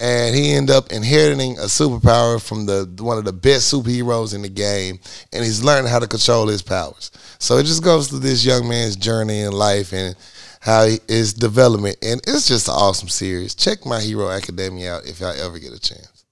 and 0.00 0.34
he 0.34 0.52
end 0.52 0.70
up 0.70 0.90
inheriting 0.90 1.56
a 1.58 1.62
superpower 1.62 2.42
from 2.42 2.66
the 2.66 2.92
one 2.98 3.16
of 3.16 3.24
the 3.24 3.32
best 3.32 3.72
superheroes 3.72 4.34
in 4.34 4.42
the 4.42 4.48
game, 4.48 4.98
and 5.32 5.44
he's 5.44 5.62
learning 5.62 5.90
how 5.90 5.98
to 5.98 6.08
control 6.08 6.48
his 6.48 6.62
powers. 6.62 7.10
So 7.38 7.58
it 7.58 7.64
just 7.64 7.82
goes 7.82 8.08
through 8.08 8.20
this 8.20 8.44
young 8.44 8.68
man's 8.68 8.96
journey 8.96 9.40
in 9.40 9.52
life 9.52 9.92
and 9.92 10.16
how 10.64 10.86
he, 10.86 10.98
his 11.08 11.34
development, 11.34 11.94
and 12.02 12.22
it's 12.26 12.48
just 12.48 12.68
an 12.68 12.74
awesome 12.74 13.08
series. 13.08 13.54
Check 13.54 13.84
My 13.84 14.00
Hero 14.00 14.30
Academia 14.30 14.96
out 14.96 15.06
if 15.06 15.20
y'all 15.20 15.38
ever 15.38 15.58
get 15.58 15.74
a 15.74 15.78
chance. 15.78 16.24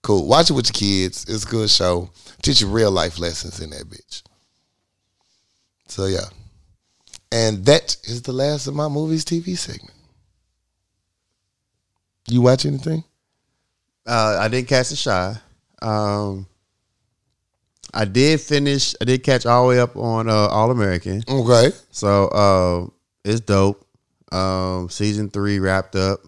Cool, 0.00 0.26
watch 0.26 0.48
it 0.48 0.54
with 0.54 0.68
your 0.68 0.72
kids. 0.72 1.26
It's 1.28 1.44
a 1.44 1.48
good 1.48 1.68
show. 1.68 2.08
Teach 2.40 2.62
you 2.62 2.68
real 2.68 2.90
life 2.90 3.18
lessons 3.18 3.60
in 3.60 3.70
that 3.70 3.84
bitch. 3.84 4.22
So 5.86 6.06
yeah, 6.06 6.24
and 7.30 7.62
that 7.66 7.98
is 8.04 8.22
the 8.22 8.32
last 8.32 8.66
of 8.66 8.74
my 8.74 8.88
movies 8.88 9.22
TV 9.22 9.56
segment. 9.56 9.92
You 12.26 12.40
watch 12.40 12.64
anything? 12.64 13.04
Uh, 14.06 14.38
I 14.40 14.48
didn't 14.48 14.68
catch 14.68 14.88
the 14.88 14.96
Chi. 14.96 15.86
Um, 15.86 16.46
I 17.92 18.06
did 18.06 18.40
finish. 18.40 18.94
I 18.98 19.04
did 19.04 19.22
catch 19.22 19.44
all 19.44 19.64
the 19.64 19.68
way 19.68 19.78
up 19.78 19.94
on 19.94 20.30
uh, 20.30 20.32
All 20.32 20.70
American. 20.70 21.22
Okay. 21.28 21.70
So 21.90 22.28
uh, 22.28 22.90
it's 23.24 23.40
dope. 23.40 23.84
Um, 24.32 24.88
season 24.90 25.30
three 25.30 25.58
wrapped 25.58 25.96
up. 25.96 26.20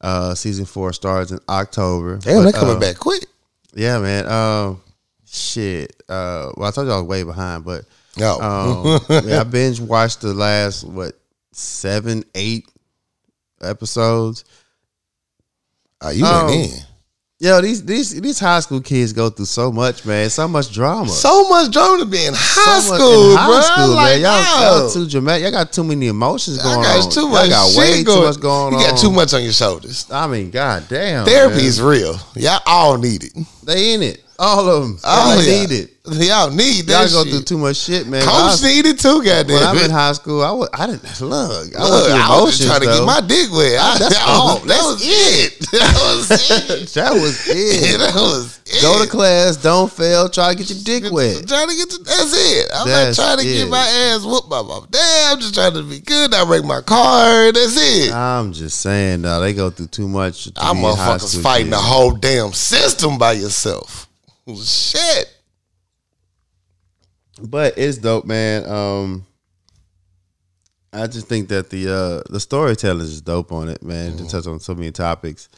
Uh, 0.00 0.34
season 0.34 0.66
four 0.66 0.92
starts 0.92 1.30
in 1.30 1.38
October. 1.48 2.18
Damn, 2.18 2.42
But, 2.44 2.52
they 2.52 2.58
coming 2.58 2.76
uh, 2.76 2.80
back 2.80 2.96
quick. 2.98 3.24
Yeah, 3.74 3.98
man. 3.98 4.26
Um, 4.28 4.82
shit. 5.26 5.94
Uh, 6.08 6.52
well, 6.56 6.68
I 6.68 6.70
told 6.70 6.86
you 6.86 6.92
I 6.92 6.96
was 6.98 7.06
way 7.06 7.22
behind, 7.22 7.64
but 7.64 7.84
Oh. 8.20 9.00
um, 9.10 9.24
yeah, 9.28 9.40
I 9.40 9.44
binge 9.44 9.80
watched 9.80 10.20
the 10.20 10.34
last 10.34 10.84
what 10.84 11.18
seven, 11.52 12.24
eight 12.34 12.68
episodes. 13.62 14.44
oh, 16.02 16.10
you 16.10 16.24
um, 16.24 16.46
went 16.46 16.70
in. 16.72 16.78
Yo, 17.44 17.60
these 17.60 17.84
these 17.84 18.18
these 18.22 18.38
high 18.40 18.60
school 18.60 18.80
kids 18.80 19.12
go 19.12 19.28
through 19.28 19.44
so 19.44 19.70
much, 19.70 20.06
man. 20.06 20.30
So 20.30 20.48
much 20.48 20.72
drama. 20.72 21.10
So 21.10 21.46
much 21.50 21.70
drama 21.70 21.98
to 21.98 22.06
be 22.06 22.24
in 22.24 22.32
high 22.34 22.80
So 22.80 22.94
school, 22.96 23.32
in 23.32 23.36
high 23.36 23.46
bro. 23.46 23.60
school, 23.60 23.94
like, 23.94 24.22
man. 24.22 24.22
Y'all, 24.22 24.80
y'all 24.80 24.90
too 24.90 25.06
dramatic. 25.06 25.42
Y'all 25.42 25.52
got 25.52 25.70
too 25.70 25.84
many 25.84 26.06
emotions 26.06 26.56
Y'all 26.56 26.76
going 26.76 26.84
got 26.84 27.04
on. 27.04 27.10
too 27.10 27.20
Y'all 27.20 27.30
much 27.32 27.50
got 27.50 27.76
way 27.76 28.02
going. 28.02 28.16
too 28.16 28.26
much 28.28 28.40
going 28.40 28.72
you 28.72 28.78
on. 28.80 28.90
got 28.90 28.98
too 28.98 29.10
much 29.10 29.34
on 29.34 29.42
your 29.42 29.52
shoulders. 29.52 30.06
I 30.10 30.26
mean, 30.26 30.50
god 30.50 30.84
damn. 30.88 31.26
Therapy 31.26 31.56
man. 31.56 31.64
is 31.66 31.82
real. 31.82 32.16
Y'all 32.34 32.60
all 32.66 32.96
need 32.96 33.24
it. 33.24 33.32
They 33.62 33.92
in 33.92 34.02
it. 34.02 34.24
All 34.38 34.66
of 34.66 34.82
them. 34.82 34.98
All 35.04 35.32
oh, 35.32 35.34
Y'all 35.34 35.42
y'all. 35.44 35.60
need 35.68 35.70
it. 35.72 35.90
Y'all 36.06 36.50
need 36.50 36.82
that. 36.84 37.10
Y'all 37.10 37.24
that 37.24 37.24
go 37.24 37.30
through 37.30 37.44
too 37.44 37.56
much 37.56 37.78
shit, 37.78 38.06
man. 38.06 38.20
Coach 38.20 38.60
was- 38.60 38.62
need 38.62 38.84
it 38.84 38.98
too, 39.00 39.24
goddamn. 39.24 39.54
when 39.56 39.62
I'm 39.62 39.78
in 39.78 39.90
high 39.90 40.12
school, 40.12 40.42
I 40.42 40.50
was 40.50 40.68
I 40.74 40.86
didn't 40.86 41.02
look. 41.22 41.74
I 41.74 41.82
Look, 41.82 42.10
I 42.10 42.40
was 42.42 42.58
just 42.58 42.68
trying 42.68 42.80
to 42.82 42.86
get 42.88 43.04
my 43.06 43.22
dick 43.22 43.50
wet. 43.50 43.80
I, 43.80 43.98
That's 43.98 44.18
all. 44.26 44.58
That 44.58 44.68
That's 44.68 44.84
was 44.84 45.00
it. 45.02 45.60
That 45.74 45.94
was 46.04 46.30
it. 46.30 46.88
that 46.94 47.12
was 47.14 47.48
it. 47.48 47.98
that 48.00 48.14
was 48.16 48.60
it. 48.66 48.82
Go 48.82 49.02
to 49.02 49.08
class, 49.10 49.56
don't 49.56 49.90
fail, 49.90 50.28
try 50.28 50.52
to 50.52 50.58
get 50.58 50.68
your 50.68 50.78
dick 50.84 51.10
wet. 51.10 51.48
Trying 51.48 51.68
to 51.70 51.74
get 51.74 51.88
to, 51.88 51.98
that's 52.04 52.32
it. 52.36 52.70
I'm 52.74 52.86
That's 52.86 53.16
not 53.18 53.24
trying 53.24 53.38
to 53.38 53.44
get 53.44 53.68
my 53.70 53.78
ass 53.78 54.24
whooped 54.26 54.50
by 54.50 54.60
my 54.60 54.80
dad. 54.90 55.32
I'm 55.32 55.40
just 55.40 55.54
trying 55.54 55.72
to 55.72 55.82
be 55.84 56.00
good. 56.00 56.34
I 56.34 56.44
break 56.44 56.64
my 56.66 56.82
car. 56.82 57.50
That's 57.50 57.76
it. 57.80 58.12
I'm 58.12 58.52
just 58.52 58.82
saying, 58.82 59.22
though, 59.22 59.40
they 59.40 59.54
go 59.54 59.70
through 59.70 59.86
too 59.86 60.06
much. 60.08 60.48
I'm 60.58 60.76
be 60.76 60.84
a 60.84 60.92
high 60.92 61.16
motherfuckers 61.16 61.42
fighting 61.42 61.66
kid. 61.68 61.72
the 61.72 61.78
whole 61.78 62.12
damn 62.12 62.52
system 62.52 63.16
by 63.16 63.32
yourself. 63.32 64.06
Shit. 64.62 65.30
But 67.42 67.74
it's 67.76 67.98
dope, 67.98 68.24
man. 68.24 68.64
Um, 68.66 69.26
I 70.92 71.06
just 71.08 71.26
think 71.26 71.48
that 71.48 71.70
the 71.70 71.92
uh 71.92 72.32
the 72.32 72.38
storytelling 72.38 73.00
is 73.00 73.20
dope 73.20 73.52
on 73.52 73.68
it, 73.68 73.82
man. 73.82 74.12
Mm-hmm. 74.12 74.24
To 74.24 74.30
touch 74.30 74.46
on 74.46 74.60
so 74.60 74.74
many 74.74 74.92
topics. 74.92 75.48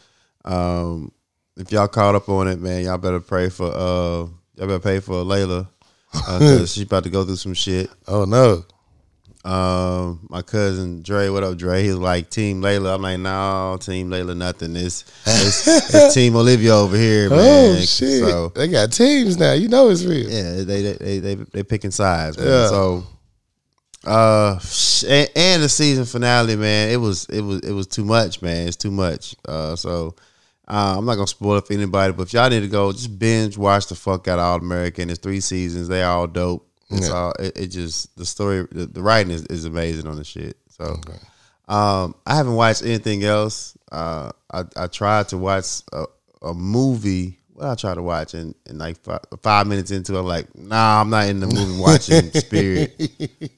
Um, 0.45 1.13
if 1.57 1.73
y'all 1.73 1.89
caught 1.89 2.15
up 2.15 2.29
on 2.29 2.49
it, 2.49 2.61
man, 2.61 2.85
y'all 2.85 2.99
better 2.99 3.21
pray 3.21 3.51
for 3.51 3.67
uh 3.67 4.27
y'all 4.57 4.67
better 4.67 4.79
pray 4.79 5.01
for 5.01 5.17
Layla 5.25 5.69
because 6.13 6.73
she's 6.75 6.85
about 6.85 7.05
to 7.05 7.11
go 7.11 7.25
through 7.25 7.37
some 7.37 7.55
shit. 7.55 7.91
Oh 8.09 8.25
no. 8.25 8.65
Um, 9.47 10.27
my 10.29 10.43
cousin 10.43 11.03
Dre, 11.03 11.29
what 11.29 11.45
up, 11.45 11.57
Dre? 11.57 11.85
He's 11.85 11.95
like 11.95 12.31
Team 12.31 12.61
Layla. 12.61 12.97
I'm 12.97 13.03
like, 13.03 13.21
no, 13.21 13.79
Team 13.81 14.11
Layla, 14.11 14.37
nothing. 14.37 14.75
It's 14.75 15.05
it's, 15.25 15.95
it's 15.95 16.15
Team 16.15 16.35
Olivia 16.35 16.75
over 16.75 16.97
here, 16.97 17.31
man. 17.31 17.77
oh 17.77 17.81
shit. 17.81 18.25
So 18.25 18.49
they 18.49 18.67
got 18.67 18.91
teams 18.91 19.39
now. 19.39 19.53
You 19.53 19.69
know 19.69 19.89
it's 19.89 20.05
real. 20.05 20.29
yeah, 20.29 20.65
they 20.65 20.83
they 20.83 20.93
they 20.95 21.19
they, 21.21 21.35
they 21.37 21.63
picking 21.63 21.93
sides, 21.93 22.37
man. 22.37 22.49
Yeah. 22.49 22.67
So, 22.67 23.05
uh, 24.05 24.59
and, 25.09 25.31
and 25.37 25.63
the 25.63 25.69
season 25.69 26.07
finale, 26.07 26.57
man, 26.57 26.91
it 26.91 26.97
was 26.97 27.27
it 27.27 27.41
was 27.41 27.61
it 27.61 27.73
was 27.73 27.87
too 27.87 28.05
much, 28.05 28.43
man. 28.43 28.67
It's 28.67 28.77
too 28.77 28.91
much. 28.91 29.37
Uh, 29.47 29.77
so. 29.77 30.17
Uh, 30.69 30.97
I'm 30.99 31.05
not 31.05 31.15
gonna 31.15 31.29
spoil 31.29 31.59
it 31.59 31.67
for 31.69 31.75
anybody, 31.75 32.13
but 32.13 32.25
if 32.25 32.33
y'all 32.33 32.51
need 32.51 32.59
to 32.59 32.67
go, 32.67 32.91
just 32.91 33.21
binge 33.21 33.57
watch 33.57 33.87
the 33.87 33.95
fuck 33.95 34.27
out 34.27 34.41
of 34.41 34.45
All 34.45 34.57
American. 34.57 35.11
It's 35.11 35.21
three 35.21 35.39
seasons. 35.39 35.87
They 35.87 36.03
all 36.03 36.27
dope. 36.27 36.66
It's 36.91 37.09
Yeah. 37.09 37.15
all 37.15 37.33
it, 37.39 37.57
it 37.57 37.67
just 37.69 38.17
the 38.17 38.25
story, 38.25 38.67
the, 38.71 38.87
the 38.87 39.03
writing 39.03 39.33
is, 39.33 39.43
is 39.47 39.65
amazing 39.65 40.07
on 40.07 40.17
the 40.17 40.25
shit. 40.25 40.57
So, 40.69 41.01
um, 41.69 42.15
I 42.27 42.37
haven't 42.37 42.55
watched 42.55 42.83
anything 42.85 43.25
else. 43.25 43.77
Uh, 43.91 44.31
I 44.53 44.65
I 44.77 44.87
tried 44.87 45.29
to 45.31 45.39
watch 45.39 45.83
a, 45.93 46.05
a 46.43 46.55
movie 46.55 47.39
what 47.55 47.69
I 47.69 47.75
try 47.75 47.95
to 47.95 48.03
watch, 48.03 48.35
and, 48.35 48.55
and 48.67 48.79
like 48.79 48.99
five, 49.03 49.21
five 49.43 49.67
minutes 49.67 49.91
into, 49.91 50.15
it, 50.15 50.19
I'm 50.21 50.27
like, 50.27 50.55
nah, 50.59 51.01
I'm 51.01 51.09
not 51.09 51.27
in 51.29 51.41
the 51.41 51.47
movie 51.47 51.81
watching 51.81 52.31
Spirit. 52.35 53.01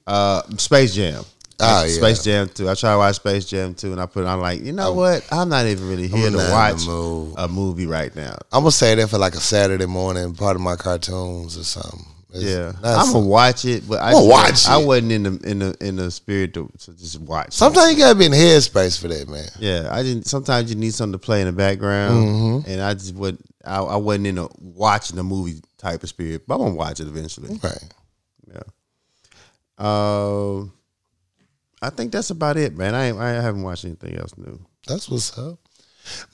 Uh, 0.06 0.42
Space 0.56 0.94
Jam. 0.94 1.24
Oh, 1.60 1.82
yeah. 1.82 1.88
Space 1.88 2.22
Jam 2.22 2.48
2. 2.48 2.68
I 2.68 2.74
try 2.74 2.92
to 2.92 2.98
watch 2.98 3.16
Space 3.16 3.44
Jam 3.46 3.74
2, 3.74 3.90
and 3.90 4.00
I 4.00 4.06
put 4.06 4.20
it 4.20 4.26
on 4.28 4.40
like, 4.40 4.62
you 4.62 4.72
know 4.72 4.92
what? 4.92 5.26
I'm 5.32 5.48
not 5.48 5.66
even 5.66 5.88
really 5.88 6.06
here 6.06 6.30
to 6.30 6.36
not 6.36 6.70
in 6.70 6.78
the 6.86 7.32
watch 7.34 7.34
a 7.38 7.48
movie 7.48 7.86
right 7.86 8.14
now. 8.14 8.36
I'm 8.52 8.60
gonna 8.62 8.70
say 8.70 8.94
that 8.94 9.08
for 9.10 9.18
like 9.18 9.34
a 9.34 9.40
Saturday 9.40 9.86
morning, 9.86 10.32
part 10.32 10.54
of 10.54 10.62
my 10.62 10.76
cartoons 10.76 11.58
or 11.58 11.64
something. 11.64 12.06
It's- 12.42 12.50
Yeah, 12.56 12.72
I'm 12.82 13.12
gonna 13.12 13.26
watch 13.26 13.64
it, 13.64 13.88
but 13.88 14.00
I, 14.00 14.12
just- 14.12 14.26
watch 14.26 14.66
I 14.68 14.80
it. 14.80 14.86
wasn't 14.86 15.12
in 15.12 15.22
the 15.24 15.30
in 15.50 15.58
the 15.60 15.76
in 15.80 15.96
the 15.96 16.10
spirit 16.10 16.54
to, 16.54 16.70
to 16.80 16.92
just 16.94 17.20
watch. 17.20 17.52
sometimes 17.52 17.92
you 17.92 17.98
gotta 17.98 18.14
be 18.18 18.26
in 18.26 18.32
headspace 18.32 19.00
for 19.00 19.08
that, 19.08 19.28
man. 19.28 19.46
Yeah, 19.58 19.88
I 19.90 20.02
didn't. 20.02 20.26
Sometimes 20.26 20.70
you 20.70 20.76
need 20.76 20.94
something 20.94 21.12
to 21.18 21.24
play 21.24 21.40
in 21.40 21.46
the 21.46 21.52
background, 21.52 22.14
Mm-hmm. 22.64 22.70
and 22.70 22.80
I 22.82 22.94
just 22.94 23.14
would. 23.14 23.38
I, 23.64 23.80
I 23.80 23.96
wasn't 23.96 24.26
in 24.28 24.38
a 24.38 24.48
watching 24.60 25.16
the 25.16 25.22
movie 25.24 25.60
type 25.76 26.02
of 26.02 26.08
spirit, 26.08 26.46
but 26.46 26.54
I'm 26.54 26.60
gonna 26.62 26.74
watch 26.74 27.00
it 27.00 27.06
eventually. 27.08 27.58
Right. 27.62 27.94
Yeah. 28.48 28.62
Um, 29.78 30.72
I 31.82 31.90
think 31.90 32.10
that's 32.12 32.30
about 32.30 32.56
it, 32.56 32.76
man. 32.76 32.94
I 32.94 33.16
I 33.16 33.30
haven't 33.42 33.62
watched 33.62 33.84
anything 33.84 34.16
else 34.16 34.36
new. 34.36 34.58
That's 34.86 35.08
what's 35.10 35.36
up. 35.38 35.58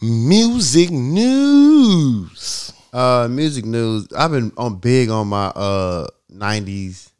Music 0.01 0.91
news. 0.91 2.73
Uh, 2.95 3.27
music 3.29 3.65
news. 3.65 4.07
I've 4.17 4.31
been 4.31 4.53
on 4.57 4.77
big 4.77 5.11
on 5.11 5.27
my 5.29 5.47
uh 5.47 6.07
'90s 6.33 7.11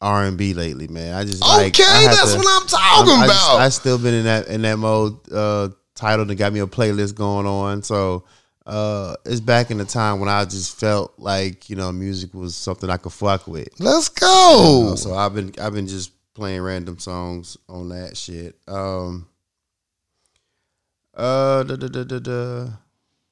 R 0.00 0.24
and 0.24 0.36
B 0.36 0.52
lately, 0.52 0.88
man. 0.88 1.14
I 1.14 1.24
just 1.24 1.40
like. 1.42 1.68
okay, 1.78 1.84
I 1.86 2.06
that's 2.06 2.32
to- 2.32 2.38
what 2.38 2.46
I'm 2.62 2.66
talking 2.68 3.12
I 3.12 3.24
about. 3.26 3.28
just- 3.28 3.50
I 3.60 3.68
still 3.68 3.98
been 3.98 4.14
in 4.14 4.24
that 4.24 4.48
in 4.48 4.62
that 4.62 4.78
mode. 4.78 5.16
Uh, 5.32 5.68
titled 5.94 6.28
and 6.30 6.38
got 6.38 6.52
me 6.52 6.58
a 6.60 6.66
playlist 6.66 7.14
going 7.14 7.46
on. 7.46 7.84
So 7.84 8.24
uh, 8.66 9.14
it's 9.24 9.38
back 9.40 9.70
in 9.70 9.78
the 9.78 9.84
time 9.84 10.18
when 10.18 10.28
I 10.28 10.44
just 10.44 10.78
felt 10.80 11.14
like 11.18 11.70
you 11.70 11.76
know 11.76 11.92
music 11.92 12.34
was 12.34 12.56
something 12.56 12.90
I 12.90 12.96
could 12.96 13.12
fuck 13.12 13.46
with. 13.46 13.68
Let's 13.78 14.08
You 14.08 14.26
go. 14.26 14.86
know, 14.90 14.94
so 14.96 15.14
I've 15.14 15.34
been 15.34 15.52
I've 15.60 15.72
been 15.72 15.86
just 15.86 16.10
playing 16.34 16.62
random 16.62 16.98
songs 16.98 17.56
on 17.68 17.90
that 17.90 18.16
shit. 18.16 18.56
Um. 18.66 19.28
Uh, 21.14 21.62
da, 21.62 21.76
da, 21.76 21.88
da, 21.88 22.04
da, 22.04 22.18
da. 22.18 22.68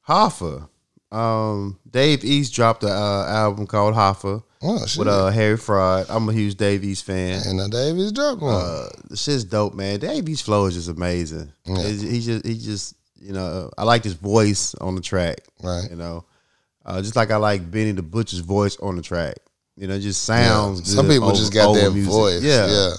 Hoffa. 0.07 0.69
Um, 1.13 1.79
Dave 1.91 2.25
East 2.25 2.55
dropped 2.55 2.85
an 2.85 2.91
uh, 2.91 3.25
album 3.29 3.67
called 3.67 3.95
Hoffa 3.95 4.43
Oh, 4.63 4.75
with 4.99 5.09
uh 5.09 5.29
Harry 5.31 5.57
Fraud. 5.57 6.07
I'm 6.09 6.29
a 6.29 6.33
huge 6.33 6.57
Dave 6.57 6.85
East 6.85 7.05
fan. 7.05 7.41
and 7.47 7.57
now 7.59 7.67
Davis 7.69 8.13
dropped 8.13 8.43
one. 8.43 8.55
Uh, 8.55 8.89
the 9.09 9.17
shit's 9.17 9.43
dope, 9.45 9.75
man. 9.75 9.99
Dave 9.99 10.29
East 10.29 10.45
flow 10.45 10.67
is 10.67 10.75
just 10.75 10.89
amazing. 10.89 11.51
Yeah. 11.65 11.83
He 11.89 12.21
just 12.21 12.47
he 12.47 12.59
just 12.59 12.95
you 13.21 13.33
know 13.33 13.71
I 13.79 13.85
like 13.85 14.05
his 14.05 14.13
voice 14.15 14.75
on 14.77 14.95
the 14.95 15.01
track. 15.01 15.39
right. 15.63 15.89
You 15.91 15.97
know, 15.97 16.25
uh, 16.85 17.01
just 17.01 17.17
like 17.17 17.31
I 17.31 17.37
like 17.37 17.71
Benny 17.71 17.93
the 17.93 18.03
Butcher's 18.03 18.41
voice 18.41 18.77
on 18.81 18.97
the 18.97 19.03
track. 19.03 19.37
You 19.77 19.87
know, 19.89 19.95
it 19.95 20.01
just 20.01 20.23
sounds. 20.25 20.93
Some 20.95 21.07
good 21.07 21.15
people 21.15 21.33
just 21.33 21.55
got 21.55 21.73
that 21.75 21.93
music. 21.93 22.13
voice. 22.13 22.43
Yeah, 22.43 22.67
Yeah. 22.69 22.93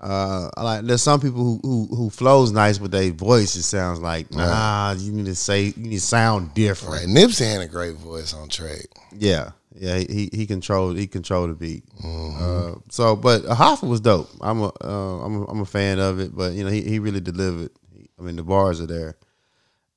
Uh, 0.00 0.48
like. 0.56 0.84
There's 0.84 1.02
some 1.02 1.20
people 1.20 1.42
who 1.42 1.60
who 1.62 1.94
who 1.94 2.10
flows 2.10 2.52
nice, 2.52 2.78
but 2.78 2.90
their 2.90 3.12
voice 3.12 3.54
it 3.54 3.64
sounds 3.64 4.00
like 4.00 4.32
nah. 4.32 4.92
You 4.92 5.12
need 5.12 5.26
to 5.26 5.34
say 5.34 5.64
you 5.64 5.74
need 5.76 5.96
to 5.96 6.00
sound 6.00 6.54
different. 6.54 6.94
Right. 6.94 7.06
Nipsey 7.06 7.52
had 7.52 7.60
a 7.60 7.66
great 7.66 7.96
voice 7.96 8.32
on 8.32 8.48
track. 8.48 8.86
Yeah, 9.12 9.50
yeah. 9.74 9.98
He 9.98 10.30
he 10.32 10.46
controlled 10.46 10.96
he 10.96 11.06
controlled 11.06 11.50
the 11.50 11.54
beat. 11.54 11.84
Mm-hmm. 12.02 12.42
Uh, 12.42 12.78
so, 12.88 13.14
but 13.14 13.42
Hoffa 13.42 13.86
was 13.86 14.00
dope. 14.00 14.30
I'm 14.40 14.62
a 14.62 14.72
uh, 14.82 15.24
I'm 15.24 15.42
a, 15.42 15.44
I'm 15.46 15.60
a 15.60 15.66
fan 15.66 15.98
of 15.98 16.18
it. 16.18 16.34
But 16.34 16.54
you 16.54 16.64
know, 16.64 16.70
he 16.70 16.82
he 16.82 16.98
really 16.98 17.20
delivered. 17.20 17.70
I 18.18 18.22
mean, 18.22 18.36
the 18.36 18.42
bars 18.42 18.80
are 18.80 18.86
there. 18.86 19.16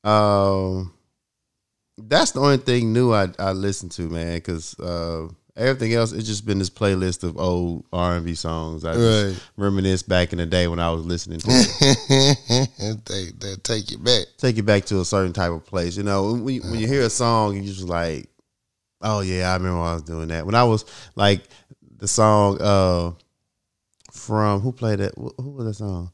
Um, 0.04 0.94
that's 1.98 2.32
the 2.32 2.42
only 2.42 2.58
thing 2.58 2.92
new 2.92 3.14
I 3.14 3.30
I 3.40 3.52
listened 3.52 3.92
to, 3.94 4.10
man. 4.10 4.36
Because 4.36 4.78
uh, 4.80 5.28
everything 5.56 5.94
else 5.94 6.12
it's 6.12 6.28
just 6.28 6.46
been 6.46 6.58
this 6.60 6.70
playlist 6.70 7.24
of 7.24 7.38
old 7.38 7.86
R 7.94 8.16
and 8.16 8.26
B 8.26 8.34
songs. 8.36 8.84
I 8.86 8.96
just 8.96 9.26
Right. 9.34 9.44
reminisce 9.58 10.04
back 10.04 10.32
in 10.34 10.38
the 10.40 10.46
day 10.46 10.68
when 10.68 10.80
I 10.80 10.92
was 10.92 11.06
listening 11.06 11.40
to. 11.40 11.48
it. 11.50 13.06
they 13.06 13.32
they 13.40 13.56
take 13.58 13.92
you 13.92 13.98
back. 14.00 14.26
Take 14.38 14.58
you 14.58 14.64
back 14.64 14.86
to 14.86 15.00
a 15.02 15.06
certain 15.06 15.34
type 15.34 15.52
of 15.52 15.66
place. 15.66 15.96
You 15.98 16.04
know, 16.04 16.34
when 16.34 16.48
you, 16.56 16.62
when 16.64 16.80
you 16.80 16.88
hear 16.88 17.04
a 17.04 17.10
song, 17.10 17.56
you 17.56 17.62
just 17.64 17.88
like, 17.88 18.30
oh 19.02 19.22
yeah, 19.22 19.52
I 19.52 19.56
remember 19.56 19.80
when 19.80 19.88
I 19.90 19.94
was 19.94 20.04
doing 20.04 20.28
that. 20.30 20.46
When 20.46 20.56
I 20.56 20.64
was 20.64 20.86
like 21.16 21.42
the 21.98 22.08
song 22.08 22.58
uh 22.62 23.12
from 24.12 24.60
who 24.62 24.72
played 24.72 25.00
that? 25.00 25.14
Who 25.16 25.52
was 25.52 25.66
that 25.66 25.74
song? 25.76 26.12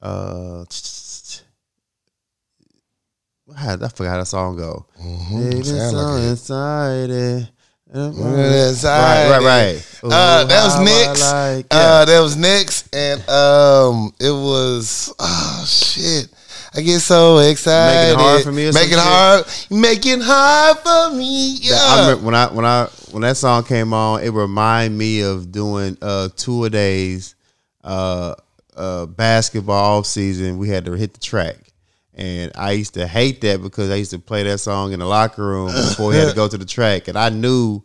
Uh, 0.00 0.64
I 3.56 3.76
forgot 3.88 4.10
how 4.12 4.18
that 4.18 4.26
song 4.26 4.56
go. 4.56 4.86
Mhm. 5.00 5.36
Baby, 5.36 5.62
so 5.64 5.92
like 5.92 6.22
inside 6.30 7.10
it. 7.10 7.50
Right, 7.94 9.28
right, 9.30 9.42
right. 9.42 10.00
Uh, 10.02 10.44
that 10.44 10.64
was 10.64 10.74
Ooh, 10.74 10.76
how 10.78 10.82
I 10.82 10.84
Next. 10.84 11.20
like- 11.32 11.66
Uh, 11.70 12.04
that 12.06 12.20
was 12.20 12.36
next, 12.36 12.94
and 12.94 13.20
um, 13.28 14.12
it 14.18 14.30
was 14.30 15.12
oh 15.18 15.64
shit. 15.68 16.28
I 16.74 16.80
get 16.80 17.00
so 17.00 17.38
excited. 17.38 18.16
Making 18.16 18.18
hard 18.24 18.42
for 18.44 18.52
me 18.52 18.72
Making 18.72 18.98
hard, 18.98 19.44
making 19.70 20.20
hard 20.22 20.78
for 20.78 21.14
me. 21.16 21.58
Yeah. 21.60 21.74
I 21.76 22.14
when 22.14 22.34
I 22.34 22.46
when 22.50 22.64
I 22.64 22.86
when 23.10 23.20
that 23.22 23.36
song 23.36 23.64
came 23.64 23.92
on, 23.92 24.22
it 24.22 24.30
reminded 24.30 24.96
me 24.96 25.20
of 25.20 25.52
doing 25.52 25.98
uh 26.00 26.30
two 26.34 26.64
a 26.64 26.70
days, 26.70 27.34
uh 27.84 28.34
uh 28.74 29.04
basketball 29.04 29.98
off 29.98 30.06
season. 30.06 30.56
We 30.56 30.70
had 30.70 30.86
to 30.86 30.92
hit 30.92 31.12
the 31.12 31.20
track. 31.20 31.56
And 32.14 32.52
I 32.54 32.72
used 32.72 32.94
to 32.94 33.06
hate 33.06 33.40
that 33.40 33.62
because 33.62 33.90
I 33.90 33.94
used 33.94 34.10
to 34.10 34.18
play 34.18 34.42
that 34.42 34.58
song 34.58 34.92
in 34.92 34.98
the 34.98 35.06
locker 35.06 35.44
room 35.46 35.68
before 35.72 36.10
we 36.10 36.16
had 36.16 36.28
to 36.28 36.34
go 36.34 36.46
to 36.46 36.58
the 36.58 36.66
track. 36.66 37.08
And 37.08 37.16
I 37.16 37.30
knew 37.30 37.82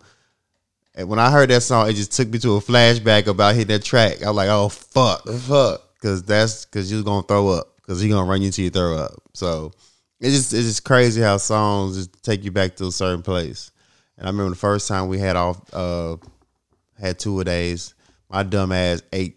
and 0.98 1.08
when 1.08 1.20
I 1.20 1.30
heard 1.30 1.52
that 1.52 1.62
song, 1.62 1.88
it 1.88 1.94
just 1.94 2.12
took 2.12 2.28
me 2.28 2.40
to 2.40 2.56
a 2.56 2.60
flashback 2.60 3.28
about 3.28 3.54
hitting 3.54 3.68
that 3.68 3.84
track. 3.84 4.24
I 4.24 4.30
was 4.30 4.36
like, 4.36 4.50
oh 4.50 4.68
fuck. 4.70 5.28
Fuck. 5.28 5.84
Cause 6.02 6.24
that's 6.24 6.66
cause 6.66 6.92
you're 6.92 7.04
gonna 7.04 7.22
throw 7.22 7.50
up. 7.50 7.80
Cause 7.84 8.04
you're 8.04 8.16
gonna 8.16 8.30
run 8.30 8.42
you 8.42 8.52
till 8.52 8.66
you 8.66 8.72
throw 8.72 8.98
up. 8.98 9.14
So 9.34 9.72
it's 10.20 10.36
just 10.36 10.54
it's 10.54 10.68
just 10.68 10.84
crazy 10.84 11.22
how 11.22 11.38
songs 11.38 11.98
just 11.98 12.24
take 12.24 12.44
you 12.44 12.52
back 12.52 12.76
to 12.78 12.88
a 12.88 12.92
certain 12.92 13.22
place. 13.22 13.72
And 14.18 14.28
I 14.28 14.32
remember 14.32 14.50
the 14.50 14.56
first 14.56 14.88
time 14.88 15.08
we 15.08 15.20
had 15.20 15.36
off 15.36 15.62
uh 15.72 16.18
had 17.00 17.20
two 17.20 17.40
a 17.40 17.44
days, 17.44 17.94
my 18.28 18.42
dumb 18.42 18.72
ass 18.72 19.04
ate 19.14 19.37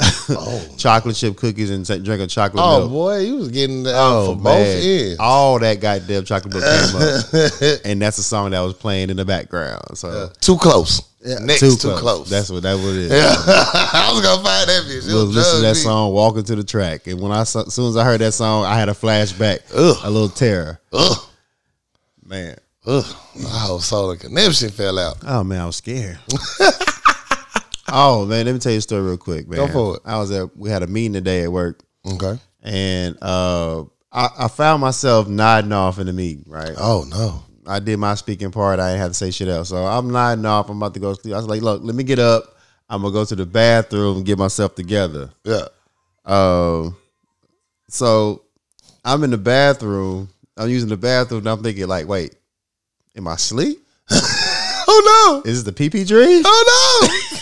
chocolate 0.76 1.16
chip 1.16 1.36
cookies 1.36 1.70
and 1.70 1.84
drank 2.04 2.20
a 2.22 2.26
chocolate 2.26 2.62
Oh 2.64 2.80
milk. 2.80 2.90
boy, 2.92 3.18
you 3.20 3.36
was 3.36 3.48
getting 3.48 3.82
that 3.84 3.94
uh, 3.94 3.98
Oh, 4.28 4.34
for 4.34 4.42
both 4.42 4.66
ends. 4.66 5.16
All 5.20 5.58
that 5.58 5.80
goddamn 5.80 6.24
chocolate 6.24 6.54
milk 6.54 6.64
came 6.64 6.96
up. 6.96 7.80
and 7.84 8.00
that's 8.02 8.16
the 8.16 8.22
song 8.22 8.50
that 8.52 8.60
was 8.60 8.74
playing 8.74 9.10
in 9.10 9.16
the 9.16 9.24
background. 9.24 9.82
So 9.98 10.30
Too 10.40 10.56
close. 10.56 11.02
Next, 11.22 11.60
too, 11.60 11.76
close. 11.96 12.30
That's 12.30 12.48
what 12.48 12.62
that 12.62 12.76
what 12.76 12.94
it 12.94 12.96
is. 12.96 13.12
I 13.12 14.10
was 14.10 14.22
gonna 14.24 14.42
find 14.42 14.68
that 14.70 14.84
bitch. 14.88 15.06
It 15.06 15.12
was 15.12 15.26
was 15.26 15.34
listening 15.36 15.60
to 15.62 15.66
that 15.68 15.74
me. 15.74 15.80
song, 15.80 16.12
walking 16.14 16.44
to 16.44 16.56
the 16.56 16.64
track, 16.64 17.06
and 17.08 17.20
when 17.20 17.30
I 17.30 17.42
as 17.42 17.50
soon 17.74 17.88
as 17.90 17.96
I 17.98 18.04
heard 18.04 18.22
that 18.22 18.32
song, 18.32 18.64
I 18.64 18.78
had 18.78 18.88
a 18.88 18.92
flashback, 18.94 19.58
Ugh. 19.74 19.98
a 20.02 20.10
little 20.10 20.30
terror. 20.30 20.80
Ugh, 20.94 21.18
Man, 22.24 22.56
ugh. 22.86 23.04
My 23.36 23.50
whole 23.50 23.80
solar 23.80 24.16
connection 24.16 24.70
fell 24.70 24.98
out. 24.98 25.18
oh 25.26 25.44
man, 25.44 25.60
I 25.60 25.66
was 25.66 25.76
scared. 25.76 26.18
Oh 27.92 28.26
man, 28.26 28.46
let 28.46 28.52
me 28.52 28.58
tell 28.58 28.72
you 28.72 28.78
a 28.78 28.82
story 28.82 29.02
real 29.02 29.16
quick, 29.16 29.48
man. 29.48 29.58
Go 29.58 29.68
for 29.68 29.96
it. 29.96 30.02
I 30.04 30.18
was 30.18 30.30
at 30.30 30.56
we 30.56 30.70
had 30.70 30.82
a 30.82 30.86
meeting 30.86 31.12
today 31.12 31.42
at 31.42 31.52
work, 31.52 31.82
Okay. 32.06 32.38
and 32.62 33.16
uh, 33.22 33.82
I, 34.12 34.28
I 34.40 34.48
found 34.48 34.80
myself 34.80 35.28
nodding 35.28 35.72
off 35.72 35.98
in 35.98 36.06
the 36.06 36.12
meeting. 36.12 36.44
Right, 36.46 36.72
Oh 36.76 37.04
no. 37.08 37.44
I 37.66 37.78
did 37.78 37.98
my 37.98 38.14
speaking 38.16 38.50
part. 38.50 38.80
I 38.80 38.88
didn't 38.90 39.00
have 39.02 39.10
to 39.10 39.14
say 39.14 39.30
shit 39.30 39.46
else, 39.48 39.68
so 39.68 39.76
I'm 39.84 40.10
nodding 40.10 40.44
off. 40.46 40.68
I'm 40.70 40.78
about 40.78 40.94
to 40.94 41.00
go 41.00 41.14
to 41.14 41.20
sleep. 41.20 41.34
I 41.34 41.36
was 41.36 41.46
like, 41.46 41.62
look, 41.62 41.82
let 41.84 41.94
me 41.94 42.02
get 42.02 42.18
up. 42.18 42.56
I'm 42.88 43.02
gonna 43.02 43.12
go 43.12 43.24
to 43.24 43.36
the 43.36 43.46
bathroom 43.46 44.16
and 44.18 44.26
get 44.26 44.38
myself 44.38 44.74
together. 44.74 45.30
Yeah. 45.44 45.66
Um, 46.24 46.96
so 47.88 48.42
I'm 49.04 49.22
in 49.24 49.30
the 49.30 49.38
bathroom. 49.38 50.28
I'm 50.56 50.68
using 50.68 50.88
the 50.88 50.96
bathroom. 50.96 51.40
And 51.40 51.48
I'm 51.48 51.62
thinking, 51.62 51.86
like, 51.86 52.08
wait, 52.08 52.34
am 53.16 53.28
I 53.28 53.34
asleep? 53.34 53.78
Oh 54.92 55.40
no. 55.44 55.48
Is 55.48 55.62
this 55.62 55.72
the 55.72 55.88
PP 55.90 56.04
dream? 56.08 56.42
Oh 56.44 57.00
no. 57.06 57.38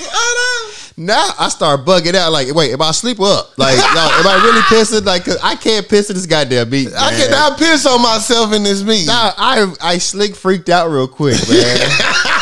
Now 0.99 1.31
I 1.39 1.49
start 1.49 1.85
bugging 1.85 2.17
out. 2.17 2.33
Like, 2.33 2.53
wait, 2.53 2.73
am 2.73 2.83
I 2.83 2.91
sleep 2.91 3.21
up? 3.21 3.57
Like, 3.57 3.77
yo, 3.77 3.83
am 3.85 4.27
I 4.27 4.41
really 4.43 4.63
pissing? 4.63 5.07
Like, 5.07 5.25
cause 5.25 5.39
I 5.41 5.55
can't 5.55 5.89
piss 5.89 6.11
in 6.11 6.17
this 6.17 6.27
goddamn 6.27 6.69
beat. 6.71 6.89
I 6.89 7.13
man. 7.13 7.21
cannot 7.21 7.57
piss 7.57 7.87
on 7.87 8.03
myself 8.03 8.53
in 8.53 8.65
this 8.65 8.83
meeting. 8.83 9.07
Nah, 9.07 9.33
I 9.37 9.73
I 9.81 9.99
slick 9.99 10.35
freaked 10.35 10.69
out 10.69 10.91
real 10.91 11.07
quick, 11.07 11.39
man. 11.49 11.79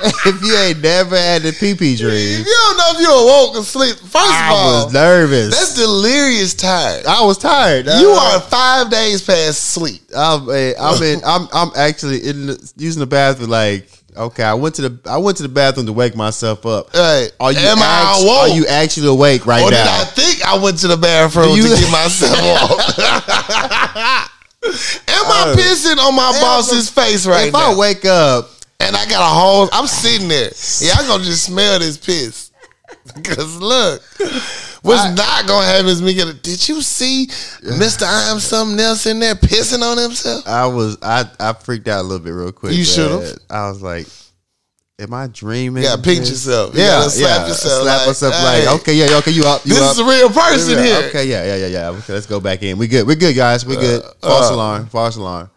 if 0.24 0.42
you 0.42 0.56
ain't 0.56 0.80
never 0.80 1.16
had 1.16 1.42
the 1.42 1.50
PP 1.50 1.92
If 1.92 1.98
dream, 1.98 2.38
you 2.38 2.44
don't 2.44 2.76
know 2.78 2.92
if 2.94 3.00
you 3.00 3.12
awoke 3.12 3.56
or 3.56 3.62
sleep, 3.62 3.96
first 3.96 4.14
of 4.14 4.16
all, 4.16 4.80
I 4.80 4.84
was 4.84 4.92
nervous. 4.94 5.50
that's 5.54 5.74
delirious 5.74 6.54
tired. 6.54 7.04
I 7.04 7.22
was 7.22 7.36
tired. 7.36 7.84
You 7.84 8.08
are 8.08 8.40
five 8.40 8.90
days 8.90 9.20
past 9.22 9.72
sleep. 9.72 10.00
I'm, 10.16 10.48
I'm 10.48 11.02
in. 11.02 11.20
I'm. 11.26 11.46
I'm 11.52 11.72
actually 11.76 12.26
in 12.26 12.46
the, 12.46 12.72
using 12.78 13.00
the 13.00 13.06
bathroom. 13.06 13.50
Like, 13.50 13.90
okay, 14.20 14.42
I 14.44 14.54
went 14.54 14.74
to 14.76 14.88
the. 14.88 15.10
I 15.10 15.16
went 15.18 15.36
to 15.38 15.42
the 15.42 15.48
bathroom 15.48 15.86
to 15.86 15.92
wake 15.92 16.14
myself 16.16 16.64
up. 16.66 16.92
Hey, 16.92 17.28
Are 17.40 17.52
you? 17.52 17.58
am 17.58 17.78
I 17.78 18.12
act- 18.14 18.22
awoke? 18.22 18.38
Are 18.38 18.48
you 18.48 18.66
actually 18.66 19.08
awake 19.08 19.46
right 19.46 19.62
or 19.62 19.70
did 19.70 19.76
now? 19.76 20.00
I 20.00 20.04
think 20.04 20.44
I 20.46 20.58
went 20.58 20.78
to 20.80 20.88
the 20.88 20.96
bathroom 20.96 21.56
you- 21.56 21.62
to 21.62 21.68
get 21.80 21.90
myself 21.90 22.38
off? 22.38 24.30
Am 24.62 24.72
I 25.26 25.54
pissing 25.56 25.96
on 25.98 26.14
my 26.14 26.32
boss's 26.40 26.90
face 26.90 27.26
right 27.26 27.48
if 27.48 27.52
now? 27.54 27.72
I 27.72 27.76
wake 27.76 28.04
up, 28.04 28.50
and 28.78 28.94
I 28.94 29.06
got 29.08 29.22
a 29.22 29.34
whole. 29.34 29.68
I'm 29.72 29.86
sitting 29.86 30.28
there. 30.28 30.50
Y'all 30.80 31.06
gonna 31.08 31.24
just 31.24 31.44
smell 31.44 31.78
this 31.78 31.96
piss. 31.96 32.50
Cause 33.24 33.56
look, 33.56 34.02
what's 34.82 35.16
not 35.16 35.46
gonna 35.46 35.66
happen 35.66 35.86
is 35.86 36.02
me 36.02 36.14
get. 36.14 36.42
Did 36.42 36.68
you 36.68 36.82
see 36.82 37.26
Mister 37.62 38.04
I'm 38.06 38.38
something 38.40 38.78
else 38.80 39.06
in 39.06 39.20
there 39.20 39.34
pissing 39.34 39.82
on 39.82 39.98
himself? 39.98 40.46
I 40.46 40.66
was 40.66 40.98
I 41.02 41.24
I 41.38 41.52
freaked 41.52 41.88
out 41.88 42.00
a 42.00 42.02
little 42.02 42.24
bit 42.24 42.30
real 42.30 42.52
quick. 42.52 42.74
You 42.74 42.84
should've. 42.84 43.38
I 43.48 43.68
was 43.68 43.82
like, 43.82 44.06
"Am 44.98 45.12
I 45.14 45.26
dreaming?" 45.28 45.82
Yeah, 45.82 45.96
pinch 46.02 46.28
yourself. 46.28 46.74
You 46.74 46.80
Yeah, 46.82 47.08
slap 47.08 47.40
yeah. 47.42 47.48
yourself 47.48 47.82
Slap 47.82 47.98
like, 47.98 48.06
yourself 48.08 48.34
hey, 48.34 48.66
like, 48.66 48.80
okay, 48.80 48.94
yeah, 48.94 49.16
okay, 49.18 49.30
you 49.30 49.44
up? 49.44 49.64
You 49.64 49.74
This 49.74 49.82
up? 49.82 49.92
is 49.92 49.98
a 49.98 50.04
real 50.04 50.30
person 50.30 50.78
Yeah, 50.78 50.84
here. 50.84 51.08
Okay, 51.08 51.24
yeah, 51.26 51.44
yeah, 51.44 51.56
yeah, 51.56 51.66
yeah. 51.66 51.88
Okay, 51.90 52.12
let's 52.12 52.26
go 52.26 52.40
back 52.40 52.62
in. 52.62 52.78
We 52.78 52.86
good. 52.88 53.06
We're 53.06 53.16
good, 53.16 53.36
guys. 53.36 53.64
We 53.66 53.76
good. 53.76 54.02
False 54.22 54.50
uh, 54.50 54.54
alarm. 54.54 54.86
False 54.86 55.16
alarm. 55.16 55.50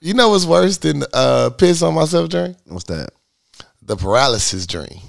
You 0.00 0.14
know 0.14 0.30
what's 0.30 0.46
worse 0.46 0.78
than 0.78 1.02
uh, 1.12 1.50
piss 1.50 1.82
on 1.82 1.94
myself 1.94 2.30
dream? 2.30 2.56
What's 2.66 2.84
that? 2.84 3.10
The 3.82 3.96
paralysis 3.96 4.66
dream. 4.66 5.00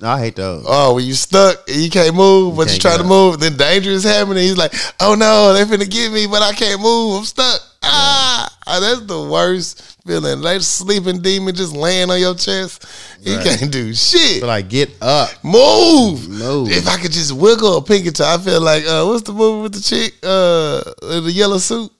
No, 0.00 0.08
I 0.08 0.18
hate 0.20 0.36
those. 0.36 0.64
Oh, 0.68 0.94
when 0.94 1.04
you 1.06 1.14
stuck 1.14 1.68
and 1.68 1.76
you 1.76 1.88
can't 1.90 2.14
move, 2.14 2.56
but 2.56 2.64
you 2.66 2.72
can't 2.72 2.82
try 2.82 2.96
to 2.98 3.04
move, 3.04 3.40
then 3.40 3.56
danger 3.56 3.90
is 3.90 4.04
happening. 4.04 4.42
He's 4.42 4.56
like, 4.56 4.74
"Oh 5.00 5.14
no, 5.14 5.54
they 5.54 5.64
finna 5.64 5.88
get 5.90 6.12
me, 6.12 6.26
but 6.26 6.42
I 6.42 6.52
can't 6.52 6.80
move. 6.82 7.18
I'm 7.18 7.24
stuck." 7.24 7.60
Ah, 7.82 8.52
Ah, 8.68 8.80
that's 8.80 9.02
the 9.02 9.22
worst 9.22 9.80
feeling. 10.04 10.40
Like 10.40 10.60
sleeping 10.60 11.22
demon 11.22 11.54
just 11.54 11.72
laying 11.72 12.10
on 12.10 12.18
your 12.18 12.34
chest. 12.34 12.84
You 13.22 13.38
can't 13.38 13.70
do 13.70 13.94
shit. 13.94 14.40
But 14.40 14.48
like, 14.48 14.68
get 14.68 14.90
up. 15.00 15.30
Move. 15.44 16.28
Move. 16.28 16.70
If 16.72 16.88
I 16.88 16.96
could 16.96 17.12
just 17.12 17.30
wiggle 17.32 17.76
a 17.76 17.82
pinky 17.82 18.10
toe, 18.10 18.24
I 18.26 18.38
feel 18.38 18.60
like 18.60 18.84
uh, 18.84 19.04
what's 19.06 19.22
the 19.22 19.32
movie 19.32 19.62
with 19.62 19.74
the 19.74 19.80
chick 19.80 20.14
uh, 20.24 20.82
in 21.16 21.24
the 21.24 21.32
yellow 21.32 21.58
suit? 21.58 21.92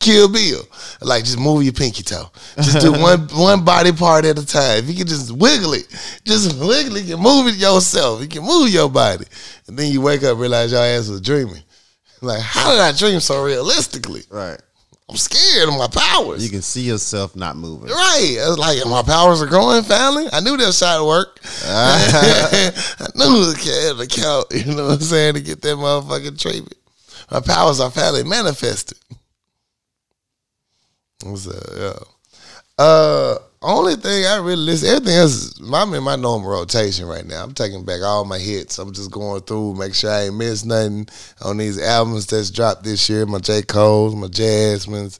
Kill 0.00 0.28
Bill. 0.28 0.62
Like 1.00 1.24
just 1.24 1.38
move 1.38 1.62
your 1.62 1.72
pinky 1.72 2.02
toe. 2.02 2.30
Just 2.56 2.80
do 2.80 2.92
one 2.92 3.20
one 3.32 3.64
body 3.64 3.92
part 3.92 4.24
at 4.24 4.38
a 4.38 4.46
time. 4.46 4.78
If 4.78 4.88
you 4.88 4.96
can 4.96 5.06
just 5.06 5.32
wiggle 5.32 5.74
it, 5.74 5.86
just 6.24 6.58
wiggle 6.58 6.96
it, 6.96 7.04
you 7.04 7.14
can 7.14 7.22
move 7.22 7.48
it 7.48 7.56
yourself. 7.56 8.20
You 8.20 8.28
can 8.28 8.42
move 8.42 8.70
your 8.70 8.90
body. 8.90 9.26
And 9.66 9.78
then 9.78 9.92
you 9.92 10.00
wake 10.00 10.22
up, 10.22 10.38
realize 10.38 10.72
your 10.72 10.82
ass 10.82 11.08
was 11.08 11.20
dreaming. 11.20 11.62
Like, 12.22 12.40
how 12.40 12.70
did 12.70 12.80
I 12.80 12.92
dream 12.92 13.20
so 13.20 13.44
realistically? 13.44 14.22
Right. 14.30 14.58
I'm 15.08 15.16
scared 15.16 15.68
of 15.68 15.78
my 15.78 15.86
powers. 15.86 16.42
You 16.42 16.50
can 16.50 16.62
see 16.62 16.80
yourself 16.80 17.36
not 17.36 17.56
moving. 17.56 17.90
Right. 17.90 18.38
I 18.42 18.48
was 18.48 18.58
like, 18.58 18.84
my 18.86 19.02
powers 19.02 19.40
are 19.40 19.46
growing 19.46 19.84
finally. 19.84 20.26
I 20.32 20.40
knew 20.40 20.56
that 20.56 20.72
shot 20.72 21.06
work. 21.06 21.38
Ah. 21.64 22.72
I 23.00 23.08
knew 23.14 23.50
it 23.50 23.56
had 23.58 23.98
to 23.98 24.20
count, 24.20 24.46
you 24.50 24.74
know 24.74 24.86
what 24.86 24.94
I'm 24.94 25.00
saying, 25.00 25.34
to 25.34 25.40
get 25.40 25.62
that 25.62 25.76
motherfucking 25.76 26.40
treatment. 26.40 26.78
My 27.30 27.40
powers 27.40 27.78
are 27.78 27.90
finally 27.90 28.24
manifested. 28.24 28.98
So, 31.20 31.52
yeah. 31.76 31.98
Uh, 32.78 33.38
only 33.62 33.96
thing 33.96 34.26
I 34.26 34.36
really 34.36 34.56
listen, 34.56 34.88
everything 34.90 35.16
else, 35.16 35.32
is, 35.32 35.60
I'm 35.72 35.94
in 35.94 36.02
my 36.02 36.16
normal 36.16 36.50
rotation 36.50 37.06
right 37.06 37.24
now. 37.24 37.42
I'm 37.42 37.54
taking 37.54 37.84
back 37.84 38.02
all 38.02 38.24
my 38.24 38.38
hits. 38.38 38.78
I'm 38.78 38.92
just 38.92 39.10
going 39.10 39.40
through, 39.42 39.74
make 39.74 39.94
sure 39.94 40.10
I 40.10 40.24
ain't 40.24 40.36
miss 40.36 40.64
nothing 40.64 41.08
on 41.42 41.56
these 41.56 41.82
albums 41.82 42.26
that's 42.26 42.50
dropped 42.50 42.84
this 42.84 43.08
year. 43.08 43.24
My 43.26 43.38
J. 43.38 43.62
Cole's, 43.62 44.14
my 44.14 44.26
Jazmine's, 44.26 45.18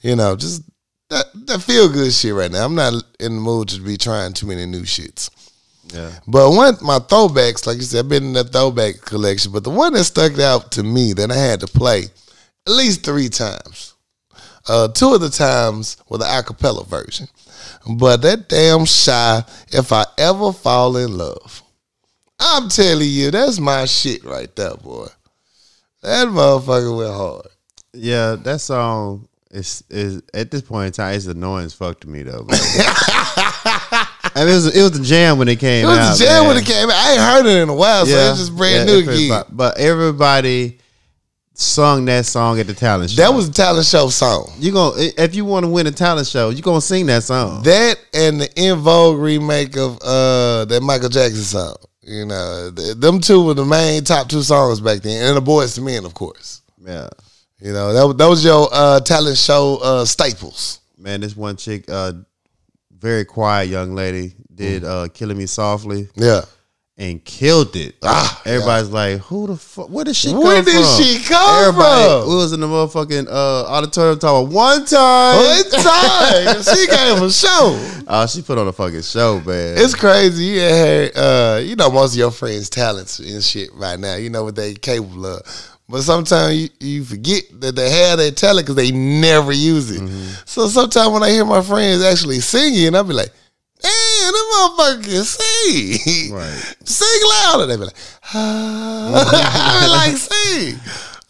you 0.00 0.16
know, 0.16 0.36
just 0.36 0.62
that, 1.10 1.26
that 1.46 1.60
feel 1.60 1.92
good 1.92 2.12
shit 2.12 2.34
right 2.34 2.50
now. 2.50 2.64
I'm 2.64 2.74
not 2.74 2.94
in 3.20 3.34
the 3.34 3.40
mood 3.40 3.68
to 3.70 3.80
be 3.80 3.96
trying 3.96 4.32
too 4.32 4.46
many 4.46 4.64
new 4.64 4.82
shits. 4.82 5.28
Yeah. 5.92 6.10
But 6.26 6.50
one 6.50 6.76
my 6.80 6.98
throwbacks, 6.98 7.66
like 7.66 7.76
you 7.76 7.82
said, 7.82 8.04
I've 8.04 8.08
been 8.08 8.24
in 8.24 8.32
the 8.32 8.44
throwback 8.44 9.02
collection. 9.02 9.52
But 9.52 9.64
the 9.64 9.70
one 9.70 9.92
that 9.92 10.04
stuck 10.04 10.38
out 10.38 10.72
to 10.72 10.82
me 10.82 11.12
that 11.12 11.30
I 11.30 11.36
had 11.36 11.60
to 11.60 11.66
play 11.66 12.04
at 12.04 12.72
least 12.72 13.04
three 13.04 13.28
times. 13.28 13.94
Uh, 14.68 14.88
two 14.88 15.14
of 15.14 15.20
the 15.20 15.30
times 15.30 15.96
with 16.08 16.20
the 16.20 16.26
acapella 16.26 16.86
version. 16.86 17.26
But 17.96 18.22
that 18.22 18.48
damn 18.48 18.84
Shai, 18.84 19.42
if 19.72 19.92
I 19.92 20.04
ever 20.18 20.52
fall 20.52 20.96
in 20.96 21.16
love. 21.16 21.62
I'm 22.38 22.68
telling 22.68 23.08
you, 23.08 23.30
that's 23.30 23.60
my 23.60 23.84
shit 23.84 24.24
right 24.24 24.54
there, 24.56 24.74
boy. 24.74 25.06
That 26.02 26.26
motherfucker 26.28 26.96
went 26.96 27.14
hard. 27.14 27.46
Yeah, 27.92 28.36
that 28.42 28.60
song 28.60 29.28
is 29.50 29.84
is 29.90 30.22
at 30.34 30.50
this 30.50 30.62
point 30.62 30.86
in 30.86 30.92
time 30.92 31.14
it's 31.14 31.26
annoying 31.26 31.66
as 31.66 31.74
fuck 31.74 32.00
to 32.00 32.08
me 32.08 32.22
though. 32.22 32.46
I 32.48 34.44
mean, 34.44 34.48
it 34.48 34.54
was 34.54 34.76
it 34.76 34.82
was 34.82 34.98
the 34.98 35.04
jam 35.04 35.38
when 35.38 35.46
it 35.48 35.60
came 35.60 35.84
It 35.84 35.88
was 35.88 35.98
out. 35.98 36.16
a 36.16 36.18
jam 36.18 36.46
when 36.46 36.56
it 36.56 36.64
came 36.64 36.88
out. 36.88 36.96
I 36.96 37.12
ain't 37.12 37.20
heard 37.20 37.46
it 37.46 37.62
in 37.62 37.68
a 37.68 37.74
while, 37.74 38.06
so 38.06 38.30
it's 38.30 38.38
just 38.40 38.56
brand 38.56 38.88
yeah, 38.88 38.94
new 38.94 39.02
again. 39.02 39.44
But 39.50 39.78
everybody 39.78 40.78
sung 41.54 42.04
that 42.06 42.26
song 42.26 42.58
at 42.58 42.66
the 42.66 42.74
talent 42.74 43.10
show. 43.10 43.22
That 43.22 43.34
was 43.34 43.48
a 43.48 43.52
talent 43.52 43.86
show 43.86 44.08
song. 44.08 44.52
you 44.58 44.72
gonna 44.72 44.94
if 45.18 45.34
you 45.34 45.44
want 45.44 45.64
to 45.64 45.70
win 45.70 45.86
a 45.86 45.90
talent 45.92 46.26
show, 46.26 46.50
you 46.50 46.62
gonna 46.62 46.80
sing 46.80 47.06
that 47.06 47.22
song. 47.22 47.62
That 47.62 47.98
and 48.14 48.40
the 48.40 48.58
En 48.58 48.78
Vogue 48.78 49.18
remake 49.20 49.76
of 49.76 49.98
uh 50.02 50.64
that 50.66 50.80
Michael 50.82 51.08
Jackson 51.08 51.42
song. 51.42 51.76
You 52.04 52.24
know, 52.26 52.72
th- 52.74 52.96
them 52.96 53.20
two 53.20 53.44
were 53.44 53.54
the 53.54 53.64
main 53.64 54.02
top 54.02 54.28
two 54.28 54.42
songs 54.42 54.80
back 54.80 55.02
then, 55.02 55.24
and 55.24 55.36
the 55.36 55.40
Boyz 55.42 55.78
II 55.78 55.84
Men, 55.84 56.04
of 56.04 56.14
course. 56.14 56.62
yeah, 56.84 57.08
You 57.60 57.72
know, 57.72 57.92
that 57.92 58.04
was- 58.06 58.16
those 58.16 58.44
your 58.44 58.68
uh, 58.72 58.98
talent 59.00 59.38
show 59.38 59.76
uh, 59.76 60.04
staples. 60.04 60.80
man, 60.98 61.20
this 61.20 61.36
one 61.36 61.54
chick, 61.56 61.84
uh, 61.88 62.12
very 62.98 63.24
quiet 63.24 63.68
young 63.68 63.94
lady, 63.94 64.34
did 64.52 64.82
uh, 64.84 65.08
"Killing 65.14 65.38
Me 65.38 65.46
Softly" 65.46 66.08
Yeah. 66.16 66.42
And 66.98 67.24
killed 67.24 67.74
it. 67.74 67.94
Ah, 68.02 68.42
Everybody's 68.44 68.90
like, 68.90 69.18
"Who 69.22 69.46
the 69.46 69.56
fuck? 69.56 69.88
Where 69.88 70.04
did 70.04 70.14
she 70.14 70.30
come 70.30 70.42
Where 70.42 70.62
from?" 70.62 70.72
did 70.72 70.86
she 71.04 71.24
come 71.24 71.64
Everybody 71.68 72.04
from? 72.22 72.28
we 72.28 72.34
was 72.36 72.52
in 72.52 72.60
the 72.60 72.66
motherfucking 72.66 73.28
uh, 73.28 73.66
auditorium 73.66 74.18
talking 74.18 74.52
one 74.52 74.84
time. 74.84 75.36
One 75.38 75.70
time 75.70 76.62
she 76.62 76.86
gave 76.86 77.22
a 77.22 77.30
show. 77.32 78.04
Oh, 78.06 78.26
she 78.28 78.42
put 78.42 78.58
on 78.58 78.68
a 78.68 78.72
fucking 78.72 79.02
show, 79.02 79.40
man. 79.40 79.78
It's 79.78 79.94
crazy. 79.94 80.44
You 80.44 80.60
had, 80.60 81.16
uh, 81.16 81.60
you 81.62 81.76
know, 81.76 81.90
most 81.90 82.12
of 82.12 82.18
your 82.18 82.30
friends' 82.30 82.68
talents 82.68 83.18
and 83.18 83.42
shit 83.42 83.70
right 83.74 83.98
now. 83.98 84.16
You 84.16 84.28
know 84.30 84.44
what 84.44 84.54
they 84.56 84.74
capable 84.74 85.26
of. 85.26 85.68
But 85.88 86.02
sometimes 86.02 86.56
you, 86.56 86.68
you 86.80 87.04
forget 87.04 87.42
that 87.60 87.74
they 87.74 87.90
have 87.90 88.18
that 88.18 88.36
talent 88.36 88.66
because 88.66 88.76
they 88.76 88.92
never 88.92 89.52
use 89.52 89.90
it. 89.90 90.00
So 90.46 90.66
sometimes 90.68 91.10
when 91.12 91.22
I 91.22 91.30
hear 91.30 91.44
my 91.44 91.60
friends 91.60 92.02
actually 92.02 92.40
singing, 92.40 92.94
I'll 92.94 93.04
be 93.04 93.12
like, 93.12 93.30
damn, 94.22 94.32
that 94.32 94.74
motherfucker 94.78 95.24
sing. 95.24 96.32
Right. 96.32 96.76
Sing 96.84 97.28
louder. 97.28 97.66
They 97.66 97.76
be 97.76 97.84
like, 97.84 97.94
ah. 98.34 99.28
I 99.32 99.80
be 99.84 99.88
like, 99.90 100.16
sing. 100.16 100.80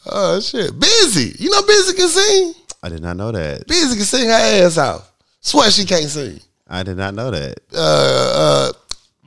Oh, 0.07 0.41
shit. 0.41 0.79
Busy. 0.79 1.35
You 1.39 1.51
know 1.51 1.63
Busy 1.63 1.97
can 1.97 2.09
sing? 2.09 2.55
I 2.83 2.89
did 2.89 3.03
not 3.03 3.17
know 3.17 3.33
that. 3.33 3.67
Busy 3.67 3.97
can 3.97 4.05
sing 4.05 4.29
her 4.29 4.35
ass 4.35 4.79
off. 4.79 5.11
Swear 5.41 5.71
she 5.71 5.85
can't 5.85 6.05
sing 6.09 6.41
I 6.69 6.83
did 6.83 6.97
not 6.97 7.15
know 7.15 7.31
that. 7.31 7.59
uh, 7.75 7.77
uh, 7.79 8.73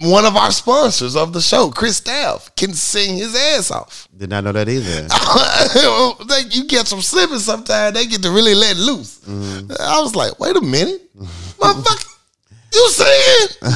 one 0.01 0.25
of 0.25 0.35
our 0.35 0.51
sponsors 0.51 1.15
of 1.15 1.31
the 1.31 1.39
show, 1.39 1.69
Chris 1.69 1.97
Style, 1.97 2.41
can 2.57 2.73
sing 2.73 3.15
his 3.15 3.33
ass 3.33 3.71
off. 3.71 4.09
Did 4.15 4.29
not 4.29 4.43
know 4.43 4.51
that 4.51 4.67
either. 4.67 4.83
they, 6.27 6.49
you 6.49 6.67
get 6.67 6.87
some 6.87 7.01
slipping 7.01 7.39
sometimes, 7.39 7.93
they 7.93 8.05
get 8.05 8.21
to 8.23 8.31
really 8.31 8.55
let 8.55 8.75
loose. 8.75 9.21
I 9.27 10.01
was 10.01 10.13
like, 10.15 10.37
wait 10.39 10.57
a 10.57 10.61
minute. 10.61 11.01
Motherfucker, 11.17 12.14
you 12.75 12.89
singing? 12.89 13.71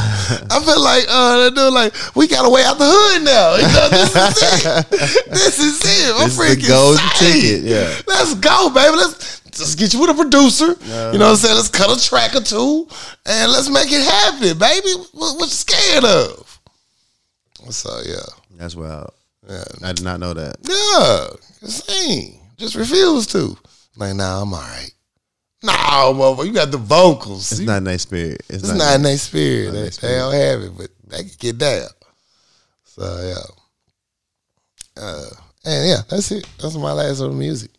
I 0.51 0.59
feel 0.63 0.81
like 0.83 1.05
uh, 1.09 1.49
do 1.49 1.71
like, 1.73 1.93
we 2.15 2.27
got 2.27 2.43
to 2.43 2.49
way 2.49 2.63
out 2.63 2.77
the 2.77 2.85
hood 2.85 3.23
now. 3.23 3.55
You 3.55 3.67
know, 3.67 3.89
this 3.89 4.15
is 4.15 4.65
it. 4.65 5.25
This 5.31 5.59
is 5.59 5.81
it. 5.83 6.15
I'm 6.15 6.29
This 6.29 6.37
freaking 6.37 6.67
golden 6.67 7.05
ticket, 7.17 7.63
yeah. 7.63 7.95
Let's 8.07 8.35
go, 8.35 8.69
baby. 8.69 8.95
Let's 8.97 9.39
just 9.51 9.77
get 9.79 9.93
you 9.93 10.01
with 10.01 10.09
a 10.11 10.13
producer. 10.13 10.75
You 11.11 11.17
know 11.17 11.25
what 11.25 11.31
I'm 11.31 11.35
saying? 11.37 11.55
Let's 11.55 11.69
cut 11.69 11.89
a 11.95 11.99
track 12.01 12.35
or 12.35 12.41
two 12.41 12.87
and 13.25 13.51
let's 13.51 13.69
make 13.69 13.87
it 13.91 14.03
happen, 14.03 14.57
baby. 14.57 14.89
What, 15.13 15.35
what 15.37 15.45
you 15.45 15.55
scared 15.55 16.03
of? 16.05 16.59
So 17.69 17.89
yeah, 18.05 18.25
That's 18.57 18.75
wild. 18.75 19.11
yeah, 19.47 19.63
I 19.83 19.93
did 19.93 20.03
not 20.05 20.19
know 20.19 20.33
that. 20.33 20.55
yeah. 20.63 21.67
Sing. 21.67 22.39
Just 22.57 22.75
refuse 22.75 23.27
to. 23.27 23.57
Like, 23.97 24.15
nah, 24.15 24.41
I'm 24.41 24.53
all 24.53 24.59
right. 24.61 24.91
No, 25.61 25.73
motherfucker, 25.73 26.45
you 26.47 26.53
got 26.53 26.71
the 26.71 26.77
vocals. 26.77 27.51
It's 27.51 27.59
You- 27.61 27.67
not 27.67 27.77
in 27.77 27.83
their 27.85 27.97
spirit. 27.97 28.41
It's, 28.49 28.63
it's 28.63 28.67
not. 28.69 28.77
not 28.77 28.95
in 28.95 29.01
their 29.03 29.17
spirit. 29.17 29.71
They, 29.71 29.89
they 30.07 30.15
don't 30.17 30.33
have 30.33 30.61
it, 30.61 30.77
but 30.77 30.87
they 31.07 31.17
can 31.23 31.31
get 31.37 31.57
down. 31.57 31.87
So 32.85 33.03
yeah. 34.97 35.01
Uh, 35.03 35.25
and 35.65 35.87
yeah, 35.89 35.97
that's 36.09 36.31
it. 36.31 36.47
That's 36.61 36.75
my 36.75 36.91
last 36.93 37.19
of 37.19 37.31
the 37.31 37.37
music. 37.37 37.71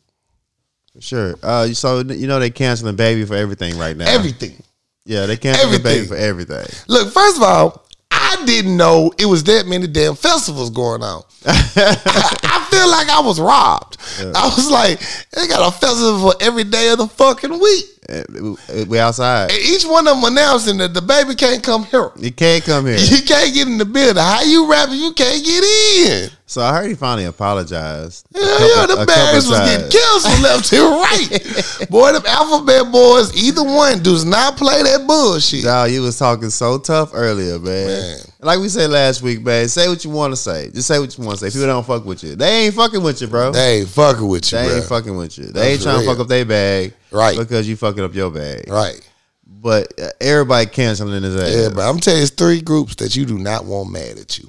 For 0.94 1.00
sure. 1.00 1.34
Uh, 1.42 1.68
so 1.68 2.00
you 2.00 2.26
know 2.26 2.38
they 2.38 2.50
canceling 2.50 2.96
baby 2.96 3.24
for 3.24 3.34
everything 3.34 3.78
right 3.78 3.96
now. 3.96 4.10
Everything. 4.10 4.62
yeah, 5.04 5.26
they 5.26 5.36
canceling 5.36 5.66
everything. 5.74 5.84
baby 6.00 6.06
for 6.06 6.16
everything. 6.16 6.66
Look, 6.88 7.12
first 7.12 7.36
of 7.38 7.42
all, 7.42 7.86
I 8.10 8.42
didn't 8.44 8.76
know 8.76 9.12
it 9.18 9.26
was 9.26 9.44
that 9.44 9.66
many 9.66 9.86
damn 9.86 10.14
festivals 10.16 10.70
going 10.70 11.02
on. 11.02 11.22
I, 11.46 12.36
I 12.44 12.59
feel 12.80 12.90
like 12.90 13.08
I 13.08 13.20
was 13.20 13.40
robbed. 13.40 13.96
I 14.34 14.46
was 14.56 14.70
like, 14.70 15.00
they 15.32 15.46
got 15.48 15.66
a 15.66 15.76
festival 15.76 16.30
for 16.30 16.34
every 16.42 16.64
day 16.64 16.90
of 16.90 16.98
the 16.98 17.06
fucking 17.06 17.58
week. 17.58 17.84
Uh, 18.10 18.84
we 18.88 18.98
outside. 18.98 19.50
And 19.50 19.60
each 19.60 19.84
one 19.84 20.06
of 20.08 20.14
them 20.20 20.24
announcing 20.32 20.78
that 20.78 20.92
DaBaby 20.92 21.38
can't 21.38 21.62
come 21.62 21.84
here. 21.84 22.10
You 22.16 22.32
can't 22.32 22.64
come 22.64 22.86
here. 22.86 22.96
You 22.98 23.22
can't 23.22 23.54
get 23.54 23.68
in 23.68 23.78
the 23.78 23.84
building. 23.84 24.22
How 24.22 24.42
you 24.42 24.70
rapping? 24.70 24.96
You 24.96 25.12
can't 25.12 25.44
get 25.44 25.64
in. 25.64 26.30
So 26.46 26.60
I 26.62 26.74
heard 26.74 26.88
he 26.88 26.94
finally 26.96 27.26
apologized. 27.26 28.26
Yeah, 28.34 28.40
yeah, 28.42 28.86
the 28.86 29.04
couple 29.06 29.34
was 29.36 29.48
getting 29.50 29.88
times. 29.88 29.94
canceled 29.94 30.42
left 30.42 30.72
and 30.72 30.82
right. 31.80 31.88
Boy, 31.90 32.12
them 32.12 32.22
alphabet 32.26 32.90
boys, 32.90 33.32
either 33.40 33.62
one 33.62 34.02
does 34.02 34.24
not 34.24 34.56
play 34.56 34.82
that 34.82 35.06
bullshit. 35.06 35.62
Dog, 35.62 35.92
you 35.92 36.02
was 36.02 36.18
talking 36.18 36.50
so 36.50 36.78
tough 36.78 37.10
earlier, 37.14 37.60
man. 37.60 37.86
Man. 37.86 38.16
Like 38.40 38.58
we 38.58 38.68
said 38.68 38.90
last 38.90 39.22
week, 39.22 39.42
man. 39.44 39.68
Say 39.68 39.88
what 39.88 40.02
you 40.04 40.10
want 40.10 40.32
to 40.32 40.36
say. 40.36 40.70
Just 40.70 40.88
say 40.88 40.98
what 40.98 41.16
you 41.16 41.22
want 41.24 41.38
to 41.38 41.48
say. 41.48 41.54
People 41.56 41.68
don't 41.68 41.86
fuck 41.86 42.04
with 42.04 42.24
you. 42.24 42.34
They 42.34 42.64
ain't 42.66 42.74
fucking 42.74 43.00
with 43.02 43.20
you, 43.20 43.28
bro. 43.28 43.52
They, 43.52 43.58
They 43.58 43.78
ain't 43.82 43.88
fucking 43.88 44.26
with 44.26 44.50
you, 44.50 44.58
ain't 44.58 44.70
bro. 44.88 44.98
fucking 44.98 45.16
with 45.16 45.38
you. 45.38 45.44
They 45.52 45.60
No, 45.60 45.66
ain't 45.66 45.82
trying 45.82 46.00
to 46.00 46.06
fuck 46.06 46.18
up 46.18 46.26
their 46.26 46.44
bag, 46.44 46.94
Right. 47.12 47.36
Because 47.38 47.68
you 47.68 47.76
fucking 47.76 48.02
up 48.04 48.14
your 48.14 48.30
bag, 48.30 48.68
Right. 48.68 49.00
But 49.46 49.92
uh, 50.00 50.08
everybody 50.20 50.66
canceling 50.66 51.22
his 51.22 51.36
ass. 51.36 51.54
Yeah, 51.54 51.68
but 51.74 51.88
I'm 51.88 51.98
telling 51.98 52.18
you, 52.18 52.22
it's 52.22 52.32
three 52.32 52.60
groups 52.62 52.94
that 52.96 53.14
you 53.16 53.26
do 53.26 53.36
not 53.38 53.64
want 53.64 53.90
mad 53.90 54.16
at 54.18 54.38
you. 54.38 54.48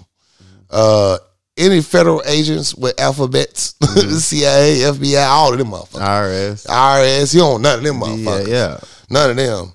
Uh, 0.69 1.17
any 1.57 1.81
federal 1.81 2.21
agents 2.25 2.73
with 2.75 2.97
alphabets, 2.99 3.75
CIA, 4.23 4.77
FBI, 4.77 5.25
all 5.27 5.51
of 5.51 5.57
them 5.59 5.67
motherfuckers. 5.69 6.65
IRS. 6.65 6.67
IRS, 6.67 7.33
you 7.33 7.41
don't 7.41 7.61
none 7.61 7.79
of 7.79 7.83
them 7.83 7.99
motherfuckers. 7.99 8.47
yeah. 8.47 8.79
None 9.09 9.31
of 9.31 9.35
them. 9.35 9.73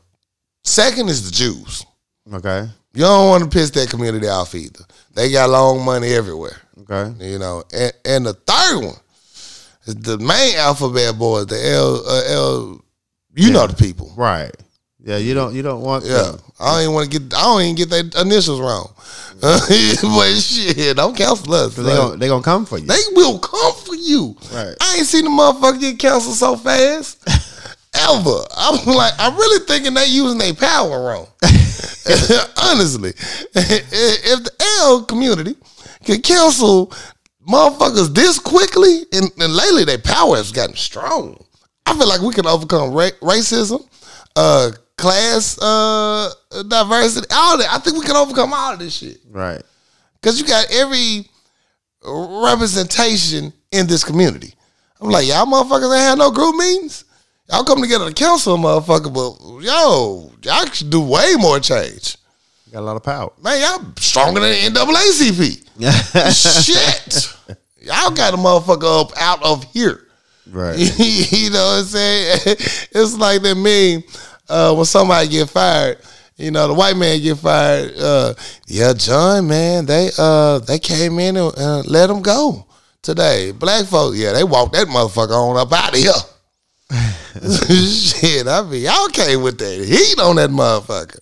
Second 0.65 1.09
is 1.09 1.31
the 1.31 1.37
Jews. 1.37 1.85
Okay. 2.33 2.69
You 2.95 3.03
don't 3.03 3.29
want 3.29 3.45
to 3.45 3.51
piss 3.51 3.71
that 3.71 3.91
community 3.91 4.27
off 4.27 4.55
either. 4.55 4.85
They 5.15 5.31
got 5.31 5.51
long 5.51 5.85
money 5.85 6.15
everywhere. 6.15 6.57
Okay. 6.81 7.27
You 7.27 7.39
know, 7.39 7.63
and, 7.75 7.93
and 8.07 8.27
the 8.27 8.33
third 8.33 8.85
one 8.87 8.97
the 9.87 10.19
main 10.19 10.57
alphabet 10.57 11.19
boys, 11.19 11.47
the 11.47 11.69
L, 11.69 12.03
uh, 12.07 12.23
L. 12.33 12.85
You 13.35 13.53
know 13.53 13.67
the 13.67 13.75
people. 13.77 14.13
Right. 14.17 14.51
Yeah, 14.99 15.19
you 15.19 15.35
don't 15.35 15.55
you 15.55 15.63
don't 15.63 15.83
want 15.83 16.05
Yeah, 16.05 16.23
them. 16.23 16.41
I 16.59 16.73
don't 16.73 16.83
even 16.83 16.95
want 16.95 17.11
to 17.13 17.19
get. 17.19 17.35
I 17.35 17.43
don't 17.43 17.63
even 17.63 17.75
get 17.77 17.91
their 17.91 18.23
initials 18.23 18.61
wrong. 18.61 18.93
but 19.41 20.35
shit, 20.41 20.97
don't 20.97 21.17
cancel 21.17 21.53
us. 21.55 21.77
they 21.77 21.83
gonna 21.85 22.17
they 22.17 22.27
gonna 22.27 22.43
come 22.43 22.67
for 22.67 22.79
you. 22.79 22.87
They 22.87 22.99
will 23.13 23.39
come 23.39 23.75
for 23.75 23.95
you. 23.95 24.37
Right. 24.53 24.75
I 24.81 24.97
ain't 24.97 25.07
seen 25.07 25.25
the 25.25 25.31
motherfucker 25.31 25.81
get 25.81 25.99
canceled 25.99 26.35
so 26.35 26.57
fast. 26.57 27.23
Ever. 27.95 28.41
I'm 28.57 28.85
like, 28.87 29.13
I'm 29.19 29.37
really 29.37 29.65
thinking 29.67 29.95
they 29.95 30.07
using 30.07 30.39
their 30.39 30.55
power 30.55 31.03
wrong. 31.07 31.27
Honestly. 32.63 33.11
If 33.11 34.45
the 34.45 34.51
L 34.81 35.05
community 35.05 35.55
can 36.05 36.21
cancel 36.21 36.93
motherfuckers 37.49 38.15
this 38.15 38.39
quickly, 38.39 39.05
and, 39.13 39.31
and 39.41 39.55
lately 39.55 39.85
their 39.85 39.99
power 39.99 40.37
has 40.37 40.53
gotten 40.53 40.77
strong. 40.77 41.43
I 41.87 41.97
feel 41.97 42.09
like 42.09 42.21
we 42.21 42.35
can 42.35 42.47
overcome 42.47 42.93
ra- 42.93 43.11
racism, 43.23 43.87
uh, 44.35 44.73
class 44.99 45.57
uh, 45.61 46.33
diversity, 46.69 47.27
all 47.33 47.59
that. 47.59 47.69
I 47.71 47.79
think 47.79 47.97
we 47.97 48.05
can 48.05 48.17
overcome 48.17 48.53
all 48.53 48.73
of 48.73 48.79
this 48.79 48.95
shit. 48.97 49.19
right. 49.31 49.63
Because 50.21 50.41
you 50.41 50.47
got 50.47 50.67
every 50.73 51.29
representation 52.05 53.53
in 53.73 53.87
this 53.87 54.03
community. 54.03 54.55
I'm 55.01 55.11
like, 55.11 55.27
y'all 55.27 55.47
motherfuckers 55.47 55.95
ain't 55.95 56.03
had 56.03 56.19
no 56.19 56.31
group 56.31 56.57
meetings. 56.57 57.05
Y'all 57.51 57.65
come 57.65 57.81
together 57.81 58.09
to 58.09 58.15
counsel 58.15 58.55
a 58.55 58.59
motherfucker, 58.59 59.13
but 59.13 59.63
yo, 59.63 60.33
y'all 60.43 60.67
should 60.67 60.91
do 60.91 61.01
way 61.01 61.35
more 61.39 61.61
change. 61.61 62.17
Got 62.77 62.83
a 62.83 62.85
lot 62.85 62.97
of 62.97 63.05
power. 63.05 63.33
Man, 63.43 63.59
y'all 63.59 63.93
stronger 63.97 64.41
than 64.41 64.75
NAACP. 64.75 65.65
Shit. 66.67 67.57
Y'all 67.81 68.11
got 68.11 68.35
a 68.35 68.37
motherfucker 68.37 69.01
up 69.01 69.13
out 69.17 69.43
of 69.43 69.65
here. 69.73 70.07
Right. 70.51 70.77
you 70.99 71.49
know 71.49 71.65
what 71.65 71.79
I'm 71.79 71.85
saying? 71.87 72.39
It's 72.93 73.17
like 73.17 73.41
that 73.41 73.55
meme 73.55 74.05
uh, 74.51 74.75
when 74.75 74.85
somebody 74.85 75.27
get 75.29 75.49
fired. 75.49 76.01
You 76.37 76.51
know, 76.51 76.69
the 76.69 76.75
white 76.75 76.99
man 76.99 77.19
get 77.23 77.39
fired. 77.39 77.95
Uh, 77.97 78.35
yeah, 78.67 78.93
John, 78.93 79.49
man, 79.49 79.87
they 79.87 80.11
uh 80.19 80.59
they 80.59 80.79
came 80.79 81.19
in 81.19 81.39
and 81.39 81.57
uh, 81.57 81.83
let 81.87 82.11
him 82.11 82.21
go 82.21 82.67
today. 83.01 83.53
Black 83.53 83.87
folks, 83.87 84.19
yeah, 84.19 84.35
they 84.35 84.45
walked 84.45 84.75
that 84.75 84.87
motherfucker 84.87 85.31
on 85.31 85.57
up 85.57 85.73
out 85.73 85.95
of 85.95 85.99
here. 85.99 86.13
Shit, 87.89 88.47
I 88.47 88.61
mean, 88.65 88.83
y'all 88.83 89.09
came 89.09 89.41
with 89.41 89.57
that 89.61 89.83
heat 89.83 90.21
on 90.21 90.37
that 90.37 90.51
motherfucker. 90.51 91.21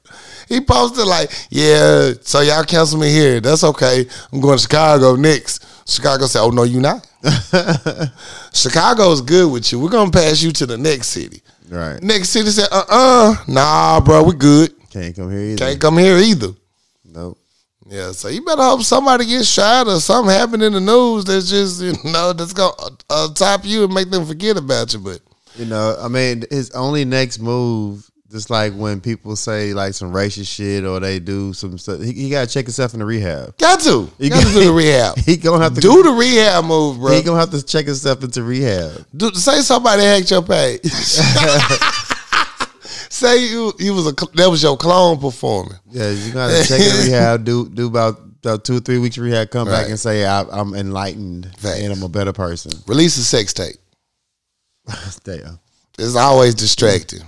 He 0.48 0.60
posted 0.60 1.06
like, 1.06 1.30
yeah, 1.50 2.12
so 2.22 2.40
y'all 2.40 2.64
cancel 2.64 2.98
me 2.98 3.10
here. 3.10 3.40
That's 3.40 3.64
okay. 3.64 4.06
I'm 4.32 4.40
going 4.40 4.58
to 4.58 4.62
Chicago 4.62 5.16
next. 5.16 5.64
Chicago 5.88 6.26
said, 6.26 6.42
oh, 6.42 6.50
no, 6.50 6.62
you 6.62 6.80
not. 6.80 7.06
Chicago's 8.52 9.20
good 9.20 9.50
with 9.50 9.70
you. 9.72 9.80
We're 9.80 9.90
gonna 9.90 10.10
pass 10.10 10.42
you 10.42 10.52
to 10.52 10.66
the 10.66 10.76
next 10.78 11.08
city. 11.08 11.42
Right. 11.68 12.02
Next 12.02 12.30
city 12.30 12.50
said, 12.50 12.68
uh 12.70 12.84
uh 12.88 13.34
nah, 13.48 14.00
bro, 14.00 14.22
we 14.22 14.34
good. 14.34 14.72
Can't 14.90 15.14
come 15.16 15.30
here 15.30 15.40
either. 15.40 15.56
Can't 15.56 15.80
come 15.80 15.98
here 15.98 16.18
either. 16.18 16.48
Nope. 17.04 17.38
Yeah, 17.86 18.12
so 18.12 18.28
you 18.28 18.42
better 18.44 18.62
hope 18.62 18.82
somebody 18.82 19.26
gets 19.26 19.48
shot 19.48 19.86
or 19.86 20.00
something 20.00 20.34
happened 20.34 20.62
in 20.62 20.72
the 20.72 20.80
news 20.80 21.24
that's 21.24 21.50
just 21.50 21.82
you 21.82 21.92
know 22.10 22.32
that's 22.32 22.52
gonna 22.52 22.72
uh, 23.10 23.32
top 23.34 23.64
you 23.64 23.84
and 23.84 23.94
make 23.94 24.10
them 24.10 24.24
forget 24.26 24.56
about 24.56 24.92
you. 24.92 25.00
But 25.00 25.20
You 25.56 25.66
know, 25.66 25.96
I 26.00 26.08
mean, 26.08 26.44
his 26.50 26.70
only 26.72 27.04
next 27.04 27.38
move, 27.40 28.10
just 28.35 28.51
like 28.51 28.73
when 28.73 29.01
people 29.01 29.36
say 29.36 29.73
like 29.74 29.94
some 29.94 30.12
racist 30.12 30.48
shit 30.48 30.85
or 30.85 30.98
they 30.98 31.20
do 31.20 31.52
some 31.52 31.78
stuff, 31.78 32.01
he, 32.01 32.12
he 32.12 32.31
gotta 32.31 32.48
check 32.48 32.65
himself 32.65 32.93
in 32.93 32.98
the 32.98 33.06
rehab. 33.06 33.56
got 33.59 33.78
to, 33.78 34.11
You 34.19 34.28
got 34.28 34.44
to 34.44 34.52
do 34.52 34.65
the 34.65 34.73
rehab. 34.77 35.16
He 35.19 35.36
gonna 35.36 35.62
have 35.62 35.74
to 35.77 35.81
Do 35.81 36.02
the 36.02 36.11
rehab 36.11 36.65
move, 36.65 36.98
bro. 36.98 37.12
He 37.12 37.23
gonna 37.23 37.39
have 37.39 37.52
to 37.52 37.62
check 37.62 37.86
himself 37.86 38.24
into 38.24 38.43
rehab. 38.43 39.06
Do, 39.16 39.31
say 39.35 39.61
somebody 39.61 40.02
hacked 40.02 40.32
your 40.32 40.43
page. 40.43 40.81
say 43.09 43.47
you 43.47 43.73
you 43.78 43.94
was 43.94 44.09
a 44.09 44.12
that 44.35 44.51
was 44.51 44.65
your 44.65 44.77
clone 44.77 45.20
performing. 45.20 45.78
Yeah, 45.93 46.11
you 46.11 46.32
gotta 46.32 46.66
check 46.66 46.81
in 46.81 47.06
rehab. 47.06 47.44
Do 47.44 47.69
do 47.69 47.86
about, 47.86 48.19
about 48.43 48.65
two 48.65 48.78
or 48.78 48.81
three 48.81 48.98
weeks 48.98 49.16
rehab. 49.16 49.51
Come 49.51 49.69
back 49.69 49.89
and 49.89 50.01
say 50.01 50.27
I, 50.27 50.43
I'm 50.43 50.74
enlightened 50.74 51.52
Facts. 51.59 51.78
and 51.78 51.93
I'm 51.93 52.02
a 52.02 52.09
better 52.09 52.32
person. 52.32 52.73
Release 52.89 53.16
a 53.16 53.23
sex 53.23 53.52
tape. 53.52 53.77
Damn. 55.23 55.61
It's 56.01 56.16
always 56.16 56.56
distracting. 56.56 57.20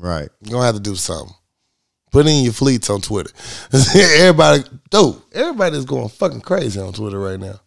Right. 0.00 0.28
You're 0.40 0.52
gonna 0.52 0.66
have 0.66 0.76
to 0.76 0.80
do 0.80 0.96
something. 0.96 1.34
Put 2.10 2.26
in 2.26 2.42
your 2.42 2.54
fleets 2.54 2.90
on 2.90 3.02
Twitter. 3.02 3.30
everybody, 3.94 4.64
dude, 4.90 5.16
everybody's 5.32 5.84
going 5.84 6.08
fucking 6.08 6.40
crazy 6.40 6.80
on 6.80 6.92
Twitter 6.92 7.20
right 7.20 7.38
now. 7.38 7.60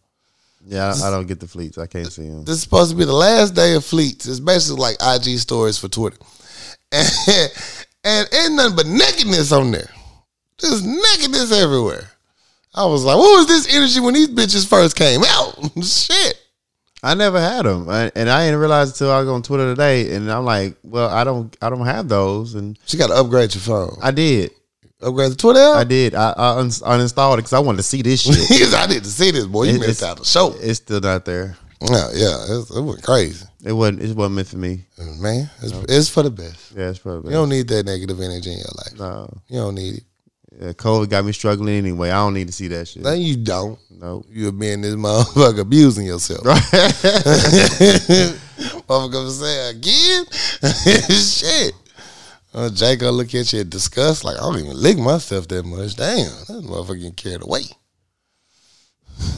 Yeah, 0.65 0.93
I, 1.01 1.07
I 1.07 1.11
don't 1.11 1.27
get 1.27 1.39
the 1.39 1.47
fleets. 1.47 1.77
I 1.77 1.87
can't 1.87 2.11
see 2.11 2.27
them. 2.27 2.43
This 2.43 2.55
is 2.55 2.61
supposed 2.63 2.91
to 2.91 2.97
be 2.97 3.05
the 3.05 3.13
last 3.13 3.53
day 3.53 3.75
of 3.75 3.85
fleets. 3.85 4.25
It's 4.25 4.39
basically 4.39 4.81
like 4.81 4.97
IG 5.01 5.37
stories 5.39 5.77
for 5.77 5.87
Twitter. 5.87 6.17
And, 6.95 7.49
and 8.03 8.27
ain't 8.33 8.53
nothing 8.53 8.75
but 8.75 8.85
nakedness 8.85 9.53
on 9.53 9.71
there. 9.71 9.89
Just 10.57 10.85
nakedness 10.85 11.51
everywhere. 11.53 12.09
I 12.75 12.85
was 12.85 13.03
like, 13.03 13.17
what 13.17 13.37
was 13.37 13.47
this 13.47 13.73
energy 13.73 13.99
when 13.99 14.13
these 14.13 14.29
bitches 14.29 14.67
first 14.67 14.95
came 14.97 15.21
out? 15.23 15.55
Shit. 15.83 16.42
I 17.03 17.13
never 17.15 17.39
had 17.39 17.65
them, 17.65 17.89
I, 17.89 18.11
and 18.15 18.29
I 18.29 18.45
didn't 18.45 18.59
realize 18.61 18.91
until 18.91 19.11
I 19.11 19.19
was 19.19 19.27
on 19.29 19.41
Twitter 19.43 19.71
today, 19.71 20.15
and 20.15 20.31
I'm 20.31 20.45
like, 20.45 20.75
well, 20.83 21.09
I 21.09 21.23
don't, 21.23 21.55
I 21.61 21.69
don't 21.69 21.85
have 21.85 22.07
those, 22.07 22.55
and 22.55 22.79
She 22.85 22.97
got 22.97 23.07
to 23.07 23.15
upgrade 23.15 23.53
your 23.53 23.61
phone. 23.61 23.97
I 24.01 24.11
did, 24.11 24.51
Upgrade 25.01 25.31
the 25.31 25.35
Twitter 25.35 25.59
I 25.59 25.83
did, 25.83 26.15
I, 26.15 26.31
I 26.31 26.59
un- 26.59 26.69
uninstalled 26.69 27.33
it 27.33 27.37
because 27.37 27.51
I 27.53 27.59
wanted 27.59 27.77
to 27.77 27.83
see 27.83 28.01
this 28.01 28.21
shit. 28.21 28.73
I 28.73 28.87
didn't 28.87 29.03
see 29.05 29.31
this, 29.31 29.45
boy. 29.45 29.63
You 29.65 29.75
It- 29.75 29.79
missed 29.81 30.01
out 30.03 30.17
the 30.17 30.23
show. 30.25 30.55
it's 30.59 30.77
still 30.79 31.01
not 31.01 31.25
there. 31.25 31.57
Yeah, 31.81 32.09
yeah. 32.13 32.45
It 32.77 32.81
went 32.81 33.03
crazy. 33.03 33.45
It 33.65 33.73
wasn't, 33.73 34.01
it 34.01 34.15
wasn't 34.15 34.35
meant 34.35 34.47
for 34.47 34.57
me. 34.57 34.85
Man, 35.19 35.49
it's, 35.61 35.73
it's 35.89 36.07
for 36.09 36.23
the 36.23 36.31
best. 36.31 36.71
Yeah, 36.71 36.89
it's 36.89 36.99
probably. 36.99 37.31
You 37.31 37.39
don't 37.39 37.49
need 37.49 37.67
that 37.67 37.85
negative 37.85 38.21
energy 38.21 38.51
in 38.53 38.59
your 38.59 38.71
life. 38.77 38.97
no, 38.97 39.41
You 39.49 39.59
don't 39.59 39.75
need 39.75 39.95
it. 39.97 40.03
Yeah, 40.59 40.71
COVID 40.73 41.09
got 41.09 41.25
me 41.25 41.31
struggling 41.31 41.75
anyway. 41.75 42.09
I 42.11 42.15
don't 42.15 42.33
need 42.33 42.47
to 42.47 42.53
see 42.53 42.67
that 42.69 42.87
shit. 42.87 43.03
No, 43.03 43.13
you 43.13 43.37
don't. 43.37 43.79
Nope. 43.89 44.25
You're 44.29 44.51
being 44.51 44.81
this 44.81 44.95
motherfucker 44.95 45.61
abusing 45.61 46.05
yourself. 46.05 46.45
Right. 46.45 46.61
motherfucker 48.87 49.31
say 49.31 49.69
again? 49.69 50.25
Shit. 51.19 51.73
Uh, 52.53 52.69
Jake 52.69 52.99
gonna 52.99 53.13
look 53.13 53.33
at 53.33 53.51
you 53.51 53.61
in 53.61 53.69
disgust 53.69 54.23
like 54.23 54.37
I 54.37 54.41
don't 54.41 54.59
even 54.59 54.75
lick 54.75 54.97
myself 54.97 55.47
that 55.47 55.65
much. 55.65 55.95
Damn, 55.95 56.29
that 56.47 56.63
motherfucker 56.63 56.97
getting 56.97 57.13
carried 57.13 57.43
away. 57.43 57.63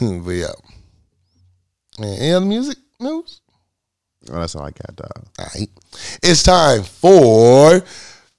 but 0.00 0.30
yeah. 0.30 0.48
Man, 1.98 2.18
any 2.18 2.32
other 2.32 2.44
music 2.44 2.76
news? 3.00 3.40
Oh, 4.28 4.40
that's 4.40 4.54
all 4.54 4.64
I 4.64 4.70
got, 4.70 4.96
dog. 4.96 5.24
All 5.38 5.46
right. 5.54 5.68
It's 6.22 6.42
time 6.42 6.82
for 6.82 7.82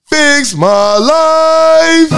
Fix 0.09 0.55
My 0.55 0.97
Life. 0.97 2.09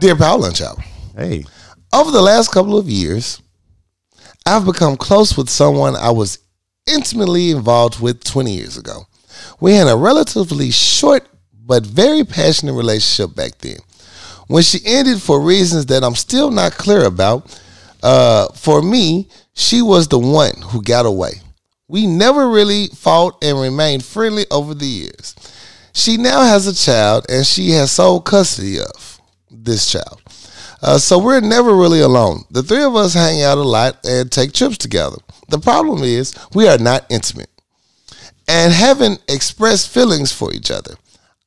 Dear 0.00 0.16
Power 0.16 0.38
Lunch 0.38 0.60
Hour, 0.60 0.76
Hey, 1.16 1.44
over 1.92 2.10
the 2.10 2.20
last 2.20 2.50
couple 2.50 2.76
of 2.76 2.88
years, 2.88 3.40
I've 4.44 4.64
become 4.64 4.96
close 4.96 5.36
with 5.36 5.48
someone 5.48 5.94
I 5.94 6.10
was 6.10 6.40
intimately 6.88 7.52
involved 7.52 8.00
with 8.00 8.24
20 8.24 8.52
years 8.52 8.76
ago. 8.76 9.02
We 9.60 9.74
had 9.74 9.86
a 9.86 9.96
relatively 9.96 10.72
short 10.72 11.28
but 11.52 11.86
very 11.86 12.24
passionate 12.24 12.72
relationship 12.72 13.36
back 13.36 13.58
then. 13.58 13.78
When 14.48 14.64
she 14.64 14.80
ended 14.84 15.22
for 15.22 15.40
reasons 15.40 15.86
that 15.86 16.02
I'm 16.02 16.16
still 16.16 16.50
not 16.50 16.72
clear 16.72 17.04
about, 17.04 17.60
uh, 18.02 18.48
for 18.54 18.82
me, 18.82 19.28
she 19.54 19.82
was 19.82 20.08
the 20.08 20.18
one 20.18 20.60
who 20.62 20.82
got 20.82 21.06
away. 21.06 21.42
We 21.88 22.06
never 22.06 22.48
really 22.48 22.88
fought 22.88 23.42
and 23.42 23.60
remained 23.60 24.04
friendly 24.04 24.44
over 24.50 24.74
the 24.74 24.86
years. 24.86 25.34
She 25.94 26.18
now 26.18 26.42
has 26.42 26.66
a 26.66 26.74
child 26.74 27.26
and 27.28 27.46
she 27.46 27.70
has 27.70 27.90
sole 27.90 28.20
custody 28.20 28.78
of 28.78 29.20
this 29.50 29.90
child. 29.90 30.20
Uh, 30.82 30.98
so 30.98 31.18
we're 31.18 31.40
never 31.40 31.74
really 31.74 32.00
alone. 32.00 32.44
The 32.50 32.62
three 32.62 32.84
of 32.84 32.94
us 32.94 33.14
hang 33.14 33.42
out 33.42 33.58
a 33.58 33.62
lot 33.62 33.98
and 34.04 34.30
take 34.30 34.52
trips 34.52 34.78
together. 34.78 35.16
The 35.48 35.58
problem 35.58 36.02
is 36.02 36.34
we 36.54 36.68
are 36.68 36.78
not 36.78 37.06
intimate 37.10 37.50
and 38.46 38.72
haven't 38.72 39.22
expressed 39.28 39.88
feelings 39.88 40.30
for 40.30 40.52
each 40.52 40.70
other. 40.70 40.94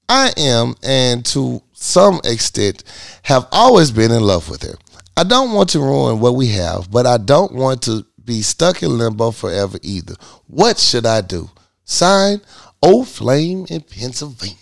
I 0.09 0.33
am, 0.37 0.75
and 0.83 1.25
to 1.27 1.61
some 1.73 2.19
extent, 2.25 2.83
have 3.23 3.47
always 3.51 3.91
been 3.91 4.11
in 4.11 4.21
love 4.23 4.49
with 4.49 4.63
her. 4.63 4.75
I 5.15 5.23
don't 5.23 5.53
want 5.53 5.69
to 5.69 5.79
ruin 5.79 6.19
what 6.19 6.35
we 6.35 6.47
have, 6.47 6.91
but 6.91 7.05
I 7.05 7.17
don't 7.17 7.53
want 7.53 7.83
to 7.83 8.05
be 8.25 8.41
stuck 8.41 8.83
in 8.83 8.97
limbo 8.97 9.31
forever 9.31 9.77
either. 9.81 10.15
What 10.47 10.77
should 10.77 11.05
I 11.05 11.21
do? 11.21 11.49
Sign 11.83 12.41
Old 12.81 13.07
Flame 13.07 13.65
in 13.69 13.81
Pennsylvania. 13.81 14.55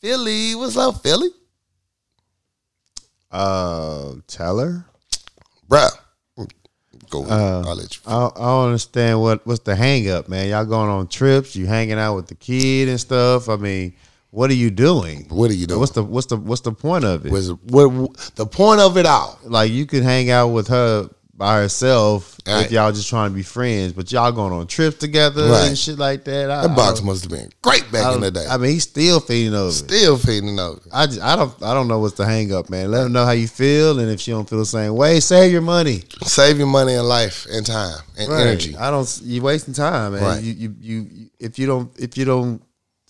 Philly, 0.00 0.54
what's 0.54 0.76
up, 0.76 1.02
Philly? 1.02 1.28
Uh, 3.30 4.14
tell 4.26 4.58
her. 4.58 4.84
Bruh. 5.68 5.90
Go. 7.10 7.24
Uh, 7.24 7.64
I'll 7.66 7.76
let 7.76 7.96
you. 7.96 8.02
I, 8.06 8.26
I 8.26 8.30
don't 8.38 8.66
understand 8.66 9.20
what 9.20 9.44
what's 9.44 9.60
the 9.60 9.74
hang 9.74 10.08
up, 10.08 10.28
man. 10.28 10.48
Y'all 10.48 10.64
going 10.64 10.88
on 10.88 11.08
trips, 11.08 11.56
you 11.56 11.66
hanging 11.66 11.98
out 11.98 12.14
with 12.14 12.28
the 12.28 12.36
kid 12.36 12.88
and 12.88 13.00
stuff. 13.00 13.48
I 13.48 13.56
mean, 13.56 13.94
what 14.30 14.48
are 14.48 14.54
you 14.54 14.70
doing? 14.70 15.26
What 15.28 15.50
are 15.50 15.54
you 15.54 15.66
doing? 15.66 15.80
What's 15.80 15.92
the 15.92 16.04
what's 16.04 16.26
the 16.26 16.36
what's 16.36 16.60
the 16.60 16.72
point 16.72 17.04
of 17.04 17.26
it? 17.26 17.32
Was 17.32 17.50
what 17.50 18.14
the 18.36 18.46
point 18.46 18.80
of 18.80 18.96
it 18.96 19.06
all? 19.06 19.38
like 19.42 19.72
you 19.72 19.86
could 19.86 20.04
hang 20.04 20.30
out 20.30 20.48
with 20.48 20.68
her 20.68 21.10
by 21.40 21.56
herself 21.62 22.36
Right. 22.46 22.66
if 22.66 22.72
y'all 22.72 22.92
just 22.92 23.08
trying 23.08 23.30
to 23.30 23.34
be 23.34 23.42
friends, 23.42 23.92
but 23.94 24.10
y'all 24.12 24.30
going 24.32 24.52
on 24.52 24.66
trips 24.66 24.98
together 24.98 25.46
Right. 25.48 25.68
and 25.68 25.78
shit 25.78 25.98
like 25.98 26.24
that. 26.24 26.50
I, 26.50 26.66
That 26.66 26.76
box 26.76 27.00
I, 27.00 27.04
must 27.04 27.22
have 27.24 27.30
been 27.32 27.50
great 27.62 27.90
back 27.90 28.04
I, 28.06 28.14
in 28.14 28.20
the 28.20 28.30
day. 28.30 28.46
I 28.48 28.56
mean, 28.58 28.72
he's 28.72 28.82
still 28.84 29.20
feeding 29.20 29.54
over. 29.54 29.72
Still 29.72 30.18
feeding 30.18 30.58
over. 30.58 30.80
I 30.92 31.06
just, 31.06 31.20
I 31.20 31.36
don't 31.36 31.52
I 31.62 31.72
don't 31.74 31.88
know 31.88 31.98
what's 31.98 32.16
the 32.16 32.26
hang 32.26 32.52
up, 32.52 32.68
man. 32.70 32.90
Let 32.90 33.02
her 33.04 33.08
know 33.08 33.24
how 33.24 33.32
you 33.32 33.48
feel, 33.48 33.98
and 34.00 34.10
if 34.10 34.20
she 34.20 34.30
don't 34.32 34.48
feel 34.48 34.58
the 34.58 34.66
same 34.66 34.94
way, 34.94 35.20
save 35.20 35.50
your 35.52 35.62
money. 35.62 36.04
Save 36.22 36.58
your 36.58 36.66
money 36.66 36.94
and 36.94 37.08
life 37.08 37.46
and 37.50 37.64
time 37.64 37.98
and 38.18 38.28
Right. 38.28 38.42
energy. 38.42 38.76
I 38.76 38.90
don't. 38.90 39.20
You 39.24 39.40
wasting 39.42 39.72
time, 39.74 40.12
man. 40.12 40.22
Right. 40.22 40.42
You, 40.42 40.52
you 40.52 40.74
you 40.80 41.06
if 41.38 41.58
you 41.58 41.66
don't 41.66 41.90
if 41.98 42.16
you 42.18 42.24
don't 42.26 42.60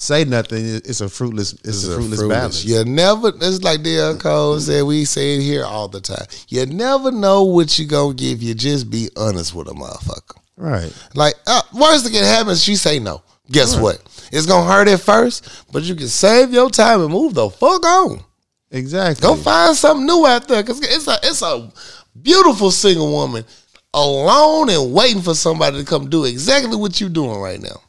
say 0.01 0.25
nothing, 0.25 0.65
it's 0.85 1.01
a 1.01 1.09
fruitless 1.09 1.53
it's, 1.53 1.69
It's 1.69 1.85
a 1.85 1.95
fruitless, 1.95 2.19
fruitless. 2.21 2.39
balance. 2.39 2.65
You 2.65 2.85
never. 2.85 3.29
It's 3.29 3.63
like 3.63 3.83
D.L. 3.83 4.17
Cole 4.19 4.59
said. 4.59 4.83
We 4.85 5.05
say 5.05 5.37
it 5.37 5.43
here 5.43 5.65
all 5.65 5.89
the 5.89 6.01
time. 6.01 6.27
You 6.49 6.67
never 6.67 7.11
know 7.13 7.45
what 7.45 7.79
you 7.79 7.87
gonna 7.87 8.15
give. 8.15 8.43
You 8.43 8.55
just 8.55 8.91
be 8.91 9.09
honest 9.17 9.55
with 9.55 9.69
a 9.69 9.73
motherfucker. 9.73 10.39
Right. 10.57 10.93
Like 11.15 11.35
uh, 11.47 11.63
worst 11.73 12.05
that 12.05 12.13
can 12.13 12.25
happen 12.25 12.53
is 12.53 12.63
she 12.63 12.77
say 12.77 12.99
no. 12.99 13.23
Guess 13.51 13.77
what? 13.79 14.01
It's 14.33 14.47
gonna 14.47 14.71
hurt 14.71 14.89
at 14.89 15.01
first, 15.01 15.65
but 15.73 15.83
you 15.83 15.95
can 15.95 16.09
save 16.09 16.53
your 16.53 16.71
time 16.71 17.01
and 17.01 17.11
move 17.11 17.35
the 17.35 17.51
fuck 17.51 17.85
on. 17.85 18.21
Exactly. 18.71 19.27
Go 19.27 19.35
find 19.35 19.77
something 19.77 20.07
new 20.07 20.25
out 20.27 20.47
there 20.47 20.63
because 20.63 20.81
it's 20.81 21.09
a 21.09 21.19
it's 21.25 21.43
a 21.43 21.73
beautiful 22.21 22.71
single 22.71 23.11
woman 23.11 23.45
alone 23.93 24.71
and 24.71 24.93
waiting 24.95 25.23
for 25.23 25.35
somebody 25.35 25.79
to 25.79 25.85
come 25.85 26.09
do 26.09 26.25
exactly 26.25 26.77
what 26.77 27.01
you're 27.01 27.11
doing 27.11 27.41
right 27.41 27.61
now. 27.61 27.81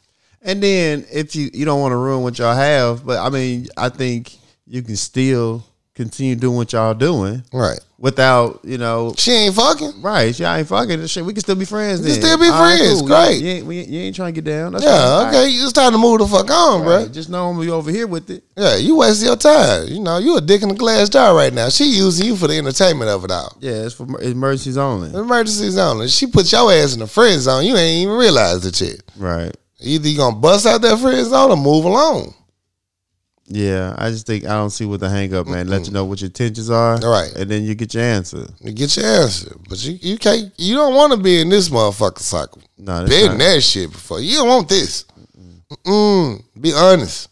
And 0.44 0.62
then 0.62 1.04
if 1.12 1.34
you 1.36 1.50
you 1.52 1.64
don't 1.64 1.80
want 1.80 1.92
to 1.92 1.96
ruin 1.96 2.22
what 2.22 2.38
y'all 2.38 2.54
have, 2.54 3.04
but 3.06 3.18
I 3.18 3.28
mean, 3.30 3.68
I 3.76 3.88
think 3.88 4.36
you 4.66 4.82
can 4.82 4.96
still 4.96 5.64
continue 5.94 6.34
doing 6.34 6.56
what 6.56 6.72
y'all 6.72 6.94
doing 6.94 7.44
Right. 7.52 7.78
without 7.98 8.60
you 8.64 8.78
know. 8.78 9.14
She 9.16 9.30
ain't 9.30 9.54
fucking. 9.54 10.00
Right, 10.02 10.36
y'all 10.38 10.56
ain't 10.56 10.66
fucking 10.66 11.06
shit. 11.06 11.24
We 11.24 11.32
can 11.34 11.42
still 11.42 11.54
be 11.54 11.64
friends. 11.66 12.00
We 12.00 12.06
can 12.08 12.22
still 12.22 12.38
be 12.38 12.48
All 12.48 12.58
friends. 12.58 13.02
Great. 13.02 13.40
You 13.42 13.48
ain't, 13.50 13.66
we 13.66 13.78
ain't- 13.80 13.88
you 13.90 14.00
ain't 14.00 14.16
trying 14.16 14.34
to 14.34 14.40
get 14.40 14.50
down. 14.50 14.72
That's 14.72 14.84
Yeah, 14.84 15.28
okay. 15.28 15.48
It's 15.50 15.72
time 15.72 15.92
to 15.92 15.98
move 15.98 16.18
the 16.20 16.26
fuck 16.26 16.50
on, 16.50 16.80
All 16.80 16.82
bro. 16.82 17.06
Just 17.08 17.28
know 17.28 17.48
I'm 17.50 17.54
gonna 17.56 17.66
be 17.66 17.70
over 17.70 17.90
here 17.90 18.06
with 18.06 18.30
it. 18.30 18.42
Yeah, 18.56 18.76
you 18.76 18.96
wasting 18.96 19.26
your 19.28 19.36
time. 19.36 19.86
You 19.88 20.00
know, 20.00 20.18
you 20.18 20.36
a 20.36 20.40
dick 20.40 20.62
in 20.62 20.70
a 20.70 20.74
glass 20.74 21.08
jar 21.10 21.36
right 21.36 21.52
now. 21.52 21.68
She 21.68 21.84
using 21.84 22.26
you 22.26 22.34
for 22.36 22.48
the 22.48 22.56
entertainment 22.58 23.10
of 23.10 23.24
it 23.24 23.30
all. 23.30 23.56
Yeah, 23.60 23.84
it's 23.84 23.94
for 23.94 24.06
emergencies 24.22 24.78
only. 24.78 25.10
Emergencies 25.14 25.76
only. 25.78 26.08
She 26.08 26.26
put 26.26 26.50
your 26.50 26.72
ass 26.72 26.94
in 26.94 27.00
the 27.00 27.06
friend 27.06 27.40
zone. 27.40 27.64
You 27.64 27.76
ain't 27.76 28.02
even 28.04 28.16
realize 28.16 28.62
the 28.62 28.72
shit. 28.72 29.02
Right. 29.16 29.54
Either 29.82 30.08
you 30.08 30.16
gonna 30.16 30.36
bust 30.36 30.66
out 30.66 30.80
that 30.82 30.98
friend 30.98 31.26
zone 31.26 31.50
or 31.50 31.56
move 31.56 31.84
along. 31.84 32.34
Yeah, 33.46 33.94
I 33.98 34.10
just 34.10 34.26
think 34.26 34.44
I 34.44 34.50
don't 34.54 34.70
see 34.70 34.86
what 34.86 35.00
the 35.00 35.10
hang 35.10 35.34
up, 35.34 35.46
man. 35.46 35.68
Let 35.68 35.86
you 35.86 35.92
know 35.92 36.04
what 36.04 36.20
your 36.20 36.28
intentions 36.28 36.70
are, 36.70 36.94
All 37.04 37.10
right. 37.10 37.30
and 37.36 37.50
then 37.50 37.64
you 37.64 37.74
get 37.74 37.92
your 37.92 38.02
answer. 38.04 38.46
You 38.60 38.72
get 38.72 38.96
your 38.96 39.04
answer. 39.04 39.54
But 39.68 39.84
you, 39.84 39.98
you 40.00 40.16
can't 40.16 40.52
you 40.56 40.74
don't 40.76 40.94
want 40.94 41.12
to 41.12 41.18
be 41.18 41.40
in 41.40 41.48
this 41.48 41.68
motherfucking 41.68 42.20
cycle. 42.20 42.62
No, 42.78 43.00
that's 43.00 43.10
Been 43.10 43.32
in 43.32 43.38
not- 43.38 43.44
that 43.44 43.60
shit 43.62 43.90
before. 43.92 44.20
You 44.20 44.36
don't 44.38 44.48
want 44.48 44.68
this. 44.68 45.04
Mm-mm. 45.84 46.42
Be 46.60 46.72
honest. 46.72 47.28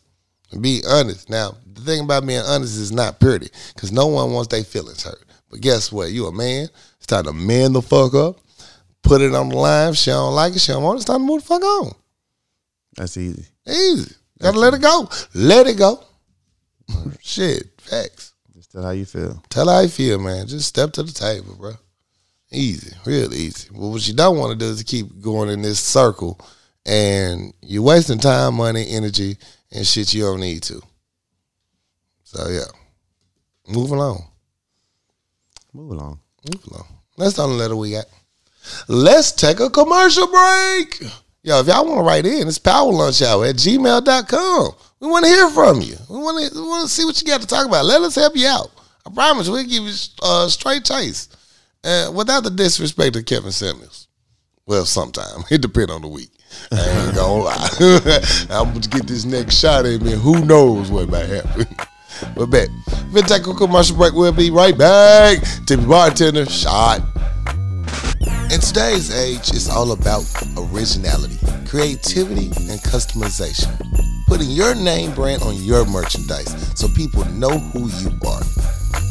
Be 0.60 0.82
honest. 0.88 1.30
Now, 1.30 1.56
the 1.72 1.80
thing 1.82 2.04
about 2.04 2.26
being 2.26 2.40
honest 2.40 2.76
is 2.78 2.90
not 2.92 3.20
purity. 3.20 3.48
Because 3.74 3.92
no 3.92 4.06
one 4.08 4.32
wants 4.32 4.48
their 4.48 4.64
feelings 4.64 5.04
hurt. 5.04 5.22
But 5.50 5.60
guess 5.60 5.92
what? 5.92 6.10
You 6.10 6.26
a 6.26 6.32
man. 6.32 6.68
It's 6.96 7.06
time 7.06 7.24
to 7.24 7.32
man 7.32 7.72
the 7.72 7.82
fuck 7.82 8.14
up. 8.14 8.36
Put 9.02 9.20
it 9.22 9.34
on 9.34 9.48
the 9.50 9.56
line. 9.56 9.90
If 9.90 9.96
she 9.96 10.10
don't 10.10 10.34
like 10.34 10.54
it, 10.54 10.60
she 10.60 10.72
don't 10.72 10.82
want 10.82 10.96
it. 10.96 11.00
It's 11.00 11.04
time 11.06 11.20
to 11.20 11.24
move 11.24 11.42
the 11.42 11.46
fuck 11.48 11.62
on. 11.62 11.92
That's 13.00 13.16
easy. 13.16 13.46
Easy. 13.66 14.14
Gotta 14.38 14.58
let 14.58 14.74
it 14.74 14.82
go. 14.82 15.08
Let 15.34 15.66
it 15.66 15.78
go. 15.78 16.04
Shit. 17.22 17.80
Facts. 17.80 18.34
Just 18.54 18.72
tell 18.72 18.82
how 18.82 18.90
you 18.90 19.06
feel. 19.06 19.42
Tell 19.48 19.70
how 19.70 19.80
you 19.80 19.88
feel, 19.88 20.18
man. 20.18 20.46
Just 20.46 20.68
step 20.68 20.92
to 20.92 21.02
the 21.02 21.10
table, 21.12 21.56
bro. 21.58 21.72
Easy, 22.52 22.94
real 23.06 23.32
easy. 23.32 23.70
Well, 23.72 23.92
what 23.92 24.06
you 24.06 24.12
don't 24.12 24.36
want 24.36 24.52
to 24.52 24.58
do 24.58 24.70
is 24.70 24.82
keep 24.82 25.22
going 25.22 25.48
in 25.48 25.62
this 25.62 25.80
circle, 25.80 26.38
and 26.84 27.54
you're 27.62 27.82
wasting 27.82 28.18
time, 28.18 28.56
money, 28.56 28.84
energy, 28.90 29.38
and 29.72 29.86
shit 29.86 30.12
you 30.12 30.24
don't 30.24 30.40
need 30.40 30.62
to. 30.64 30.82
So 32.24 32.48
yeah, 32.48 32.64
move 33.68 33.92
along, 33.92 34.24
Move 35.72 35.92
along. 35.92 36.20
move 36.52 36.66
along. 36.70 36.86
That's 37.16 37.36
the 37.36 37.44
only 37.44 37.56
letter 37.56 37.76
we 37.76 37.92
got. 37.92 38.06
Let's 38.88 39.32
take 39.32 39.60
a 39.60 39.70
commercial 39.70 40.26
break. 40.26 41.02
Yo, 41.42 41.58
if 41.60 41.66
y'all 41.68 41.86
want 41.86 41.98
to 41.98 42.02
write 42.02 42.26
in, 42.26 42.46
it's 42.46 42.58
power 42.58 42.92
lunch 42.92 43.22
hour 43.22 43.46
at 43.46 43.56
gmail.com. 43.56 44.72
We 45.00 45.08
want 45.08 45.24
to 45.24 45.30
hear 45.30 45.48
from 45.50 45.80
you. 45.80 45.96
We 46.10 46.18
want 46.18 46.52
to 46.52 46.60
want 46.68 46.86
to 46.86 46.94
see 46.94 47.04
what 47.06 47.18
you 47.20 47.26
got 47.26 47.40
to 47.40 47.46
talk 47.46 47.66
about. 47.66 47.86
Let 47.86 48.02
us 48.02 48.14
help 48.14 48.36
you 48.36 48.46
out. 48.46 48.70
I 49.06 49.10
promise 49.10 49.48
we'll 49.48 49.64
give 49.64 49.82
you 49.84 49.92
uh, 50.22 50.48
straight 50.48 50.84
taste 50.84 51.34
uh, 51.82 52.12
without 52.14 52.44
the 52.44 52.50
disrespect 52.50 53.16
of 53.16 53.24
Kevin 53.24 53.52
Samuels. 53.52 54.08
Well, 54.66 54.84
sometime. 54.84 55.44
It 55.50 55.62
depends 55.62 55.90
on 55.90 56.02
the 56.02 56.08
week. 56.08 56.30
I 56.72 57.06
ain't 57.06 57.14
gonna 57.14 57.42
lie. 57.42 57.68
I'm 58.50 58.74
gonna 58.74 58.80
get 58.80 59.06
this 59.06 59.24
next 59.24 59.58
shot 59.58 59.86
in 59.86 60.04
me. 60.04 60.12
Who 60.12 60.44
knows 60.44 60.90
what 60.90 61.08
might 61.08 61.26
happen. 61.26 61.66
But 62.36 62.46
bet. 62.50 62.68
We'll 63.14 63.22
take 63.22 63.46
a 63.46 63.54
commercial 63.54 63.96
break. 63.96 64.12
We'll 64.12 64.30
be 64.30 64.50
right 64.50 64.76
back. 64.76 65.38
Tippy 65.64 65.86
Bartender, 65.86 66.44
shot. 66.44 67.00
In 68.50 68.58
today's 68.58 69.14
age, 69.14 69.50
it's 69.50 69.70
all 69.70 69.92
about 69.92 70.24
originality, 70.58 71.38
creativity, 71.68 72.46
and 72.46 72.80
customization. 72.80 73.70
Putting 74.26 74.50
your 74.50 74.74
name 74.74 75.14
brand 75.14 75.42
on 75.42 75.54
your 75.54 75.86
merchandise 75.86 76.72
so 76.74 76.88
people 76.88 77.24
know 77.26 77.60
who 77.60 77.86
you 78.02 78.10
are. 78.26 78.42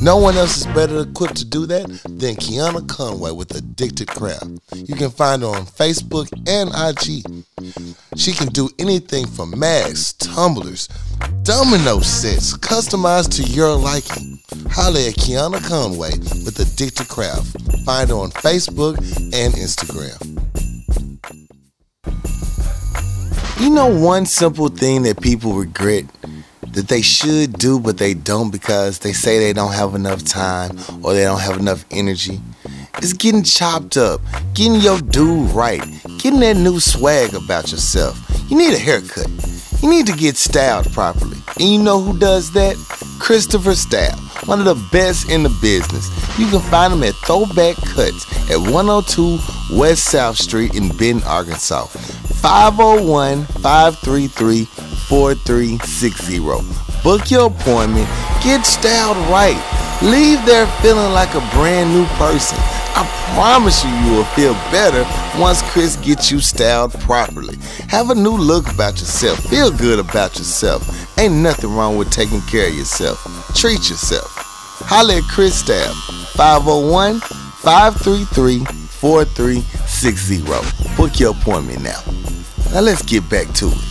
No 0.02 0.16
one 0.16 0.38
else 0.38 0.58
is 0.58 0.66
better 0.68 1.02
equipped 1.02 1.36
to 1.38 1.46
do 1.46 1.66
that 1.66 1.86
than 2.06 2.36
Kiana 2.36 2.88
Conway 2.88 3.32
with 3.32 3.54
Addicted 3.56 4.08
Craft. 4.08 4.60
You 4.74 4.96
can 4.96 5.10
find 5.10 5.42
her 5.42 5.50
on 5.50 5.66
Facebook 5.66 6.30
and 6.48 6.70
IG. 6.74 7.44
She 8.16 8.32
can 8.32 8.48
do 8.48 8.70
anything 8.80 9.28
from 9.28 9.60
masks, 9.60 10.14
tumblers, 10.14 10.88
domino 11.44 12.00
sets, 12.00 12.56
customized 12.58 13.36
to 13.36 13.44
your 13.44 13.76
liking. 13.76 14.40
Holla 14.72 15.08
at 15.08 15.16
Kiana 15.16 15.62
Conway 15.68 16.12
with 16.46 16.60
Addicted 16.60 17.10
Craft. 17.10 17.62
Find 17.84 18.10
her 18.10 18.16
on 18.16 18.32
Facebook 18.32 18.98
and 19.34 19.54
Instagram. 19.54 20.40
You 23.60 23.70
know 23.70 23.88
one 23.88 24.26
simple 24.26 24.70
thing 24.70 25.04
that 25.04 25.22
people 25.22 25.52
regret 25.54 26.06
that 26.80 26.88
they 26.88 27.02
should 27.02 27.54
do 27.54 27.78
but 27.78 27.98
they 27.98 28.14
don't 28.14 28.52
because 28.52 29.00
they 29.00 29.12
say 29.12 29.38
they 29.38 29.52
don't 29.52 29.74
have 29.74 29.96
enough 29.96 30.24
time 30.24 30.72
or 31.04 31.14
they 31.14 31.24
don't 31.24 31.42
have 31.42 31.58
enough 31.58 31.84
energy 31.92 32.40
It's 33.02 33.14
getting 33.14 33.44
chopped 33.44 33.98
up, 33.98 34.22
getting 34.54 34.76
your 34.76 35.00
dude 35.00 35.52
right, 35.52 35.82
getting 36.18 36.40
that 36.42 36.58
new 36.58 36.80
swag 36.80 37.34
about 37.34 37.72
yourself. 37.72 38.18
You 38.50 38.58
need 38.58 38.74
a 38.74 38.78
haircut. 38.78 39.30
You 39.82 39.90
need 39.90 40.06
to 40.08 40.14
get 40.14 40.36
styled 40.36 40.92
properly. 40.92 41.38
And 41.60 41.70
you 41.70 41.82
know 41.82 42.02
who 42.02 42.18
does 42.20 42.52
that? 42.54 42.76
Christopher 43.20 43.76
Style, 43.76 44.18
one 44.46 44.60
of 44.60 44.66
the 44.66 44.90
best 44.92 45.30
in 45.32 45.44
the 45.44 45.58
business. 45.62 46.10
You 46.38 46.48
can 46.50 46.60
find 46.70 46.94
him 46.94 47.04
at 47.04 47.14
Throwback 47.26 47.78
Cuts 47.78 48.26
at 48.52 48.58
102 48.58 49.78
West 49.78 50.06
South 50.06 50.38
Street 50.38 50.76
in 50.76 50.90
Benton, 50.98 51.24
Arkansas. 51.26 51.86
501 52.42 53.46
533 53.46 54.89
4360. 55.10 56.40
Book 57.04 57.32
your 57.32 57.48
appointment, 57.48 58.08
get 58.44 58.64
styled 58.64 59.18
right, 59.28 59.58
leave 60.04 60.46
there 60.46 60.68
feeling 60.84 61.12
like 61.14 61.34
a 61.34 61.40
brand 61.52 61.92
new 61.92 62.06
person. 62.22 62.56
I 62.94 63.10
promise 63.34 63.84
you, 63.84 63.90
you 63.90 64.18
will 64.18 64.24
feel 64.36 64.54
better 64.72 65.04
once 65.42 65.64
Chris 65.72 65.96
gets 65.96 66.30
you 66.30 66.40
styled 66.40 66.94
properly. 67.00 67.58
Have 67.88 68.12
a 68.12 68.16
new 68.16 68.38
look 68.38 68.72
about 68.72 69.00
yourself. 69.00 69.40
Feel 69.46 69.72
good 69.72 69.98
about 69.98 70.38
yourself. 70.38 71.18
Ain't 71.18 71.34
nothing 71.34 71.76
wrong 71.76 71.98
with 71.98 72.12
taking 72.12 72.42
care 72.42 72.68
of 72.68 72.76
yourself. 72.76 73.18
Treat 73.56 73.90
yourself. 73.90 74.30
Holla 74.86 75.18
at 75.18 75.24
Chris 75.24 75.60
Style, 75.60 75.94
501 76.36 77.20
533 77.20 78.64
4360. 78.66 80.96
Book 80.96 81.20
your 81.20 81.32
appointment 81.32 81.82
now. 81.82 82.00
Now 82.72 82.82
let's 82.82 83.02
get 83.02 83.28
back 83.28 83.48
to 83.56 83.70
it. 83.70 83.89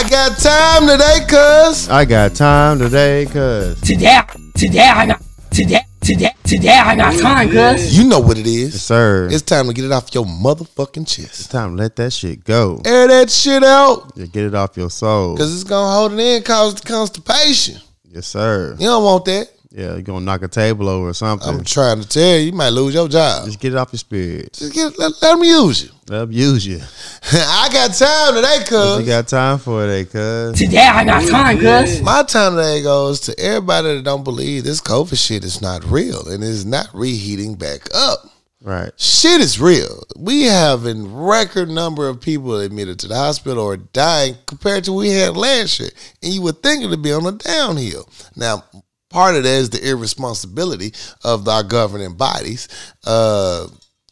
I 0.00 0.08
got 0.08 0.38
time 0.38 0.88
today, 0.88 1.26
cuz. 1.28 1.90
I 1.90 2.06
got 2.06 2.34
time 2.34 2.78
today, 2.78 3.26
cuz. 3.26 3.78
Today, 3.82 4.18
today 4.56 4.78
I 4.88 5.04
got 5.04 5.22
today, 5.50 5.82
today, 6.00 6.30
today 6.42 6.70
I 6.70 6.96
got 6.96 7.20
time, 7.20 7.50
cuz. 7.50 7.98
You 7.98 8.08
know 8.08 8.18
what 8.18 8.38
it 8.38 8.46
Yes, 8.46 8.82
sir. 8.82 9.26
It's 9.26 9.34
It's 9.34 9.42
time 9.42 9.66
to 9.66 9.74
get 9.74 9.84
it 9.84 9.92
off 9.92 10.14
your 10.14 10.24
motherfucking 10.24 11.06
chest. 11.06 11.40
It's 11.40 11.46
time 11.48 11.76
to 11.76 11.82
let 11.82 11.96
that 11.96 12.14
shit 12.14 12.44
go. 12.44 12.80
Air 12.86 13.08
that 13.08 13.28
shit 13.28 13.62
out. 13.62 14.12
Yeah, 14.16 14.24
get 14.24 14.46
it 14.46 14.54
off 14.54 14.74
your 14.74 14.88
soul. 14.88 15.36
Cause 15.36 15.52
it's 15.52 15.64
gonna 15.64 15.94
hold 15.94 16.14
it 16.14 16.18
in, 16.18 16.42
cause 16.44 16.80
constipation. 16.80 17.82
Yes, 18.04 18.26
sir. 18.26 18.76
You 18.78 18.86
don't 18.86 19.04
want 19.04 19.26
that. 19.26 19.50
Yeah, 19.72 19.92
you're 19.92 20.02
gonna 20.02 20.24
knock 20.24 20.42
a 20.42 20.48
table 20.48 20.88
over 20.88 21.10
or 21.10 21.14
something. 21.14 21.48
I'm 21.48 21.62
trying 21.62 22.00
to 22.00 22.08
tell 22.08 22.38
you, 22.38 22.46
you 22.46 22.52
might 22.52 22.70
lose 22.70 22.92
your 22.92 23.08
job. 23.08 23.44
Just 23.44 23.60
get 23.60 23.72
it 23.72 23.76
off 23.76 23.92
your 23.92 23.98
spirit. 23.98 24.54
Just 24.54 24.74
get 24.74 24.98
let, 24.98 25.12
let 25.22 25.34
them 25.34 25.44
use 25.44 25.84
you. 25.84 25.90
Let 26.08 26.18
them 26.18 26.32
use 26.32 26.66
you. 26.66 26.80
I 27.32 27.68
got 27.72 27.94
time 27.94 28.34
today, 28.34 28.64
cuz. 28.66 28.98
You 28.98 29.04
cuz. 29.04 29.06
got 29.06 29.28
time 29.28 29.58
for 29.58 29.86
it, 29.86 29.90
eh, 29.90 30.04
cuz. 30.10 30.58
Today 30.58 30.78
I 30.78 31.04
got 31.04 31.28
time, 31.28 31.58
cuz. 31.58 32.02
My 32.02 32.24
time 32.24 32.56
today 32.56 32.82
goes 32.82 33.20
to 33.20 33.38
everybody 33.38 33.94
that 33.94 34.02
don't 34.02 34.24
believe 34.24 34.64
this 34.64 34.80
COVID 34.80 35.16
shit 35.16 35.44
is 35.44 35.62
not 35.62 35.84
real 35.84 36.28
and 36.28 36.42
is 36.42 36.66
not 36.66 36.88
reheating 36.92 37.54
back 37.54 37.82
up. 37.94 38.28
Right. 38.62 38.90
Shit 38.96 39.40
is 39.40 39.60
real. 39.60 40.02
We 40.18 40.42
have 40.42 40.84
a 40.84 40.94
record 40.94 41.68
number 41.68 42.08
of 42.08 42.20
people 42.20 42.58
admitted 42.58 42.98
to 42.98 43.08
the 43.08 43.14
hospital 43.14 43.64
or 43.64 43.76
dying 43.76 44.34
compared 44.46 44.84
to 44.84 44.92
what 44.92 45.02
we 45.02 45.10
had 45.10 45.36
last 45.36 45.78
year. 45.78 45.90
And 46.22 46.34
you 46.34 46.42
would 46.42 46.60
think 46.60 46.82
it 46.82 46.88
would 46.88 47.02
be 47.02 47.12
on 47.12 47.24
a 47.24 47.32
downhill. 47.32 48.06
Now, 48.36 48.64
part 49.10 49.36
of 49.36 49.42
that 49.42 49.58
is 49.58 49.70
the 49.70 49.86
irresponsibility 49.86 50.92
of 51.24 51.46
our 51.46 51.62
governing 51.62 52.14
bodies. 52.14 52.68
Uh 53.04 53.68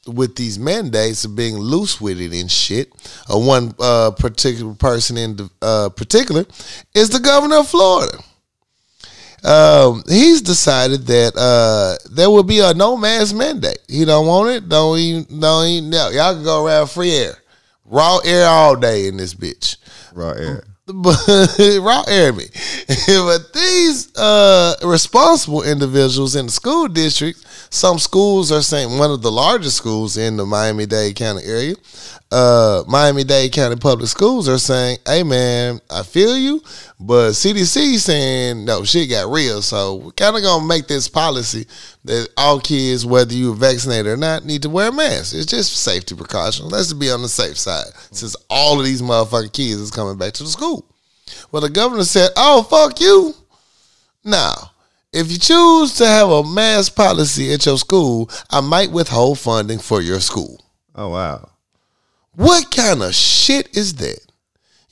with 0.06 0.36
these 0.36 0.58
mandates 0.58 1.26
of 1.26 1.36
being 1.36 1.58
loose 1.58 2.00
with 2.00 2.18
it 2.18 2.32
and 2.32 2.50
shit, 2.50 2.90
uh, 3.30 3.36
one 3.38 3.74
uh, 3.78 4.10
particular 4.12 4.72
person 4.72 5.18
in 5.18 5.36
the, 5.36 5.50
uh, 5.60 5.90
particular 5.90 6.46
is 6.94 7.10
the 7.10 7.20
governor 7.20 7.56
of 7.58 7.68
Florida 7.68 8.18
um, 9.44 10.02
he's 10.08 10.42
decided 10.42 11.06
that 11.06 11.36
uh, 11.36 11.96
there 12.10 12.30
will 12.30 12.42
be 12.42 12.60
a 12.60 12.74
no 12.74 12.96
mask 12.96 13.34
mandate. 13.34 13.78
He 13.88 14.04
don't 14.04 14.26
want 14.26 14.50
it. 14.50 14.68
Don't 14.68 14.98
even. 14.98 15.40
Don't 15.40 15.66
even. 15.66 15.90
No, 15.90 16.10
y'all 16.10 16.34
can 16.34 16.42
go 16.42 16.66
around 16.66 16.88
free 16.88 17.12
air, 17.12 17.34
raw 17.84 18.18
air 18.24 18.46
all 18.46 18.76
day 18.76 19.06
in 19.06 19.16
this 19.16 19.34
bitch. 19.34 19.76
Raw 20.12 20.30
air. 20.30 20.64
But 20.94 21.18
raw 21.82 22.02
but 22.06 23.52
these 23.52 24.16
uh, 24.16 24.74
responsible 24.82 25.62
individuals 25.62 26.34
in 26.34 26.46
the 26.46 26.52
school 26.52 26.88
district, 26.88 27.44
some 27.68 27.98
schools 27.98 28.50
are 28.50 28.62
saying 28.62 28.98
one 28.98 29.10
of 29.10 29.20
the 29.20 29.30
largest 29.30 29.76
schools 29.76 30.16
in 30.16 30.38
the 30.38 30.46
Miami 30.46 30.86
Dade 30.86 31.14
County 31.14 31.44
area, 31.44 31.74
uh, 32.30 32.84
Miami 32.86 33.24
Dade 33.24 33.52
County 33.52 33.76
Public 33.76 34.08
Schools 34.08 34.48
are 34.48 34.58
saying, 34.58 34.98
"Hey 35.06 35.22
man, 35.22 35.80
I 35.90 36.02
feel 36.02 36.36
you, 36.36 36.62
but 37.00 37.30
CDC 37.30 37.98
saying 37.98 38.64
no, 38.64 38.84
shit 38.84 39.08
got 39.08 39.30
real. 39.30 39.62
So 39.62 39.96
we're 39.96 40.10
kind 40.12 40.36
of 40.36 40.42
gonna 40.42 40.66
make 40.66 40.88
this 40.88 41.08
policy 41.08 41.66
that 42.04 42.28
all 42.36 42.60
kids, 42.60 43.06
whether 43.06 43.32
you're 43.32 43.54
vaccinated 43.54 44.06
or 44.06 44.16
not, 44.16 44.44
need 44.44 44.62
to 44.62 44.68
wear 44.68 44.92
masks. 44.92 45.32
It's 45.32 45.46
just 45.46 45.74
safety 45.76 46.14
precaution. 46.14 46.68
Let's 46.68 46.92
be 46.92 47.10
on 47.10 47.22
the 47.22 47.28
safe 47.28 47.58
side, 47.58 47.86
since 48.10 48.36
all 48.50 48.78
of 48.78 48.84
these 48.84 49.00
motherfucking 49.02 49.52
kids 49.54 49.80
is 49.80 49.90
coming 49.90 50.18
back 50.18 50.34
to 50.34 50.42
the 50.42 50.50
school." 50.50 50.84
Well, 51.50 51.62
the 51.62 51.70
governor 51.70 52.04
said, 52.04 52.30
"Oh 52.36 52.62
fuck 52.62 53.00
you." 53.00 53.34
Now, 54.22 54.72
if 55.14 55.32
you 55.32 55.38
choose 55.38 55.94
to 55.94 56.06
have 56.06 56.28
a 56.28 56.44
mask 56.44 56.94
policy 56.94 57.54
at 57.54 57.64
your 57.64 57.78
school, 57.78 58.28
I 58.50 58.60
might 58.60 58.90
withhold 58.90 59.38
funding 59.38 59.78
for 59.78 60.02
your 60.02 60.20
school. 60.20 60.62
Oh 60.94 61.08
wow. 61.08 61.48
What 62.38 62.70
kind 62.70 63.02
of 63.02 63.16
shit 63.16 63.76
is 63.76 63.94
that? 63.94 64.20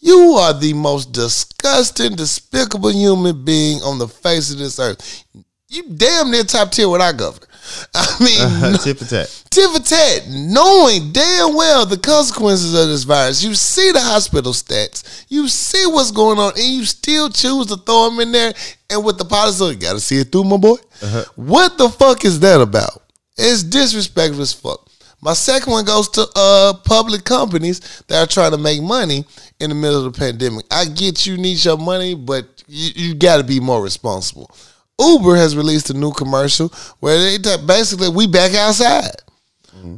You 0.00 0.32
are 0.32 0.52
the 0.52 0.72
most 0.72 1.12
disgusting, 1.12 2.16
despicable 2.16 2.90
human 2.90 3.44
being 3.44 3.78
on 3.82 3.98
the 4.00 4.08
face 4.08 4.50
of 4.50 4.58
this 4.58 4.80
earth. 4.80 5.24
You 5.68 5.84
damn 5.94 6.32
near 6.32 6.42
top 6.42 6.72
tier 6.72 6.88
with 6.88 7.00
our 7.00 7.12
governor. 7.12 7.46
I 7.94 8.16
mean, 8.18 8.40
uh-huh, 8.40 8.78
Tip 8.78 8.98
for 8.98 9.04
tat. 9.04 9.44
tit 9.50 9.70
for 9.70 9.80
tat, 9.80 10.24
knowing 10.28 11.12
damn 11.12 11.54
well 11.54 11.86
the 11.86 11.98
consequences 11.98 12.74
of 12.74 12.88
this 12.88 13.04
virus. 13.04 13.44
You 13.44 13.54
see 13.54 13.92
the 13.92 14.00
hospital 14.00 14.52
stats. 14.52 15.24
You 15.28 15.46
see 15.46 15.86
what's 15.86 16.10
going 16.10 16.40
on, 16.40 16.52
and 16.56 16.64
you 16.64 16.84
still 16.84 17.30
choose 17.30 17.66
to 17.66 17.76
throw 17.76 18.10
them 18.10 18.18
in 18.18 18.32
there. 18.32 18.54
And 18.90 19.04
with 19.04 19.18
the 19.18 19.24
policy, 19.24 19.64
you 19.66 19.74
got 19.76 19.92
to 19.92 20.00
see 20.00 20.18
it 20.18 20.32
through, 20.32 20.44
my 20.44 20.56
boy. 20.56 20.78
Uh-huh. 21.00 21.24
What 21.36 21.78
the 21.78 21.90
fuck 21.90 22.24
is 22.24 22.40
that 22.40 22.60
about? 22.60 23.04
It's 23.36 23.62
disrespectful 23.62 24.42
as 24.42 24.52
fuck. 24.52 24.85
My 25.20 25.32
second 25.32 25.72
one 25.72 25.84
goes 25.84 26.08
to 26.10 26.26
uh 26.36 26.74
public 26.84 27.24
companies 27.24 28.02
that 28.08 28.22
are 28.22 28.30
trying 28.30 28.52
to 28.52 28.58
make 28.58 28.82
money 28.82 29.24
in 29.60 29.70
the 29.70 29.74
middle 29.74 30.04
of 30.04 30.12
the 30.12 30.18
pandemic. 30.18 30.66
I 30.70 30.84
get 30.86 31.26
you 31.26 31.36
need 31.36 31.64
your 31.64 31.78
money, 31.78 32.14
but 32.14 32.62
you, 32.66 32.90
you 32.94 33.14
got 33.14 33.38
to 33.38 33.44
be 33.44 33.60
more 33.60 33.82
responsible. 33.82 34.50
Uber 34.98 35.36
has 35.36 35.56
released 35.56 35.90
a 35.90 35.94
new 35.94 36.12
commercial 36.12 36.68
where 37.00 37.18
they 37.18 37.38
t- 37.38 37.66
basically 37.66 38.08
we 38.08 38.26
back 38.26 38.54
outside. 38.54 39.10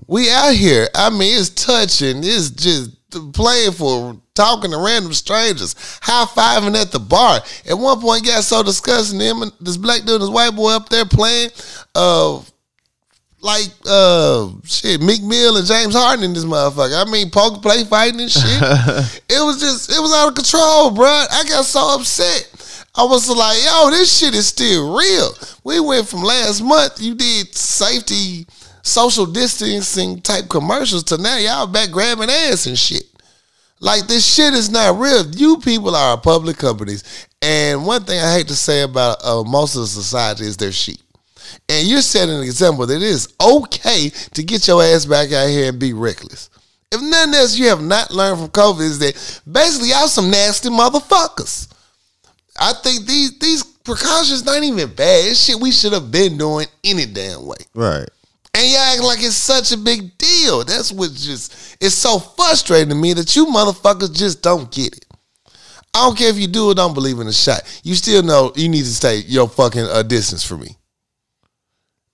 We 0.06 0.30
out 0.30 0.54
here. 0.54 0.88
I 0.94 1.08
mean, 1.10 1.38
it's 1.38 1.50
touching. 1.50 2.18
It's 2.18 2.50
just 2.50 2.90
playing 3.32 3.72
for 3.72 4.20
talking 4.34 4.70
to 4.70 4.78
random 4.78 5.12
strangers, 5.14 5.74
high 6.02 6.24
fiving 6.26 6.80
at 6.80 6.90
the 6.90 6.98
bar. 6.98 7.40
At 7.68 7.78
one 7.78 8.00
point, 8.00 8.24
got 8.24 8.44
so 8.44 8.62
disgusting. 8.62 9.20
Him 9.20 9.42
and 9.42 9.52
this 9.60 9.76
black 9.76 10.00
dude 10.00 10.10
and 10.20 10.22
this 10.22 10.30
white 10.30 10.54
boy 10.54 10.72
up 10.72 10.88
there 10.88 11.04
playing, 11.04 11.50
uh, 11.94 12.40
like 13.40 13.68
uh, 13.86 14.50
shit, 14.64 15.00
Meek 15.00 15.22
Mill 15.22 15.56
and 15.56 15.66
James 15.66 15.94
Harden 15.94 16.24
in 16.24 16.32
this 16.32 16.44
motherfucker. 16.44 17.06
I 17.06 17.10
mean, 17.10 17.30
poker 17.30 17.60
play 17.60 17.84
fighting 17.84 18.20
and 18.20 18.30
shit. 18.30 18.42
it 19.28 19.44
was 19.44 19.60
just, 19.60 19.90
it 19.90 20.00
was 20.00 20.12
out 20.14 20.28
of 20.28 20.34
control, 20.34 20.90
bro. 20.90 21.06
I 21.06 21.44
got 21.48 21.64
so 21.64 21.94
upset. 21.94 22.50
I 22.94 23.04
was 23.04 23.28
like, 23.28 23.58
yo, 23.64 23.90
this 23.90 24.18
shit 24.18 24.34
is 24.34 24.48
still 24.48 24.96
real. 24.96 25.30
We 25.62 25.78
went 25.78 26.08
from 26.08 26.22
last 26.22 26.62
month, 26.62 27.00
you 27.00 27.14
did 27.14 27.54
safety, 27.54 28.46
social 28.82 29.26
distancing 29.26 30.20
type 30.20 30.48
commercials 30.48 31.04
to 31.04 31.18
now 31.18 31.36
y'all 31.36 31.66
back 31.68 31.90
grabbing 31.90 32.30
ass 32.30 32.66
and 32.66 32.78
shit. 32.78 33.04
Like 33.80 34.08
this 34.08 34.26
shit 34.26 34.54
is 34.54 34.70
not 34.70 34.98
real. 34.98 35.24
You 35.30 35.58
people 35.58 35.94
are 35.94 36.20
public 36.20 36.56
companies, 36.56 37.26
and 37.40 37.86
one 37.86 38.02
thing 38.02 38.18
I 38.18 38.34
hate 38.34 38.48
to 38.48 38.56
say 38.56 38.82
about 38.82 39.24
uh, 39.24 39.44
most 39.44 39.76
of 39.76 39.82
the 39.82 39.86
society 39.86 40.44
is 40.46 40.56
they're 40.56 40.72
sheep. 40.72 40.98
And 41.68 41.86
you're 41.86 42.02
setting 42.02 42.36
an 42.36 42.42
example 42.42 42.86
that 42.86 42.96
it 42.96 43.02
is 43.02 43.34
okay 43.40 44.10
to 44.10 44.42
get 44.42 44.66
your 44.66 44.82
ass 44.82 45.04
back 45.04 45.32
out 45.32 45.48
here 45.48 45.68
and 45.68 45.78
be 45.78 45.92
reckless. 45.92 46.50
If 46.90 47.02
nothing 47.02 47.34
else 47.34 47.58
you 47.58 47.68
have 47.68 47.82
not 47.82 48.10
learned 48.10 48.38
from 48.40 48.48
COVID 48.48 48.80
is 48.80 48.98
that 49.00 49.42
basically 49.50 49.90
y'all 49.90 50.08
some 50.08 50.30
nasty 50.30 50.70
motherfuckers. 50.70 51.68
I 52.58 52.72
think 52.72 53.06
these 53.06 53.38
these 53.38 53.62
precautions 53.62 54.44
not 54.44 54.62
even 54.62 54.92
bad. 54.94 55.26
It's 55.26 55.44
shit 55.44 55.60
we 55.60 55.70
should 55.70 55.92
have 55.92 56.10
been 56.10 56.38
doing 56.38 56.66
any 56.84 57.06
damn 57.06 57.46
way. 57.46 57.58
Right. 57.74 58.08
And 58.54 58.66
y'all 58.66 58.80
act 58.80 59.02
like 59.02 59.18
it's 59.22 59.36
such 59.36 59.72
a 59.72 59.76
big 59.76 60.16
deal. 60.16 60.64
That's 60.64 60.90
what 60.90 61.12
just 61.12 61.76
it's 61.80 61.94
so 61.94 62.18
frustrating 62.18 62.88
to 62.88 62.94
me 62.94 63.12
that 63.12 63.36
you 63.36 63.46
motherfuckers 63.46 64.16
just 64.16 64.42
don't 64.42 64.70
get 64.70 64.96
it. 64.96 65.04
I 65.94 66.06
don't 66.06 66.16
care 66.16 66.30
if 66.30 66.38
you 66.38 66.46
do 66.46 66.70
or 66.70 66.74
don't 66.74 66.94
believe 66.94 67.18
in 67.18 67.26
the 67.26 67.32
shot. 67.32 67.62
You 67.82 67.94
still 67.94 68.22
know 68.22 68.52
you 68.56 68.68
need 68.68 68.84
to 68.84 68.94
stay 68.94 69.18
your 69.18 69.48
fucking 69.48 69.84
uh, 69.84 70.02
distance 70.02 70.44
from 70.44 70.60
me. 70.60 70.77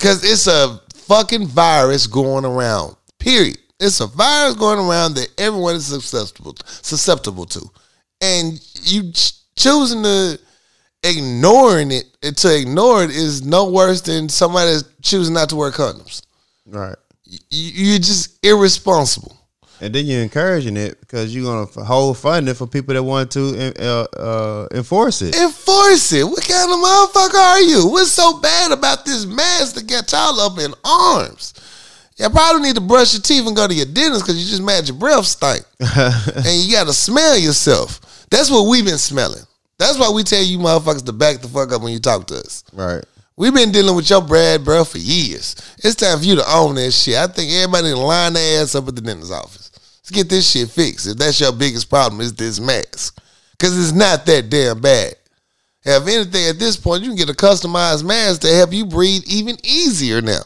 Cause 0.05 0.23
it's 0.23 0.47
a 0.47 0.83
fucking 0.95 1.47
virus 1.47 2.07
going 2.07 2.45
around. 2.45 2.95
Period. 3.19 3.57
It's 3.81 4.01
a 4.01 4.07
virus 4.07 4.55
going 4.55 4.79
around 4.79 5.15
that 5.15 5.29
everyone 5.39 5.77
is 5.77 5.87
susceptible 5.87 6.55
susceptible 6.83 7.47
to, 7.47 7.61
and 8.21 8.61
you 8.83 9.13
ch- 9.13 9.33
choosing 9.57 10.03
to 10.03 10.39
ignoring 11.03 11.91
it 11.91 12.05
uh, 12.23 12.33
to 12.33 12.61
ignore 12.61 13.03
it 13.03 13.11
is 13.11 13.45
no 13.45 13.71
worse 13.71 14.03
than 14.03 14.29
somebody 14.29 14.73
that's 14.73 14.85
choosing 15.01 15.33
not 15.33 15.49
to 15.49 15.57
wear 15.57 15.71
condoms. 15.71 16.21
Right. 16.67 16.97
You, 17.25 17.39
you're 17.51 17.99
just 17.99 18.45
irresponsible. 18.45 19.37
And 19.81 19.95
then 19.95 20.07
you're 20.07 20.23
encouraging 20.23 20.77
it 20.77 21.01
because 21.01 21.35
you're 21.35 21.45
gonna 21.45 21.85
hold 21.85 22.17
funding 22.19 22.55
for 22.55 22.67
people 22.67 22.95
that 22.95 23.03
want 23.03 23.31
to 23.33 23.75
uh, 23.79 24.07
uh, 24.17 24.69
enforce 24.73 25.21
it. 25.21 25.35
Enforce 25.37 26.13
it. 26.13 26.25
What 26.25 26.47
kind 26.47 26.71
of 26.71 26.79
motherfucker 26.79 27.35
are 27.35 27.61
you? 27.61 27.89
What's 27.89 28.13
so 28.13 28.39
bad 28.41 28.73
about 28.73 29.05
this 29.05 29.27
mask 29.27 29.75
that 29.75 29.87
got 29.87 30.11
y'all 30.13 30.41
up 30.41 30.59
in 30.59 30.73
arms? 30.85 31.55
You 32.17 32.31
probably 32.31 32.63
need 32.63 32.77
to 32.77 32.81
brush 32.81 33.13
your 33.13 33.23
teeth 33.23 33.47
and 33.47 33.57
go 33.57 33.67
to 33.67 33.75
your 33.75 33.87
dentist 33.87 34.25
because 34.25 34.41
you 34.43 34.49
just 34.49 34.63
mad 34.63 34.87
your 34.87 34.97
breath 34.97 35.27
stink. 35.27 35.65
and 35.81 36.63
you 36.63 36.73
got 36.73 36.87
to 36.87 36.93
smell 36.93 37.37
yourself. 37.37 38.27
That's 38.31 38.51
what 38.51 38.69
we've 38.69 38.85
been 38.85 38.99
smelling. 38.99 39.43
That's 39.79 39.99
why 39.99 40.11
we 40.11 40.23
tell 40.23 40.43
you 40.43 40.59
motherfuckers 40.59 41.05
to 41.07 41.13
back 41.13 41.41
the 41.41 41.49
fuck 41.49 41.73
up 41.73 41.83
when 41.83 41.93
you 41.93 41.99
talk 41.99 42.29
to 42.29 42.37
us. 42.37 42.63
Right. 42.73 43.05
We've 43.37 43.53
been 43.53 43.73
dealing 43.73 43.97
with 43.97 44.09
your 44.09 44.23
Brad, 44.23 44.65
bro, 44.65 44.85
for 44.85 44.99
years. 44.99 45.57
It's 45.79 45.97
time 45.97 46.19
for 46.19 46.25
you 46.25 46.37
to 46.37 46.55
own 46.55 46.77
that 46.77 46.93
shit. 46.93 47.17
I 47.17 47.27
think 47.27 47.51
everybody 47.51 47.89
need 47.89 47.95
line 47.95 48.33
their 48.35 48.63
ass 48.63 48.77
up 48.77 48.87
at 48.87 48.95
the 48.95 49.01
dentist's 49.01 49.33
office. 49.33 49.73
Let's 49.75 50.11
get 50.11 50.29
this 50.29 50.49
shit 50.49 50.71
fixed. 50.71 51.09
If 51.09 51.17
that's 51.17 51.41
your 51.41 51.51
biggest 51.51 51.91
problem, 51.91 52.21
is 52.21 52.33
this 52.33 52.61
mask. 52.61 53.21
Because 53.51 53.77
it's 53.77 53.97
not 53.97 54.25
that 54.27 54.51
damn 54.51 54.81
bad. 54.81 55.15
If 55.85 56.07
anything, 56.07 56.49
at 56.49 56.61
this 56.61 56.77
point, 56.77 57.03
you 57.03 57.11
can 57.11 57.17
get 57.17 57.29
a 57.29 57.33
customized 57.33 58.05
mask 58.05 58.43
to 58.43 58.55
help 58.55 58.73
you 58.73 58.87
breathe 58.87 59.25
even 59.27 59.57
easier 59.65 60.23
now. 60.23 60.43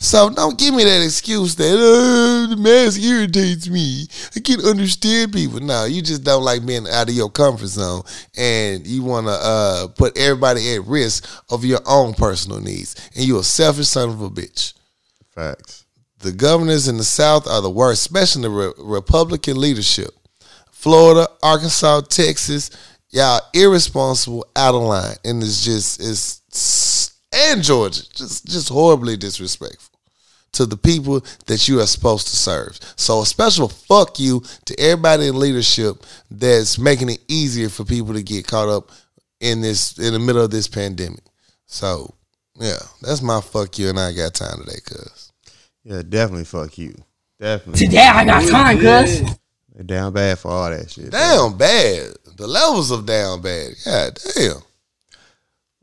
So 0.00 0.30
don't 0.30 0.56
give 0.56 0.74
me 0.74 0.84
that 0.84 1.04
excuse 1.04 1.56
that 1.56 1.76
oh, 1.76 2.46
the 2.48 2.56
mask 2.56 3.02
irritates 3.02 3.68
me. 3.68 4.06
I 4.36 4.40
can't 4.40 4.64
understand 4.64 5.32
people. 5.32 5.58
No, 5.58 5.86
you 5.86 6.02
just 6.02 6.22
don't 6.22 6.44
like 6.44 6.64
being 6.64 6.86
out 6.86 7.08
of 7.08 7.14
your 7.14 7.30
comfort 7.30 7.66
zone, 7.66 8.02
and 8.36 8.86
you 8.86 9.02
want 9.02 9.26
to 9.26 9.32
uh, 9.32 9.88
put 9.88 10.16
everybody 10.16 10.74
at 10.74 10.84
risk 10.84 11.28
of 11.50 11.64
your 11.64 11.80
own 11.84 12.14
personal 12.14 12.60
needs. 12.60 12.94
And 13.16 13.24
you 13.24 13.40
a 13.40 13.44
selfish 13.44 13.88
son 13.88 14.10
of 14.10 14.22
a 14.22 14.30
bitch. 14.30 14.74
Facts. 15.34 15.84
The 16.20 16.32
governors 16.32 16.86
in 16.86 16.96
the 16.96 17.04
South 17.04 17.48
are 17.48 17.60
the 17.60 17.70
worst, 17.70 18.02
especially 18.02 18.42
the 18.42 18.50
re- 18.50 18.72
Republican 18.78 19.60
leadership. 19.60 20.10
Florida, 20.70 21.28
Arkansas, 21.42 22.02
Texas, 22.02 22.70
y'all 23.10 23.40
irresponsible, 23.52 24.46
out 24.54 24.76
of 24.76 24.82
line, 24.82 25.16
and 25.24 25.42
it's 25.42 25.64
just 25.64 26.00
it's 26.00 27.14
and 27.32 27.64
Georgia, 27.64 28.02
just 28.14 28.46
just 28.46 28.68
horribly 28.68 29.16
disrespectful 29.16 29.87
to 30.52 30.66
the 30.66 30.76
people 30.76 31.24
that 31.46 31.68
you 31.68 31.80
are 31.80 31.86
supposed 31.86 32.28
to 32.28 32.36
serve. 32.36 32.78
So 32.96 33.22
a 33.22 33.26
special 33.26 33.68
fuck 33.68 34.18
you 34.18 34.42
to 34.64 34.78
everybody 34.80 35.28
in 35.28 35.38
leadership 35.38 36.04
that's 36.30 36.78
making 36.78 37.10
it 37.10 37.20
easier 37.28 37.68
for 37.68 37.84
people 37.84 38.14
to 38.14 38.22
get 38.22 38.46
caught 38.46 38.68
up 38.68 38.90
in 39.40 39.60
this 39.60 39.98
in 39.98 40.12
the 40.12 40.18
middle 40.18 40.42
of 40.42 40.50
this 40.50 40.68
pandemic. 40.68 41.22
So 41.66 42.14
yeah, 42.58 42.78
that's 43.02 43.22
my 43.22 43.40
fuck 43.40 43.78
you, 43.78 43.88
and 43.88 44.00
I 44.00 44.12
got 44.12 44.34
time 44.34 44.58
today, 44.64 44.80
cuz. 44.84 45.32
Yeah, 45.84 46.02
definitely 46.02 46.44
fuck 46.44 46.76
you. 46.76 46.94
Definitely. 47.38 47.86
Today 47.86 48.06
I 48.06 48.24
got 48.24 48.48
time, 48.48 48.78
cuz. 48.78 49.22
They 49.74 49.84
down 49.84 50.12
bad 50.12 50.38
for 50.40 50.50
all 50.50 50.70
that 50.70 50.90
shit. 50.90 51.10
Down 51.10 51.56
bad. 51.56 52.14
The 52.36 52.48
levels 52.48 52.90
of 52.90 53.06
down 53.06 53.42
bad. 53.42 53.74
God 53.84 54.18
damn. 54.34 54.56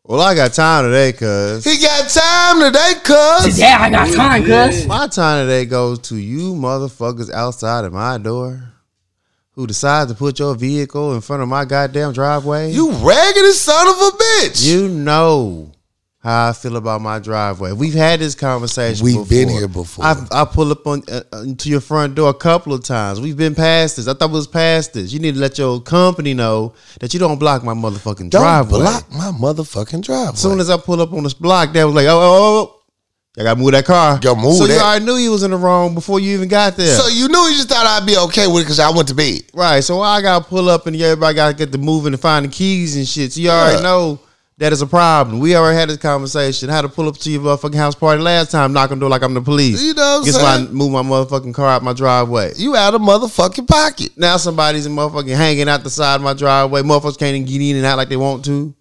Well, 0.07 0.21
I 0.21 0.35
got 0.35 0.53
time 0.53 0.83
today, 0.83 1.13
cuz. 1.13 1.63
He 1.63 1.81
got 1.81 2.07
time 2.07 2.59
today, 2.61 2.93
cuz. 3.03 3.57
Yeah, 3.57 3.77
I 3.79 3.89
got 3.89 4.13
time, 4.13 4.45
cuz. 4.45 4.85
My 4.85 5.07
time 5.07 5.47
today 5.47 5.65
goes 5.65 5.97
to 6.09 6.15
you 6.15 6.53
motherfuckers 6.53 7.31
outside 7.31 7.85
of 7.85 7.93
my 7.93 8.19
door 8.19 8.71
who 9.53 9.65
decide 9.65 10.07
to 10.09 10.13
put 10.13 10.37
your 10.37 10.53
vehicle 10.53 11.15
in 11.15 11.21
front 11.21 11.41
of 11.41 11.49
my 11.49 11.65
goddamn 11.65 12.13
driveway. 12.13 12.71
You 12.71 12.91
raggedy 12.91 13.49
son 13.53 13.87
of 13.87 13.95
a 13.95 14.11
bitch. 14.11 14.63
You 14.63 14.89
know 14.89 15.71
how 16.25 16.49
I 16.49 16.53
feel 16.53 16.75
about 16.75 17.01
my 17.01 17.19
driveway. 17.19 17.71
We've 17.71 17.93
had 17.93 18.19
this 18.19 18.33
conversation. 18.33 19.03
We've 19.05 19.13
before. 19.13 19.27
been 19.27 19.47
here 19.47 19.67
before. 19.67 20.03
I, 20.03 20.15
I 20.31 20.45
pull 20.45 20.71
up 20.71 20.87
on 20.87 21.03
uh, 21.07 21.21
uh, 21.31 21.45
to 21.55 21.69
your 21.69 21.81
front 21.81 22.15
door 22.15 22.31
a 22.31 22.33
couple 22.33 22.73
of 22.73 22.83
times. 22.83 23.21
We've 23.21 23.37
been 23.37 23.53
past 23.53 23.97
this. 23.97 24.07
I 24.07 24.15
thought 24.15 24.31
we 24.31 24.37
was 24.37 24.47
past 24.47 24.93
this. 24.93 25.13
You 25.13 25.19
need 25.19 25.35
to 25.35 25.39
let 25.39 25.59
your 25.59 25.79
company 25.81 26.33
know 26.33 26.73
that 26.99 27.13
you 27.13 27.19
don't 27.19 27.37
block 27.37 27.63
my 27.63 27.75
motherfucking 27.75 28.31
Don't 28.31 28.41
driveway. 28.41 28.79
block 28.79 29.11
my 29.11 29.31
motherfucking 29.31 30.01
driveway. 30.01 30.33
As 30.33 30.41
soon 30.41 30.59
as 30.59 30.71
I 30.71 30.77
pull 30.77 30.99
up 30.99 31.13
on 31.13 31.23
this 31.25 31.35
block, 31.35 31.73
that 31.73 31.83
was 31.83 31.93
like, 31.93 32.07
oh, 32.07 32.19
oh, 32.19 32.23
oh, 32.23 32.71
oh. 32.71 32.81
I 33.37 33.43
gotta 33.43 33.59
move 33.59 33.73
that 33.73 33.85
car. 33.85 34.17
Gotta 34.19 34.41
move 34.41 34.55
so 34.55 34.65
you 34.65 34.79
already 34.79 35.05
knew 35.05 35.17
you 35.17 35.29
was 35.29 35.43
in 35.43 35.51
the 35.51 35.57
wrong 35.57 35.93
before 35.93 36.19
you 36.19 36.33
even 36.33 36.47
got 36.47 36.75
there. 36.75 36.95
So 36.95 37.07
you 37.07 37.27
knew 37.27 37.37
you 37.49 37.55
just 37.57 37.69
thought 37.69 37.85
I'd 37.85 38.07
be 38.07 38.17
okay 38.17 38.47
with 38.47 38.61
it 38.61 38.63
because 38.63 38.79
I 38.79 38.89
went 38.89 39.09
to 39.09 39.13
bed. 39.13 39.41
Right. 39.53 39.81
So 39.83 40.01
I 40.01 40.23
gotta 40.23 40.43
pull 40.43 40.69
up 40.69 40.87
and 40.87 40.95
everybody 40.95 41.35
gotta 41.35 41.53
get 41.53 41.71
to 41.73 41.77
moving 41.77 42.13
and 42.13 42.21
find 42.21 42.45
the 42.45 42.49
keys 42.49 42.95
and 42.95 43.07
shit. 43.07 43.33
So 43.33 43.41
you 43.41 43.49
already 43.49 43.83
know 43.83 44.21
that 44.57 44.71
is 44.71 44.81
a 44.81 44.87
problem. 44.87 45.39
We 45.39 45.55
already 45.55 45.77
had 45.77 45.89
this 45.89 45.97
conversation. 45.97 46.69
How 46.69 46.81
to 46.81 46.87
pull 46.87 47.09
up 47.09 47.17
to 47.17 47.29
your 47.29 47.41
motherfucking 47.41 47.75
house 47.75 47.93
party 47.95 48.21
last 48.21 48.51
time, 48.51 48.71
knock 48.71 48.91
on 48.91 48.99
the 48.99 49.03
door 49.03 49.09
like 49.09 49.21
I'm 49.21 49.33
the 49.33 49.41
police. 49.41 49.83
You 49.83 49.93
know 49.93 50.01
what 50.01 50.17
I'm 50.19 50.23
Get 50.23 50.33
saying? 50.35 50.45
somebody 50.45 50.73
move 50.77 50.91
my 50.91 51.01
motherfucking 51.01 51.53
car 51.53 51.67
out 51.67 51.83
my 51.83 51.93
driveway. 51.93 52.53
You 52.55 52.75
out 52.75 52.93
of 52.93 53.01
motherfucking 53.01 53.67
pocket. 53.67 54.11
Now 54.17 54.37
somebody's 54.37 54.87
motherfucking 54.87 55.35
hanging 55.35 55.67
out 55.67 55.83
the 55.83 55.89
side 55.89 56.15
of 56.15 56.21
my 56.21 56.33
driveway. 56.33 56.83
Motherfuckers 56.83 57.17
can't 57.19 57.35
even 57.35 57.45
get 57.45 57.61
in 57.61 57.75
and 57.75 57.85
out 57.85 57.97
like 57.97 58.07
they 58.07 58.17
want 58.17 58.45
to. 58.45 58.73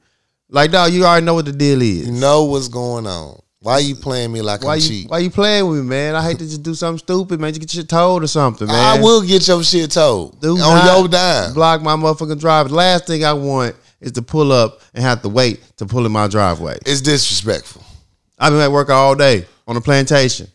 Like 0.49 0.71
dog, 0.71 0.93
you 0.93 1.05
already 1.05 1.27
know 1.27 1.35
what 1.35 1.47
the 1.47 1.53
deal 1.53 1.83
is. 1.83 2.07
You 2.07 2.13
know 2.13 2.45
what's 2.45 2.69
going 2.69 3.07
on. 3.09 3.41
Why 3.59 3.79
you 3.79 3.97
playing 3.97 4.31
me 4.31 4.43
like 4.43 4.63
why 4.63 4.75
I'm 4.75 4.81
you 4.81 4.87
cheap? 4.87 5.11
why 5.11 5.19
you 5.21 5.31
playing 5.31 5.67
with 5.67 5.79
me, 5.79 5.85
man? 5.87 6.15
I 6.15 6.23
hate 6.23 6.39
to 6.39 6.45
just 6.45 6.63
do 6.63 6.75
something 6.75 6.99
stupid, 6.99 7.41
man. 7.41 7.51
Just 7.51 7.63
get 7.63 7.75
your 7.75 7.81
shit 7.81 7.89
told 7.89 8.23
or 8.23 8.27
something, 8.27 8.69
man. 8.69 8.99
I 8.99 9.03
will 9.03 9.23
get 9.23 9.49
your 9.49 9.65
shit 9.65 9.91
told 9.91 10.39
Do 10.41 10.53
on 10.53 10.59
not 10.59 10.99
your 10.99 11.09
dime. 11.09 11.55
Block 11.55 11.81
my 11.83 11.97
motherfucking 11.97 12.39
drive. 12.39 12.71
Last 12.71 13.07
thing 13.07 13.25
I 13.25 13.33
want 13.33 13.75
is 14.05 14.13
to 14.13 14.23
pull 14.23 14.53
up 14.53 14.81
and 14.95 15.03
have 15.03 15.23
to 15.23 15.29
wait 15.29 15.63
to 15.79 15.87
pull 15.87 16.07
in 16.07 16.13
my 16.13 16.29
driveway. 16.29 16.79
It's 16.87 17.01
disrespectful. 17.01 17.83
I've 18.39 18.53
been 18.53 18.61
at 18.61 18.71
work 18.71 18.91
all 18.91 19.15
day 19.15 19.47
on 19.67 19.75
the 19.75 19.81
plantation. 19.81 20.47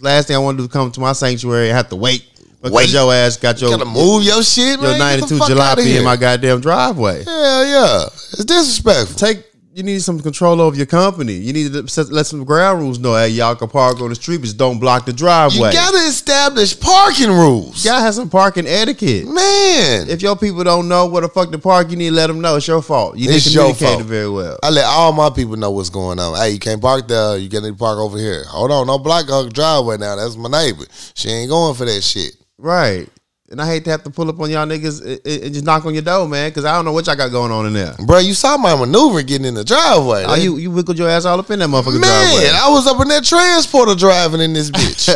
Last 0.00 0.26
thing 0.28 0.36
I 0.36 0.38
want 0.38 0.56
to 0.56 0.62
do 0.62 0.66
is 0.66 0.72
come 0.72 0.90
to 0.90 1.00
my 1.00 1.12
sanctuary 1.12 1.68
and 1.68 1.76
have 1.76 1.88
to 1.90 1.96
wait 1.96 2.28
because 2.62 2.72
Wait. 2.72 2.92
your 2.92 3.12
ass 3.12 3.36
got 3.36 3.60
your, 3.60 3.70
You 3.70 3.76
gotta 3.76 3.90
move 3.90 4.24
your 4.24 4.42
shit, 4.42 4.80
your 4.80 4.90
man. 4.92 4.98
92 4.98 5.36
fuck 5.36 5.50
outta 5.50 5.82
jalopy 5.82 5.98
in 5.98 6.04
my 6.04 6.16
goddamn 6.16 6.62
driveway. 6.62 7.22
Hell 7.22 7.66
yeah. 7.66 8.04
It's 8.06 8.44
disrespectful. 8.46 9.16
Take 9.16 9.44
you 9.74 9.82
need 9.82 10.00
some 10.02 10.20
control 10.20 10.60
over 10.60 10.76
your 10.76 10.86
company. 10.86 11.32
You 11.32 11.52
need 11.52 11.72
to 11.72 11.88
set, 11.88 12.08
let 12.12 12.26
some 12.26 12.44
ground 12.44 12.80
rules 12.80 13.00
know. 13.00 13.16
Hey, 13.16 13.30
y'all 13.30 13.56
can 13.56 13.68
park 13.68 14.00
on 14.00 14.08
the 14.08 14.14
street, 14.14 14.40
but 14.40 14.56
don't 14.56 14.78
block 14.78 15.04
the 15.04 15.12
driveway. 15.12 15.70
You 15.70 15.72
gotta 15.72 15.98
establish 16.06 16.78
parking 16.78 17.30
rules. 17.30 17.84
You 17.84 17.90
gotta 17.90 18.04
have 18.04 18.14
some 18.14 18.30
parking 18.30 18.68
etiquette. 18.68 19.26
Man. 19.26 20.08
If 20.08 20.22
your 20.22 20.36
people 20.36 20.62
don't 20.62 20.86
know 20.88 21.06
where 21.06 21.22
the 21.22 21.28
fuck 21.28 21.50
to 21.50 21.58
park, 21.58 21.90
you 21.90 21.96
need 21.96 22.10
to 22.10 22.14
let 22.14 22.28
them 22.28 22.40
know. 22.40 22.54
It's 22.54 22.68
your 22.68 22.82
fault. 22.82 23.16
You 23.16 23.28
It's 23.28 23.44
didn't 23.44 23.54
your 23.54 23.74
communicate 23.74 24.06
it 24.06 24.08
very 24.08 24.30
well. 24.30 24.60
I 24.62 24.70
let 24.70 24.84
all 24.84 25.12
my 25.12 25.28
people 25.28 25.56
know 25.56 25.72
what's 25.72 25.90
going 25.90 26.20
on. 26.20 26.38
Hey, 26.38 26.50
you 26.50 26.60
can't 26.60 26.80
park 26.80 27.08
there. 27.08 27.36
You 27.36 27.48
gotta 27.48 27.74
park 27.74 27.98
over 27.98 28.16
here. 28.16 28.44
Hold 28.44 28.70
on, 28.70 28.86
no 28.86 29.00
block 29.00 29.28
her 29.28 29.48
driveway 29.48 29.96
now. 29.96 30.14
That's 30.14 30.36
my 30.36 30.48
neighbor. 30.48 30.84
She 31.14 31.30
ain't 31.30 31.50
going 31.50 31.74
for 31.74 31.84
that 31.84 32.00
shit. 32.02 32.36
Right. 32.58 33.08
And 33.50 33.60
I 33.60 33.66
hate 33.66 33.84
to 33.84 33.90
have 33.90 34.02
to 34.04 34.10
pull 34.10 34.28
up 34.30 34.40
on 34.40 34.50
y'all 34.50 34.66
niggas 34.66 35.02
and- 35.04 35.52
just 35.52 35.66
knock 35.66 35.84
on 35.84 35.92
your 35.92 36.02
door, 36.02 36.26
man, 36.26 36.48
because 36.50 36.64
I 36.64 36.74
don't 36.74 36.86
know 36.86 36.92
what 36.92 37.06
y'all 37.06 37.14
got 37.14 37.30
going 37.30 37.52
on 37.52 37.66
in 37.66 37.74
there. 37.74 37.94
Bro, 38.06 38.20
you 38.20 38.32
saw 38.32 38.56
my 38.56 38.74
maneuver 38.74 39.20
getting 39.22 39.46
in 39.46 39.54
the 39.54 39.62
driveway. 39.64 40.24
Oh, 40.26 40.34
you 40.34 40.56
you 40.56 40.70
wiggled 40.70 40.96
your 40.98 41.10
ass 41.10 41.26
all 41.26 41.38
up 41.38 41.50
in 41.50 41.58
that 41.58 41.68
motherfucking 41.68 42.00
Man. 42.00 42.54
I 42.54 42.68
was 42.70 42.86
up 42.86 43.00
in 43.02 43.08
that 43.08 43.22
transporter 43.24 43.94
driving 43.94 44.40
in 44.40 44.54
this 44.54 44.70
bitch. 44.70 45.08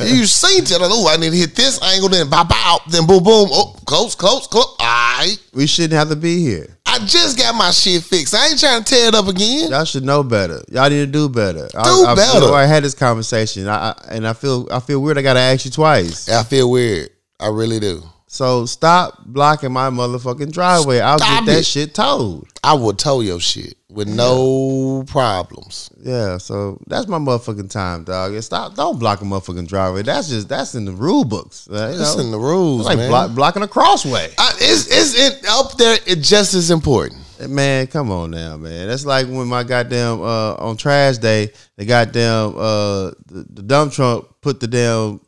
you 0.12 0.26
seen 0.26 0.64
it. 0.64 0.72
Oh, 0.80 1.08
I 1.08 1.16
need 1.18 1.30
to 1.30 1.36
hit 1.36 1.54
this 1.54 1.80
angle, 1.82 2.08
then 2.08 2.28
bop 2.28 2.50
out, 2.52 2.80
then 2.90 3.06
boom, 3.06 3.22
boom. 3.22 3.48
Oh, 3.52 3.76
close, 3.86 4.14
close, 4.16 4.48
close. 4.48 4.66
All 4.80 4.86
right. 5.18 5.36
we 5.54 5.66
shouldn't 5.68 5.92
have 5.94 6.08
to 6.08 6.16
be 6.16 6.42
here. 6.42 6.76
I 6.84 6.98
just 7.06 7.38
got 7.38 7.54
my 7.54 7.70
shit 7.70 8.02
fixed. 8.02 8.34
I 8.34 8.48
ain't 8.48 8.58
trying 8.58 8.82
to 8.82 8.92
tear 8.94 9.08
it 9.08 9.14
up 9.14 9.28
again. 9.28 9.70
Y'all 9.70 9.84
should 9.84 10.04
know 10.04 10.24
better. 10.24 10.60
Y'all 10.70 10.90
need 10.90 10.96
to 10.98 11.06
do 11.06 11.28
better. 11.28 11.68
I, 11.76 11.82
Do 11.84 12.06
I, 12.06 12.14
better. 12.16 12.40
feel- 12.40 12.54
I 12.54 12.66
had 12.66 12.82
this 12.82 12.94
conversation, 12.94 13.68
I, 13.68 13.90
I, 13.90 13.94
and 14.10 14.26
I 14.26 14.32
feel 14.32 14.66
I 14.70 14.80
feel 14.80 15.00
weird. 15.00 15.16
I 15.16 15.22
gotta 15.22 15.38
ask 15.40 15.64
you 15.64 15.70
twice. 15.70 16.28
I 16.28 16.42
feel 16.42 16.68
weird. 16.70 17.10
I 17.40 17.48
really 17.48 17.80
do. 17.80 18.02
So 18.30 18.66
stop 18.66 19.24
blocking 19.24 19.72
my 19.72 19.88
motherfucking 19.88 20.52
driveway. 20.52 21.00
I'll 21.00 21.18
Stop 21.18 21.46
get 21.46 21.52
that 21.52 21.58
it. 21.60 21.64
shit 21.66 21.94
towed. 21.94 22.44
I 22.62 22.74
will 22.74 22.92
tow 22.92 23.20
your 23.20 23.40
shit 23.40 23.74
with 23.88 24.06
no 24.06 25.02
problems. 25.06 25.90
Yeah, 26.02 26.36
so 26.36 26.78
that's 26.88 27.08
my 27.08 27.18
motherfucking 27.18 27.70
time, 27.70 28.04
dog. 28.04 28.34
And 28.34 28.44
stop, 28.44 28.74
don't 28.74 28.98
block 28.98 29.22
a 29.22 29.24
motherfucking 29.24 29.66
driveway. 29.68 30.02
That's 30.02 30.28
just 30.28 30.46
that's 30.48 30.74
in 30.74 30.84
the 30.84 30.92
rule 30.92 31.24
books. 31.24 31.68
Uh, 31.70 31.92
you 31.94 32.00
It's 32.02 32.16
know? 32.16 32.22
in 32.22 32.30
the 32.30 32.38
rules, 32.38 32.80
It's 32.80 32.88
like 32.88 32.98
man. 32.98 33.08
block, 33.08 33.34
blocking 33.34 33.62
a 33.62 33.68
crossway. 33.68 34.28
I, 34.36 34.52
it's 34.60 34.86
it's 34.88 35.14
it, 35.18 35.46
up 35.48 35.78
there. 35.78 35.98
It 36.06 36.16
just 36.16 36.52
as 36.52 36.70
important. 36.70 37.22
Man, 37.48 37.86
come 37.86 38.10
on 38.10 38.32
now, 38.32 38.56
man. 38.58 38.88
That's 38.88 39.06
like 39.06 39.26
when 39.26 39.46
my 39.46 39.62
goddamn 39.62 40.20
uh 40.20 40.54
on 40.56 40.76
trash 40.76 41.16
day, 41.18 41.50
the 41.76 41.86
goddamn 41.86 42.54
uh 42.58 43.10
the, 43.26 43.46
the 43.54 43.62
dump 43.62 43.92
truck 43.94 44.40
put 44.42 44.60
the 44.60 44.66
damn 44.66 45.20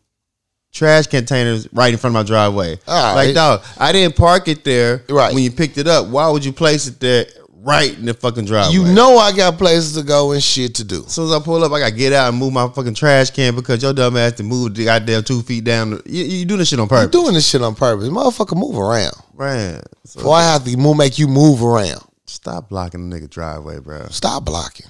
trash 0.73 1.07
containers 1.07 1.69
right 1.73 1.93
in 1.93 1.99
front 1.99 2.17
of 2.17 2.21
my 2.21 2.27
driveway. 2.27 2.79
All 2.87 3.15
like 3.15 3.27
right. 3.29 3.35
dog, 3.35 3.63
I 3.79 3.93
didn't 3.93 4.17
park 4.17 4.49
it 4.49 4.65
there 4.65 5.03
Right. 5.09 5.35
when 5.35 5.43
you 5.43 5.51
picked 5.51 5.79
it 5.79 5.87
up. 5.87 6.07
Why 6.09 6.29
would 6.29 6.45
you 6.45 6.53
place 6.53 6.87
it 6.87 7.01
there 7.01 7.27
right 7.63 7.93
in 7.99 8.07
the 8.07 8.15
fucking 8.15 8.45
driveway? 8.47 8.73
You 8.75 8.85
know 8.95 9.19
I 9.19 9.33
got 9.33 9.59
places 9.59 9.95
to 9.97 10.03
go 10.03 10.33
and 10.33 10.43
shit 10.43 10.75
to 10.77 10.85
do. 10.85 11.05
As 11.05 11.13
soon 11.13 11.27
as 11.27 11.33
I 11.33 11.41
pull 11.41 11.63
up, 11.65 11.73
I 11.73 11.81
gotta 11.81 11.95
get 11.95 12.13
out 12.13 12.29
and 12.31 12.39
move 12.39 12.53
my 12.53 12.69
fucking 12.69 12.95
trash 12.95 13.31
can 13.31 13.55
because 13.55 13.83
your 13.83 13.93
dumb 13.93 14.17
ass 14.17 14.33
to 14.35 14.43
move 14.43 14.75
the 14.75 14.85
goddamn 14.85 15.25
two 15.25 15.43
feet 15.43 15.65
down. 15.65 16.01
You, 16.07 16.25
you 16.25 16.45
doing 16.45 16.59
this 16.61 16.69
shit 16.69 16.79
on 16.79 16.85
I'm 16.85 16.89
purpose, 16.89 17.11
doing 17.11 17.35
this 17.35 17.49
shit 17.49 17.63
on 17.63 17.75
purpose. 17.75 18.09
Motherfucker, 18.09 18.57
move 18.57 18.79
around. 18.79 19.15
man. 19.39 19.83
So 20.05 20.21
Before 20.21 20.37
I 20.37 20.43
have 20.45 20.65
to 20.65 20.77
move, 20.77 20.97
make 20.97 21.19
you 21.19 21.27
move 21.29 21.63
around. 21.63 22.01
stop 22.27 22.69
blocking 22.69 23.11
the 23.11 23.17
nigga 23.21 23.29
driveway, 23.29 23.81
bro. 23.81 24.07
Stop 24.11 24.45
blocking. 24.45 24.87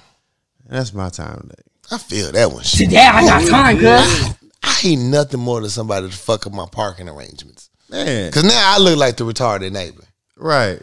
That's 0.69 0.93
my 0.93 1.09
time 1.09 1.41
today. 1.49 1.63
I 1.91 1.97
feel 1.97 2.31
that 2.31 2.51
one. 2.51 2.63
Shit. 2.63 2.89
Today 2.89 3.01
I 3.05 3.21
got 3.25 3.49
time, 3.49 3.77
cuz. 3.79 4.35
I 4.63 4.71
hate 4.71 4.99
nothing 4.99 5.39
more 5.39 5.61
than 5.61 5.69
somebody 5.69 6.09
to 6.09 6.15
fuck 6.15 6.45
up 6.47 6.53
my 6.53 6.65
parking 6.71 7.09
arrangements. 7.09 7.69
Man, 7.89 8.31
Cause 8.31 8.43
now 8.43 8.75
I 8.75 8.77
look 8.79 8.97
like 8.97 9.17
the 9.17 9.25
retarded 9.25 9.71
neighbor. 9.71 10.03
right. 10.37 10.81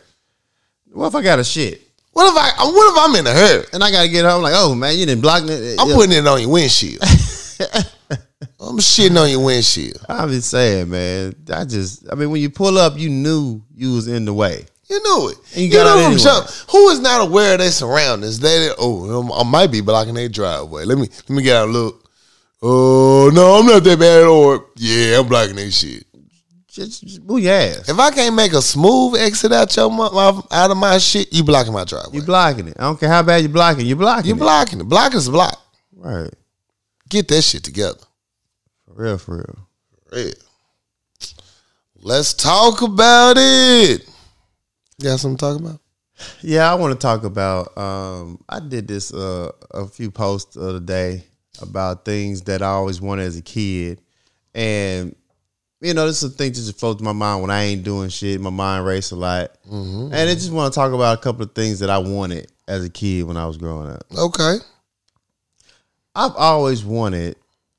What 0.93 1.09
if 1.09 1.15
I 1.15 1.23
got 1.23 1.39
a 1.39 1.45
shit 1.45 1.83
What 2.13 2.31
if 2.31 2.37
I? 2.37 2.63
Uh, 2.63 2.73
what 2.73 2.93
if 2.93 2.99
I'm 3.05 3.15
in 3.17 3.27
a 3.27 3.33
hurry? 3.33 3.65
and 3.73 3.85
I 3.85 3.91
gotta 3.91 4.09
get 4.09 4.25
home? 4.25 4.43
Like, 4.43 4.55
oh 4.57 4.75
man, 4.75 4.99
you 4.99 5.07
didn't 5.07 5.23
block 5.23 5.45
me. 5.45 5.77
I'm 5.79 5.89
putting 5.95 6.17
it 6.17 6.27
on 6.27 6.41
your 6.41 6.51
windshield. 6.51 7.03
I'm 8.61 8.79
shitting 8.79 9.21
on 9.21 9.31
your 9.31 9.45
windshield. 9.45 10.05
I'm 10.09 10.31
just 10.31 10.51
saying, 10.51 10.91
man. 10.91 11.35
I 11.53 11.65
just, 11.65 12.11
I 12.11 12.15
mean, 12.15 12.31
when 12.31 12.41
you 12.41 12.51
pull 12.51 12.77
up, 12.79 12.99
you 12.99 13.09
knew 13.09 13.63
you 13.75 13.95
was 13.95 14.09
in 14.09 14.25
the 14.25 14.35
way. 14.35 14.65
You 14.89 15.01
knew 15.03 15.29
it. 15.31 15.39
And 15.53 15.63
you 15.63 15.69
you 15.69 15.73
got 15.73 15.87
out 15.87 15.95
from 16.03 16.13
anyway. 16.13 16.23
jump. 16.23 16.47
Who 16.71 16.89
is 16.89 17.01
not 17.01 17.27
aware 17.29 17.55
of 17.55 17.61
their 17.61 17.71
surroundings? 17.71 18.41
They 18.41 18.71
oh, 18.79 19.33
I 19.39 19.45
might 19.45 19.71
be 19.71 19.81
blocking 19.81 20.15
their 20.15 20.29
driveway. 20.29 20.85
Let 20.85 20.99
me 20.99 21.09
let 21.09 21.31
me 21.31 21.43
get 21.43 21.57
out 21.57 21.65
and 21.65 21.73
look. 21.75 22.08
Oh 22.61 23.31
no, 23.33 23.59
I'm 23.61 23.67
not 23.67 23.85
that 23.85 23.99
bad. 23.99 24.25
Or 24.27 24.67
yeah, 24.77 25.19
I'm 25.21 25.29
blocking 25.29 25.57
their 25.57 25.71
shit. 25.71 26.05
Just, 26.67 27.03
just 27.07 27.23
move 27.25 27.41
your 27.41 27.53
ass. 27.55 27.89
If 27.89 27.99
I 27.99 28.11
can't 28.11 28.35
make 28.37 28.53
a 28.53 28.63
smooth 28.63 29.17
exit 29.21 29.53
out 29.53 29.75
your 29.77 29.91
my, 29.91 30.11
my- 30.11 30.43
out 30.53 30.71
of 30.71 30.77
my 30.77 30.99
shit, 30.99 31.33
you 31.33 31.43
blocking 31.43 31.73
my 31.73 31.85
driveway. 31.85 32.15
You 32.17 32.23
blocking 32.23 32.69
it. 32.69 32.77
I 32.79 32.83
don't 32.83 32.99
care 33.01 33.09
how 33.09 33.23
bad 33.23 33.43
you 33.43 33.49
blocking. 33.49 33.87
You 33.87 33.97
blocking 33.97 34.27
it. 34.27 34.29
You 34.29 34.35
blocking 34.37 34.81
it. 34.81 34.85
Block 34.89 35.15
is 35.15 35.29
block. 35.29 35.61
Right. 35.97 36.31
Get 37.09 37.27
that 37.29 37.43
shit 37.43 37.65
together. 37.65 37.99
For 38.87 39.03
real, 39.03 39.19
for 39.19 39.37
real. 39.37 39.59
For 40.11 40.17
Real. 40.17 40.33
Let's 42.01 42.33
talk 42.35 42.83
about 42.83 43.37
it. 43.39 44.09
You 44.99 45.05
got 45.05 45.19
something 45.21 45.37
to 45.37 45.41
talk 45.41 45.59
about? 45.61 45.81
Yeah, 46.43 46.71
I 46.71 46.75
want 46.75 46.93
to 46.93 46.99
talk 46.99 47.25
about. 47.25 47.77
Um, 47.77 48.43
I 48.49 48.61
did 48.61 48.87
this 48.89 49.13
uh, 49.13 49.51
a 49.73 49.87
few 49.87 50.11
posts 50.11 50.55
the 50.55 50.69
other 50.69 50.81
day 50.81 51.25
about 51.61 52.05
things 52.05 52.43
that 52.43 52.63
I 52.63 52.67
always 52.69 53.01
wanted 53.01 53.25
as 53.25 53.37
a 53.37 53.43
kid, 53.43 54.01
and 54.55 55.15
you 55.81 55.95
know, 55.95 56.07
this 56.07 56.23
is 56.23 56.33
a 56.33 56.37
thing 56.37 56.51
that 56.51 56.57
just 56.57 56.79
floats 56.79 57.01
my 57.01 57.13
mind 57.13 57.41
when 57.43 57.51
I 57.51 57.65
ain't 57.65 57.85
doing 57.85 58.09
shit. 58.09 58.41
My 58.41 58.51
mind 58.51 58.85
race 58.85 59.11
a 59.13 59.17
lot, 59.17 59.53
and 59.71 60.13
I 60.15 60.35
just 60.35 60.53
want 60.53 60.73
to 60.73 60.79
talk 60.79 60.93
about 60.93 61.19
a 61.19 61.21
couple 61.21 61.43
of 61.43 61.55
things 61.55 61.79
that 61.81 61.91
I 61.91 61.99
wanted 61.99 62.51
as 62.67 62.85
a 62.85 62.91
kid 62.91 63.23
when 63.25 63.37
I 63.37 63.47
was 63.47 63.57
growing 63.57 63.91
up. 63.91 64.05
Okay. 64.17 64.57
I've 66.15 66.35
always 66.37 66.85
wanted 66.85 67.37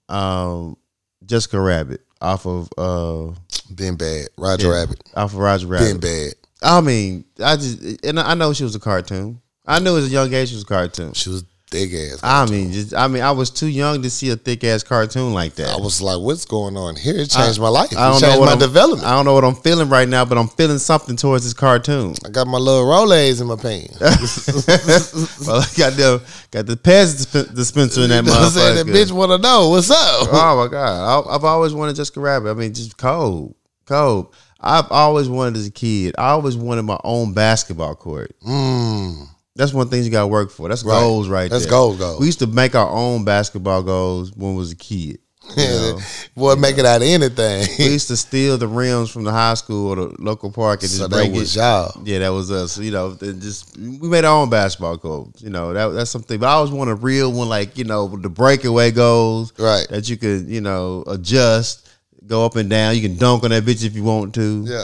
um, 0.07 0.77
Jessica 1.25 1.59
Rabbit 1.59 2.01
off 2.21 2.45
of 2.45 2.69
uh, 2.77 3.33
Been 3.75 3.97
bad. 3.97 4.27
Roger 4.37 4.71
Rabbit. 4.71 5.01
off 5.15 5.33
of 5.33 5.39
Roger 5.39 5.67
Rabbit. 5.67 5.85
Been 5.85 5.99
bad. 5.99 6.33
I 6.61 6.81
mean, 6.81 7.25
I 7.43 7.55
just 7.55 8.05
and 8.05 8.19
I 8.19 8.33
know 8.33 8.53
she 8.53 8.63
was 8.63 8.75
a 8.75 8.79
cartoon. 8.79 9.41
I 9.65 9.79
knew 9.79 9.97
as 9.97 10.05
a 10.07 10.09
young 10.09 10.33
age 10.33 10.49
she 10.49 10.55
was 10.55 10.63
a 10.63 10.67
cartoon. 10.67 11.13
She 11.13 11.29
was 11.29 11.43
thick 11.69 11.93
ass. 11.93 12.19
I 12.23 12.45
mean, 12.49 12.71
just 12.71 12.93
I 12.93 13.07
mean, 13.07 13.21
I 13.21 13.31
was 13.31 13.49
too 13.49 13.67
young 13.67 14.01
to 14.01 14.09
see 14.09 14.29
a 14.29 14.35
thick 14.35 14.63
ass 14.63 14.83
cartoon 14.83 15.33
like 15.33 15.55
that. 15.55 15.69
I 15.69 15.77
was 15.77 16.01
like, 16.01 16.19
what's 16.19 16.45
going 16.45 16.75
on 16.75 16.95
here? 16.95 17.17
It 17.17 17.29
changed 17.29 17.59
my 17.59 17.69
life. 17.69 17.91
It 17.91 17.97
I 17.97 18.09
don't 18.09 18.19
changed 18.19 18.35
know 18.35 18.39
what 18.39 18.45
my 18.47 18.53
I'm, 18.53 18.59
development. 18.59 19.07
I 19.07 19.11
don't 19.11 19.25
know 19.25 19.33
what 19.33 19.43
I'm 19.43 19.55
feeling 19.55 19.89
right 19.89 20.07
now, 20.07 20.25
but 20.25 20.37
I'm 20.37 20.47
feeling 20.47 20.79
something 20.79 21.15
towards 21.15 21.43
this 21.43 21.53
cartoon. 21.53 22.15
I 22.25 22.29
got 22.29 22.47
my 22.47 22.57
little 22.57 22.85
Rolaids 22.85 23.41
in 23.41 23.47
my 23.47 23.55
pants. 23.55 23.99
well, 25.47 25.61
I 25.61 25.67
got 25.77 25.93
the 25.93 26.23
got 26.51 26.65
the 26.65 26.75
Pez 26.75 27.31
disp- 27.31 27.53
dispenser 27.55 28.01
in 28.01 28.09
that 28.09 28.23
You 28.25 28.31
know 28.31 28.37
motherfucker. 28.37 28.75
That 28.75 28.85
bitch 28.87 29.11
want 29.11 29.31
to 29.31 29.37
know 29.37 29.69
what's 29.69 29.91
up. 29.91 30.27
Oh 30.31 30.63
my 30.63 30.71
god, 30.71 31.27
I, 31.29 31.35
I've 31.35 31.43
always 31.43 31.73
wanted 31.73 31.95
Jessica 31.95 32.19
Rabbit. 32.19 32.51
I 32.51 32.53
mean, 32.53 32.73
just 32.73 32.97
cold, 32.97 33.55
cold. 33.85 34.33
I've 34.61 34.91
always 34.91 35.29
wanted 35.29 35.55
as 35.57 35.67
a 35.67 35.71
kid. 35.71 36.15
I 36.17 36.31
always 36.31 36.57
wanted 36.57 36.83
my 36.83 36.99
own 37.03 37.33
basketball 37.33 37.95
court. 37.95 38.35
Mm. 38.45 39.27
That's 39.55 39.73
one 39.73 39.89
thing 39.89 40.03
you 40.03 40.09
got 40.09 40.21
to 40.21 40.27
work 40.27 40.51
for. 40.51 40.69
That's 40.69 40.83
Right. 40.83 40.99
goals 40.99 41.27
right 41.27 41.49
That's 41.49 41.63
there. 41.65 41.71
goals, 41.71 41.97
goals. 41.97 42.19
We 42.19 42.27
used 42.27 42.39
to 42.39 42.47
make 42.47 42.75
our 42.75 42.89
own 42.89 43.25
basketball 43.25 43.83
goals 43.83 44.31
when 44.35 44.51
we 44.53 44.57
was 44.57 44.71
a 44.71 44.75
kid. 44.75 45.19
You 45.57 45.63
know? 45.63 45.99
Boy, 46.35 46.55
make 46.55 46.77
it 46.77 46.85
out 46.85 46.97
of 47.01 47.07
anything. 47.07 47.67
we 47.79 47.85
used 47.93 48.07
to 48.09 48.15
steal 48.17 48.57
the 48.57 48.67
rims 48.67 49.09
from 49.09 49.23
the 49.23 49.31
high 49.31 49.55
school 49.55 49.87
or 49.87 49.95
the 49.95 50.15
local 50.19 50.51
park 50.51 50.81
and 50.81 50.89
just 50.89 50.97
so 51.01 51.09
break 51.09 51.33
it. 51.33 51.55
y'all. 51.55 51.91
Yeah, 52.05 52.19
that 52.19 52.29
was 52.29 52.51
us. 52.51 52.77
You 52.77 52.91
know, 52.91 53.15
just 53.15 53.75
we 53.77 54.07
made 54.07 54.25
our 54.25 54.39
own 54.41 54.49
basketball 54.51 54.97
goals. 54.97 55.41
You 55.41 55.49
know, 55.49 55.73
that 55.73 55.87
that's 55.87 56.11
something. 56.11 56.39
But 56.39 56.47
I 56.49 56.51
always 56.53 56.71
want 56.71 56.89
a 56.91 56.95
real 56.95 57.31
one, 57.33 57.49
like 57.49 57.77
you 57.77 57.83
know, 57.85 58.07
the 58.07 58.29
breakaway 58.29 58.91
goals 58.91 59.51
Right. 59.57 59.87
that 59.89 60.07
you 60.07 60.17
could 60.17 60.47
you 60.47 60.61
know 60.61 61.03
adjust, 61.07 61.89
go 62.27 62.45
up 62.45 62.55
and 62.55 62.69
down. 62.69 62.95
You 62.95 63.01
can 63.01 63.17
dunk 63.17 63.43
on 63.43 63.49
that 63.49 63.63
bitch 63.63 63.83
if 63.83 63.95
you 63.95 64.03
want 64.03 64.35
to. 64.35 64.65
Yeah. 64.67 64.83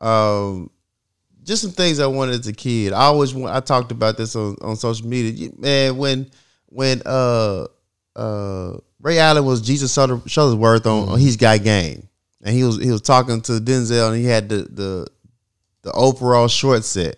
Um, 0.00 0.70
just 1.44 1.62
some 1.62 1.72
things 1.72 1.98
I 2.00 2.06
wanted 2.06 2.40
as 2.40 2.46
a 2.46 2.52
kid. 2.52 2.92
I 2.92 3.02
always. 3.04 3.34
I 3.36 3.60
talked 3.60 3.90
about 3.92 4.16
this 4.16 4.36
on, 4.36 4.56
on 4.62 4.76
social 4.76 5.06
media. 5.06 5.50
Man, 5.56 5.96
when 5.96 6.30
when 6.66 7.02
uh 7.06 7.66
uh 8.16 8.76
Ray 9.00 9.18
Allen 9.18 9.44
was 9.44 9.60
Jesus 9.60 9.94
Shuttlesworth 9.96 10.86
on, 10.86 11.08
on 11.08 11.18
He's 11.18 11.36
Got 11.36 11.62
Game, 11.64 12.08
and 12.42 12.54
he 12.54 12.64
was 12.64 12.78
he 12.80 12.90
was 12.90 13.00
talking 13.00 13.40
to 13.42 13.52
Denzel, 13.52 14.08
and 14.12 14.16
he 14.16 14.24
had 14.26 14.48
the 14.48 14.56
the 14.70 15.06
the 15.82 15.92
overall 15.92 16.46
short 16.48 16.84
set, 16.84 17.16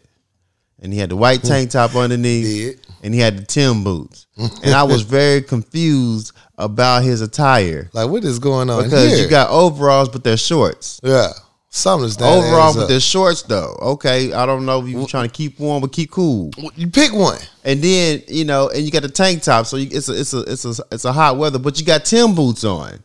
and 0.80 0.92
he 0.92 0.98
had 0.98 1.10
the 1.10 1.16
white 1.16 1.42
tank 1.42 1.70
top 1.70 1.94
underneath, 1.96 2.80
and 3.02 3.12
he 3.12 3.20
had 3.20 3.36
the 3.38 3.44
Tim 3.44 3.84
boots, 3.84 4.26
and 4.38 4.74
I 4.74 4.84
was 4.84 5.02
very 5.02 5.42
confused 5.42 6.32
about 6.56 7.02
his 7.02 7.20
attire 7.20 7.90
Like, 7.92 8.08
what 8.08 8.24
is 8.24 8.38
going 8.38 8.70
on 8.70 8.84
because 8.84 9.12
here? 9.12 9.24
you 9.24 9.28
got 9.28 9.50
overalls, 9.50 10.08
but 10.08 10.24
they're 10.24 10.36
shorts. 10.36 11.00
yeah. 11.02 11.30
Something's 11.76 12.16
that 12.18 12.24
Overall, 12.32 12.72
with 12.72 12.84
up. 12.84 12.88
they're 12.88 13.00
shorts 13.00 13.42
though. 13.42 13.76
Okay, 13.82 14.32
I 14.32 14.46
don't 14.46 14.64
know 14.64 14.80
if 14.80 14.88
you 14.88 15.04
trying 15.08 15.28
to 15.28 15.32
keep 15.34 15.58
warm, 15.58 15.80
but 15.80 15.90
keep 15.90 16.08
cool. 16.08 16.52
You 16.76 16.86
pick 16.86 17.12
one. 17.12 17.40
And 17.64 17.82
then 17.82 18.22
you 18.28 18.44
know, 18.44 18.68
and 18.68 18.84
you 18.84 18.92
got 18.92 19.02
the 19.02 19.08
tank 19.08 19.42
top, 19.42 19.66
so 19.66 19.76
you, 19.76 19.88
it's 19.90 20.08
a 20.08 20.12
it's 20.12 20.32
a 20.32 20.40
it's 20.42 20.64
a 20.64 20.84
it's 20.92 21.04
a 21.04 21.12
hot 21.12 21.36
weather, 21.36 21.58
but 21.58 21.80
you 21.80 21.84
got 21.84 22.04
Tim 22.04 22.36
boots 22.36 22.62
on. 22.62 23.02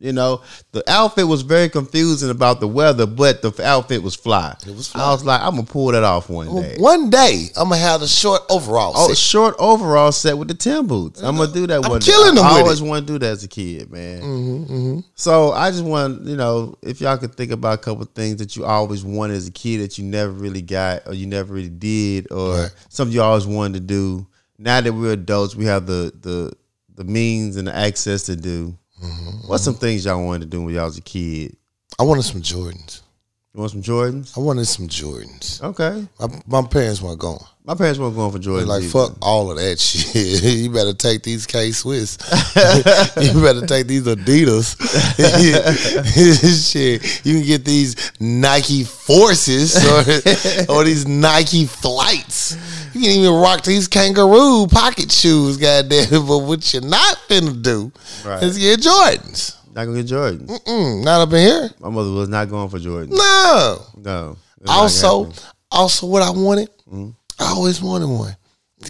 You 0.00 0.12
know, 0.12 0.42
the 0.70 0.84
outfit 0.88 1.26
was 1.26 1.42
very 1.42 1.68
confusing 1.68 2.30
about 2.30 2.60
the 2.60 2.68
weather, 2.68 3.04
but 3.04 3.42
the 3.42 3.52
outfit 3.64 4.00
was 4.00 4.14
fly. 4.14 4.54
It 4.64 4.74
was 4.76 4.94
I 4.94 5.10
was 5.10 5.24
like, 5.24 5.40
I'm 5.40 5.56
gonna 5.56 5.64
pull 5.64 5.90
that 5.90 6.04
off 6.04 6.30
one 6.30 6.54
day. 6.62 6.76
One 6.78 7.10
day, 7.10 7.48
I'm 7.56 7.68
gonna 7.70 7.80
have 7.80 8.00
the 8.00 8.06
short 8.06 8.42
overall. 8.48 8.92
Oh, 8.94 9.08
set. 9.08 9.16
short 9.16 9.56
overall 9.58 10.12
set 10.12 10.38
with 10.38 10.46
the 10.46 10.54
Tim 10.54 10.86
boots. 10.86 11.20
I'm 11.20 11.36
gonna 11.36 11.52
do 11.52 11.66
that 11.66 11.84
I'm 11.84 11.90
one. 11.90 12.00
killing 12.00 12.34
day. 12.36 12.40
them 12.40 12.46
I, 12.46 12.60
always 12.60 12.80
want 12.80 13.08
to 13.08 13.12
do 13.12 13.18
that 13.18 13.26
as 13.32 13.42
a 13.42 13.48
kid, 13.48 13.90
man. 13.90 14.22
Mm-hmm, 14.22 14.98
So 15.16 15.50
I 15.50 15.70
just 15.72 15.82
want, 15.84 16.22
you 16.26 16.36
know, 16.36 16.76
if 16.82 17.00
y'all 17.00 17.18
could 17.18 17.34
think 17.34 17.50
about 17.50 17.74
a 17.74 17.82
couple 17.82 18.04
things 18.04 18.36
that 18.36 18.54
you 18.56 18.64
always 18.64 19.02
wanted 19.04 19.34
as 19.34 19.48
a 19.48 19.52
kid 19.52 19.80
that 19.80 19.98
you 19.98 20.04
never 20.04 20.30
really 20.30 20.62
got 20.62 21.08
or 21.08 21.14
you 21.14 21.26
never 21.26 21.52
really 21.54 21.68
did 21.68 22.30
or 22.30 22.54
Right. 22.54 22.70
something 22.88 23.12
you 23.14 23.22
always 23.22 23.46
wanted 23.46 23.74
to 23.74 23.80
do. 23.80 24.26
Now 24.58 24.80
that 24.80 24.92
we're 24.92 25.12
adults, 25.14 25.56
we 25.56 25.64
have 25.64 25.86
the 25.86 26.12
the 26.20 26.52
the 26.94 27.04
means 27.04 27.56
and 27.56 27.66
the 27.68 27.74
access 27.74 28.22
to 28.24 28.36
do. 28.36 28.76
Mm-hmm, 29.02 29.48
What's 29.48 29.64
some 29.64 29.74
things 29.74 30.04
y'all 30.04 30.24
wanted 30.24 30.40
to 30.40 30.46
do 30.46 30.62
when 30.62 30.74
y'all 30.74 30.86
was 30.86 30.98
a 30.98 31.02
kid? 31.02 31.56
I 31.98 32.02
wanted 32.02 32.22
some 32.22 32.42
Jordans. 32.42 33.02
You 33.54 33.60
want 33.60 33.72
some 33.72 33.82
Jordans? 33.82 34.36
I 34.36 34.40
wanted 34.40 34.66
some 34.66 34.88
Jordans. 34.88 35.62
Okay. 35.62 36.06
My, 36.20 36.60
my 36.62 36.68
parents 36.68 37.00
weren't 37.00 37.18
going. 37.18 37.38
My 37.68 37.74
parents 37.74 37.98
weren't 38.00 38.14
going 38.16 38.32
for 38.32 38.38
Jordans. 38.38 38.66
like, 38.66 38.82
either. 38.84 38.90
fuck 38.90 39.18
all 39.20 39.50
of 39.50 39.58
that 39.58 39.78
shit. 39.78 40.42
you 40.58 40.70
better 40.70 40.94
take 40.94 41.22
these 41.22 41.44
K 41.46 41.70
Swiss. 41.70 42.16
you 43.20 43.42
better 43.42 43.66
take 43.66 43.86
these 43.86 44.04
Adidas. 44.04 44.74
shit. 46.72 47.26
You 47.26 47.34
can 47.38 47.46
get 47.46 47.64
these 47.66 48.12
Nike 48.20 48.84
Forces 48.84 49.76
or, 49.84 50.74
or 50.74 50.84
these 50.84 51.06
Nike 51.06 51.66
Flights. 51.66 52.56
You 52.94 53.02
can 53.02 53.10
even 53.10 53.34
rock 53.34 53.62
these 53.64 53.86
kangaroo 53.86 54.66
pocket 54.68 55.12
shoes, 55.12 55.58
goddamn. 55.58 56.08
But 56.26 56.38
what 56.38 56.72
you're 56.72 56.82
not 56.82 57.18
finna 57.28 57.62
do 57.62 57.92
Right. 58.24 58.42
is 58.44 58.56
get 58.56 58.80
Jordans. 58.80 59.56
Not 59.74 59.84
gonna 59.84 60.02
get 60.02 60.06
Jordans. 60.06 60.48
Mm, 60.64 61.04
not 61.04 61.20
up 61.20 61.32
in 61.34 61.38
here. 61.46 61.70
My 61.80 61.90
mother 61.90 62.10
was 62.12 62.30
not 62.30 62.48
going 62.48 62.70
for 62.70 62.78
Jordans. 62.78 63.10
No. 63.10 63.82
No. 63.96 64.36
Also, 64.66 65.30
also 65.70 66.06
what 66.06 66.22
I 66.22 66.30
wanted, 66.30 66.70
I 67.38 67.50
always 67.52 67.80
wanted 67.80 68.08
one. 68.08 68.36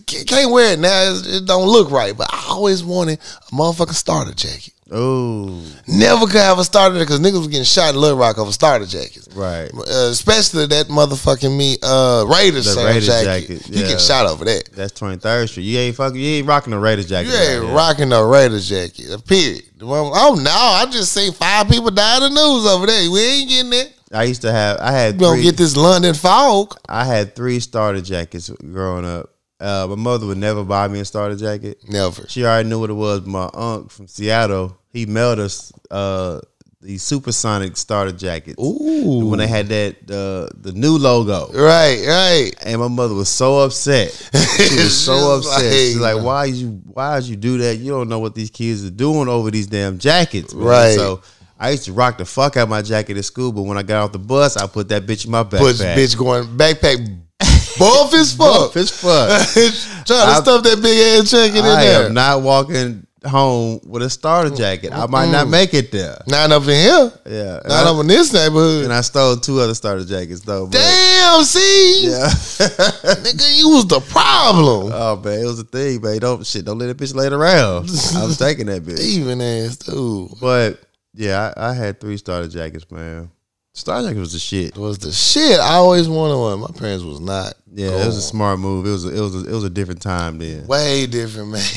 Can't 0.07 0.51
wear 0.51 0.73
it 0.75 0.79
now. 0.79 1.03
It's- 1.12 1.27
It 1.27 1.47
don't 1.47 1.66
look 1.69 1.91
right, 1.91 2.16
but 2.16 2.29
I 2.33 2.47
always 2.51 2.83
wanted 2.85 3.19
a 3.51 3.55
motherfucking 3.55 3.95
starter 3.95 4.33
jacket. 4.35 4.75
oh, 4.93 5.62
Never 5.87 6.27
could 6.27 6.37
have 6.41 6.59
a 6.59 6.65
starter 6.65 6.99
because 6.99 7.20
niggas 7.20 7.39
was 7.39 7.47
getting 7.49 7.65
shot 7.65 7.95
in 7.95 8.01
Little 8.01 8.19
Rock 8.19 8.37
over 8.39 8.53
starter 8.53 8.85
jackets. 8.87 9.29
right. 9.35 9.70
Uh, 9.75 10.09
especially 10.11 10.66
that 10.66 10.89
motherfucking 10.89 11.55
me 11.57 11.77
uh, 11.83 12.25
Raiders, 12.29 12.75
The 12.75 12.85
Raiders 12.85 13.07
jacket. 13.07 13.49
jacket, 13.49 13.69
You 13.70 13.83
yeah. 13.83 13.89
get 13.89 14.01
shot 14.01 14.27
over 14.27 14.45
that. 14.45 14.70
That's 14.75 14.93
23rd 14.99 15.49
Street. 15.49 15.65
You 15.65 15.79
ain't 15.79 15.97
fucking. 15.97 16.20
You 16.20 16.27
ain't 16.37 16.47
rocking 16.47 16.73
a 16.75 16.79
Raiders 16.79 17.07
jacket. 17.07 17.31
You 17.31 17.37
ain't 17.37 17.65
right 17.65 17.73
rocking 17.73 18.09
no 18.11 18.29
Raiders 18.29 18.69
jacket. 18.69 19.11
uh, 19.11 19.19
Period. 19.19 19.62
Well, 19.81 20.11
Oh 20.15 20.35
no! 20.35 20.51
I 20.51 20.87
just 20.91 21.12
seen 21.12 21.33
five 21.33 21.69
people 21.69 21.91
die 21.91 22.16
in 22.16 22.23
the 22.25 22.29
news 22.31 22.66
over 22.66 22.87
there. 22.87 23.11
We 23.11 23.20
ain't 23.20 23.49
getting 23.49 23.70
that. 23.70 23.93
I 24.12 24.24
used 24.24 24.43
to 24.43 24.52
have. 24.52 24.78
I 24.80 24.90
had 24.93 25.14
We 25.14 25.20
gonna 25.20 25.36
three. 25.36 25.43
get 25.44 25.56
this 25.56 25.76
London 25.76 26.14
fog. 26.14 26.76
I 26.89 27.05
had 27.05 27.35
three 27.36 27.60
starter 27.60 28.01
jackets 28.01 28.48
growing 28.51 29.05
up. 29.05 29.30
Uh, 29.60 29.86
my 29.90 29.97
mother 29.97 30.26
would 30.26 30.39
never 30.39 30.64
buy 30.64 30.86
me 30.89 31.01
a 31.01 31.05
starter 31.05 31.36
jacket. 31.36 31.78
Never. 31.89 32.26
She 32.28 32.44
already 32.44 32.68
knew 32.68 32.78
what 32.80 32.90
it 32.90 32.94
was. 32.94 33.26
My 33.26 33.44
uncle 33.52 33.89
from 33.89 34.06
Seattle, 34.06 34.78
he 34.93 35.05
mailed 35.05 35.40
us 35.40 35.72
uh, 35.90 36.40
the 36.80 36.97
Supersonic 36.97 37.76
starter 37.76 38.12
jackets. 38.12 38.62
Ooh. 38.62 39.26
When 39.26 39.40
they 39.40 39.48
had 39.48 39.66
that 39.68 39.97
uh, 40.10 40.48
the 40.56 40.72
new 40.72 40.97
logo. 40.97 41.48
Right, 41.52 42.05
right. 42.06 42.51
And 42.64 42.80
my 42.80 42.86
mother 42.89 43.14
was 43.14 43.28
so 43.28 43.59
upset. 43.59 44.10
She 44.59 44.74
was 44.76 44.97
so 44.98 45.39
She's 45.40 45.47
upset. 45.48 45.72
She's 45.72 45.97
like- 45.98 46.14
like, 46.16 46.24
"Why 46.24 46.44
you? 46.47 46.68
Why 46.86 47.20
did 47.20 47.28
you 47.28 47.36
do 47.36 47.59
that? 47.59 47.76
You 47.76 47.90
don't 47.90 48.09
know 48.09 48.18
what 48.20 48.35
these 48.35 48.51
kids 48.51 48.85
are 48.85 48.90
doing 48.90 49.28
over 49.28 49.51
these 49.51 49.66
damn 49.66 49.98
jackets, 49.98 50.55
man." 50.55 50.64
Right. 50.64 50.94
So 50.97 51.20
I 51.59 51.70
used 51.70 51.85
to 51.86 51.93
rock 51.93 52.18
the 52.18 52.24
fuck 52.24 52.56
out 52.56 52.68
my 52.68 52.82
jacket 52.82 53.16
at 53.16 53.24
school, 53.24 53.52
but 53.52 53.62
when 53.62 53.76
I 53.78 53.82
got 53.82 54.05
off 54.05 54.12
the 54.12 54.18
bus, 54.18 54.56
I 54.56 54.66
put 54.66 54.89
that 54.90 55.06
bitch 55.06 55.24
in 55.24 55.30
my 55.32 55.43
backpack. 55.43 55.59
Push 55.59 55.80
bitch 55.80 56.16
going 56.18 56.44
backpack 56.56 56.98
buff 57.78 58.14
as 58.14 58.35
fuck. 58.35 58.72
Buff 58.72 58.76
as 58.76 58.90
fuck. 58.90 59.48
Trying 60.06 60.26
to 60.26 60.32
I- 60.32 60.40
stuff 60.40 60.62
that 60.64 60.80
big 60.82 61.20
ass 61.24 61.30
jacket 61.30 61.59
in 61.59 61.64
I 61.64 61.85
there. 61.85 62.02
I 62.02 62.06
am 62.06 62.14
not 62.14 62.43
walking 62.43 63.05
home 63.26 63.80
with 63.85 64.02
a 64.02 64.09
starter 64.09 64.55
jacket. 64.55 64.93
I 64.93 65.06
might 65.09 65.30
not 65.30 65.48
make 65.48 65.74
it 65.74 65.90
there. 65.90 66.22
Not 66.28 66.52
up 66.52 66.62
in 66.62 66.68
here. 66.68 67.12
Yeah. 67.26 67.55
Not 67.66 67.86
I, 67.86 67.90
up 67.90 68.01
in 68.01 68.06
this 68.06 68.32
neighborhood. 68.32 68.85
and 68.85 68.93
I 68.93 69.01
stole 69.01 69.36
two 69.36 69.59
other 69.59 69.74
starter 69.74 70.05
jackets 70.05 70.40
though. 70.43 70.66
But, 70.66 70.74
Damn, 70.74 71.43
see, 71.43 72.06
Yeah. 72.06 72.28
nigga, 72.28 73.59
you 73.59 73.70
was 73.70 73.86
the 73.89 74.01
problem. 74.01 74.93
oh 74.94 75.16
man, 75.22 75.40
it 75.40 75.44
was 75.44 75.59
a 75.59 75.64
thing, 75.64 76.01
man. 76.01 76.18
Don't 76.20 76.47
shit. 76.47 76.64
Don't 76.64 76.78
let 76.78 76.86
that 76.86 76.97
bitch 76.97 77.14
lay 77.14 77.26
around. 77.26 77.90
I 78.16 78.24
was 78.24 78.39
taking 78.39 78.66
that 78.66 78.85
bitch. 78.85 79.01
Even 79.01 79.40
ass 79.40 79.76
dude 79.76 80.30
But 80.40 80.80
yeah, 81.19 81.53
I, 81.57 81.70
I 81.70 81.74
had 81.74 82.01
three 82.01 82.16
starter 82.16 82.49
jackets, 82.49 82.89
man. 82.90 83.31
Starter 83.73 84.09
jacket 84.09 84.20
was 84.20 84.32
the 84.32 84.39
shit. 84.39 84.69
It 84.69 84.77
was 84.77 84.99
the 84.99 85.11
shit. 85.11 85.59
I 85.59 85.74
always 85.74 86.09
wanted 86.09 86.36
one. 86.36 86.61
My 86.61 86.78
parents 86.78 87.05
was 87.05 87.19
not. 87.20 87.55
Yeah, 87.73 87.89
it 87.89 88.07
was 88.07 88.16
a 88.16 88.23
smart 88.23 88.61
move. 88.61 88.86
It 88.86 88.90
was 88.90 89.05
a, 89.05 89.16
it 89.16 89.20
was 89.20 89.35
a, 89.35 89.49
it 89.49 89.53
was 89.53 89.65
a 89.65 89.70
different 89.70 90.01
time 90.01 90.39
then. 90.39 90.66
way 90.66 91.07
different, 91.07 91.51
man. 91.51 91.61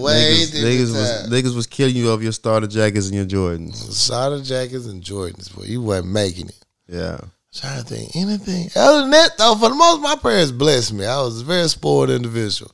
way 0.00 0.36
niggas, 0.36 0.52
different. 0.52 0.64
niggas 0.64 0.92
was 0.92 1.30
niggas 1.30 1.56
was 1.56 1.66
killing 1.66 1.96
you 1.96 2.10
over 2.10 2.22
your 2.22 2.32
starter 2.32 2.68
jackets 2.68 3.08
and 3.08 3.16
your 3.16 3.26
Jordans. 3.26 3.74
Starter 3.74 4.42
jackets 4.42 4.86
and 4.86 5.02
Jordans, 5.02 5.54
but 5.54 5.66
you 5.66 5.82
wasn't 5.82 6.12
making 6.12 6.48
it. 6.48 6.64
Yeah. 6.88 7.18
Trying 7.52 7.82
to 7.82 7.88
think 7.88 8.16
anything 8.16 8.68
other 8.74 9.02
than 9.02 9.10
that 9.10 9.38
though. 9.38 9.54
For 9.54 9.68
the 9.68 9.74
most, 9.74 10.02
my 10.02 10.16
parents 10.16 10.50
blessed 10.50 10.92
me. 10.92 11.04
I 11.04 11.20
was 11.20 11.40
a 11.40 11.44
very 11.44 11.68
spoiled 11.68 12.10
individual. 12.10 12.70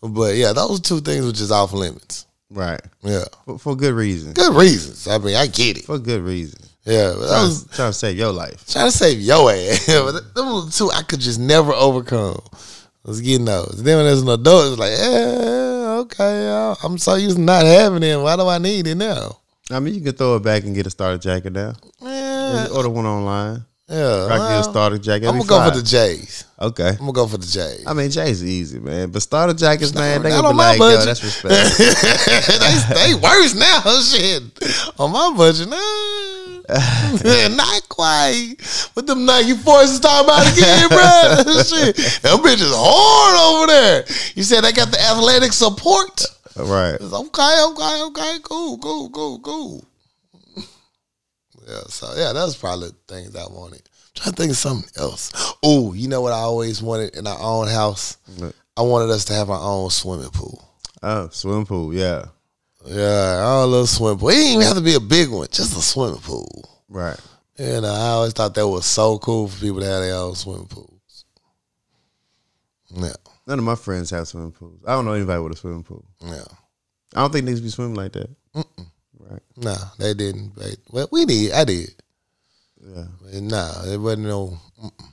But 0.00 0.36
yeah, 0.36 0.52
those 0.52 0.80
two 0.80 1.00
things 1.00 1.26
were 1.26 1.32
just 1.32 1.52
off 1.52 1.72
limits. 1.72 2.26
Right. 2.50 2.80
Yeah, 3.02 3.24
For, 3.44 3.58
for 3.58 3.76
good 3.76 3.94
reasons. 3.94 4.34
good 4.34 4.54
reasons. 4.56 5.06
I 5.06 5.18
mean, 5.18 5.36
I 5.36 5.46
get 5.46 5.78
it. 5.78 5.84
For 5.84 5.98
good 5.98 6.22
reasons. 6.22 6.66
Yeah, 6.84 7.14
but 7.16 7.28
Trying, 7.28 7.42
was 7.48 7.66
trying 7.72 7.90
to 7.90 7.92
save 7.92 8.16
your 8.18 8.32
life. 8.32 8.66
trying 8.66 8.90
to 8.90 8.96
save 8.96 9.20
your 9.20 9.50
ass. 9.52 9.86
but 9.86 10.12
the 10.34 10.72
two 10.74 10.90
I 10.90 11.02
could 11.02 11.20
just 11.20 11.38
never 11.38 11.72
overcome. 11.72 12.40
Was 13.04 13.20
getting 13.22 13.46
those. 13.46 13.82
Then 13.82 13.96
when 13.96 14.06
there's 14.06 14.20
an 14.22 14.28
adult, 14.28 14.72
it's 14.72 14.78
like, 14.78 14.92
yeah, 14.98 15.98
okay, 16.00 16.74
I'm 16.84 16.98
so 16.98 17.14
used 17.14 17.36
to 17.36 17.42
not 17.42 17.64
having 17.64 18.02
it. 18.02 18.16
Why 18.16 18.36
do 18.36 18.46
I 18.46 18.58
need 18.58 18.86
it 18.86 18.96
now? 18.96 19.38
I 19.70 19.78
mean, 19.80 19.94
you 19.94 20.00
can 20.02 20.12
throw 20.12 20.36
it 20.36 20.42
back 20.42 20.64
and 20.64 20.74
get 20.74 20.86
a 20.86 20.90
starter 20.90 21.16
jacket 21.16 21.52
now. 21.54 21.72
Yeah, 22.02 22.66
Order 22.74 22.90
one 22.90 23.06
online. 23.06 23.64
Yeah. 23.90 24.26
I 24.26 24.28
can 24.28 24.38
get 24.38 24.38
a 24.38 24.38
well, 24.38 24.62
starter 24.62 24.98
jacket. 24.98 25.26
I'm 25.26 25.38
gonna 25.38 25.48
go 25.48 25.64
for 25.68 25.76
the 25.76 25.82
Jays. 25.82 26.44
Okay. 26.60 26.90
I'm 26.90 26.98
gonna 26.98 27.12
go 27.12 27.26
for 27.26 27.38
the 27.38 27.46
Jays. 27.46 27.84
I 27.86 27.92
mean, 27.92 28.10
Jay's 28.10 28.44
easy, 28.44 28.78
man. 28.78 29.10
But 29.10 29.22
starter 29.22 29.52
jackets, 29.52 29.92
man, 29.94 30.22
they 30.22 30.30
gonna 30.30 30.48
on 30.48 30.54
be 30.54 30.58
my 30.58 30.70
like, 30.70 30.78
yo, 30.78 30.84
budget. 30.84 31.06
that's 31.06 31.24
respect. 31.24 31.78
they, 32.94 33.14
they 33.14 33.14
worse 33.14 33.54
now, 33.54 33.80
shit. 34.00 34.42
On 35.00 35.10
my 35.10 35.34
budget, 35.36 35.68
nah. 35.68 37.56
not 37.56 37.88
quite. 37.88 38.54
With 38.94 39.06
them 39.06 39.26
Nike 39.26 39.54
forces 39.54 39.98
talking 39.98 40.28
about 40.28 40.52
again, 40.52 40.88
bro. 40.88 41.52
shit. 41.64 41.96
Them 42.22 42.38
bitches 42.46 42.70
hard 42.72 43.64
over 43.64 43.66
there. 43.72 44.04
You 44.36 44.44
said 44.44 44.60
they 44.60 44.72
got 44.72 44.92
the 44.92 45.00
athletic 45.00 45.52
support. 45.52 46.22
right? 46.56 46.94
Okay, 47.00 47.64
okay, 47.70 48.02
okay, 48.02 48.38
cool, 48.44 48.78
cool, 48.78 49.10
cool, 49.10 49.40
cool. 49.40 49.89
Yeah, 51.70 51.82
so 51.88 52.12
yeah, 52.16 52.32
that 52.32 52.44
was 52.44 52.56
probably 52.56 52.88
the 52.88 53.14
things 53.14 53.36
I 53.36 53.44
wanted. 53.44 53.82
trying 54.14 54.32
to 54.32 54.36
think 54.36 54.50
of 54.50 54.56
something 54.56 54.90
else. 54.96 55.30
Oh, 55.62 55.92
you 55.92 56.08
know 56.08 56.20
what 56.20 56.32
I 56.32 56.38
always 56.38 56.82
wanted 56.82 57.14
in 57.16 57.26
our 57.26 57.38
own 57.40 57.68
house? 57.68 58.16
What? 58.38 58.54
I 58.76 58.82
wanted 58.82 59.10
us 59.10 59.24
to 59.26 59.34
have 59.34 59.50
our 59.50 59.60
own 59.60 59.90
swimming 59.90 60.30
pool. 60.30 60.64
Oh, 61.02 61.28
swimming 61.30 61.66
pool. 61.66 61.94
Yeah. 61.94 62.26
Yeah, 62.86 63.42
our 63.44 63.66
little 63.66 63.86
swimming 63.86 64.18
pool. 64.18 64.30
It 64.30 64.34
didn't 64.34 64.52
even 64.54 64.66
have 64.66 64.76
to 64.76 64.82
be 64.82 64.94
a 64.94 65.00
big 65.00 65.28
one, 65.28 65.46
just 65.50 65.76
a 65.76 65.80
swimming 65.82 66.20
pool. 66.20 66.68
Right. 66.88 67.18
And 67.58 67.84
I 67.86 68.08
always 68.08 68.32
thought 68.32 68.54
that 68.54 68.66
was 68.66 68.86
so 68.86 69.18
cool 69.18 69.48
for 69.48 69.60
people 69.60 69.80
to 69.80 69.86
have 69.86 70.00
their 70.00 70.14
own 70.14 70.34
swimming 70.34 70.66
pools. 70.66 71.24
Yeah, 72.92 73.12
None 73.46 73.58
of 73.58 73.64
my 73.64 73.74
friends 73.76 74.10
have 74.10 74.26
swimming 74.26 74.52
pools. 74.52 74.80
I 74.86 74.92
don't 74.92 75.04
know 75.04 75.12
anybody 75.12 75.40
with 75.42 75.52
a 75.52 75.56
swimming 75.56 75.82
pool. 75.84 76.04
yeah. 76.24 76.42
I 77.14 77.20
don't 77.20 77.32
think 77.32 77.46
niggas 77.46 77.62
be 77.62 77.68
swimming 77.68 77.94
like 77.96 78.12
that. 78.12 78.30
Right. 79.30 79.42
No, 79.56 79.76
they 79.98 80.14
didn't. 80.14 80.54
But 80.56 80.76
well, 80.90 81.08
we 81.12 81.24
did. 81.24 81.52
I 81.52 81.64
did. 81.64 81.90
Yeah. 82.82 83.04
But 83.22 83.34
Nah, 83.34 83.84
it 83.84 83.98
wasn't 83.98 84.26
no. 84.26 84.58
Mm-mm. 84.82 84.90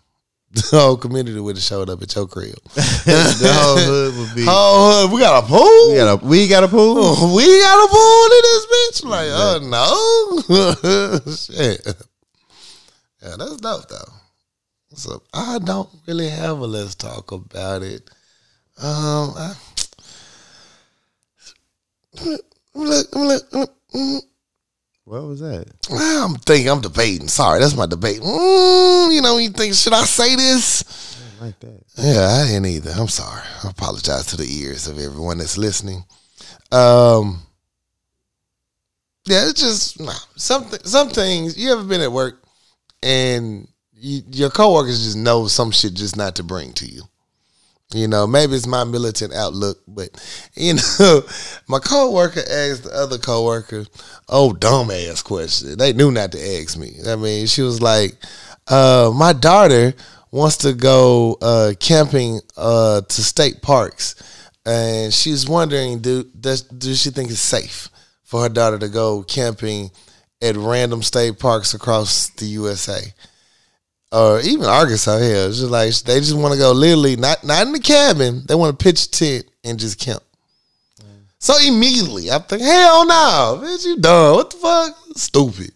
The 0.50 0.78
whole 0.78 0.98
community 0.98 1.40
would 1.40 1.58
have 1.58 1.64
showed 1.64 1.90
up 1.90 2.02
at 2.02 2.16
your 2.16 2.26
crib. 2.26 2.56
the 2.74 3.52
whole 3.54 3.78
hood 3.78 4.18
would 4.18 4.36
be. 4.36 4.46
Whole 4.46 5.08
hood. 5.08 5.12
we 5.14 5.20
got 5.20 5.44
a 5.44 5.48
pool. 5.48 5.90
We 5.92 5.98
got 5.98 6.24
a 6.24 6.26
we 6.26 6.48
got 6.48 6.64
a 6.64 6.68
pool. 6.68 7.34
We 7.36 7.46
got 7.62 7.86
a 7.86 7.88
pool 7.92 8.26
in 8.26 8.42
this 8.42 8.66
bitch. 8.74 9.04
Like, 9.06 9.30
oh 9.30 9.60
no, 9.62 11.36
shit. 11.36 11.86
Yeah, 13.22 13.36
that's 13.38 13.58
dope 13.58 13.88
though. 13.88 14.14
So 14.96 15.22
I 15.34 15.60
don't 15.60 15.90
really 16.08 16.30
have 16.30 16.60
a 16.60 16.66
let's 16.66 16.96
talk 16.96 17.32
about 17.32 17.84
it. 17.84 18.10
Um, 18.82 19.34
I, 19.36 19.54
look, 22.26 23.16
look, 23.16 23.54
look, 23.54 23.77
mm, 23.94 24.20
What 25.06 25.24
was 25.24 25.40
that? 25.40 25.66
I'm 25.92 26.36
thinking, 26.36 26.70
I'm 26.70 26.82
debating. 26.82 27.28
Sorry, 27.28 27.60
that's 27.60 27.76
my 27.76 27.86
debate. 27.86 28.20
Mm, 28.22 29.14
you 29.14 29.22
know, 29.22 29.38
you 29.38 29.50
think, 29.50 29.74
should 29.74 29.94
I 29.94 30.04
say 30.04 30.36
this? 30.36 30.84
I 31.40 31.46
like 31.46 31.60
that. 31.60 31.84
Yeah, 31.98 32.28
I 32.28 32.48
didn't 32.48 32.66
either. 32.66 32.92
I'm 32.92 33.08
sorry. 33.08 33.42
I 33.64 33.70
apologize 33.70 34.26
to 34.28 34.38
the 34.38 34.48
ears 34.62 34.88
of 34.88 35.00
everyone 35.00 35.38
that's 35.38 35.58
listening. 35.58 36.04
Um, 36.72 37.42
yeah, 39.26 39.50
it's 39.50 39.62
just 39.62 40.00
nah, 40.00 40.14
something. 40.36 40.80
Some 40.84 41.10
things 41.10 41.58
you 41.58 41.72
ever 41.72 41.84
been 41.84 42.02
at 42.02 42.12
work 42.12 42.44
and 43.04 43.68
you, 43.94 44.22
your 44.32 44.50
coworkers 44.50 45.04
just 45.04 45.18
know 45.18 45.48
some 45.48 45.72
shit 45.72 45.94
just 45.94 46.16
not 46.18 46.36
to 46.36 46.44
bring 46.44 46.74
to 46.74 46.86
you. 46.86 47.04
You 47.94 48.10
know, 48.10 48.28
maybe 48.28 48.54
it's 48.54 48.68
my 48.68 48.84
militant 48.84 49.34
outlook, 49.34 49.80
but 49.88 50.10
you 50.56 50.74
know, 50.74 51.22
my 51.70 51.80
coworker 51.80 52.42
asked 52.42 52.84
the 52.84 52.92
other 52.94 53.18
coworker, 53.18 53.86
"Oh, 54.28 54.52
dumbass 54.52 55.24
question." 55.24 55.78
They 55.78 55.94
knew 55.94 56.12
not 56.12 56.34
to 56.34 56.58
ask 56.60 56.78
me. 56.78 56.98
I 57.08 57.16
mean, 57.16 57.48
she 57.48 57.62
was 57.62 57.82
like, 57.82 58.18
uh, 58.68 59.14
"My 59.16 59.32
daughter 59.32 59.94
wants 60.32 60.58
to 60.58 60.74
go 60.74 61.38
uh, 61.42 61.74
camping 61.80 62.42
uh, 62.58 63.02
to 63.02 63.24
state 63.24 63.62
parks, 63.62 64.16
and 64.66 65.14
she's 65.14 65.48
wondering, 65.48 66.00
do 66.00 66.26
does 66.38 66.64
does 66.64 67.02
she 67.02 67.10
think 67.10 67.30
it's 67.30 67.40
safe 67.40 67.88
for 68.24 68.42
her 68.42 68.50
daughter 68.50 68.78
to 68.80 68.90
go 68.90 69.24
camping 69.24 69.92
at 70.42 70.58
random 70.58 71.02
state 71.02 71.40
parks 71.40 71.74
across 71.74 72.32
the 72.32 72.48
USA?" 72.48 73.14
Or 74.12 74.40
even 74.42 74.66
Arkansas. 74.66 75.18
Hell, 75.18 75.50
it's 75.50 75.60
just 75.60 75.72
like 75.72 75.94
they 76.06 76.20
just 76.20 76.38
want 76.38 76.54
to 76.54 76.60
go 76.60 76.72
literally 76.72 77.16
not 77.16 77.44
not 77.44 77.66
in 77.66 77.74
the 77.74 77.80
cabin. 77.80 78.44
They 78.48 78.56
want 78.56 78.78
to 78.78 78.84
pitch 78.84 79.06
a 79.06 79.12
tent 79.12 79.46
and 79.64 79.80
just 79.80 80.00
camp. 80.00 80.24
So 81.40 81.54
immediately 81.66 82.32
I'm 82.32 82.42
thinking, 82.42 82.68
hell 82.68 83.06
no, 83.06 83.62
bitch, 83.64 83.86
you 83.86 83.98
dumb. 83.98 84.36
What 84.36 84.50
the 84.50 84.58
fuck? 84.58 84.98
Stupid. 85.16 85.72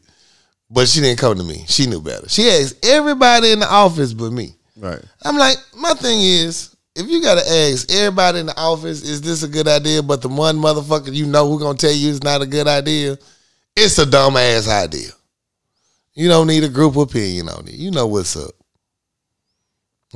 But 0.70 0.88
she 0.88 1.02
didn't 1.02 1.20
come 1.20 1.38
to 1.38 1.44
me. 1.44 1.66
She 1.68 1.86
knew 1.86 2.02
better. 2.02 2.28
She 2.30 2.50
asked 2.50 2.86
everybody 2.86 3.52
in 3.52 3.60
the 3.60 3.72
office 3.72 4.14
but 4.14 4.32
me. 4.32 4.56
Right. 4.78 5.02
I'm 5.24 5.38
like, 5.38 5.58
my 5.76 5.94
thing 5.94 6.22
is, 6.22 6.76
if 6.96 7.08
you 7.08 7.22
gotta 7.22 7.48
ask 7.48 7.92
everybody 7.92 8.40
in 8.40 8.48
the 8.48 8.58
office, 8.58 9.04
is 9.04 9.22
this 9.22 9.44
a 9.44 9.48
good 9.48 9.68
idea? 9.68 10.02
But 10.02 10.22
the 10.22 10.30
one 10.30 10.58
motherfucker 10.58 11.14
you 11.14 11.26
know 11.26 11.48
who 11.48 11.60
gonna 11.60 11.78
tell 11.78 11.92
you 11.92 12.10
it's 12.10 12.24
not 12.24 12.42
a 12.42 12.48
good 12.48 12.68
idea, 12.68 13.18
it's 13.76 13.98
a 13.98 14.06
dumb 14.06 14.38
ass 14.38 14.68
idea. 14.68 15.12
You 16.14 16.28
don't 16.28 16.48
need 16.48 16.64
a 16.64 16.70
group 16.70 16.96
opinion 16.98 17.50
on 17.50 17.68
it. 17.68 17.74
You 17.74 17.92
know 17.92 18.08
what's 18.08 18.36
up. 18.36 18.52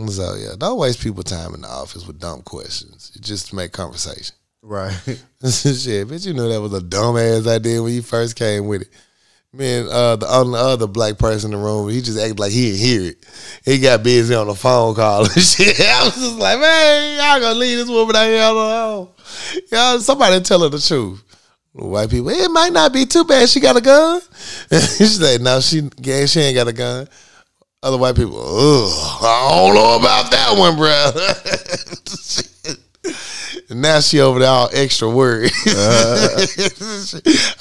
So 0.08 0.36
yeah, 0.36 0.56
don't 0.58 0.78
waste 0.78 1.02
people 1.02 1.24
time 1.24 1.54
in 1.54 1.62
the 1.62 1.70
office 1.70 2.06
with 2.06 2.20
dumb 2.20 2.42
questions. 2.42 3.12
Just 3.22 3.50
to 3.50 3.56
make 3.56 3.72
conversation. 3.72 4.36
Right. 4.62 4.92
Shit, 5.06 6.08
bitch, 6.08 6.26
you 6.26 6.34
knew 6.34 6.50
that 6.50 6.60
was 6.60 6.74
a 6.74 6.82
dumb 6.82 7.18
ass 7.18 7.48
idea 7.48 7.82
when 7.82 7.94
you 7.94 8.02
first 8.02 8.36
came 8.36 8.68
with 8.68 8.82
it. 8.82 8.90
Man, 9.54 9.88
uh, 9.90 10.18
the 10.18 10.28
only 10.28 10.60
other 10.60 10.88
black 10.88 11.18
person 11.18 11.54
in 11.54 11.60
the 11.60 11.66
room, 11.66 11.90
he 11.90 12.02
just 12.02 12.20
acted 12.20 12.40
like 12.40 12.52
he 12.52 12.72
didn't 12.72 12.80
hear 12.86 13.02
it. 13.12 13.26
He 13.64 13.80
got 13.80 14.04
busy 14.04 14.36
on 14.36 14.48
the 14.48 14.56
phone 14.56 14.96
call 14.96 15.24
and 15.24 15.32
shit. 15.42 15.80
I 15.80 16.04
was 16.04 16.16
just 16.16 16.38
like, 16.38 16.60
man, 16.60 17.18
y'all 17.18 17.40
gonna 17.40 17.58
leave 17.58 17.78
this 17.78 17.88
woman 17.88 18.18
out 18.18 18.26
here 18.26 18.42
alone. 18.42 19.10
Y'all, 19.72 20.00
somebody 20.00 20.42
tell 20.42 20.62
her 20.64 20.70
the 20.70 20.80
truth. 20.80 21.24
White 21.78 22.10
people, 22.10 22.30
it 22.30 22.50
might 22.52 22.72
not 22.72 22.94
be 22.94 23.06
too 23.06 23.26
bad. 23.26 23.50
She 23.50 23.60
got 23.60 23.76
a 23.76 23.82
gun. 23.82 24.22
She's 24.72 25.22
like, 25.22 25.42
no, 25.42 25.60
she, 25.60 25.90
yeah, 25.98 26.26
she 26.26 26.40
ain't 26.40 26.56
got 26.56 26.70
a 26.70 26.74
gun. 26.74 27.10
Other 27.84 27.98
white 27.98 28.16
people, 28.16 28.40
ugh, 28.40 29.20
I 29.22 29.50
don't 29.52 29.76
know 29.76 29.98
about 29.98 30.32
that 30.32 30.58
one, 30.58 30.78
bro. 30.78 31.12
And 33.70 33.82
now 33.82 34.00
she 34.00 34.20
over 34.20 34.40
there 34.40 34.50
all 34.50 34.70
extra 34.74 35.10
worried. 35.10 35.52
Her 35.66 36.48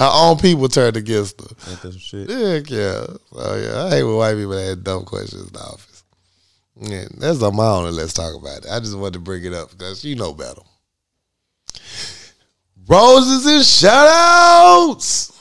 own 0.00 0.38
people 0.38 0.68
turned 0.68 0.98
against 0.98 1.40
her. 1.40 1.92
Shit? 1.92 2.28
Heck 2.28 2.68
yeah. 2.68 3.06
So 3.32 3.56
yeah, 3.56 3.84
I 3.84 3.90
hate 3.90 4.02
when 4.02 4.16
white 4.16 4.34
people 4.34 4.52
had 4.52 4.84
dumb 4.84 5.04
questions 5.04 5.46
in 5.46 5.52
the 5.54 5.60
office. 5.60 6.04
Yeah, 6.76 7.06
that's 7.16 7.42
on 7.42 7.56
my 7.56 7.66
own. 7.66 7.90
Let's 7.94 8.12
talk 8.12 8.34
about 8.34 8.64
it. 8.64 8.70
I 8.70 8.80
just 8.80 8.94
wanted 8.96 9.14
to 9.14 9.20
bring 9.20 9.44
it 9.44 9.54
up 9.54 9.70
because 9.70 10.04
you 10.04 10.16
know 10.16 10.34
better. 10.34 10.60
Roses 12.86 13.46
and 13.46 13.64
shout 13.64 14.08
outs. 14.10 15.32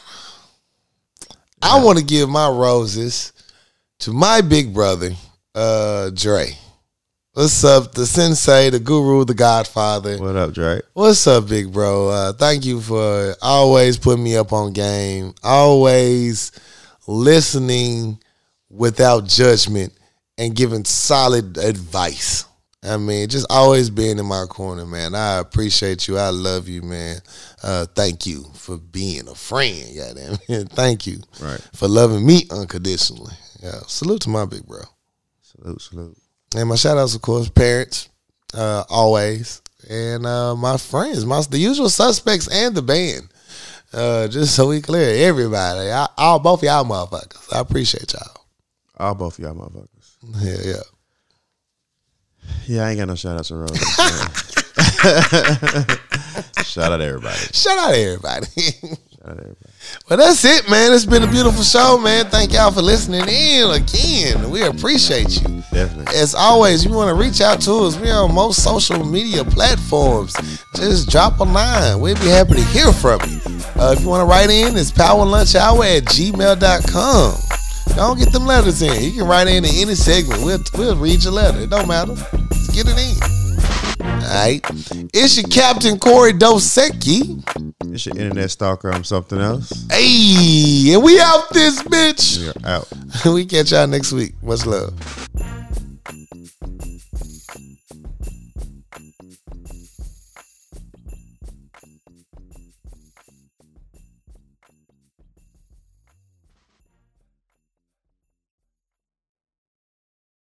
I 1.62 1.84
want 1.84 1.98
to 1.98 2.04
give 2.04 2.30
my 2.30 2.48
roses 2.48 3.34
to 4.00 4.12
my 4.12 4.42
big 4.42 4.74
brother, 4.74 5.12
uh, 5.54 6.10
Dre. 6.12 6.58
What's 7.34 7.64
up, 7.64 7.94
the 7.94 8.06
sensei, 8.06 8.70
the 8.70 8.80
guru, 8.80 9.26
the 9.26 9.34
godfather? 9.34 10.20
What 10.20 10.36
up, 10.36 10.54
Drake? 10.54 10.84
What's 10.94 11.26
up, 11.26 11.50
big 11.50 11.74
bro? 11.74 12.10
Uh, 12.10 12.34
thank 12.34 12.64
you 12.64 12.80
for 12.80 13.34
always 13.42 13.98
putting 13.98 14.24
me 14.24 14.38
up 14.38 14.54
on 14.54 14.72
game, 14.72 15.34
always 15.44 16.52
listening 17.08 18.20
without 18.70 19.26
judgment 19.26 19.94
and 20.38 20.56
giving 20.56 20.86
solid 20.86 21.58
advice. 21.58 22.46
I 22.86 22.98
mean, 22.98 23.30
just 23.30 23.48
always 23.50 23.90
being 23.90 24.20
in 24.20 24.26
my 24.26 24.46
corner, 24.46 24.86
man. 24.86 25.16
I 25.16 25.38
appreciate 25.40 26.08
you. 26.08 26.18
I 26.18 26.30
love 26.30 26.68
you, 26.68 26.82
man. 26.82 27.18
Uh, 27.64 27.86
thank 27.96 28.26
you 28.26 28.44
for 28.56 28.78
being 28.78 29.28
a 29.30 29.36
friend, 29.36 29.96
goddamn. 29.96 30.68
thank 30.68 31.08
you 31.08 31.20
Right. 31.42 31.62
for 31.74 31.88
loving 31.88 32.26
me 32.26 32.46
unconditionally. 32.52 33.34
Yeah, 33.62 33.80
salute 33.88 34.22
to 34.24 34.30
my 34.30 34.46
big 34.46 34.66
bro. 34.66 34.82
Salute, 35.42 35.82
salute. 35.82 36.18
And 36.56 36.68
my 36.68 36.76
shout 36.76 36.98
outs, 36.98 37.16
of 37.16 37.22
course, 37.22 37.48
parents, 37.50 38.10
uh, 38.54 38.84
always, 38.90 39.62
and 39.90 40.26
uh, 40.26 40.56
my 40.56 40.76
friends, 40.78 41.26
my 41.26 41.42
the 41.50 41.58
usual 41.58 41.90
suspects, 41.90 42.48
and 42.52 42.76
the 42.76 42.82
band. 42.82 43.30
Uh, 43.94 44.28
just 44.28 44.56
so 44.56 44.68
we 44.68 44.82
clear, 44.82 45.28
everybody, 45.28 45.90
I, 45.92 46.08
all 46.18 46.40
both 46.40 46.60
of 46.60 46.64
y'all 46.66 46.84
motherfuckers. 46.84 47.54
I 47.56 47.60
appreciate 47.60 48.12
y'all. 48.12 48.46
All 48.98 49.16
both 49.16 49.40
of 49.40 49.46
y'all 49.46 49.56
motherfuckers. 49.56 49.88
Yeah, 50.44 50.72
yeah. 50.74 50.82
Yeah, 52.68 52.86
I 52.86 52.92
ain't 52.92 53.00
got 53.00 53.08
no 53.08 53.16
shout 53.16 53.38
outs 53.38 53.50
to 53.50 53.56
Rose. 53.56 53.78
shout 56.66 56.92
out 56.94 56.98
to 56.98 57.04
everybody. 57.04 57.38
Shout 57.54 57.78
out 57.78 57.92
to 57.92 57.98
everybody. 57.98 58.46
Shout 58.46 59.30
out 59.30 59.38
to 59.38 59.44
everybody. 59.44 59.56
well, 60.10 60.18
that's 60.18 60.44
it, 60.46 60.70
man. 60.70 60.94
It's 60.94 61.06
been 61.06 61.24
a 61.24 61.28
beautiful 61.28 61.64
show, 61.64 61.98
man. 61.98 62.26
Thank 62.26 62.54
y'all 62.54 62.72
for 62.72 62.82
listening 62.82 63.28
in 63.28 63.70
again. 63.72 64.50
We 64.50 64.64
appreciate 64.64 65.42
you. 65.42 65.64
Definitely. 65.72 66.16
As 66.16 66.34
always, 66.34 66.86
if 66.86 66.92
you 66.92 66.98
want 66.98 67.10
to 67.10 67.22
reach 67.22 67.42
out 67.42 67.62
to 67.62 67.72
us, 67.86 67.98
we're 68.00 68.14
on 68.14 68.34
most 68.34 68.64
social 68.64 69.04
media 69.04 69.44
platforms. 69.44 70.34
Just 70.76 71.10
drop 71.10 71.40
a 71.40 71.44
line. 71.44 72.00
We'd 72.00 72.20
be 72.20 72.28
happy 72.28 72.56
to 72.56 72.64
hear 72.66 72.92
from 72.94 73.20
you. 73.30 73.40
Uh, 73.76 73.94
if 73.98 74.02
you 74.02 74.08
want 74.08 74.22
to 74.22 74.26
write 74.26 74.50
in, 74.50 74.78
it's 74.78 74.92
powerlunchhour 74.92 75.98
at 75.98 76.06
gmail.com. 76.06 77.34
Don't 77.96 78.18
get 78.18 78.32
them 78.32 78.46
letters 78.46 78.82
in. 78.82 79.04
You 79.04 79.12
can 79.12 79.28
write 79.28 79.48
in 79.48 79.64
to 79.64 79.70
any 79.70 79.94
segment. 79.96 80.44
We'll, 80.44 80.60
we'll 80.76 80.98
read 80.98 81.24
your 81.24 81.34
letter. 81.34 81.60
It 81.60 81.70
don't 81.70 81.88
matter. 81.88 82.14
Let's 82.14 82.70
get 82.72 82.88
it 82.88 82.98
in. 82.98 83.44
All 84.04 84.20
right. 84.20 84.62
It's 85.14 85.38
your 85.38 85.48
Captain 85.48 86.00
Corey 86.00 86.34
Dosecki. 86.34 87.44
It's 87.94 88.06
your 88.08 88.18
internet 88.18 88.50
stalker. 88.50 88.92
I'm 88.92 89.04
something 89.04 89.40
else. 89.40 89.86
Hey, 89.92 90.94
and 90.94 91.04
we 91.04 91.20
out 91.20 91.54
this 91.54 91.84
bitch. 91.84 92.40
We 92.40 92.50
are 92.68 92.78
out. 92.78 92.88
we 93.34 93.46
catch 93.46 93.72
y'all 93.72 93.86
next 93.86 94.12
week. 94.12 94.34
Much 94.42 94.66
love. 94.66 94.94